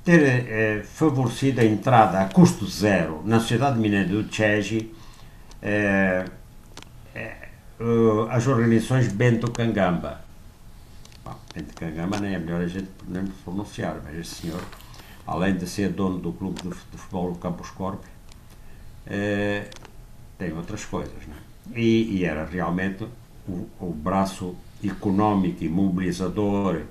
ter 0.04 0.84
favorecido 0.84 1.62
a 1.62 1.66
entrada 1.66 2.22
a 2.22 2.26
custo 2.26 2.66
zero 2.66 3.22
na 3.26 3.40
sociedade 3.40 3.80
mineira 3.80 4.08
do 4.08 4.34
Chegi, 4.34 4.92
uh, 7.80 8.30
as 8.30 8.48
organizações 8.48 9.08
Bento 9.08 9.52
Cangamba. 9.52 10.22
Bom, 11.24 11.36
Bento 11.54 11.74
Cangamba 11.76 12.20
nem 12.20 12.36
é 12.36 12.40
melhor 12.40 12.62
a 12.62 12.68
gente 12.68 12.90
nem 13.08 13.26
pronunciar, 13.44 14.00
mas 14.04 14.18
este 14.18 14.42
senhor, 14.42 14.62
além 15.26 15.58
de 15.58 15.68
ser 15.68 15.90
dono 15.90 16.20
do 16.20 16.32
clube 16.34 16.62
de, 16.62 16.70
de 16.70 16.76
futebol 16.76 17.34
Campos 17.36 17.70
Corp, 17.72 18.02
uh, 18.04 19.70
tem 20.38 20.54
outras 20.54 20.86
coisas. 20.86 21.14
É? 21.14 21.80
E, 21.80 22.18
e, 22.18 22.26
era 22.26 22.46
realmente 22.46 23.08
o, 23.48 23.68
o, 23.80 23.94
braço 23.94 24.56
económico 24.84 25.64
e 25.64 25.70
mobilizador 25.70 26.84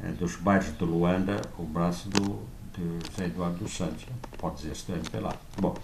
uh, 0.00 0.12
dos 0.12 0.36
bairros 0.36 0.76
de 0.76 0.84
Luanda, 0.84 1.40
o 1.58 1.64
braço 1.64 2.08
do, 2.08 2.42
de 2.76 3.10
José 3.10 3.26
Eduardo 3.26 3.58
dos 3.58 3.76
Santos, 3.76 4.06
pode 4.38 4.56
dizer-se 4.56 4.86
também 4.86 5.20
lá. 5.20 5.34
Bom, 5.58 5.74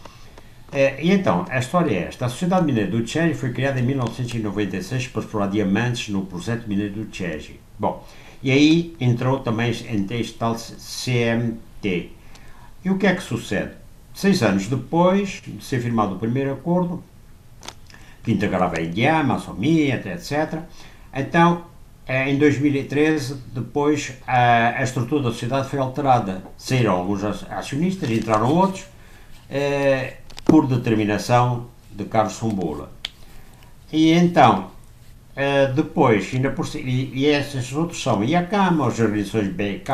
é, 0.70 1.03
e 1.03 1.11
então, 1.11 1.47
a 1.49 1.59
história 1.59 1.95
é 1.95 2.03
esta. 2.09 2.27
A 2.27 2.28
Sociedade 2.28 2.66
Mineira 2.66 2.90
do 2.90 3.07
Chegi 3.07 3.35
foi 3.35 3.53
criada 3.53 3.81
em 3.81 3.82
1996 3.82 5.09
para 5.09 5.23
explorar 5.23 5.47
diamantes 5.47 6.09
no 6.11 6.27
projeto 6.27 6.66
mineiro 6.66 6.95
do 6.95 7.15
Chegi. 7.15 7.59
Bom, 7.78 8.07
e 8.43 8.51
aí 8.51 8.97
entrou 9.01 9.40
também 9.40 9.70
este 9.70 10.35
tal 10.35 10.55
CMT. 10.55 12.12
E 12.85 12.90
o 12.90 12.99
que 12.99 13.07
é 13.07 13.15
que 13.15 13.23
sucede? 13.23 13.73
Seis 14.15 14.43
anos 14.43 14.66
depois 14.69 15.43
de 15.47 15.65
ser 15.65 15.81
firmado 15.81 16.16
o 16.16 16.19
primeiro 16.19 16.53
acordo, 16.53 17.03
que 18.23 18.32
integrava 18.32 18.78
a 18.78 18.82
Indiama, 18.82 19.36
a 19.36 19.39
Somia, 19.39 19.95
etc., 19.95 20.61
então, 21.15 21.65
é, 22.07 22.31
em 22.31 22.39
2013, 22.39 23.35
depois, 23.55 24.12
a, 24.27 24.78
a 24.78 24.82
estrutura 24.82 25.23
da 25.23 25.31
sociedade 25.31 25.69
foi 25.69 25.78
alterada. 25.78 26.43
Saíram 26.57 26.93
alguns 26.93 27.24
acionistas, 27.24 28.11
entraram 28.11 28.53
outros, 28.53 28.85
é, 29.49 30.19
por 30.49 30.66
determinação 30.66 31.66
de 31.93 32.07
Carlos 32.07 32.33
Sumbula. 32.33 32.91
E 33.93 34.12
então, 34.12 34.70
uh, 35.37 35.73
depois, 35.75 36.31
ainda 36.35 36.51
por, 36.51 36.66
e, 36.75 37.12
e 37.15 37.27
esses 37.27 37.70
outros 37.75 38.03
são 38.03 38.25
IACAM, 38.25 38.83
as 38.83 38.99
organizações 38.99 39.49
BK, 39.49 39.93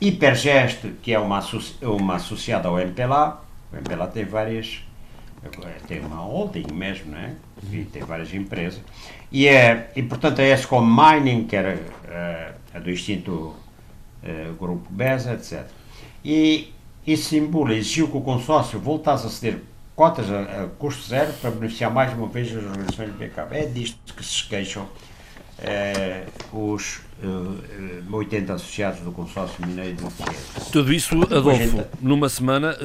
Hipergesto, 0.00 0.90
que 1.02 1.12
é 1.12 1.18
uma, 1.18 1.40
uma 1.82 2.14
associada 2.14 2.68
ao 2.68 2.78
MPLA, 2.78 3.42
o 3.72 3.76
MPLA 3.76 4.06
tem 4.06 4.24
várias, 4.24 4.84
tem 5.88 6.00
uma 6.00 6.16
holding 6.16 6.72
mesmo, 6.72 7.10
né? 7.10 7.34
e 7.72 7.84
tem 7.84 8.04
várias 8.04 8.32
empresas, 8.32 8.80
e, 9.32 9.48
é, 9.48 9.90
e 9.96 10.02
portanto 10.04 10.40
a 10.40 10.44
ESCOM 10.44 10.86
Mining, 10.86 11.46
que 11.46 11.56
era 11.56 11.74
uh, 11.74 12.76
a 12.76 12.78
do 12.78 12.90
extinto 12.90 13.32
uh, 13.32 14.54
Grupo 14.56 14.86
BESA, 14.88 15.32
etc. 15.32 15.66
E, 16.24 16.72
e 17.06 17.16
Simbula 17.16 17.74
exigiu 17.74 18.08
que 18.08 18.16
o 18.16 18.20
consórcio 18.20 18.78
voltasse 18.80 19.26
a 19.26 19.30
ceder 19.30 19.60
cotas 19.94 20.30
a, 20.30 20.64
a, 20.64 20.66
custo 20.78 21.08
zero 21.08 21.32
para 21.34 21.50
beneficiar 21.50 21.90
mais 21.90 22.12
uma 22.12 22.26
vez 22.26 22.48
as 22.54 22.64
organizações 22.64 23.12
de 23.12 23.18
backup. 23.18 23.54
É 23.54 23.64
disto 23.64 24.14
que 24.14 24.24
se 24.24 24.44
queixam 24.44 24.86
eh, 25.58 26.26
os 26.52 27.00
uh, 27.22 28.14
80 28.14 28.52
associados 28.52 29.00
do 29.00 29.10
consórcio 29.10 29.66
mineiro 29.66 29.96
do 29.96 30.10
Chiesa. 30.10 30.70
Tudo 30.70 30.92
isso, 30.92 31.14
Adolfo, 31.22 31.84
numa 32.00 32.28
semana, 32.28 32.76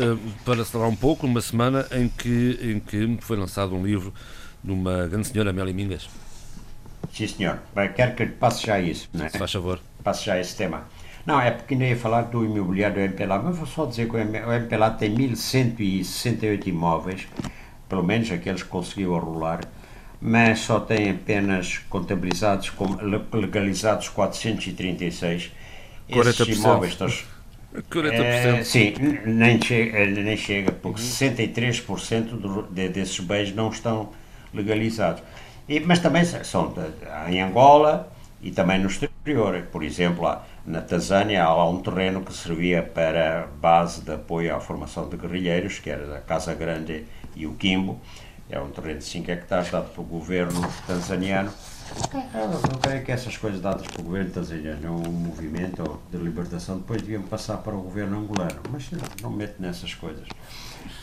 para 0.46 0.62
acelerar 0.62 0.90
um 0.90 0.96
pouco, 0.96 1.28
numa 1.28 1.42
semana 1.42 1.86
em 1.92 2.08
que, 2.08 2.60
em 2.62 2.80
que 2.80 3.18
foi 3.26 3.36
lançado 3.36 3.76
um 3.76 3.86
livro 3.86 4.14
de 4.64 4.72
uma 4.72 5.08
grande 5.08 5.28
senhora, 5.28 5.50
Amélia 5.50 5.74
Mingas. 5.74 6.08
Sim, 7.14 7.28
senhor. 7.28 7.60
Bem, 7.76 7.92
quero 7.92 8.16
que 8.16 8.24
lhe 8.24 8.32
passe 8.32 8.66
já 8.66 8.80
isso. 8.80 9.10
Não 9.14 9.26
é? 9.26 9.30
Se 9.30 9.38
faz 9.38 9.52
favor. 9.52 9.80
Passe 10.04 10.26
já 10.26 10.40
esse 10.40 10.56
tema. 10.56 10.86
Não, 11.26 11.40
é 11.40 11.52
porque 11.52 11.76
ainda 11.76 11.86
ia 11.86 11.96
falar 11.96 12.24
do 12.24 12.44
imobiliário 12.44 12.96
do 12.96 13.02
MPLA, 13.02 13.40
mas 13.40 13.58
vou 13.58 13.68
só 13.68 13.86
dizer 13.86 14.10
que 14.10 14.16
o 14.16 14.20
MPLA 14.20 14.92
tem 14.92 15.10
1168 15.12 16.70
imóveis, 16.70 17.28
pelo 17.88 18.04
menos 18.04 18.32
aqueles 18.32 18.64
que 18.64 18.70
conseguiu 18.70 19.16
arrolar, 19.16 19.62
mas 20.20 20.60
só 20.60 20.80
tem 20.80 21.12
apenas 21.12 21.80
contabilizados, 21.90 22.72
legalizados 23.34 24.10
436. 24.10 25.52
40%. 26.10 26.28
Esses 26.28 26.58
imóveis 26.58 26.92
estão, 26.94 27.08
40%. 27.10 28.12
É, 28.12 28.64
sim, 28.64 28.94
nem 29.26 29.62
chega, 29.62 30.06
nem 30.06 30.36
chega 30.36 30.72
porque 30.72 31.02
uhum. 31.02 31.08
63% 31.08 32.22
do, 32.24 32.64
de, 32.64 32.90
desses 32.90 33.20
bens 33.20 33.54
não 33.54 33.70
estão 33.70 34.10
legalizados. 34.54 35.24
E, 35.70 35.80
mas 35.80 36.00
também 36.00 36.26
são 36.26 36.74
de, 36.74 37.32
em 37.32 37.42
Angola 37.42 38.12
e 38.42 38.52
também 38.52 38.80
no 38.80 38.88
exterior. 38.88 39.64
Por 39.72 39.84
exemplo, 39.84 40.28
na 40.66 40.82
Tanzânia 40.82 41.44
há 41.44 41.70
um 41.70 41.82
terreno 41.82 42.22
que 42.22 42.34
servia 42.34 42.84
para 42.84 43.48
base 43.60 44.02
de 44.02 44.14
apoio 44.14 44.56
à 44.56 44.60
formação 44.60 45.10
de 45.10 45.18
guerrilheiros, 45.18 45.80
que 45.80 45.90
era 45.90 46.18
a 46.18 46.22
Casa 46.22 46.54
Grande 46.54 47.06
e 47.36 47.48
o 47.48 47.54
Quimbo. 47.54 48.00
É 48.50 48.60
um 48.60 48.70
terreno 48.70 49.00
de 49.00 49.06
5 49.06 49.32
hectares 49.32 49.72
dado 49.72 49.90
pelo 49.92 50.06
governo 50.06 50.62
tanzaniano. 50.86 51.52
Eu 52.34 52.78
creio 52.80 53.04
que 53.04 53.12
essas 53.12 53.38
coisas 53.38 53.62
dadas 53.62 53.88
pelo 53.88 54.04
governo 54.04 54.30
tanzaniano 54.30 54.88
é 54.88 54.90
um 54.90 55.12
movimento 55.12 56.00
de 56.12 56.18
libertação, 56.18 56.78
depois 56.78 57.02
deviam 57.02 57.24
passar 57.24 57.58
para 57.58 57.76
o 57.76 57.82
governo 57.82 58.20
angolano, 58.20 58.62
mas 58.70 58.90
não, 59.22 59.30
meto 59.30 59.62
nessas 59.62 59.94
coisas. 59.94 60.28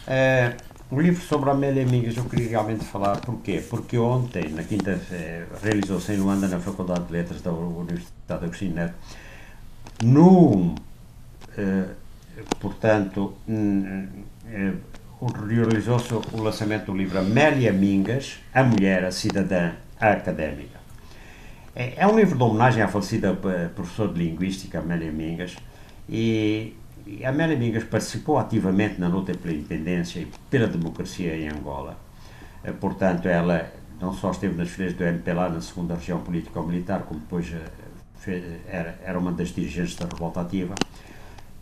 Uh, 0.06 0.56
o 0.90 1.01
livro 1.01 1.22
sobre 1.22 1.51
Amélia 1.51 1.85
Mingas 1.85 2.16
eu 2.16 2.24
queria 2.24 2.48
realmente 2.48 2.85
falar, 2.85 3.20
porquê? 3.20 3.62
Porque 3.68 3.98
ontem, 3.98 4.48
na 4.51 4.62
quinta, 4.62 4.98
realizou-se 5.62 6.12
em 6.12 6.16
Luanda, 6.16 6.48
na 6.48 6.59
Faculdade 6.59 7.05
de 7.05 7.12
Letras 7.12 7.43
da 7.43 7.52
Universidade 7.52 8.44
Agostinho 8.44 8.74
Neto, 8.74 8.94
no, 10.05 10.75
eh, 11.57 11.85
portanto, 12.61 13.35
eh, 13.49 14.73
realizou-se 15.49 16.15
o 16.15 16.43
lançamento 16.43 16.87
do 16.87 16.97
livro 16.97 17.19
Amélia 17.19 17.73
Mingas, 17.73 18.39
A 18.55 18.62
Mulher, 18.62 19.05
a 19.05 19.11
Cidadã, 19.11 19.73
a 20.01 20.12
Académica. 20.12 20.79
É, 21.75 21.95
é 21.97 22.07
um 22.07 22.16
livro 22.16 22.37
de 22.37 22.43
homenagem 22.45 22.83
à 22.83 22.89
falecida 22.89 23.37
eh, 23.45 23.69
professora 23.75 24.12
de 24.12 24.20
Linguística, 24.20 24.79
Amélia 24.79 25.11
Mingas, 25.11 25.57
e, 26.09 26.77
e 27.07 27.25
Amélia 27.25 27.57
Mingas 27.57 27.85
participou 27.85 28.39
ativamente 28.39 29.01
na 29.01 29.09
luta 29.09 29.33
pela 29.35 29.53
independência 29.53 30.20
e 30.20 30.29
pela 30.49 30.69
democracia 30.69 31.37
em 31.37 31.49
Angola. 31.49 31.99
Portanto, 32.81 33.29
ela 33.29 33.73
não 34.01 34.12
só 34.12 34.31
esteve 34.31 34.57
nas 34.57 34.69
fileiras 34.69 34.97
do 34.97 35.05
MPLA 35.05 35.49
na 35.49 35.61
segunda 35.61 35.95
região 35.95 36.20
político-militar, 36.20 37.03
como 37.03 37.20
depois 37.20 37.47
era, 38.69 38.99
era 39.05 39.19
uma 39.19 39.32
das 39.32 39.49
dirigentes 39.49 39.97
da 39.97 40.07
revolta 40.07 40.40
ativa, 40.40 40.74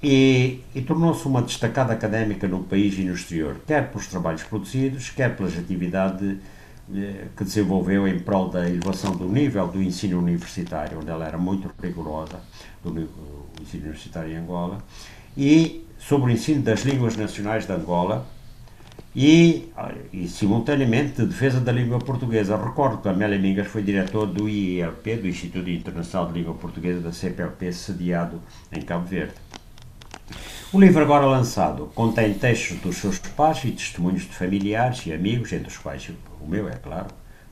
e, 0.02 0.60
e 0.74 0.82
tornou-se 0.82 1.26
uma 1.26 1.42
destacada 1.42 1.92
académica 1.92 2.46
no 2.46 2.62
país 2.62 2.98
e 2.98 3.02
no 3.02 3.14
exterior, 3.14 3.60
quer 3.66 3.90
pelos 3.90 4.06
trabalhos 4.06 4.42
produzidos, 4.42 5.10
quer 5.10 5.36
pelas 5.36 5.56
atividades 5.58 6.36
eh, 6.94 7.24
que 7.36 7.44
desenvolveu 7.44 8.06
em 8.06 8.18
prol 8.18 8.48
da 8.48 8.68
elevação 8.68 9.16
do 9.16 9.26
nível 9.26 9.66
do 9.66 9.82
ensino 9.82 10.18
universitário, 10.18 10.98
onde 10.98 11.10
ela 11.10 11.26
era 11.26 11.38
muito 11.38 11.70
rigorosa, 11.82 12.40
do 12.84 13.08
ensino 13.60 13.84
universitário 13.84 14.32
em 14.32 14.36
Angola, 14.36 14.78
e 15.36 15.84
sobre 15.98 16.30
o 16.30 16.34
ensino 16.34 16.62
das 16.62 16.82
línguas 16.82 17.16
nacionais 17.16 17.66
de 17.66 17.72
Angola, 17.72 18.26
e, 19.18 19.72
e, 20.12 20.28
simultaneamente 20.28 21.22
de 21.22 21.28
defesa 21.28 21.58
da 21.58 21.72
língua 21.72 21.98
portuguesa. 21.98 22.54
Recordo 22.54 22.98
que 22.98 23.08
Amélia 23.08 23.38
Mingas 23.38 23.66
foi 23.66 23.82
diretor 23.82 24.26
do 24.26 24.46
IELP, 24.46 25.16
do 25.16 25.26
Instituto 25.26 25.70
Internacional 25.70 26.30
de 26.30 26.38
Língua 26.38 26.52
Portuguesa 26.52 27.00
da 27.00 27.12
CPLP, 27.12 27.72
sediado 27.72 28.42
em 28.70 28.82
Cabo 28.82 29.06
Verde. 29.06 29.32
O 30.70 30.78
livro 30.78 31.00
agora 31.00 31.24
lançado 31.24 31.90
contém 31.94 32.34
textos 32.34 32.78
dos 32.80 32.96
seus 32.96 33.18
pais 33.18 33.64
e 33.64 33.70
testemunhos 33.70 34.24
de 34.24 34.34
familiares 34.34 35.06
e 35.06 35.14
amigos, 35.14 35.50
entre 35.50 35.68
os 35.68 35.78
quais 35.78 36.10
o 36.38 36.46
meu, 36.46 36.68
é 36.68 36.74
claro, 36.74 37.06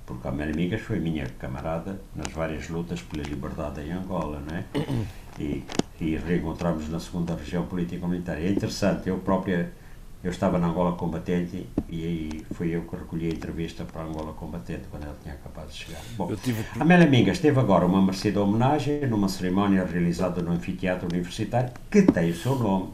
porque 0.04 0.28
a 0.28 0.30
Amélia 0.30 0.54
Mingas 0.54 0.82
foi 0.82 1.00
minha 1.00 1.24
camarada 1.38 1.98
nas 2.14 2.30
várias 2.30 2.68
lutas 2.68 3.00
pela 3.00 3.22
liberdade 3.22 3.80
em 3.80 3.90
Angola, 3.90 4.42
não 4.46 4.54
é? 4.54 4.64
E, 5.40 5.64
e 5.98 6.16
reencontramos 6.16 6.90
na 6.90 7.00
segunda 7.00 7.34
região 7.34 7.64
política 7.64 8.06
militar. 8.06 8.36
É 8.38 8.50
interessante, 8.50 9.08
eu 9.08 9.16
própria 9.16 9.72
eu 10.24 10.30
estava 10.30 10.58
na 10.58 10.68
Angola 10.68 10.92
Combatente 10.92 11.68
e 11.86 12.04
aí 12.04 12.46
fui 12.54 12.74
eu 12.74 12.80
que 12.82 12.96
recolhi 12.96 13.26
a 13.26 13.30
entrevista 13.30 13.84
para 13.84 14.00
a 14.00 14.06
Angola 14.06 14.32
Combatente 14.32 14.84
quando 14.90 15.04
ela 15.04 15.14
tinha 15.22 15.34
acabado 15.34 15.68
de 15.68 15.74
chegar. 15.74 16.00
Bom, 16.16 16.34
tive... 16.34 16.64
Amélia 16.80 17.06
Mingas 17.06 17.38
teve 17.38 17.60
agora 17.60 17.84
uma 17.84 18.00
merecida 18.00 18.40
homenagem 18.40 19.06
numa 19.06 19.28
cerimónia 19.28 19.84
realizada 19.84 20.40
no 20.40 20.52
anfiteatro 20.52 21.06
universitário 21.12 21.70
que 21.90 22.00
tem 22.00 22.30
o 22.30 22.34
seu 22.34 22.56
nome. 22.56 22.88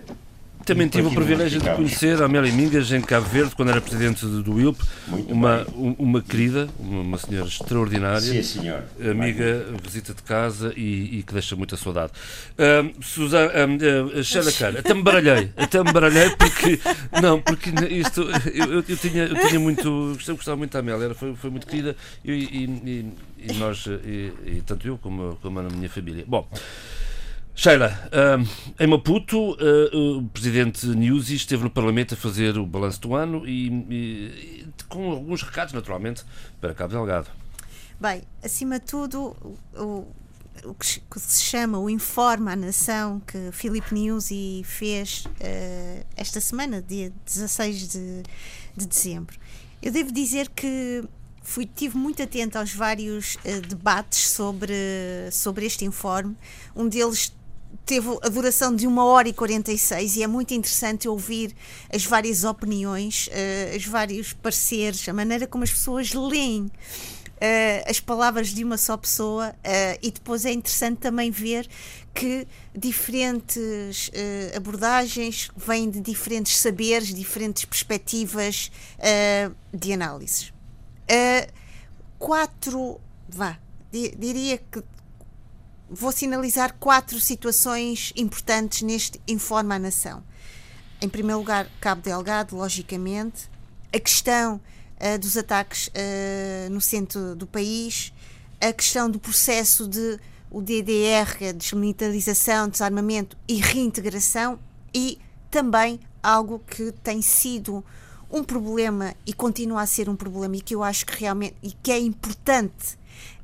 também 0.65 0.89
tive 0.89 1.09
o 1.09 1.15
privilégio 1.15 1.61
de 1.61 1.71
conhecer 1.71 2.21
a 2.23 2.27
Amélia 2.27 2.53
Mingas 2.53 2.91
em 2.93 3.01
Cabo 3.01 3.27
Verde, 3.27 3.55
quando 3.55 3.71
era 3.71 3.81
presidente 3.81 4.25
do 4.25 4.61
ILP, 4.61 4.81
uma, 5.29 5.67
uma 5.99 6.23
querida, 6.23 6.69
uma, 6.79 7.19
senhora 7.19 7.47
extraordinária, 7.47 8.21
Sim, 8.21 8.43
senhor. 8.43 8.85
amiga, 9.01 9.67
visita 9.83 10.15
de 10.15 10.23
casa 10.23 10.73
e, 10.77 11.19
e 11.19 11.23
que 11.23 11.33
deixa 11.33 11.57
muita 11.57 11.77
saudade. 11.77 12.13
Uh, 12.53 13.03
Susana, 13.03 13.51
uh, 13.51 14.19
uh, 14.19 14.25
Sheila 14.25 14.53
Kahn, 14.53 14.79
até 14.79 14.95
me 14.95 15.03
baralhei, 15.03 15.51
até 15.57 15.83
me 15.83 15.93
baralhei 15.93 16.31
porque, 16.31 16.81
não, 17.21 17.41
porque 17.41 17.71
isto, 17.91 18.23
eu, 18.55 18.83
eu, 18.89 18.97
tinha, 18.97 19.25
eu 19.25 19.49
tinha 19.49 19.61
muito, 19.61 20.17
eu 20.27 20.37
gostava 20.37 20.57
muito 20.57 20.73
da 20.73 20.79
Amélia, 20.79 21.07
ela 21.07 21.15
foi, 21.15 21.35
foi 21.35 21.51
muito 21.51 21.67
querida 21.67 21.97
e, 22.25 22.33
e, 22.33 23.13
e 23.39 23.53
nós, 23.55 23.87
e, 23.87 24.63
tanto 24.65 24.87
eu 24.87 24.99
como, 24.99 25.39
como 25.43 25.61
a 25.61 25.63
minha 25.65 25.89
família. 25.89 26.25
Bom, 26.27 26.49
Sheila, 27.55 28.11
em 28.81 28.87
Maputo, 28.87 29.53
uh, 29.53 30.19
o 30.19 30.29
presidente 30.29 30.87
Newsy 30.87 31.37
esteve 31.37 31.63
no 31.63 31.71
Parlamento 31.71 32.15
a 32.15 32.17
fazer 32.17 32.57
o 32.57 32.67
balanço 32.67 33.01
do 33.01 33.15
ano 33.15 33.47
e, 33.47 33.69
e, 33.91 34.67
com 34.89 35.11
alguns 35.11 35.43
recados, 35.43 35.75
naturalmente, 35.75 36.25
para 36.61 36.75
Cabo 36.75 36.95
Delgado. 36.95 37.29
Bem, 38.01 38.23
acima 38.43 38.81
de 38.81 38.87
tudo, 38.87 39.37
o, 39.77 40.07
o 40.65 40.75
que, 40.75 41.01
se 41.19 41.43
chama 41.43 41.79
o 41.79 41.89
Informe 41.89 42.51
à 42.51 42.57
Nação 42.57 43.21
que 43.21 43.51
Filipe 43.53 43.95
Newsy 43.95 44.63
fez 44.65 45.25
uh, 45.27 46.07
esta 46.17 46.41
semana, 46.41 46.83
dia 46.83 47.13
16 47.27 47.89
de, 47.89 48.23
de 48.77 48.87
dezembro. 48.87 49.39
Eu 49.81 49.93
devo 49.93 50.11
dizer 50.11 50.49
que 50.49 51.05
fui, 51.43 51.67
tive 51.67 51.97
muito 51.97 52.23
atento 52.23 52.59
aos 52.59 52.73
vários 52.73 53.35
uh, 53.37 53.61
debates 53.69 54.31
sobre, 54.31 54.75
sobre 55.31 55.67
este 55.67 55.85
informe. 55.85 56.37
Um 56.75 56.89
deles 56.89 57.33
teve 57.85 58.09
a 58.23 58.29
duração 58.29 58.75
de 58.75 58.87
uma 58.87 59.05
hora 59.05 59.29
e 59.29 59.33
46 59.33 60.17
e 60.17 60.23
é 60.23 60.27
muito 60.27 60.55
interessante 60.55 61.09
ouvir 61.09 61.55
as 61.93 62.05
várias 62.05 62.45
opiniões, 62.45 63.29
uh, 63.29 63.77
os 63.77 63.87
vários 63.87 64.33
pareceres, 64.33 65.09
a 65.09 65.13
maneira 65.13 65.47
como 65.47 65.65
as 65.65 65.71
pessoas 65.71 66.13
leem. 66.13 66.71
uh, 67.43 67.91
as 67.91 67.99
palavras 67.99 68.49
de 68.49 68.63
uma 68.65 68.79
só 68.79 68.97
pessoa 68.97 69.51
uh, 69.51 69.99
e 70.01 70.11
depois 70.11 70.45
é 70.45 70.53
interessante 70.53 70.99
também 70.99 71.31
ver 71.31 71.69
que 72.15 72.47
diferentes 72.75 74.09
uh, 74.09 74.57
abordagens 74.57 75.51
vêm 75.57 75.91
de 75.91 76.01
diferentes 76.01 76.57
saberes, 76.59 77.13
diferentes 77.13 77.65
perspectivas 77.65 78.71
de 79.73 79.93
análise. 79.93 80.53
quatro, 82.19 83.01
vá, 83.29 83.59
diria 83.91 84.59
que 84.59 84.83
vou 85.93 86.11
sinalizar 86.11 86.75
quatro 86.81 87.21
situações 87.21 88.13
importantes 88.17 88.81
neste 88.83 89.21
Informa 89.29 89.75
a 89.75 89.79
Nação. 89.79 90.23
Em 91.01 91.09
primeiro 91.09 91.39
lugar, 91.39 91.69
Cabo 91.81 92.01
Delgado, 92.01 92.57
logicamente, 92.57 93.51
a 93.93 94.01
questão 94.01 94.57
uh, 94.57 95.19
dos 95.19 95.37
ataques 95.37 95.89
uh, 95.89 96.71
no 96.71 96.81
centro 96.81 97.37
do 97.37 97.47
país, 97.47 98.13
a 98.61 98.73
questão 98.73 99.11
do 99.11 99.19
processo 99.19 99.87
de 99.87 100.19
o 100.51 100.63
DDR, 100.63 101.49
a 101.49 101.53
desmilitarização, 101.53 102.69
desarmamento 102.69 103.37
e 103.49 103.57
reintegração, 103.57 104.59
e 104.95 105.19
também 105.51 106.01
algo 106.23 106.59
que 106.59 106.93
tem 107.03 107.21
sido 107.21 107.85
um 108.31 108.43
problema 108.43 109.15
e 109.27 109.33
continua 109.33 109.83
a 109.83 109.87
ser 109.87 110.09
um 110.09 110.17
problema 110.17 110.57
e 110.57 110.61
que 110.61 110.75
eu 110.75 110.83
acho 110.83 111.05
que 111.05 111.19
realmente 111.21 111.57
e 111.63 111.73
que 111.73 111.91
é 111.91 111.99
importante 111.99 112.97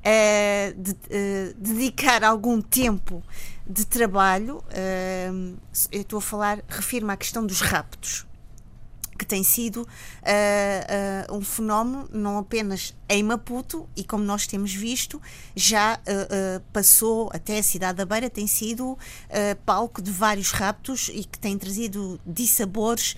uh, 0.08 0.80
de, 0.80 0.92
uh, 0.92 1.54
dedicar 1.56 2.24
algum 2.24 2.60
tempo 2.60 3.22
de 3.66 3.84
trabalho. 3.86 4.58
Uh, 4.68 5.56
eu 5.92 6.02
estou 6.02 6.18
a 6.18 6.22
falar, 6.22 6.62
refiro-me 6.68 7.12
à 7.12 7.16
questão 7.16 7.46
dos 7.46 7.60
raptos 7.60 8.26
que 9.18 9.26
tem 9.26 9.42
sido 9.42 9.82
uh, 9.82 11.32
uh, 11.32 11.36
um 11.36 11.42
fenómeno 11.42 12.08
não 12.12 12.38
apenas 12.38 12.94
em 13.08 13.22
Maputo 13.22 13.88
e 13.96 14.04
como 14.04 14.22
nós 14.22 14.46
temos 14.46 14.72
visto 14.72 15.20
já 15.56 15.98
uh, 15.98 16.60
passou 16.72 17.28
até 17.34 17.58
a 17.58 17.62
cidade 17.62 17.98
da 17.98 18.06
Beira 18.06 18.30
tem 18.30 18.46
sido 18.46 18.96
palco 19.66 20.00
de 20.00 20.12
vários 20.12 20.52
raptos 20.52 21.10
e 21.12 21.24
que 21.24 21.38
tem 21.38 21.58
trazido 21.58 22.20
dissabores 22.24 23.16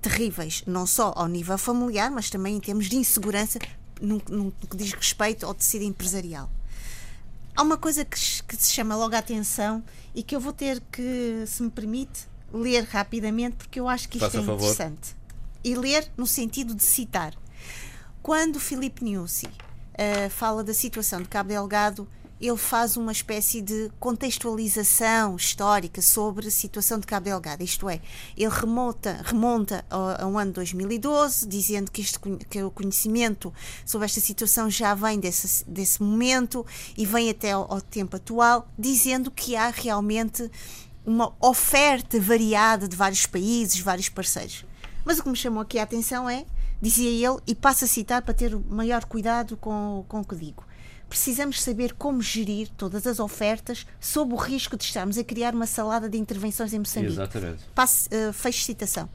terríveis 0.00 0.62
não 0.66 0.86
só 0.86 1.12
ao 1.14 1.26
nível 1.26 1.58
familiar 1.58 2.10
mas 2.10 2.30
também 2.30 2.56
em 2.56 2.60
termos 2.60 2.88
de 2.88 2.96
insegurança 2.96 3.58
no, 4.00 4.22
no 4.28 4.52
que 4.52 4.76
diz 4.76 4.92
respeito 4.92 5.46
ao 5.46 5.54
tecido 5.54 5.84
empresarial 5.84 6.50
há 7.56 7.62
uma 7.62 7.78
coisa 7.78 8.04
que, 8.04 8.18
que 8.42 8.56
se 8.56 8.72
chama 8.72 8.94
logo 8.94 9.16
a 9.16 9.18
atenção 9.18 9.82
e 10.14 10.22
que 10.22 10.36
eu 10.36 10.40
vou 10.40 10.52
ter 10.52 10.80
que 10.92 11.44
se 11.46 11.62
me 11.62 11.70
permite 11.70 12.28
ler 12.52 12.84
rapidamente 12.84 13.56
porque 13.56 13.80
eu 13.80 13.88
acho 13.88 14.08
que 14.08 14.18
isto 14.18 14.30
Faça 14.30 14.38
é 14.38 14.54
interessante. 14.54 15.16
E 15.64 15.74
ler 15.74 16.08
no 16.16 16.26
sentido 16.26 16.74
de 16.74 16.82
citar. 16.84 17.34
Quando 18.22 18.60
Filipe 18.60 19.02
Niusi 19.02 19.46
uh, 19.46 20.30
fala 20.30 20.62
da 20.62 20.74
situação 20.74 21.22
de 21.22 21.28
Cabo 21.28 21.48
Delgado, 21.48 22.06
ele 22.40 22.56
faz 22.56 22.96
uma 22.96 23.12
espécie 23.12 23.62
de 23.62 23.90
contextualização 23.98 25.36
histórica 25.36 26.02
sobre 26.02 26.48
a 26.48 26.50
situação 26.50 26.98
de 26.98 27.06
Cabo 27.06 27.24
Delgado, 27.24 27.62
isto 27.62 27.88
é, 27.88 28.00
ele 28.36 28.52
remonta, 28.52 29.20
remonta 29.24 29.84
ao, 29.88 30.24
ao 30.24 30.38
ano 30.38 30.52
2012, 30.52 31.46
dizendo 31.46 31.90
que, 31.90 32.02
este, 32.02 32.18
que 32.50 32.62
o 32.62 32.70
conhecimento 32.70 33.52
sobre 33.84 34.04
esta 34.04 34.20
situação 34.20 34.68
já 34.68 34.94
vem 34.94 35.18
desse, 35.18 35.64
desse 35.64 36.02
momento 36.02 36.64
e 36.96 37.06
vem 37.06 37.30
até 37.30 37.52
ao, 37.52 37.72
ao 37.72 37.80
tempo 37.80 38.16
atual, 38.16 38.68
dizendo 38.78 39.30
que 39.30 39.56
há 39.56 39.70
realmente 39.70 40.50
uma 41.04 41.32
oferta 41.40 42.20
variada 42.20 42.88
de 42.88 42.96
vários 42.96 43.24
países, 43.24 43.78
vários 43.78 44.08
parceiros. 44.08 44.64
Mas 45.04 45.18
o 45.18 45.22
que 45.22 45.30
me 45.30 45.36
chamou 45.36 45.62
aqui 45.62 45.78
a 45.78 45.84
atenção 45.84 46.28
é, 46.28 46.44
dizia 46.82 47.08
ele, 47.08 47.40
e 47.46 47.54
passo 47.54 47.84
a 47.84 47.88
citar 47.88 48.22
para 48.22 48.34
ter 48.34 48.56
maior 48.68 49.04
cuidado 49.04 49.56
com, 49.56 50.04
com 50.08 50.20
o 50.20 50.24
que 50.24 50.34
digo. 50.34 50.65
Precisamos 51.08 51.62
saber 51.62 51.94
como 51.94 52.20
gerir 52.20 52.68
todas 52.76 53.06
as 53.06 53.20
ofertas 53.20 53.86
sob 54.00 54.34
o 54.34 54.36
risco 54.36 54.76
de 54.76 54.84
estarmos 54.84 55.16
a 55.16 55.24
criar 55.24 55.54
uma 55.54 55.66
salada 55.66 56.08
de 56.08 56.18
intervenções 56.18 56.72
em 56.72 56.80
Moçambique. 56.80 57.12
Exatamente. 57.12 57.64
Passo, 57.74 58.08
uh, 58.08 58.32
fecho 58.32 58.64
citação. 58.64 59.08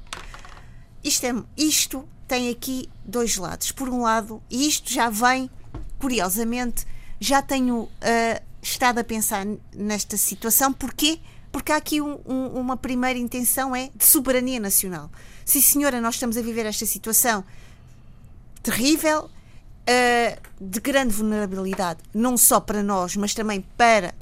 Isto, 1.04 1.26
é, 1.26 1.34
isto 1.58 2.08
tem 2.28 2.50
aqui 2.50 2.90
dois 3.04 3.38
lados. 3.38 3.72
Por 3.72 3.90
um 3.90 4.02
lado, 4.02 4.42
e 4.50 4.68
isto 4.68 4.92
já 4.92 5.10
vem, 5.10 5.50
curiosamente, 6.00 6.86
já 7.20 7.42
tenho 7.42 7.82
uh, 7.84 7.90
estado 8.62 9.00
a 9.00 9.04
pensar 9.04 9.46
nesta 9.74 10.16
situação. 10.16 10.72
Porquê? 10.72 11.20
porque 11.52 11.72
há 11.72 11.76
aqui 11.76 12.00
um, 12.00 12.20
um, 12.26 12.48
uma 12.60 12.78
primeira 12.78 13.20
intenção 13.20 13.76
é 13.76 13.90
de 13.94 14.06
soberania 14.06 14.60
nacional. 14.60 15.12
Sim, 15.44 15.62
senhora, 15.62 16.00
nós 16.00 16.16
estamos 16.16 16.38
a 16.38 16.42
viver 16.42 16.66
esta 16.66 16.86
situação 16.86 17.44
terrível, 18.64 19.30
uh, 19.88 20.42
de 20.60 20.80
grande 20.80 21.14
vulnerabilidade, 21.14 22.00
não 22.14 22.38
só 22.38 22.60
para 22.60 22.84
nós, 22.84 23.16
mas 23.16 23.34
também 23.34 23.62
para 23.78 24.14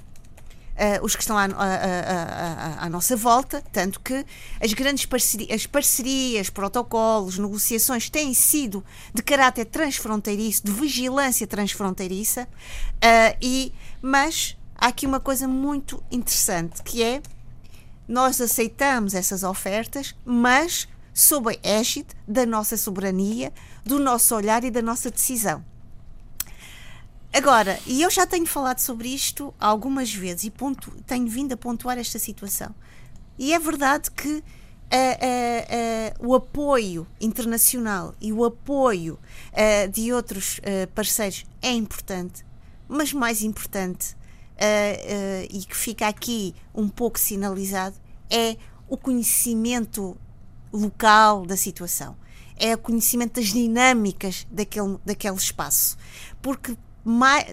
Uh, 0.80 1.04
os 1.04 1.14
que 1.14 1.22
estão 1.22 1.38
à, 1.38 1.44
à, 1.44 1.48
à, 1.48 2.86
à, 2.86 2.90
nossa 2.90 3.14
volta, 3.14 3.62
tanto 3.70 4.00
que 4.00 4.26
as 4.62 4.72
grandes 4.72 5.06
parcerias, 5.06 5.52
as 5.52 5.68
parcerias, 5.68 6.50
protocolos, 6.50 7.38
negociações 7.38 8.10
têm 8.10 8.34
sido 8.34 8.82
de 9.14 9.22
caráter 9.22 9.66
transfronteiriço, 9.66 10.66
de 10.66 10.72
vigilância 10.72 11.46
transfronteiriça, 11.46 12.44
uh, 12.44 13.38
e, 13.42 13.74
mas 14.02 14.56
há 14.74 14.88
aqui 14.88 15.06
uma 15.06 15.20
coisa 15.20 15.50
muito 15.50 16.02
interessante 16.10 16.82
que 16.82 17.04
é 17.04 17.22
nós 18.08 18.40
aceitamos 18.40 19.14
essas 19.14 19.44
ofertas, 19.44 20.16
mas 20.24 20.88
sob 21.14 21.50
a 21.50 21.68
égide 21.68 22.16
da 22.28 22.46
nossa 22.46 22.78
soberania, 22.78 23.52
do 23.86 24.00
nosso 24.00 24.36
olhar 24.36 24.64
e 24.64 24.72
da 24.72 24.82
nossa 24.82 25.10
decisão. 25.10 25.64
Agora, 27.32 27.80
e 27.86 28.02
eu 28.02 28.10
já 28.10 28.26
tenho 28.26 28.48
falado 28.48 28.80
sobre 28.80 29.10
isto 29.10 29.54
algumas 29.60 30.14
vezes 30.14 30.46
e 30.46 30.50
ponto, 30.50 30.92
tenho 31.06 31.28
vindo 31.28 31.54
a 31.54 31.58
pontuar 31.58 31.98
esta 32.00 32.18
situação. 32.18 32.74
E 33.38 33.54
é 33.54 33.60
verdade 33.60 34.10
que 34.12 34.30
uh, 34.30 34.42
uh, 34.42 36.26
uh, 36.26 36.28
o 36.28 36.36
apoio 36.36 37.08
internacional 37.22 38.16
e 38.20 38.34
o 38.34 38.44
apoio 38.44 39.20
de 39.92 40.12
outros 40.12 40.60
parceiros 40.96 41.46
é 41.62 41.72
importante, 41.72 42.46
mas 42.88 43.14
mais 43.14 43.42
importante 43.42 44.16
e 45.50 45.66
que 45.66 45.76
fica 45.76 46.08
aqui 46.08 46.56
um 46.74 46.88
pouco 46.88 47.20
sinalizado 47.20 47.96
é 48.30 48.58
o 48.88 48.98
conhecimento 48.98 50.18
local 50.72 51.46
da 51.46 51.58
situação, 51.58 52.16
é 52.60 52.76
o 52.76 52.78
conhecimento 52.78 53.40
das 53.40 53.48
dinâmicas 53.48 54.46
daquele, 54.52 54.98
daquele 55.06 55.36
espaço, 55.36 55.98
porque 56.42 56.78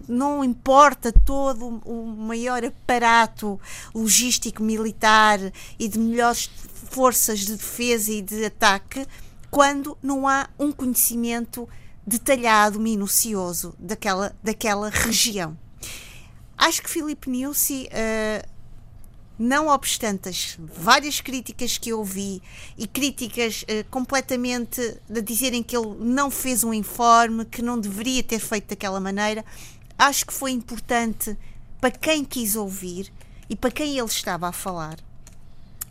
não 0.08 0.44
importa 0.44 1.12
todo 1.12 1.80
o 1.84 2.04
maior 2.04 2.64
aparato 2.64 3.58
logístico 3.94 4.62
militar 4.62 5.38
e 5.78 5.88
de 5.88 5.98
melhores 5.98 6.50
forças 6.90 7.40
de 7.40 7.56
defesa 7.56 8.12
e 8.12 8.20
de 8.20 8.44
ataque 8.44 9.06
quando 9.50 9.96
não 10.02 10.28
há 10.28 10.48
um 10.58 10.72
conhecimento 10.72 11.68
detalhado, 12.06 12.78
minucioso 12.78 13.74
daquela, 13.78 14.34
daquela 14.42 14.90
região. 14.90 15.56
Acho 16.56 16.82
que 16.82 16.90
Filipe 16.90 17.28
Nilsi, 17.30 17.88
uh, 17.88 18.55
não 19.38 19.68
obstante 19.68 20.28
as 20.28 20.56
várias 20.58 21.20
críticas 21.20 21.76
que 21.76 21.90
eu 21.90 21.98
ouvi 21.98 22.42
e 22.76 22.86
críticas 22.86 23.62
uh, 23.62 23.84
completamente 23.90 24.98
de 25.08 25.20
dizerem 25.20 25.62
que 25.62 25.76
ele 25.76 25.94
não 25.98 26.30
fez 26.30 26.64
um 26.64 26.72
informe, 26.72 27.44
que 27.44 27.62
não 27.62 27.78
deveria 27.78 28.22
ter 28.22 28.38
feito 28.38 28.68
daquela 28.68 29.00
maneira, 29.00 29.44
acho 29.98 30.26
que 30.26 30.32
foi 30.32 30.52
importante 30.52 31.36
para 31.80 31.90
quem 31.90 32.24
quis 32.24 32.56
ouvir 32.56 33.12
e 33.48 33.54
para 33.54 33.70
quem 33.70 33.98
ele 33.98 34.08
estava 34.08 34.48
a 34.48 34.52
falar. 34.52 34.98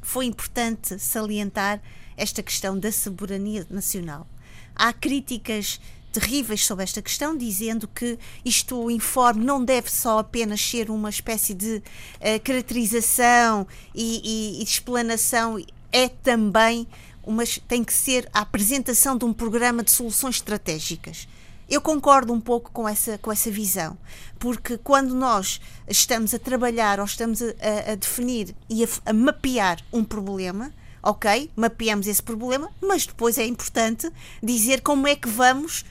Foi 0.01 0.25
importante 0.25 0.99
salientar 0.99 1.81
esta 2.17 2.41
questão 2.41 2.77
da 2.77 2.91
soberania 2.91 3.65
nacional. 3.69 4.27
Há 4.75 4.91
críticas 4.91 5.79
terríveis 6.15 6.65
sobre 6.65 6.85
esta 6.85 7.01
questão, 7.01 7.35
dizendo 7.35 7.89
que 7.89 8.17
isto, 8.45 8.81
o 8.81 8.89
informe, 8.89 9.43
não 9.43 9.63
deve 9.63 9.91
só 9.91 10.19
apenas 10.19 10.61
ser 10.61 10.89
uma 10.89 11.09
espécie 11.09 11.53
de 11.53 11.75
uh, 11.75 12.39
caracterização 12.41 13.67
e, 13.93 14.21
e, 14.23 14.61
e 14.61 14.63
explanação, 14.63 15.57
é 15.91 16.07
também 16.07 16.87
uma, 17.21 17.43
tem 17.67 17.83
que 17.83 17.93
ser 17.93 18.29
a 18.33 18.39
apresentação 18.41 19.17
de 19.17 19.25
um 19.25 19.33
programa 19.33 19.83
de 19.83 19.91
soluções 19.91 20.35
estratégicas. 20.35 21.27
Eu 21.67 21.81
concordo 21.81 22.31
um 22.31 22.39
pouco 22.39 22.71
com 22.71 22.87
essa, 22.87 23.17
com 23.17 23.31
essa 23.31 23.51
visão, 23.51 23.97
porque 24.39 24.77
quando 24.77 25.13
nós 25.13 25.59
estamos 25.87 26.33
a 26.33 26.39
trabalhar 26.39 26.99
ou 26.99 27.05
estamos 27.05 27.41
a, 27.41 27.91
a, 27.91 27.95
definir 27.95 28.55
e 28.69 28.85
a, 28.85 28.87
a 29.07 29.11
mapear 29.13 29.83
um 29.91 30.03
problema, 30.03 30.71
ok, 31.03 31.51
mapeamos 31.55 32.07
esse 32.07 32.23
problema, 32.23 32.71
mas 32.81 33.05
depois 33.05 33.37
é 33.37 33.45
importante 33.45 34.09
dizer 34.41 34.81
como 34.81 35.07
é 35.07 35.15
que 35.15 35.27
vamos 35.27 35.83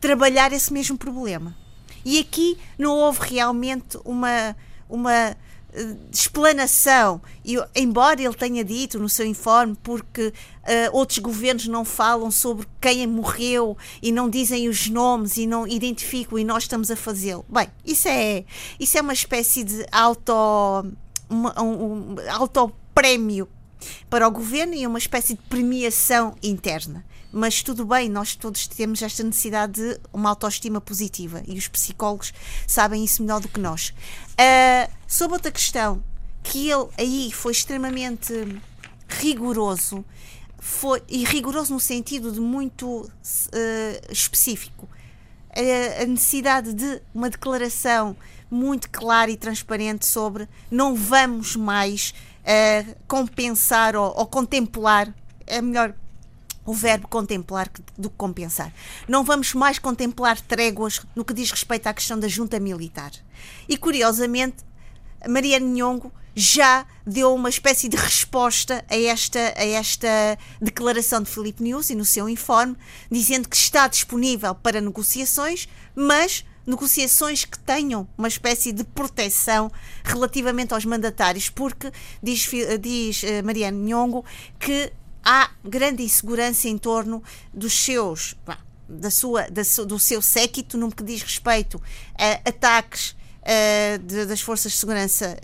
trabalhar 0.00 0.52
esse 0.52 0.72
mesmo 0.72 0.96
problema. 0.96 1.56
E 2.04 2.18
aqui 2.18 2.56
não 2.78 2.96
houve 2.96 3.20
realmente 3.34 3.98
uma, 4.04 4.56
uma 4.88 5.36
explanação, 6.10 7.20
e, 7.44 7.56
embora 7.76 8.22
ele 8.22 8.34
tenha 8.34 8.64
dito 8.64 8.98
no 8.98 9.08
seu 9.08 9.26
informe, 9.26 9.76
porque 9.82 10.28
uh, 10.28 10.32
outros 10.92 11.18
governos 11.18 11.68
não 11.68 11.84
falam 11.84 12.30
sobre 12.30 12.66
quem 12.80 13.06
morreu 13.06 13.76
e 14.02 14.10
não 14.10 14.28
dizem 14.28 14.68
os 14.68 14.88
nomes 14.88 15.36
e 15.36 15.46
não 15.46 15.66
identificam 15.66 16.38
e 16.38 16.44
nós 16.44 16.64
estamos 16.64 16.90
a 16.90 16.96
fazê-lo. 16.96 17.44
Bem, 17.48 17.68
isso 17.84 18.08
é, 18.08 18.44
isso 18.80 18.96
é 18.96 19.00
uma 19.00 19.12
espécie 19.12 19.62
de 19.62 19.86
auto, 19.92 20.32
uma, 21.28 21.62
um, 21.62 22.12
um, 22.12 22.16
auto 22.30 22.72
prémio 22.94 23.48
para 24.08 24.26
o 24.26 24.30
governo 24.30 24.74
e 24.74 24.86
uma 24.86 24.98
espécie 24.98 25.34
de 25.34 25.42
premiação 25.42 26.34
interna 26.42 27.04
mas 27.32 27.62
tudo 27.62 27.84
bem, 27.84 28.08
nós 28.08 28.34
todos 28.34 28.66
temos 28.66 29.02
esta 29.02 29.22
necessidade 29.22 29.74
de 29.74 30.00
uma 30.12 30.30
autoestima 30.30 30.80
positiva 30.80 31.42
e 31.46 31.58
os 31.58 31.68
psicólogos 31.68 32.32
sabem 32.66 33.04
isso 33.04 33.22
melhor 33.22 33.40
do 33.40 33.48
que 33.48 33.60
nós. 33.60 33.90
Uh, 34.32 34.90
sobre 35.06 35.34
outra 35.34 35.52
questão, 35.52 36.02
que 36.42 36.70
ele 36.70 36.88
aí 36.96 37.32
foi 37.32 37.52
extremamente 37.52 38.32
rigoroso, 39.08 40.04
foi, 40.58 41.02
e 41.08 41.24
rigoroso 41.24 41.72
no 41.72 41.80
sentido 41.80 42.32
de 42.32 42.40
muito 42.40 42.86
uh, 42.86 43.10
específico, 44.12 44.88
a, 45.52 46.02
a 46.02 46.06
necessidade 46.06 46.72
de 46.72 47.02
uma 47.14 47.28
declaração 47.28 48.16
muito 48.50 48.88
clara 48.88 49.30
e 49.30 49.36
transparente 49.36 50.06
sobre 50.06 50.48
não 50.70 50.94
vamos 50.94 51.54
mais 51.56 52.14
uh, 52.42 52.96
compensar 53.06 53.94
ou, 53.94 54.14
ou 54.16 54.26
contemplar, 54.26 55.14
é 55.46 55.60
melhor 55.60 55.94
o 56.68 56.74
verbo 56.74 57.08
contemplar 57.08 57.70
do 57.96 58.10
que 58.10 58.16
compensar. 58.18 58.70
Não 59.08 59.24
vamos 59.24 59.54
mais 59.54 59.78
contemplar 59.78 60.38
tréguas 60.38 61.00
no 61.16 61.24
que 61.24 61.32
diz 61.32 61.50
respeito 61.50 61.86
à 61.86 61.94
questão 61.94 62.20
da 62.20 62.28
junta 62.28 62.60
militar. 62.60 63.10
E 63.66 63.78
curiosamente, 63.78 64.56
Mariana 65.26 65.64
Nhongo 65.64 66.12
já 66.34 66.86
deu 67.06 67.34
uma 67.34 67.48
espécie 67.48 67.88
de 67.88 67.96
resposta 67.96 68.84
a 68.86 68.96
esta, 69.00 69.54
a 69.56 69.64
esta 69.64 70.38
declaração 70.60 71.22
de 71.22 71.30
Filipe 71.30 71.62
News 71.62 71.88
e 71.88 71.94
no 71.94 72.04
seu 72.04 72.28
informe, 72.28 72.76
dizendo 73.10 73.48
que 73.48 73.56
está 73.56 73.88
disponível 73.88 74.54
para 74.54 74.78
negociações, 74.78 75.66
mas 75.96 76.44
negociações 76.66 77.46
que 77.46 77.58
tenham 77.60 78.06
uma 78.18 78.28
espécie 78.28 78.72
de 78.72 78.84
proteção 78.84 79.72
relativamente 80.04 80.74
aos 80.74 80.84
mandatários, 80.84 81.48
porque 81.48 81.90
diz, 82.22 82.46
diz 82.78 83.22
uh, 83.22 83.26
Mariana 83.42 83.78
Nhongo 83.78 84.22
que 84.60 84.92
há 85.24 85.50
grande 85.64 86.02
insegurança 86.02 86.68
em 86.68 86.78
torno 86.78 87.22
dos 87.52 87.72
seus, 87.72 88.34
da 88.88 89.10
sua, 89.10 89.48
da, 89.50 89.62
do 89.86 89.98
seu 89.98 90.22
séquito 90.22 90.76
no 90.78 90.90
que 90.90 91.02
diz 91.02 91.22
respeito 91.22 91.80
a 92.18 92.48
ataques 92.48 93.10
uh, 93.42 93.98
de, 93.98 94.26
das 94.26 94.40
forças 94.40 94.72
de 94.72 94.78
segurança 94.78 95.36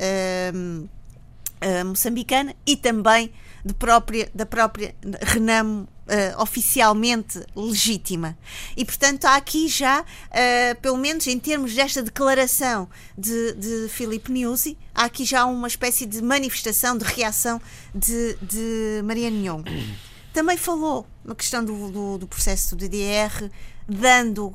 uh, 0.52 0.84
uh, 0.84 1.84
moçambicana 1.84 2.54
e 2.66 2.76
também 2.76 3.32
de 3.64 3.74
própria, 3.74 4.30
da 4.34 4.46
própria 4.46 4.94
Renamo 5.22 5.88
Uh, 6.04 6.42
oficialmente 6.42 7.42
legítima. 7.56 8.36
E, 8.76 8.84
portanto, 8.84 9.24
há 9.24 9.36
aqui 9.36 9.68
já, 9.68 10.02
uh, 10.02 10.80
pelo 10.82 10.98
menos 10.98 11.26
em 11.26 11.38
termos 11.38 11.74
desta 11.74 12.02
declaração 12.02 12.86
de, 13.16 13.54
de 13.54 13.88
Filipe 13.88 14.30
Nyusi, 14.30 14.76
há 14.94 15.04
aqui 15.04 15.24
já 15.24 15.46
uma 15.46 15.66
espécie 15.66 16.04
de 16.04 16.20
manifestação, 16.20 16.98
de 16.98 17.06
reação 17.06 17.58
de, 17.94 18.36
de 18.42 19.02
Mariana 19.02 19.36
Nhongo. 19.36 19.64
Também 20.34 20.58
falou 20.58 21.06
na 21.24 21.34
questão 21.34 21.64
do, 21.64 21.90
do, 21.90 22.18
do 22.18 22.26
processo 22.26 22.76
do 22.76 22.86
DDR, 22.86 23.50
dando 23.88 24.54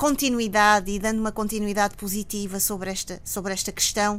continuidade 0.00 0.90
e 0.90 0.98
dando 0.98 1.20
uma 1.20 1.30
continuidade 1.30 1.94
positiva 1.94 2.58
sobre 2.58 2.90
esta, 2.90 3.20
sobre 3.22 3.52
esta 3.52 3.70
questão, 3.70 4.18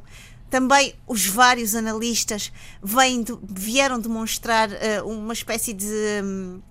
também 0.52 0.94
os 1.08 1.26
vários 1.26 1.74
analistas 1.74 2.52
vêm 2.84 3.24
de, 3.24 3.34
vieram 3.42 4.00
demonstrar 4.00 4.70
uh, 4.70 5.08
uma 5.08 5.34
espécie 5.34 5.74
de. 5.74 5.88
Um, 6.24 6.62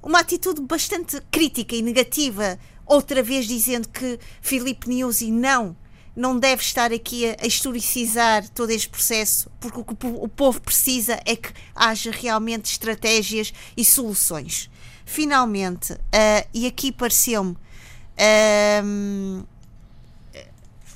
uma 0.00 0.20
atitude 0.20 0.60
bastante 0.62 1.20
crítica 1.28 1.74
e 1.74 1.82
negativa, 1.82 2.56
outra 2.86 3.20
vez 3.20 3.46
dizendo 3.46 3.88
que 3.88 4.18
Filipe 4.40 4.88
Nyusi 4.88 5.32
não 5.32 5.76
não 6.14 6.36
deve 6.36 6.62
estar 6.62 6.92
aqui 6.92 7.26
a, 7.40 7.46
historicizar 7.46 8.48
todo 8.48 8.70
este 8.70 8.88
processo, 8.88 9.48
porque 9.60 9.78
o 9.78 9.84
que 9.84 10.06
o 10.06 10.28
povo 10.28 10.60
precisa 10.60 11.20
é 11.24 11.36
que 11.36 11.52
haja 11.74 12.10
realmente 12.10 12.66
estratégias 12.66 13.52
e 13.76 13.84
soluções. 13.84 14.68
Finalmente, 15.04 15.92
uh, 15.92 16.48
e 16.52 16.66
aqui 16.66 16.90
pareceu-me 16.90 17.52
uh, 17.52 19.46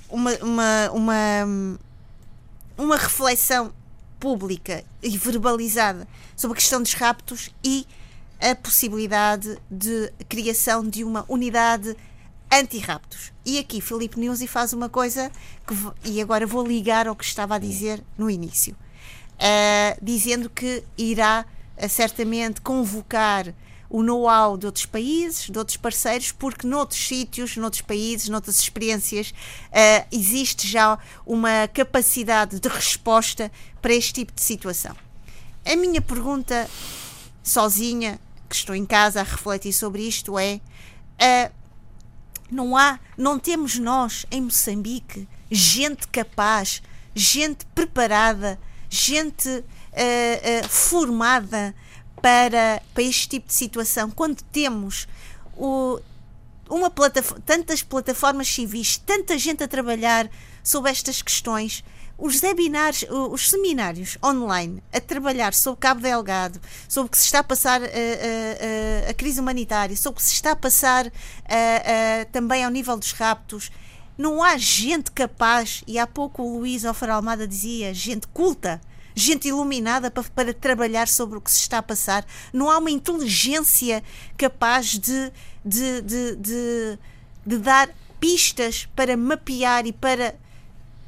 uma, 0.09 0.35
uma, 0.43 0.91
uma 0.93 1.79
uma 2.77 2.97
reflexão 2.97 3.73
pública 4.19 4.85
e 5.03 5.17
verbalizada 5.19 6.07
sobre 6.37 6.57
a 6.57 6.61
questão 6.61 6.81
dos 6.81 6.95
raptos 6.95 7.51
e 7.65 7.87
a 8.41 8.55
possibilidade 8.55 9.59
de 9.71 10.13
criação 10.29 10.89
de 10.89 11.05
uma 11.05 11.25
unidade 11.29 11.97
anti-raptos. 12.53 13.33
E 13.45 13.59
aqui 13.59 13.81
Filipe 13.81 14.21
Nuzzi 14.21 14.47
faz 14.47 14.73
uma 14.73 14.89
coisa 14.89 15.31
que, 15.67 15.75
e 16.11 16.21
agora 16.21 16.47
vou 16.47 16.67
ligar 16.67 17.09
ao 17.09 17.17
que 17.17 17.25
estava 17.25 17.55
a 17.55 17.59
dizer 17.59 18.03
no 18.19 18.29
início, 18.29 18.75
uh, 18.75 19.99
dizendo 20.03 20.51
que 20.51 20.85
irá 20.99 21.47
uh, 21.77 21.89
certamente 21.89 22.61
convocar 22.61 23.55
o 23.93 24.03
know-how 24.03 24.57
de 24.57 24.65
outros 24.65 24.87
países, 24.87 25.51
de 25.51 25.59
outros 25.59 25.77
parceiros, 25.77 26.33
porque 26.33 26.67
noutros 26.67 27.07
sítios, 27.07 27.59
noutros 27.59 27.83
países, 27.83 28.31
noutras 28.31 28.59
experiências, 28.59 29.31
uh, 29.31 30.07
existe 30.11 30.67
já 30.67 30.99
uma 31.27 31.69
capacidade 31.69 32.59
de 32.59 32.69
resposta 32.71 33.53
para 33.83 33.93
este 33.93 34.15
tipo 34.15 34.33
de 34.33 34.41
situação. 34.41 34.97
A 35.67 35.77
minha 35.77 36.01
pergunta, 36.01 36.69
sozinha, 37.43 38.19
que 38.49 38.57
estou 38.57 38.75
em 38.75 38.87
casa 38.87 39.21
a 39.21 39.25
refletir 39.25 39.75
sobre 39.75 40.09
isto, 40.09 40.39
é: 40.39 40.59
uh, 41.21 41.53
não 42.51 42.75
há, 42.75 42.99
não 43.19 43.39
temos 43.39 43.79
nós 43.79 44.25
em 44.31 44.41
Moçambique 44.41 45.29
gente 45.51 46.09
capaz, 46.09 46.83
gente 47.15 47.67
preparada, 47.75 48.59
gente 48.89 49.49
uh, 49.51 50.69
formada 50.69 51.75
para, 52.23 52.81
para 52.95 53.03
este 53.03 53.29
tipo 53.29 53.49
de 53.49 53.55
situação, 53.55 54.11
quando 54.11 54.41
temos 54.45 55.09
o, 55.57 55.99
uma 56.71 56.89
plataforma, 56.89 57.43
tantas 57.45 57.83
plataformas 57.83 58.49
civis, 58.49 58.97
tanta 58.97 59.37
gente 59.37 59.63
a 59.63 59.69
trabalhar 59.69 60.31
sobre 60.63 60.91
estas 60.91 61.21
questões, 61.21 61.85
os 62.17 62.41
webinars, 62.41 63.05
os 63.11 63.51
seminários 63.51 64.17
online 64.25 64.81
a 64.93 65.01
trabalhar 65.01 65.53
sobre 65.53 65.81
Cabo 65.81 66.01
Delgado, 66.01 66.61
sobre 66.89 67.09
o 67.09 67.11
que 67.11 67.19
se 67.19 67.25
está 67.25 67.41
a 67.41 67.45
passar 67.45 67.83
a, 67.83 67.87
a, 67.87 67.89
a, 67.89 69.11
a 69.11 69.15
crise 69.15 69.41
humanitária, 69.41 69.97
sobre 69.97 70.19
o 70.19 70.23
que 70.23 70.29
se 70.29 70.35
está 70.35 70.53
a 70.53 70.57
passar 70.57 71.11
também 72.31 72.65
ao 72.65 72.71
nível 72.71 72.97
dos 72.97 73.11
raptos. 73.11 73.73
Não 74.17 74.41
há 74.41 74.57
gente 74.57 75.11
capaz, 75.11 75.83
e 75.85 75.99
há 75.99 76.07
pouco 76.07 76.43
o 76.43 76.59
Luís 76.59 76.85
Alfaro 76.85 77.15
Almada 77.15 77.49
dizia, 77.49 77.93
gente 77.93 78.29
culta, 78.29 78.81
gente 79.15 79.49
iluminada 79.49 80.11
para, 80.11 80.25
para 80.25 80.55
trabalhar 80.55 81.09
sobre 81.09 81.39
o 81.39 81.41
que 81.41 81.51
se 81.51 81.61
está 81.61 81.79
a 81.79 81.83
passar. 81.83 82.25
Não 82.53 82.71
há 82.71 82.79
uma 82.79 82.91
inteligência 82.91 84.03
capaz 84.37 84.99
de, 84.99 85.33
de, 85.65 86.01
de, 86.03 86.37
de, 86.37 86.99
de 87.47 87.59
dar 87.59 87.91
pistas 88.21 88.89
para 88.95 89.17
mapear 89.17 89.87
e 89.87 89.93
para 89.93 90.35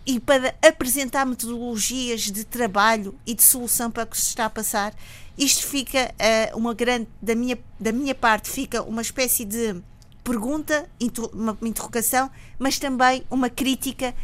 e 0.07 0.21
para 0.21 0.55
apresentar 0.63 1.25
metodologias 1.25 2.23
de 2.23 2.45
trabalho 2.45 3.19
e 3.27 3.35
de 3.35 3.43
solução 3.43 3.91
para 3.91 4.03
o 4.03 4.07
que 4.07 4.21
se 4.21 4.29
está 4.29 4.45
a 4.45 4.51
passar, 4.51 4.95
isto 5.37 5.67
fica 5.67 6.15
uh, 6.53 6.59
uma 6.59 6.75
grande, 6.75 7.09
da 7.23 7.35
minha, 7.35 7.59
da 7.81 7.91
minha 7.91 8.15
parte, 8.15 8.51
fica 8.51 8.83
uma 8.83 9.01
espécie 9.01 9.45
de 9.45 9.75
pergunta, 10.23 10.89
uma 11.33 11.57
interrogação, 11.63 12.31
mas 12.59 12.79
também 12.79 13.25
uma 13.31 13.49
crítica 13.51 14.15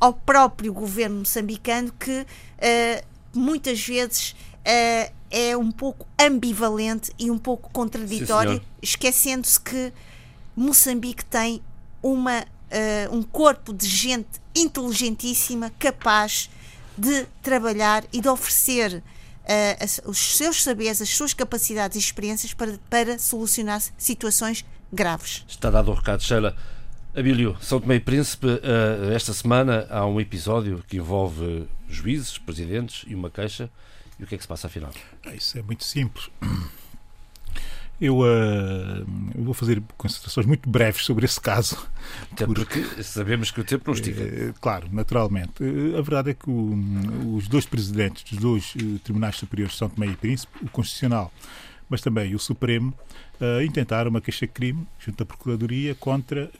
ao 0.00 0.12
próprio 0.12 0.72
governo 0.72 1.20
moçambicano 1.20 1.92
que 1.92 2.20
uh, 2.20 3.06
muitas 3.38 3.80
vezes 3.80 4.32
uh, 4.32 5.12
é 5.30 5.56
um 5.56 5.70
pouco 5.70 6.06
ambivalente 6.20 7.12
e 7.18 7.30
um 7.30 7.38
pouco 7.38 7.70
contraditório, 7.70 8.60
esquecendo-se 8.82 9.60
que 9.60 9.92
Moçambique 10.56 11.24
tem 11.24 11.62
uma, 12.02 12.40
uh, 12.40 13.16
um 13.16 13.22
corpo 13.22 13.72
de 13.72 13.86
gente 13.86 14.28
inteligentíssima, 14.54 15.70
capaz 15.78 16.50
de 16.96 17.26
trabalhar 17.42 18.04
e 18.12 18.20
de 18.20 18.28
oferecer 18.28 18.96
uh, 18.96 20.10
os 20.10 20.18
seus 20.18 20.62
saberes, 20.62 21.00
as 21.00 21.10
suas 21.10 21.32
capacidades 21.32 21.96
e 21.96 22.00
experiências 22.00 22.52
para, 22.52 22.78
para 22.90 23.18
solucionar 23.18 23.80
situações 23.96 24.64
graves. 24.92 25.44
Está 25.48 25.70
dado 25.70 25.90
o 25.90 25.94
recado, 25.94 26.22
Sheila. 26.22 26.56
Abílio, 27.18 27.56
São 27.60 27.80
Tomé 27.80 27.96
e 27.96 28.00
Príncipe, 28.00 28.46
esta 29.12 29.32
semana 29.32 29.88
há 29.90 30.06
um 30.06 30.20
episódio 30.20 30.84
que 30.86 30.98
envolve 30.98 31.66
juízes, 31.88 32.38
presidentes 32.38 33.04
e 33.08 33.14
uma 33.14 33.28
queixa. 33.28 33.68
E 34.20 34.24
o 34.24 34.26
que 34.26 34.36
é 34.36 34.38
que 34.38 34.44
se 34.44 34.48
passa 34.48 34.68
afinal? 34.68 34.92
Ah, 35.26 35.34
isso 35.34 35.58
é 35.58 35.62
muito 35.62 35.84
simples. 35.84 36.30
Eu, 38.00 38.18
uh, 38.18 38.24
eu, 39.36 39.42
vou 39.42 39.52
fazer 39.52 39.82
considerações 39.96 40.46
muito 40.46 40.70
breves 40.70 41.04
sobre 41.04 41.24
esse 41.24 41.40
caso. 41.40 41.76
Até 42.30 42.46
porque, 42.46 42.80
porque 42.80 43.02
sabemos 43.02 43.50
que 43.50 43.60
o 43.60 43.64
tempo 43.64 43.82
não 43.88 43.94
estica. 43.94 44.22
Uh, 44.22 44.54
claro, 44.60 44.88
naturalmente. 44.92 45.64
A 45.96 46.00
verdade 46.00 46.30
é 46.30 46.34
que 46.34 46.48
o, 46.48 47.34
os 47.34 47.48
dois 47.48 47.66
presidentes 47.66 48.22
dos 48.30 48.38
dois 48.38 48.74
tribunais 49.02 49.34
superiores 49.34 49.72
de 49.72 49.78
São 49.78 49.88
Tomé 49.88 50.06
e 50.06 50.16
Príncipe, 50.16 50.64
o 50.64 50.70
Constitucional, 50.70 51.32
mas 51.88 52.00
também 52.00 52.34
o 52.34 52.38
Supremo, 52.38 52.92
intentaram 53.64 54.10
uma 54.10 54.20
queixa-crime 54.20 54.86
junto 54.98 55.22
à 55.22 55.26
Procuradoria 55.26 55.94
contra 55.94 56.50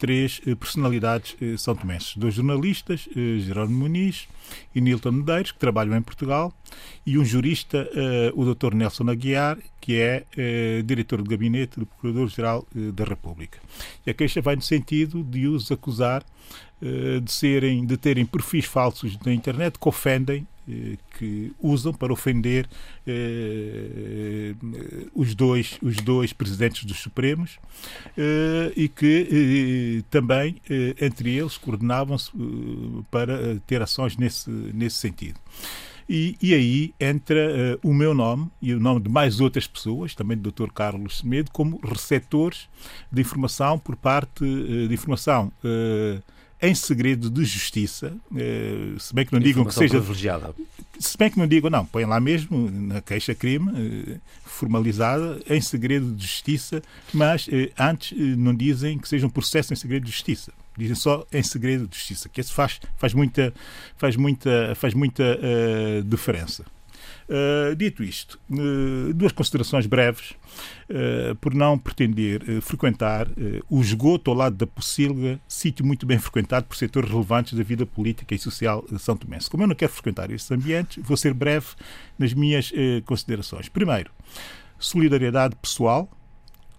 três 0.00 0.40
eh, 0.46 0.54
personalidades 0.54 1.36
eh, 1.40 1.56
são 1.58 1.76
tomenses. 1.76 2.16
Dois 2.16 2.34
jornalistas, 2.34 3.06
eh, 3.14 3.38
Jerónimo 3.38 3.80
Muniz 3.80 4.26
e 4.74 4.80
Nilton 4.80 5.12
Medeiros, 5.12 5.52
que 5.52 5.58
trabalham 5.58 5.94
em 5.94 6.02
Portugal, 6.02 6.52
e 7.06 7.18
um 7.18 7.24
jurista, 7.24 7.88
o 8.34 8.52
Dr. 8.52 8.74
Nelson 8.74 9.08
Aguiar, 9.08 9.58
que 9.80 9.96
é 9.96 10.24
diretor 10.84 11.22
de 11.22 11.28
gabinete 11.28 11.78
do 11.78 11.86
Procurador-Geral 11.86 12.66
da 12.74 13.04
República. 13.04 13.58
E 14.04 14.10
a 14.10 14.14
queixa 14.14 14.40
vai 14.40 14.56
no 14.56 14.62
sentido 14.62 15.22
de 15.22 15.46
os 15.46 15.70
acusar 15.70 16.24
de, 16.80 17.30
serem, 17.30 17.84
de 17.84 17.96
terem 17.96 18.26
perfis 18.26 18.64
falsos 18.64 19.16
na 19.24 19.32
internet 19.32 19.78
que 19.78 19.88
ofendem 19.88 20.46
eh, 20.59 20.59
que 21.18 21.52
usam 21.60 21.92
para 21.92 22.12
ofender 22.12 22.68
eh, 23.06 24.54
os, 25.14 25.34
dois, 25.34 25.78
os 25.82 25.96
dois 25.96 26.32
presidentes 26.32 26.84
dos 26.84 26.98
Supremos 26.98 27.58
eh, 28.16 28.72
e 28.76 28.88
que 28.88 30.00
eh, 30.00 30.04
também, 30.10 30.56
eh, 30.68 30.94
entre 31.00 31.34
eles, 31.36 31.56
coordenavam-se 31.56 32.30
eh, 32.30 33.02
para 33.10 33.60
ter 33.66 33.82
ações 33.82 34.16
nesse, 34.16 34.50
nesse 34.50 34.96
sentido. 34.96 35.38
E, 36.08 36.36
e, 36.42 36.54
aí 36.54 36.94
entra 36.98 37.78
o 37.84 37.94
meu 37.94 38.12
nome 38.12 38.50
e 38.60 38.74
o 38.74 38.80
nome 38.80 39.00
de 39.00 39.08
mais 39.08 39.38
outras 39.38 39.68
pessoas, 39.68 40.12
também 40.12 40.36
do 40.36 40.50
Dr. 40.50 40.72
Carlos 40.72 41.18
Semedo, 41.18 41.52
como 41.52 41.78
receptores 41.84 42.68
de 43.12 43.20
informação 43.20 43.78
por 43.78 43.94
parte 43.94 44.44
de 44.44 44.92
informação 44.92 45.52
em 46.62 46.74
segredo 46.74 47.30
de 47.30 47.44
justiça, 47.44 48.12
eh, 48.36 48.94
se 48.98 49.14
bem 49.14 49.24
que 49.24 49.32
não 49.32 49.40
digam 49.40 49.64
que 49.64 49.74
seja. 49.74 49.94
privilegiada. 49.94 50.54
Se 50.98 51.16
bem 51.16 51.30
que 51.30 51.38
não 51.38 51.46
digam, 51.46 51.70
não, 51.70 51.86
põem 51.86 52.04
lá 52.04 52.20
mesmo 52.20 52.70
na 52.70 53.00
queixa-crime, 53.00 53.70
eh, 53.74 54.16
formalizada, 54.44 55.40
em 55.48 55.60
segredo 55.60 56.12
de 56.14 56.22
justiça, 56.22 56.82
mas 57.14 57.48
eh, 57.50 57.70
antes 57.78 58.16
não 58.36 58.54
dizem 58.54 58.98
que 58.98 59.08
seja 59.08 59.26
um 59.26 59.30
processo 59.30 59.72
em 59.72 59.76
segredo 59.76 60.04
de 60.04 60.10
justiça. 60.10 60.52
Dizem 60.76 60.94
só 60.94 61.26
em 61.32 61.42
segredo 61.42 61.88
de 61.88 61.96
justiça, 61.96 62.28
que 62.28 62.40
isso 62.40 62.52
faz, 62.52 62.80
faz 62.96 63.14
muita, 63.14 63.52
faz 63.96 64.16
muita, 64.16 64.74
faz 64.76 64.94
muita 64.94 65.22
uh, 65.22 66.02
diferença. 66.04 66.64
Uh, 67.30 67.76
dito 67.76 68.02
isto, 68.02 68.40
uh, 68.50 69.14
duas 69.14 69.30
considerações 69.30 69.86
breves, 69.86 70.32
uh, 70.90 71.36
por 71.36 71.54
não 71.54 71.78
pretender 71.78 72.60
frequentar 72.60 73.28
o 73.68 73.80
esgoto 73.80 74.32
ao 74.32 74.36
lado 74.36 74.56
da 74.56 74.66
Pocilga, 74.66 75.38
sítio 75.46 75.86
muito 75.86 76.04
bem 76.04 76.18
frequentado 76.18 76.66
por 76.66 76.76
setores 76.76 77.08
relevantes 77.08 77.56
da 77.56 77.62
vida 77.62 77.86
política 77.86 78.34
e 78.34 78.38
social 78.38 78.84
de 78.90 78.98
São 78.98 79.16
Tomé. 79.16 79.38
Como 79.48 79.62
eu 79.62 79.68
não 79.68 79.76
quero 79.76 79.92
frequentar 79.92 80.28
esses 80.32 80.50
ambientes, 80.50 81.00
vou 81.06 81.16
ser 81.16 81.32
breve 81.32 81.68
nas 82.18 82.34
minhas 82.34 82.72
considerações. 83.04 83.68
Primeiro, 83.68 84.10
solidariedade 84.76 85.54
pessoal 85.54 86.10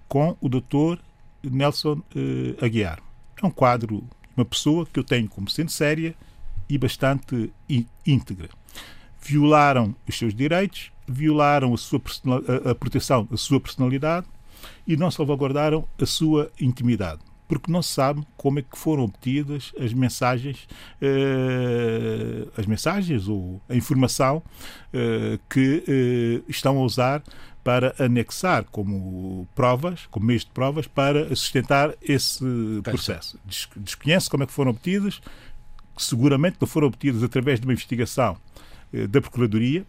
com 0.10 0.36
o 0.42 0.50
Dr. 0.50 1.00
Nelson 1.44 2.02
Aguiar. 2.62 3.00
É 3.42 3.46
um 3.46 3.52
quadro, 3.52 4.04
uma 4.36 4.46
pessoa 4.46 4.86
que 4.86 5.00
eu 5.00 5.04
tenho 5.04 5.30
como 5.30 5.50
sendo 5.50 5.72
séria 5.72 6.14
e 6.68 6.78
bastante 6.78 7.54
íntegra 8.06 8.50
violaram 9.22 9.96
os 10.08 10.18
seus 10.18 10.34
direitos, 10.34 10.92
violaram 11.08 11.74
a, 11.74 11.78
sua 11.78 12.02
a, 12.66 12.72
a 12.72 12.76
proteção 12.76 13.26
da 13.30 13.38
sua 13.38 13.60
personalidade 13.60 14.28
e 14.88 14.98
não 14.98 15.12
salvaguardaram 15.12 15.88
a 16.00 16.06
sua 16.06 16.52
intimidade 16.60 17.22
porque 17.52 17.70
não 17.70 17.82
se 17.82 17.90
sabe 17.90 18.26
como 18.38 18.60
é 18.60 18.62
que 18.62 18.78
foram 18.78 19.04
obtidas 19.04 19.74
as 19.78 19.92
mensagens, 19.92 20.70
eh, 21.02 22.48
as 22.56 22.66
mensagens 22.66 23.28
ou 23.28 23.62
a 23.68 23.76
informação 23.76 24.42
eh, 24.94 25.38
que 25.50 25.84
eh, 25.86 26.42
estão 26.48 26.78
a 26.78 26.82
usar 26.82 27.22
para 27.62 27.94
anexar 28.00 28.64
como 28.72 29.46
provas, 29.54 30.08
como 30.10 30.28
meios 30.28 30.46
de 30.46 30.52
provas, 30.52 30.88
para 30.88 31.36
sustentar 31.36 31.94
esse 32.02 32.42
processo. 32.86 33.38
Desconhece 33.76 34.30
como 34.30 34.44
é 34.44 34.48
que 34.48 34.54
foram 34.54 34.72
obtidas, 34.72 35.22
seguramente 35.98 36.56
não 36.58 36.66
foram 36.70 36.88
obtidas 36.88 37.22
através 37.22 37.60
de 37.60 37.68
uma 37.68 37.74
investigação 37.74 38.38
da 39.10 39.22
Procuradoria, 39.22 39.86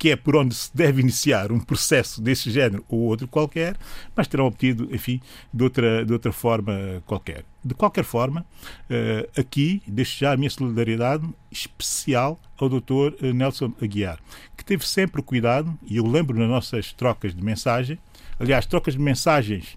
que 0.00 0.08
é 0.08 0.16
por 0.16 0.34
onde 0.34 0.54
se 0.54 0.74
deve 0.74 1.02
iniciar 1.02 1.52
um 1.52 1.60
processo 1.60 2.22
desse 2.22 2.50
género 2.50 2.82
ou 2.88 3.00
outro 3.00 3.28
qualquer, 3.28 3.76
mas 4.16 4.26
terão 4.26 4.46
obtido, 4.46 4.88
enfim, 4.90 5.20
de 5.52 5.62
outra, 5.62 6.06
de 6.06 6.12
outra 6.14 6.32
forma 6.32 7.02
qualquer. 7.04 7.44
De 7.62 7.74
qualquer 7.74 8.02
forma, 8.02 8.46
eh, 8.88 9.28
aqui 9.36 9.82
deixo 9.86 10.18
já 10.18 10.32
a 10.32 10.38
minha 10.38 10.48
solidariedade 10.48 11.28
especial 11.50 12.40
ao 12.56 12.70
Dr. 12.70 13.12
Eh, 13.20 13.34
Nelson 13.34 13.74
Aguiar, 13.78 14.18
que 14.56 14.64
teve 14.64 14.88
sempre 14.88 15.20
cuidado, 15.20 15.78
e 15.86 15.98
eu 15.98 16.06
lembro 16.06 16.38
nas 16.38 16.48
nossas 16.48 16.94
trocas 16.94 17.34
de 17.34 17.44
mensagem, 17.44 17.98
aliás, 18.38 18.64
trocas 18.64 18.94
de 18.94 19.00
mensagens, 19.00 19.76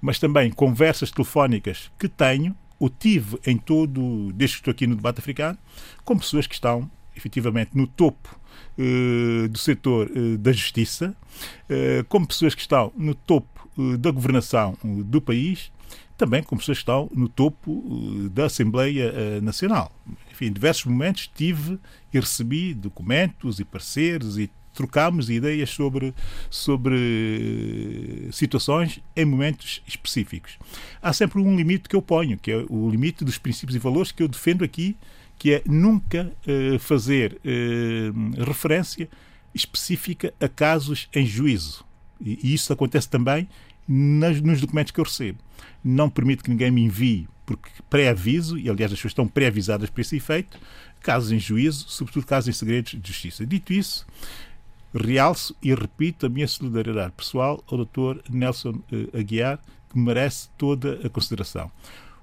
mas 0.00 0.18
também 0.18 0.50
conversas 0.50 1.12
telefónicas 1.12 1.92
que 1.96 2.08
tenho, 2.08 2.56
ou 2.76 2.90
tive 2.90 3.38
em 3.46 3.56
todo, 3.56 4.32
desde 4.32 4.56
que 4.56 4.62
estou 4.62 4.72
aqui 4.72 4.88
no 4.88 4.96
debate 4.96 5.20
africano, 5.20 5.56
com 6.04 6.18
pessoas 6.18 6.48
que 6.48 6.54
estão 6.54 6.90
efetivamente 7.20 7.70
no 7.74 7.86
topo 7.86 8.40
uh, 8.78 9.48
do 9.48 9.58
setor 9.58 10.10
uh, 10.10 10.38
da 10.38 10.52
justiça, 10.52 11.14
uh, 11.68 12.04
como 12.08 12.26
pessoas 12.26 12.54
que 12.54 12.62
estão 12.62 12.92
no 12.96 13.14
topo 13.14 13.60
da 13.98 14.10
governação 14.10 14.76
do 14.82 15.22
país, 15.22 15.72
também 16.18 16.42
como 16.42 16.58
pessoas 16.58 16.78
que 16.78 16.82
estão 16.82 17.08
no 17.14 17.28
topo 17.28 18.28
da 18.30 18.46
Assembleia 18.46 19.40
Nacional. 19.40 19.90
Enfim, 20.30 20.46
em 20.46 20.52
diversos 20.52 20.84
momentos 20.84 21.30
tive 21.34 21.78
e 22.12 22.18
recebi 22.18 22.74
documentos 22.74 23.58
e 23.58 23.64
pareceres 23.64 24.36
e 24.36 24.50
trocámos 24.74 25.30
ideias 25.30 25.70
sobre, 25.70 26.12
sobre 26.50 28.28
situações 28.32 29.00
em 29.16 29.24
momentos 29.24 29.82
específicos. 29.86 30.58
Há 31.00 31.12
sempre 31.12 31.40
um 31.40 31.56
limite 31.56 31.88
que 31.88 31.96
eu 31.96 32.02
ponho, 32.02 32.36
que 32.36 32.50
é 32.50 32.66
o 32.68 32.90
limite 32.90 33.24
dos 33.24 33.38
princípios 33.38 33.76
e 33.76 33.78
valores 33.78 34.12
que 34.12 34.22
eu 34.22 34.28
defendo 34.28 34.62
aqui 34.62 34.96
que 35.40 35.54
é 35.54 35.62
nunca 35.64 36.30
uh, 36.46 36.78
fazer 36.78 37.40
uh, 37.42 38.44
referência 38.44 39.08
específica 39.54 40.34
a 40.38 40.46
casos 40.46 41.08
em 41.14 41.24
juízo. 41.24 41.82
E, 42.20 42.38
e 42.42 42.52
isso 42.52 42.70
acontece 42.70 43.08
também 43.08 43.48
nas, 43.88 44.38
nos 44.42 44.60
documentos 44.60 44.92
que 44.92 45.00
eu 45.00 45.04
recebo. 45.04 45.38
Não 45.82 46.10
permito 46.10 46.44
que 46.44 46.50
ninguém 46.50 46.70
me 46.70 46.82
envie, 46.82 47.26
porque 47.46 47.70
pré-aviso, 47.88 48.58
e 48.58 48.68
aliás 48.68 48.92
as 48.92 48.98
pessoas 48.98 49.12
estão 49.12 49.26
pré-avisadas 49.26 49.88
para 49.88 50.02
esse 50.02 50.14
efeito, 50.14 50.58
casos 51.00 51.32
em 51.32 51.38
juízo, 51.38 51.86
sobretudo 51.88 52.26
casos 52.26 52.48
em 52.50 52.52
segredos 52.52 52.92
de 52.92 53.08
justiça. 53.08 53.46
Dito 53.46 53.72
isso, 53.72 54.06
realço 54.94 55.56
e 55.62 55.74
repito 55.74 56.26
a 56.26 56.28
minha 56.28 56.46
solidariedade 56.46 57.14
pessoal 57.16 57.64
ao 57.66 57.82
Dr. 57.82 58.20
Nelson 58.28 58.72
uh, 58.92 59.18
Aguiar, 59.18 59.58
que 59.88 59.98
merece 59.98 60.50
toda 60.58 61.00
a 61.02 61.08
consideração. 61.08 61.72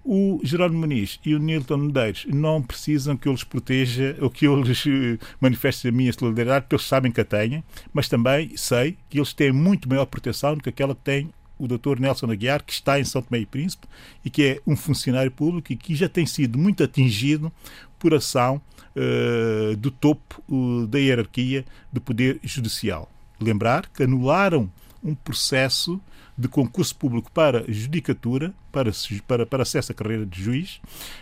O 0.10 0.40
Jerónimo 0.42 0.80
Muniz 0.80 1.20
e 1.26 1.36
o 1.36 1.38
Nilton 1.38 1.76
Medeiros 1.76 2.26
não 2.30 2.64
precisam 2.64 3.18
que 3.18 3.28
eu 3.28 3.34
lhes 3.34 3.44
proteja 3.44 4.16
ou 4.22 4.30
que 4.30 4.48
eu 4.48 4.56
lhes 4.62 4.88
eh, 4.88 5.20
manifeste 5.38 5.86
a 5.86 5.92
minha 5.92 6.14
solidariedade, 6.14 6.64
porque 6.64 6.76
eles 6.76 6.86
sabem 6.86 7.12
que 7.12 7.20
a 7.20 7.26
têm, 7.26 7.62
mas 7.92 8.08
também 8.08 8.56
sei 8.56 8.96
que 9.10 9.20
eles 9.20 9.34
têm 9.34 9.52
muito 9.52 9.90
maior 9.90 10.06
proteção 10.06 10.56
do 10.56 10.64
que 10.64 10.70
aquela 10.70 10.96
que 10.96 11.02
tem 11.02 11.30
o 11.60 11.68
Dr. 11.68 12.00
Nelson 12.00 12.32
Aguiar, 12.32 12.64
que 12.64 12.72
está 12.72 12.98
em 12.98 13.04
São 13.04 13.22
Tomé 13.22 13.40
e 13.40 13.46
Príncipe 13.46 13.86
e 14.24 14.30
que 14.30 14.44
é 14.44 14.62
um 14.66 14.78
funcionário 14.78 15.30
público 15.30 15.74
e 15.74 15.76
que 15.76 15.94
já 15.94 16.08
tem 16.08 16.26
sido 16.26 16.58
muito 16.58 16.82
atingido 16.86 17.52
por 18.00 18.14
ação 18.14 18.62
uh, 18.96 19.76
do 19.76 19.92
topo 19.92 20.42
uh, 20.48 20.88
da 20.88 21.00
hierarquia 21.00 21.66
do 21.92 22.00
Poder 22.00 22.40
Judicial. 22.42 23.12
Lembrar 23.42 23.88
que 23.88 24.04
anularam 24.04 24.72
um 25.04 25.14
processo 25.14 26.00
de 26.38 26.48
concurso 26.48 26.96
público 26.96 27.32
para 27.32 27.66
judicatura, 27.68 28.54
para, 28.72 28.92
para, 29.28 29.46
para 29.46 29.64
acesso 29.64 29.92
à 29.92 29.96
carreira 29.96 30.26
de 30.26 30.42
juiz, 30.42 30.80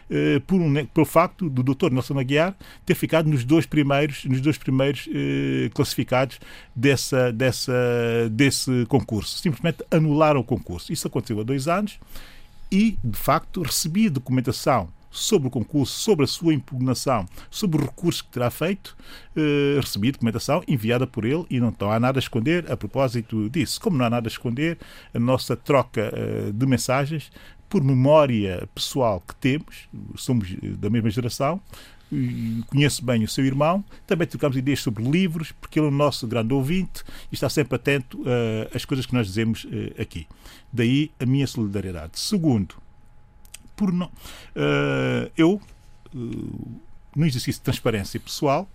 eh, 0.10 0.42
por 0.46 0.60
um, 0.60 0.86
pelo 0.88 1.06
facto 1.06 1.50
do 1.50 1.64
Dr. 1.64 1.90
Nelson 1.92 2.20
Aguiar 2.20 2.54
ter 2.86 2.96
ficado 2.96 3.30
nos 3.30 3.46
dois 3.46 3.66
primeiros, 3.66 4.26
nos 4.26 4.42
dois 4.42 4.58
primeiros 4.58 5.08
eh, 5.14 5.70
classificados 5.74 6.40
dessa, 6.76 7.32
dessa, 7.32 7.74
desse 8.30 8.86
concurso. 8.88 9.38
Simplesmente 9.38 9.86
anularam 9.90 10.42
o 10.42 10.44
concurso. 10.44 10.92
Isso 10.92 11.08
aconteceu 11.08 11.40
há 11.40 11.44
dois 11.44 11.68
anos 11.68 11.98
e, 12.70 12.98
de 13.02 13.18
facto, 13.18 13.62
recebi 13.62 14.10
documentação 14.10 14.90
sobre 15.16 15.48
o 15.48 15.52
concurso, 15.52 15.98
sobre 16.00 16.26
a 16.26 16.28
sua 16.28 16.54
impugnação, 16.54 17.26
sobre 17.50 17.82
o 17.82 17.86
recurso 17.86 18.24
que 18.24 18.32
terá 18.32 18.52
feito, 18.52 18.96
eh, 19.36 19.80
recebi 19.80 20.12
documentação 20.12 20.62
enviada 20.68 21.08
por 21.08 21.26
ele 21.26 21.46
e 21.50 21.60
não, 21.60 21.74
há 21.90 22.00
nada 22.00 22.20
a 22.20 22.22
esconder 22.22 22.70
a 22.72 22.76
propósito 22.76 23.50
disso. 23.50 23.80
Como 23.80 23.98
não 23.98 24.06
há 24.06 24.10
nada 24.10 24.28
a 24.28 24.30
esconder, 24.30 24.78
a 25.14 25.20
nossa 25.20 25.56
troca 25.56 26.12
eh, 26.14 26.52
de 26.54 26.66
mensagens, 26.66 27.32
por 27.70 27.84
memória 27.84 28.68
pessoal 28.76 29.24
que 29.26 29.36
temos, 29.36 29.88
somos 30.16 30.54
da 30.78 30.90
mesma 30.90 31.10
geração, 31.10 31.62
conheço 32.68 33.04
bem 33.04 33.24
o 33.24 33.28
seu 33.28 33.46
irmão, 33.46 33.84
também 34.06 34.28
trocamos 34.28 34.56
ideias 34.56 34.80
sobre 34.80 35.04
livros, 35.04 35.52
porque 35.52 35.80
ele 35.80 35.88
é 35.88 35.90
o 35.90 35.92
nosso 35.92 36.28
grande 36.28 36.54
ouvinte 36.54 37.04
e 37.32 37.36
está 37.36 37.50
sempre 37.50 37.76
atento 37.76 38.22
uh, 38.22 38.70
às 38.74 38.86
coisas 38.86 39.06
que 39.06 39.14
nós 39.14 39.28
dizemos 39.28 39.66
uh, 39.66 40.02
aqui. 40.02 40.28
Daí 40.72 41.12
a 41.20 41.26
minha 41.26 41.48
solidariedade. 41.48 42.20
Segundo, 42.20 42.76
por 43.76 43.92
não, 43.92 44.08
uh, 44.08 45.32
eu, 45.38 45.62
no 47.16 47.26
exercício 47.26 47.60
de 47.60 47.62
transparência 47.62 48.20
pessoal, 48.20 48.68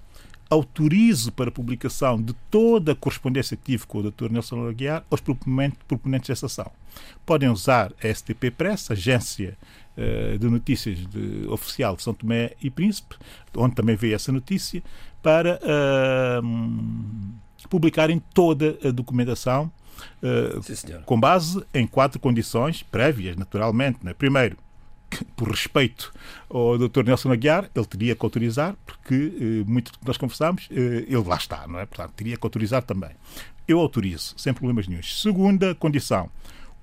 autorizo 0.51 1.31
para 1.31 1.51
publicação 1.51 2.21
de 2.21 2.35
toda 2.51 2.93
a 2.93 2.97
correspondência 2.97 3.57
que 3.57 3.63
tive 3.63 3.87
com 3.87 3.99
o 3.99 4.11
Dr. 4.11 4.31
Nelson 4.31 4.67
Aguiar 4.67 5.05
aos 5.09 5.21
proponentes 5.21 6.29
dessa 6.29 6.47
ação. 6.47 6.71
Podem 7.25 7.49
usar 7.49 7.93
a 8.03 8.13
STP 8.13 8.51
Press, 8.51 8.91
agência 8.91 9.57
uh, 9.97 10.37
de 10.37 10.49
notícias 10.49 10.99
de, 11.07 11.47
oficial 11.49 11.95
de 11.95 12.03
São 12.03 12.13
Tomé 12.13 12.53
e 12.61 12.69
Príncipe, 12.69 13.15
onde 13.57 13.77
também 13.77 13.95
veio 13.95 14.17
essa 14.17 14.33
notícia, 14.33 14.83
para 15.23 15.61
uh, 15.63 17.69
publicarem 17.69 18.21
toda 18.35 18.77
a 18.83 18.91
documentação 18.91 19.71
uh, 20.21 20.61
Sim, 20.63 20.95
com 21.07 21.21
base 21.21 21.65
em 21.73 21.87
quatro 21.87 22.19
condições 22.19 22.83
prévias, 22.83 23.37
naturalmente. 23.37 24.01
Né? 24.03 24.15
Primeiro, 24.15 24.57
por 25.37 25.49
respeito 25.49 26.13
ao 26.49 26.79
Dr. 26.79 27.05
Nelson 27.05 27.33
Aguiar, 27.33 27.71
ele 27.75 27.87
teria 27.87 28.15
que 28.15 28.25
autorizar, 28.25 28.75
porque 28.87 29.15
eh, 29.15 29.65
muito 29.67 29.93
do 29.93 29.99
que 29.99 30.07
nós 30.07 30.17
conversamos, 30.17 30.69
eh, 30.71 31.05
ele 31.07 31.25
lá 31.27 31.37
está, 31.37 31.67
não 31.67 31.79
é? 31.79 31.87
Portanto, 31.87 32.13
teria 32.15 32.37
que 32.37 32.47
autorizar 32.47 32.83
também. 32.83 33.11
Eu 33.67 33.79
autorizo, 33.79 34.35
sem 34.37 34.53
problemas 34.53 34.89
nenhums. 34.89 35.21
Segunda 35.21 35.75
condição, 35.75 36.31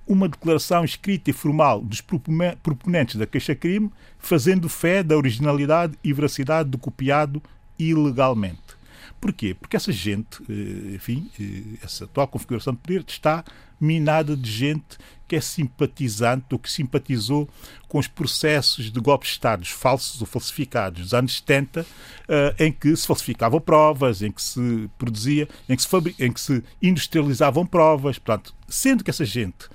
uma 0.06 0.28
declaração 0.28 0.84
escrita 0.84 1.30
e 1.30 1.32
formal 1.32 1.82
dos 1.82 2.00
proponentes 2.00 3.16
da 3.16 3.26
queixa-crime, 3.26 3.90
fazendo 4.18 4.68
fé 4.68 5.02
da 5.02 5.16
originalidade 5.16 5.98
e 6.02 6.12
veracidade 6.12 6.70
do 6.70 6.78
copiado 6.78 7.42
ilegalmente. 7.78 8.77
Porquê? 9.20 9.54
Porque 9.54 9.76
essa 9.76 9.90
gente, 9.90 10.42
eh, 10.48 10.94
enfim, 10.94 11.28
eh, 11.40 11.78
essa 11.82 12.04
atual 12.04 12.28
configuração 12.28 12.72
de 12.72 12.80
poder 12.80 13.04
está 13.06 13.44
minada 13.80 14.36
de 14.36 14.50
gente 14.50 14.98
que 15.26 15.36
é 15.36 15.40
simpatizante 15.40 16.46
ou 16.52 16.58
que 16.58 16.70
simpatizou 16.70 17.48
com 17.86 17.98
os 17.98 18.06
processos 18.06 18.90
de 18.90 19.00
golpes 19.00 19.28
de 19.28 19.34
Estado 19.34 19.66
falsos 19.66 20.20
ou 20.20 20.26
falsificados 20.26 21.02
dos 21.02 21.14
anos 21.14 21.36
70, 21.36 21.86
eh, 22.28 22.54
em 22.60 22.72
que 22.72 22.94
se 22.96 23.06
falsificavam 23.06 23.60
provas, 23.60 24.22
em 24.22 24.30
que 24.30 24.40
se 24.40 24.88
produzia, 24.96 25.48
em 25.68 25.76
que 25.76 25.82
se, 25.82 26.14
em 26.18 26.32
que 26.32 26.40
se 26.40 26.64
industrializavam 26.80 27.66
provas. 27.66 28.18
Portanto, 28.18 28.54
sendo 28.68 29.04
que 29.04 29.10
essa 29.10 29.24
gente 29.24 29.68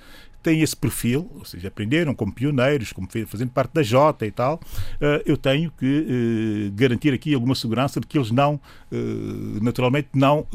têm 0.44 0.60
esse 0.60 0.76
perfil, 0.76 1.28
ou 1.34 1.44
seja, 1.44 1.68
aprenderam 1.68 2.14
como 2.14 2.30
pioneiros, 2.30 2.92
como 2.92 3.08
fazendo 3.26 3.50
parte 3.50 3.72
da 3.72 3.82
Jota 3.82 4.26
e 4.26 4.30
tal, 4.30 4.60
eh, 5.00 5.22
eu 5.24 5.38
tenho 5.38 5.72
que 5.72 6.06
eh, 6.06 6.70
garantir 6.74 7.14
aqui 7.14 7.34
alguma 7.34 7.54
segurança 7.54 7.98
de 7.98 8.06
que 8.06 8.18
eles 8.18 8.30
não, 8.30 8.60
eh, 8.92 8.96
naturalmente, 9.62 10.08
não 10.14 10.46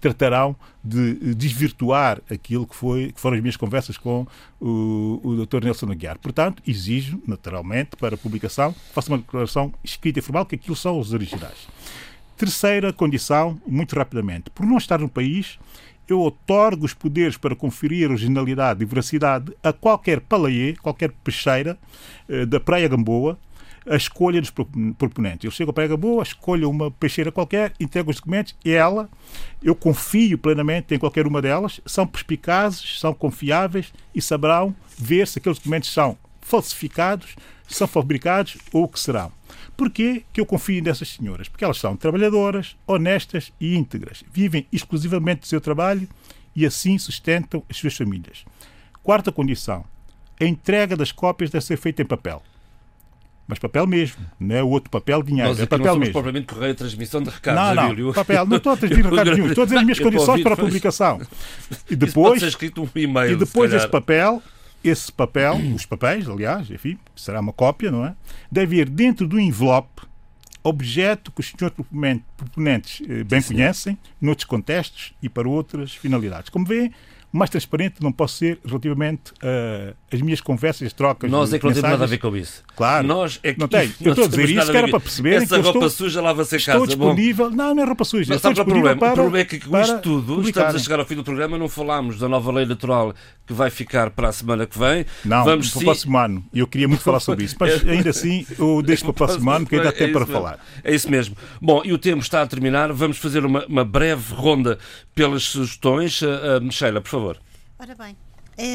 tratarão 0.00 0.56
de 0.82 1.34
desvirtuar 1.34 2.20
aquilo 2.30 2.66
que, 2.66 2.74
foi, 2.74 3.12
que 3.12 3.20
foram 3.20 3.36
as 3.36 3.42
minhas 3.42 3.56
conversas 3.56 3.98
com 3.98 4.26
o, 4.58 5.20
o 5.22 5.46
Dr. 5.46 5.64
Nelson 5.64 5.90
Aguiar. 5.90 6.18
Portanto, 6.18 6.62
exijo, 6.66 7.20
naturalmente, 7.26 7.96
para 7.96 8.14
a 8.14 8.18
publicação, 8.18 8.74
faça 8.94 9.10
uma 9.10 9.18
declaração 9.18 9.72
escrita 9.84 10.18
e 10.18 10.22
formal 10.22 10.46
que 10.46 10.54
aquilo 10.54 10.76
são 10.76 10.98
os 10.98 11.12
originais. 11.12 11.68
Terceira 12.36 12.90
condição, 12.92 13.60
muito 13.66 13.94
rapidamente, 13.94 14.48
por 14.50 14.64
não 14.64 14.78
estar 14.78 14.98
no 14.98 15.08
país, 15.10 15.58
eu 16.12 16.20
otorgo 16.20 16.84
os 16.84 16.94
poderes 16.94 17.36
para 17.36 17.54
conferir 17.54 18.10
originalidade 18.10 18.82
e 18.82 18.86
veracidade 18.86 19.52
a 19.62 19.72
qualquer 19.72 20.20
palaiê, 20.20 20.74
qualquer 20.76 21.12
peixeira 21.24 21.78
eh, 22.28 22.44
da 22.44 22.58
Praia 22.58 22.88
Gamboa, 22.88 23.38
a 23.88 23.96
escolha 23.96 24.40
dos 24.40 24.50
proponentes. 24.50 25.44
Eu 25.44 25.50
chego 25.50 25.70
à 25.70 25.72
Praia 25.74 25.88
Gamboa, 25.88 26.22
escolho 26.22 26.68
uma 26.68 26.90
peixeira 26.90 27.32
qualquer, 27.32 27.72
entrego 27.80 28.10
os 28.10 28.16
documentos 28.16 28.54
e 28.64 28.72
ela, 28.72 29.08
eu 29.62 29.74
confio 29.74 30.36
plenamente 30.36 30.94
em 30.94 30.98
qualquer 30.98 31.26
uma 31.26 31.40
delas, 31.40 31.80
são 31.86 32.06
perspicazes, 32.06 33.00
são 33.00 33.14
confiáveis 33.14 33.92
e 34.14 34.20
saberão 34.20 34.74
ver 34.98 35.26
se 35.26 35.38
aqueles 35.38 35.58
documentos 35.58 35.92
são 35.92 36.16
falsificados, 36.40 37.36
são 37.66 37.86
fabricados 37.86 38.58
ou 38.72 38.84
o 38.84 38.88
que 38.88 38.98
serão. 38.98 39.32
Porquê 39.80 40.24
que 40.30 40.38
eu 40.38 40.44
confio 40.44 40.82
nessas 40.82 41.08
senhoras? 41.08 41.48
Porque 41.48 41.64
elas 41.64 41.78
são 41.78 41.96
trabalhadoras, 41.96 42.76
honestas 42.86 43.50
e 43.58 43.74
íntegras. 43.74 44.22
Vivem 44.30 44.66
exclusivamente 44.70 45.40
do 45.40 45.46
seu 45.46 45.58
trabalho 45.58 46.06
e 46.54 46.66
assim 46.66 46.98
sustentam 46.98 47.62
as 47.66 47.78
suas 47.78 47.96
famílias. 47.96 48.44
Quarta 49.02 49.32
condição: 49.32 49.82
a 50.38 50.44
entrega 50.44 50.98
das 50.98 51.12
cópias 51.12 51.48
deve 51.48 51.64
ser 51.64 51.78
feita 51.78 52.02
em 52.02 52.04
papel. 52.04 52.42
Mas 53.48 53.58
papel 53.58 53.86
mesmo, 53.86 54.22
não 54.38 54.54
é 54.54 54.62
o 54.62 54.68
outro 54.68 54.90
papel 54.90 55.22
dinheiro. 55.22 55.48
Nós 55.48 55.58
é 55.58 55.64
papel 55.64 55.78
não 55.78 55.92
somos 55.92 55.98
mesmo. 56.00 56.12
propriamente 56.12 56.46
correio 56.52 56.74
de 56.74 56.78
transmissão 56.78 57.22
de 57.22 57.30
recados, 57.30 57.62
Não, 57.62 57.74
não, 57.74 57.82
Abílio. 57.84 58.12
papel. 58.12 58.46
Não 58.46 58.56
estou 58.58 58.72
a 58.72 58.76
transmitir 58.76 59.10
recados 59.10 59.32
nenhum. 59.32 59.48
Estou 59.48 59.62
a 59.62 59.64
dizer 59.64 59.78
as 59.80 59.82
minhas 59.82 59.98
condições 59.98 60.42
para 60.42 60.52
a 60.52 60.56
publicação. 60.58 61.22
E 61.88 61.96
depois, 61.96 62.42
um 62.76 62.88
e-mail, 62.96 63.32
e 63.32 63.36
depois 63.36 63.70
se 63.70 63.78
esse 63.78 63.88
papel 63.88 64.42
esse 64.82 65.12
papel, 65.12 65.56
os 65.74 65.86
papéis, 65.86 66.28
aliás, 66.28 66.70
enfim, 66.70 66.98
será 67.14 67.40
uma 67.40 67.52
cópia, 67.52 67.90
não 67.90 68.04
é? 68.04 68.14
Deve 68.50 68.76
ir 68.76 68.88
dentro 68.88 69.26
do 69.26 69.38
envelope, 69.38 70.02
objeto 70.62 71.32
que 71.32 71.40
os 71.40 71.50
senhores 71.50 71.76
proponentes 72.36 73.00
eh, 73.08 73.24
bem 73.24 73.42
conhecem, 73.42 73.98
noutros 74.20 74.44
contextos 74.44 75.14
e 75.22 75.28
para 75.28 75.48
outras 75.48 75.94
finalidades. 75.94 76.50
Como 76.50 76.66
vêem, 76.66 76.92
mais 77.32 77.48
transparente 77.48 78.02
não 78.02 78.12
posso 78.12 78.38
ser 78.38 78.60
relativamente 78.64 79.30
uh, 79.32 79.96
às 80.12 80.20
minhas 80.22 80.40
conversas, 80.40 80.86
as 80.88 80.92
trocas. 80.92 81.30
Nós 81.30 81.52
é 81.52 81.58
que 81.58 81.64
não 81.64 81.72
temos 81.72 81.90
nada 81.90 82.04
a 82.04 82.06
ver 82.06 82.18
com 82.18 82.36
isso. 82.36 82.62
Claro. 82.76 83.06
Nós 83.06 83.38
é 83.42 83.52
que 83.52 83.60
não 83.60 83.68
tem. 83.68 83.92
Eu 84.00 84.12
estou 84.12 84.24
a 84.24 84.28
dizer 84.28 84.50
isso 84.50 84.70
que 84.70 84.76
era 84.76 84.88
para 84.88 85.00
perceberem 85.00 85.42
Essa 85.42 85.56
roupa 85.56 85.70
estou, 85.70 85.90
suja 85.90 86.20
lava-se 86.20 86.54
em 86.54 86.58
estou 86.58 86.74
casa. 86.74 86.96
Bom, 86.96 87.14
disponível. 87.14 87.50
Não, 87.50 87.74
não 87.74 87.82
é 87.82 87.86
roupa 87.86 88.04
suja. 88.04 88.26
Mas 88.28 88.36
estou 88.36 88.50
é 88.50 88.54
problema? 88.54 88.96
para, 88.96 89.12
o 89.12 89.14
problema 89.14 89.38
é 89.38 89.44
que 89.44 89.60
com 89.60 89.80
isto 89.80 89.98
tudo 90.00 90.20
estamos 90.20 90.30
a 90.30 90.34
publicarem. 90.34 90.78
chegar 90.80 90.98
ao 90.98 91.06
fim 91.06 91.14
do 91.14 91.24
programa, 91.24 91.58
não 91.58 91.68
falámos 91.68 92.18
da 92.18 92.28
nova 92.28 92.50
lei 92.52 92.64
eleitoral 92.64 93.14
que 93.46 93.52
vai 93.52 93.70
ficar 93.70 94.10
para 94.10 94.28
a 94.28 94.32
semana 94.32 94.66
que 94.66 94.78
vem. 94.78 95.04
Não, 95.24 95.44
Vamos 95.44 95.70
para 95.70 95.80
o 95.80 95.84
próximo 95.84 96.18
ano. 96.18 96.44
E 96.52 96.58
eu 96.60 96.66
queria 96.66 96.88
muito 96.88 97.02
falar 97.02 97.20
sobre 97.20 97.44
isso. 97.44 97.56
Mas 97.58 97.82
ainda 97.86 98.10
assim, 98.10 98.46
eu 98.58 98.82
deixo 98.82 99.02
para 99.02 99.10
o 99.10 99.14
próximo 99.14 99.50
ano, 99.50 99.64
porque 99.64 99.76
ainda 99.76 99.88
há 99.88 99.92
É 99.92 99.96
tempo 99.96 100.12
para 100.12 100.26
falar. 100.26 100.64
É 100.82 100.94
isso 100.94 101.10
mesmo. 101.10 101.36
Bom, 101.60 101.82
e 101.84 101.92
o 101.92 101.98
tempo 101.98 102.22
está 102.22 102.42
a 102.42 102.46
terminar. 102.46 102.92
Vamos 102.92 103.18
fazer 103.18 103.44
uma, 103.44 103.64
uma 103.66 103.84
breve 103.84 104.34
ronda 104.34 104.78
pelas 105.14 105.44
sugestões. 105.44 106.20
Uh, 106.22 106.26
uh, 106.62 106.72
Sheila, 106.72 107.00
por 107.00 107.10
favor. 107.10 107.38
Ora 107.78 107.94
bem, 107.94 108.16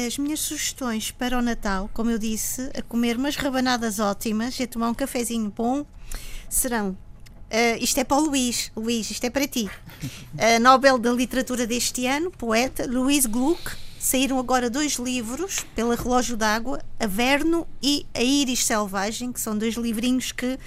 as 0.06 0.18
minhas 0.18 0.40
sugestões 0.40 1.10
para 1.10 1.38
o 1.38 1.42
Natal, 1.42 1.88
como 1.94 2.10
eu 2.10 2.18
disse, 2.18 2.70
a 2.76 2.82
comer 2.82 3.16
umas 3.16 3.36
rabanadas 3.36 3.98
ótimas 4.00 4.58
e 4.58 4.64
a 4.64 4.66
tomar 4.66 4.88
um 4.90 4.94
cafezinho 4.94 5.52
bom, 5.54 5.86
serão. 6.48 6.96
eh, 7.48 7.78
isto 7.78 7.98
é 7.98 8.04
para 8.04 8.16
o 8.16 8.20
Luís. 8.20 8.72
Luís, 8.74 9.10
isto 9.10 9.24
é 9.24 9.30
para 9.30 9.46
ti. 9.46 9.70
A 10.38 10.58
Nobel 10.58 10.98
da 10.98 11.12
Literatura 11.12 11.66
deste 11.66 12.06
ano, 12.06 12.30
poeta 12.30 12.86
Luís 12.86 13.26
Gluck. 13.26 13.76
Saíram 14.00 14.38
agora 14.38 14.70
dois 14.70 14.94
livros 14.94 15.64
pela 15.74 15.96
Relógio 15.96 16.36
d'Água, 16.36 16.80
Averno 16.98 17.66
e 17.82 18.06
A 18.14 18.22
Íris 18.22 18.64
Selvagem, 18.64 19.32
que 19.32 19.40
são 19.40 19.56
dois 19.58 19.74
livrinhos 19.74 20.30
que, 20.30 20.58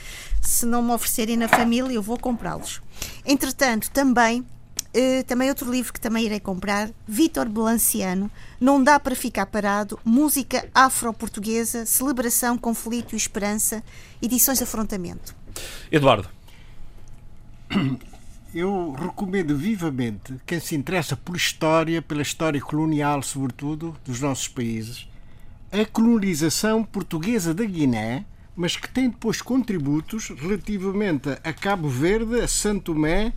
se 0.41 0.65
não 0.65 0.81
me 0.81 0.91
oferecerem 0.91 1.37
na 1.37 1.47
família, 1.47 1.93
eu 1.93 2.01
vou 2.01 2.17
comprá-los. 2.17 2.81
Entretanto, 3.25 3.91
também 3.91 4.45
Uh, 4.89 5.23
também 5.25 5.49
outro 5.49 5.69
livro 5.71 5.93
que 5.93 6.01
também 6.01 6.25
irei 6.25 6.39
comprar, 6.39 6.89
Vítor 7.07 7.47
Belanciano, 7.47 8.29
Não 8.59 8.83
Dá 8.83 8.99
para 8.99 9.15
Ficar 9.15 9.45
Parado, 9.45 9.99
Música 10.03 10.67
Afro-Portuguesa, 10.73 11.85
Celebração, 11.85 12.57
Conflito 12.57 13.13
e 13.13 13.17
Esperança, 13.17 13.83
Edições 14.19 14.61
Afrontamento. 14.61 15.35
Eduardo. 15.91 16.27
Eu 18.53 18.93
recomendo 18.93 19.55
vivamente 19.55 20.33
quem 20.43 20.59
se 20.59 20.73
interessa 20.75 21.15
por 21.15 21.35
história, 21.35 22.01
pela 22.01 22.23
história 22.23 22.59
colonial, 22.59 23.21
sobretudo, 23.21 23.95
dos 24.03 24.19
nossos 24.19 24.47
países, 24.47 25.07
a 25.71 25.85
colonização 25.85 26.83
portuguesa 26.83 27.53
da 27.53 27.63
Guiné, 27.63 28.25
mas 28.55 28.75
que 28.75 28.89
tem 28.89 29.07
depois 29.07 29.39
contributos 29.39 30.29
relativamente 30.29 31.29
a 31.43 31.53
Cabo 31.53 31.87
Verde, 31.87 32.41
a 32.41 32.47
Santo 32.47 32.93
Tomé 32.93 33.33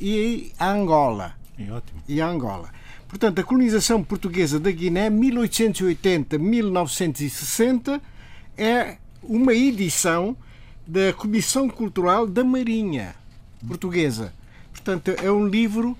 e 0.00 0.52
a 0.58 0.70
Angola 0.70 1.34
É 1.58 1.70
ótimo. 1.70 2.00
e 2.08 2.20
a 2.20 2.28
Angola. 2.28 2.68
Portanto, 3.08 3.38
a 3.40 3.44
colonização 3.44 4.02
portuguesa 4.02 4.58
da 4.58 4.70
Guiné, 4.70 5.10
1880-1960, 5.10 8.00
é 8.56 8.96
uma 9.22 9.52
edição 9.54 10.36
da 10.86 11.12
Comissão 11.12 11.68
Cultural 11.68 12.26
da 12.26 12.42
Marinha 12.44 13.14
Portuguesa. 13.66 14.32
Portanto, 14.72 15.12
é 15.22 15.30
um 15.30 15.46
livro 15.46 15.96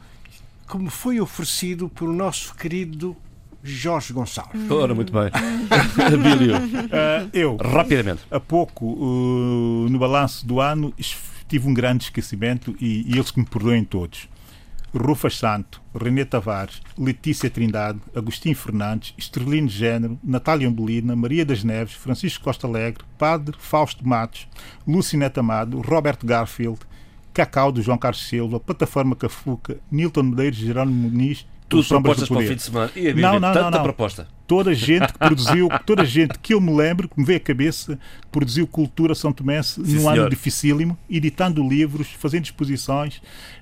que 0.69 0.77
me 0.79 0.91
foi 0.91 1.21
oferecido 1.21 1.89
pelo 1.89 2.13
nosso 2.13 2.55
querido 2.55 3.17
Jorge 3.63 4.13
Gonçalves. 4.13 4.71
Ora, 4.71 4.95
muito 4.95 5.11
bem. 5.13 5.31
Abílio. 6.05 6.55
Ah, 6.93 7.27
eu, 7.33 7.57
Rapidamente. 7.57 8.21
há 8.31 8.39
pouco, 8.39 8.85
uh, 8.87 9.89
no 9.89 9.99
balanço 9.99 10.47
do 10.47 10.61
ano, 10.61 10.93
tive 11.49 11.69
um 11.69 11.75
grande 11.75 12.05
esquecimento 12.05 12.75
e, 12.81 13.03
e 13.09 13.13
eles 13.15 13.31
que 13.31 13.41
me 13.41 13.47
perdoem 13.47 13.85
todos. 13.85 14.29
Rufas 14.97 15.37
Santo, 15.37 15.83
René 15.93 16.25
Tavares, 16.25 16.81
Letícia 16.97 17.51
Trindade, 17.51 17.99
Agostinho 18.15 18.55
Fernandes, 18.55 19.13
Estrelino 19.19 19.69
Gênero, 19.69 20.19
Natália 20.23 20.69
Umbelina, 20.69 21.17
Maria 21.17 21.45
das 21.45 21.65
Neves, 21.65 21.95
Francisco 21.95 22.45
Costa 22.45 22.67
Alegre, 22.69 23.05
Padre 23.19 23.57
Fausto 23.59 24.07
Matos, 24.07 24.47
Lucinete 24.87 25.41
Amado, 25.41 25.81
Roberto 25.81 26.25
Garfield, 26.25 26.79
Cacau 27.33 27.73
do 27.73 27.83
João 27.83 27.99
Carlos 27.99 28.25
Silva, 28.25 28.61
Plataforma 28.61 29.17
Cafuca, 29.17 29.79
Nilton 29.91 30.23
Medeiros, 30.23 30.59
Jerónimo 30.59 31.11
Muniz, 31.11 31.45
Tudo 31.69 31.89
propostas 31.89 32.29
para 32.29 32.39
o 32.39 32.43
fim 32.47 32.55
de 32.55 32.63
semana. 32.63 32.93
E 32.95 33.09
a 33.09 33.15
Não, 33.15 33.41
não, 33.41 33.53
tanta 33.53 33.63
não, 33.63 33.71
não. 33.73 33.83
proposta. 33.83 34.29
Toda 34.47 34.71
a 34.71 34.75
gente 34.75 35.13
que 35.13 35.19
produziu, 35.19 35.69
toda 35.87 36.03
a 36.03 36.05
gente 36.05 36.39
que 36.39 36.53
eu 36.55 36.61
me 36.61 36.75
lembro, 36.75 37.09
que 37.09 37.19
me 37.19 37.25
veio 37.25 37.39
à 37.39 37.41
cabeça, 37.41 37.99
produziu 38.31 38.67
cultura 38.67 39.15
São 39.15 39.33
Tomense 39.33 39.81
num 39.81 39.87
senhor. 39.87 40.19
ano 40.19 40.31
dificílimo, 40.31 40.99
editando 41.09 41.67
livros, 41.67 42.09
fazendo 42.19 42.45
exposições 42.45 43.21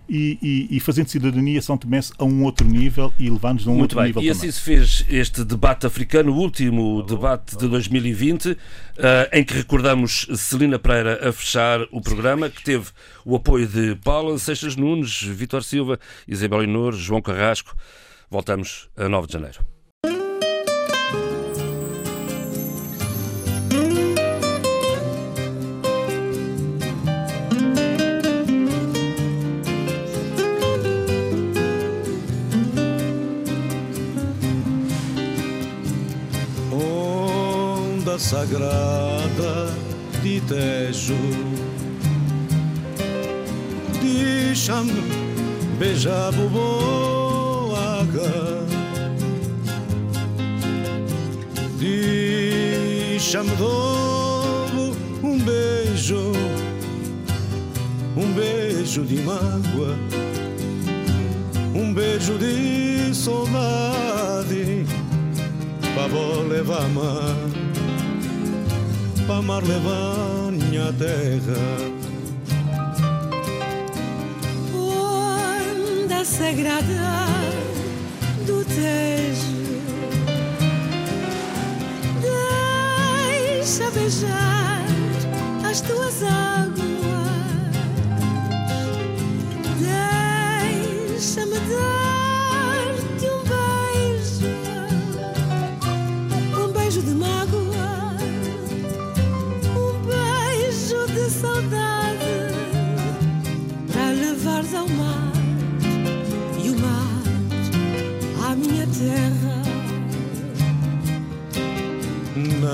e, 0.09 0.39
e- 0.71 0.77
e 0.77 0.81
fazendo 0.81 1.09
cidadania 1.09 1.63
São 1.63 1.77
Tomense 1.79 2.13
a 2.19 2.25
um 2.25 2.43
outro 2.45 2.67
nível 2.67 3.13
e 3.19 3.31
levando-nos 3.31 3.67
a 3.69 3.71
um 3.71 3.75
Muito 3.77 3.83
outro 3.93 3.99
bem, 3.99 4.07
nível 4.09 4.23
e 4.23 4.27
também. 4.27 4.39
assim 4.39 4.51
se 4.51 4.61
fez 4.61 5.05
este 5.09 5.45
debate 5.45 5.87
africano, 5.87 6.33
o 6.33 6.37
último 6.37 7.03
debate 7.03 7.57
de 7.57 7.69
2020, 7.69 8.57
eh, 8.99 9.31
em 9.33 9.45
que 9.45 9.55
recordamos 9.55 10.27
Celina 10.35 10.79
Pereira 10.79 11.29
a 11.29 11.33
fechar 11.33 11.81
o 11.93 12.01
programa, 12.01 12.51
que 12.51 12.63
teve 12.63 12.87
o 13.25 13.37
apoio 13.37 13.67
de 13.67 13.95
Paula 13.97 14.39
Seixas 14.39 14.75
Nunes, 14.77 15.23
Vítor 15.23 15.63
Silva, 15.63 15.99
Isabel 16.27 16.65
Inor, 16.65 16.93
João 16.95 17.23
Carrasco. 17.23 17.77
Voltamos 18.31 18.89
a 18.97 19.09
9 19.09 19.27
de 19.27 19.33
janeiro. 19.35 19.59
Sagrada 38.33 39.77
de 40.23 40.41
Tejo. 40.41 41.19
Deixa-me 44.01 45.03
beijar 45.79 46.29
a 46.29 46.33
boboaga. 46.33 48.33
Deixa-me 51.79 53.51
dar 53.51 54.73
um 55.23 55.39
beijo, 55.39 56.33
um 58.17 58.33
beijo 58.33 59.05
de 59.05 59.17
mágoa, 59.17 59.99
um 61.75 61.93
beijo 61.93 62.39
de 62.39 63.15
saudade 63.15 64.87
pa 65.95 66.07
vou 66.07 66.49
levar 66.49 66.89
mar, 66.89 67.37
pa 69.27 69.43
mar 69.43 69.63
levar 69.63 70.53
minha 70.53 70.93
terra. 70.93 71.63
onda 74.75 76.25
sagrada 76.25 77.27
do 78.47 78.65
Tejo. 78.65 79.63
Deixa 83.59 83.91
beijar 83.91 84.85
as 85.69 85.81
tuas 85.81 86.23
águas. 86.23 86.83
Deixa-me 91.11 91.59
dar-te 91.71 92.12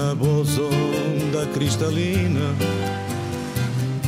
Na 0.09 0.15
voz 0.15 0.59
onda 0.59 1.45
cristalina, 1.53 2.55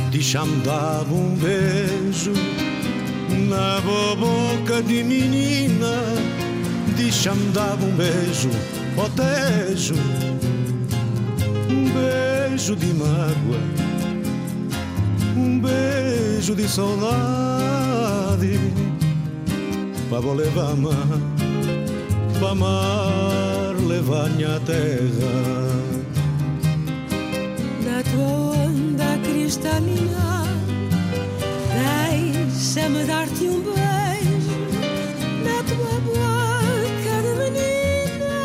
deixa-me 0.09 0.59
dar 0.63 1.03
um 1.03 1.35
beijo. 1.35 2.33
Na 3.47 3.79
boa 3.81 4.15
boca 4.15 4.81
de 4.81 5.03
menina, 5.03 6.01
deixa-me 6.97 7.51
dar 7.51 7.77
um 7.79 7.95
beijo, 7.95 8.49
ó. 8.97 9.05
Um 11.69 11.83
beijo 11.91 12.75
de 12.75 12.87
mágoa, 12.95 13.61
um 15.37 15.59
beijo 15.59 16.55
de 16.55 16.67
saudade, 16.67 18.59
para 20.09 20.19
vou 20.19 20.33
levar 20.33 20.75
mar, 20.75 21.07
para 22.39 22.55
levar 24.01 24.29
minha 24.31 24.59
terra. 24.61 25.33
Na 27.85 28.01
tua 28.03 28.57
onda 28.65 29.17
cristalina, 29.23 30.43
deixa-me 31.69 33.03
dar-te 33.05 33.45
um 33.45 33.61
beijo. 33.61 34.59
Na 35.45 35.57
tua 35.69 35.99
boca 36.07 37.15
de 37.25 37.33
menina, 37.41 38.35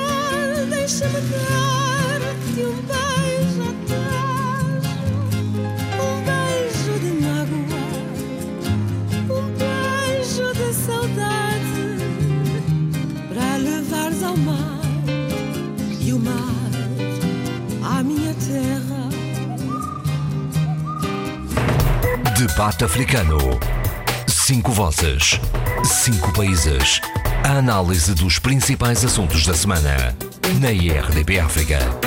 deixa-me 0.69 1.21
dar-te 1.33 2.61
um 2.61 2.77
beijo, 2.83 2.96
Debate 22.39 22.85
africano. 22.85 23.39
Cinco 24.27 24.71
vozes. 24.71 25.41
Cinco 25.83 26.31
países. 26.35 27.01
A 27.43 27.53
análise 27.53 28.13
dos 28.13 28.39
principais 28.39 29.03
assuntos 29.03 29.47
da 29.47 29.55
semana. 29.55 30.15
Na 30.61 30.71
IRDP 30.71 31.41
África. 31.41 32.06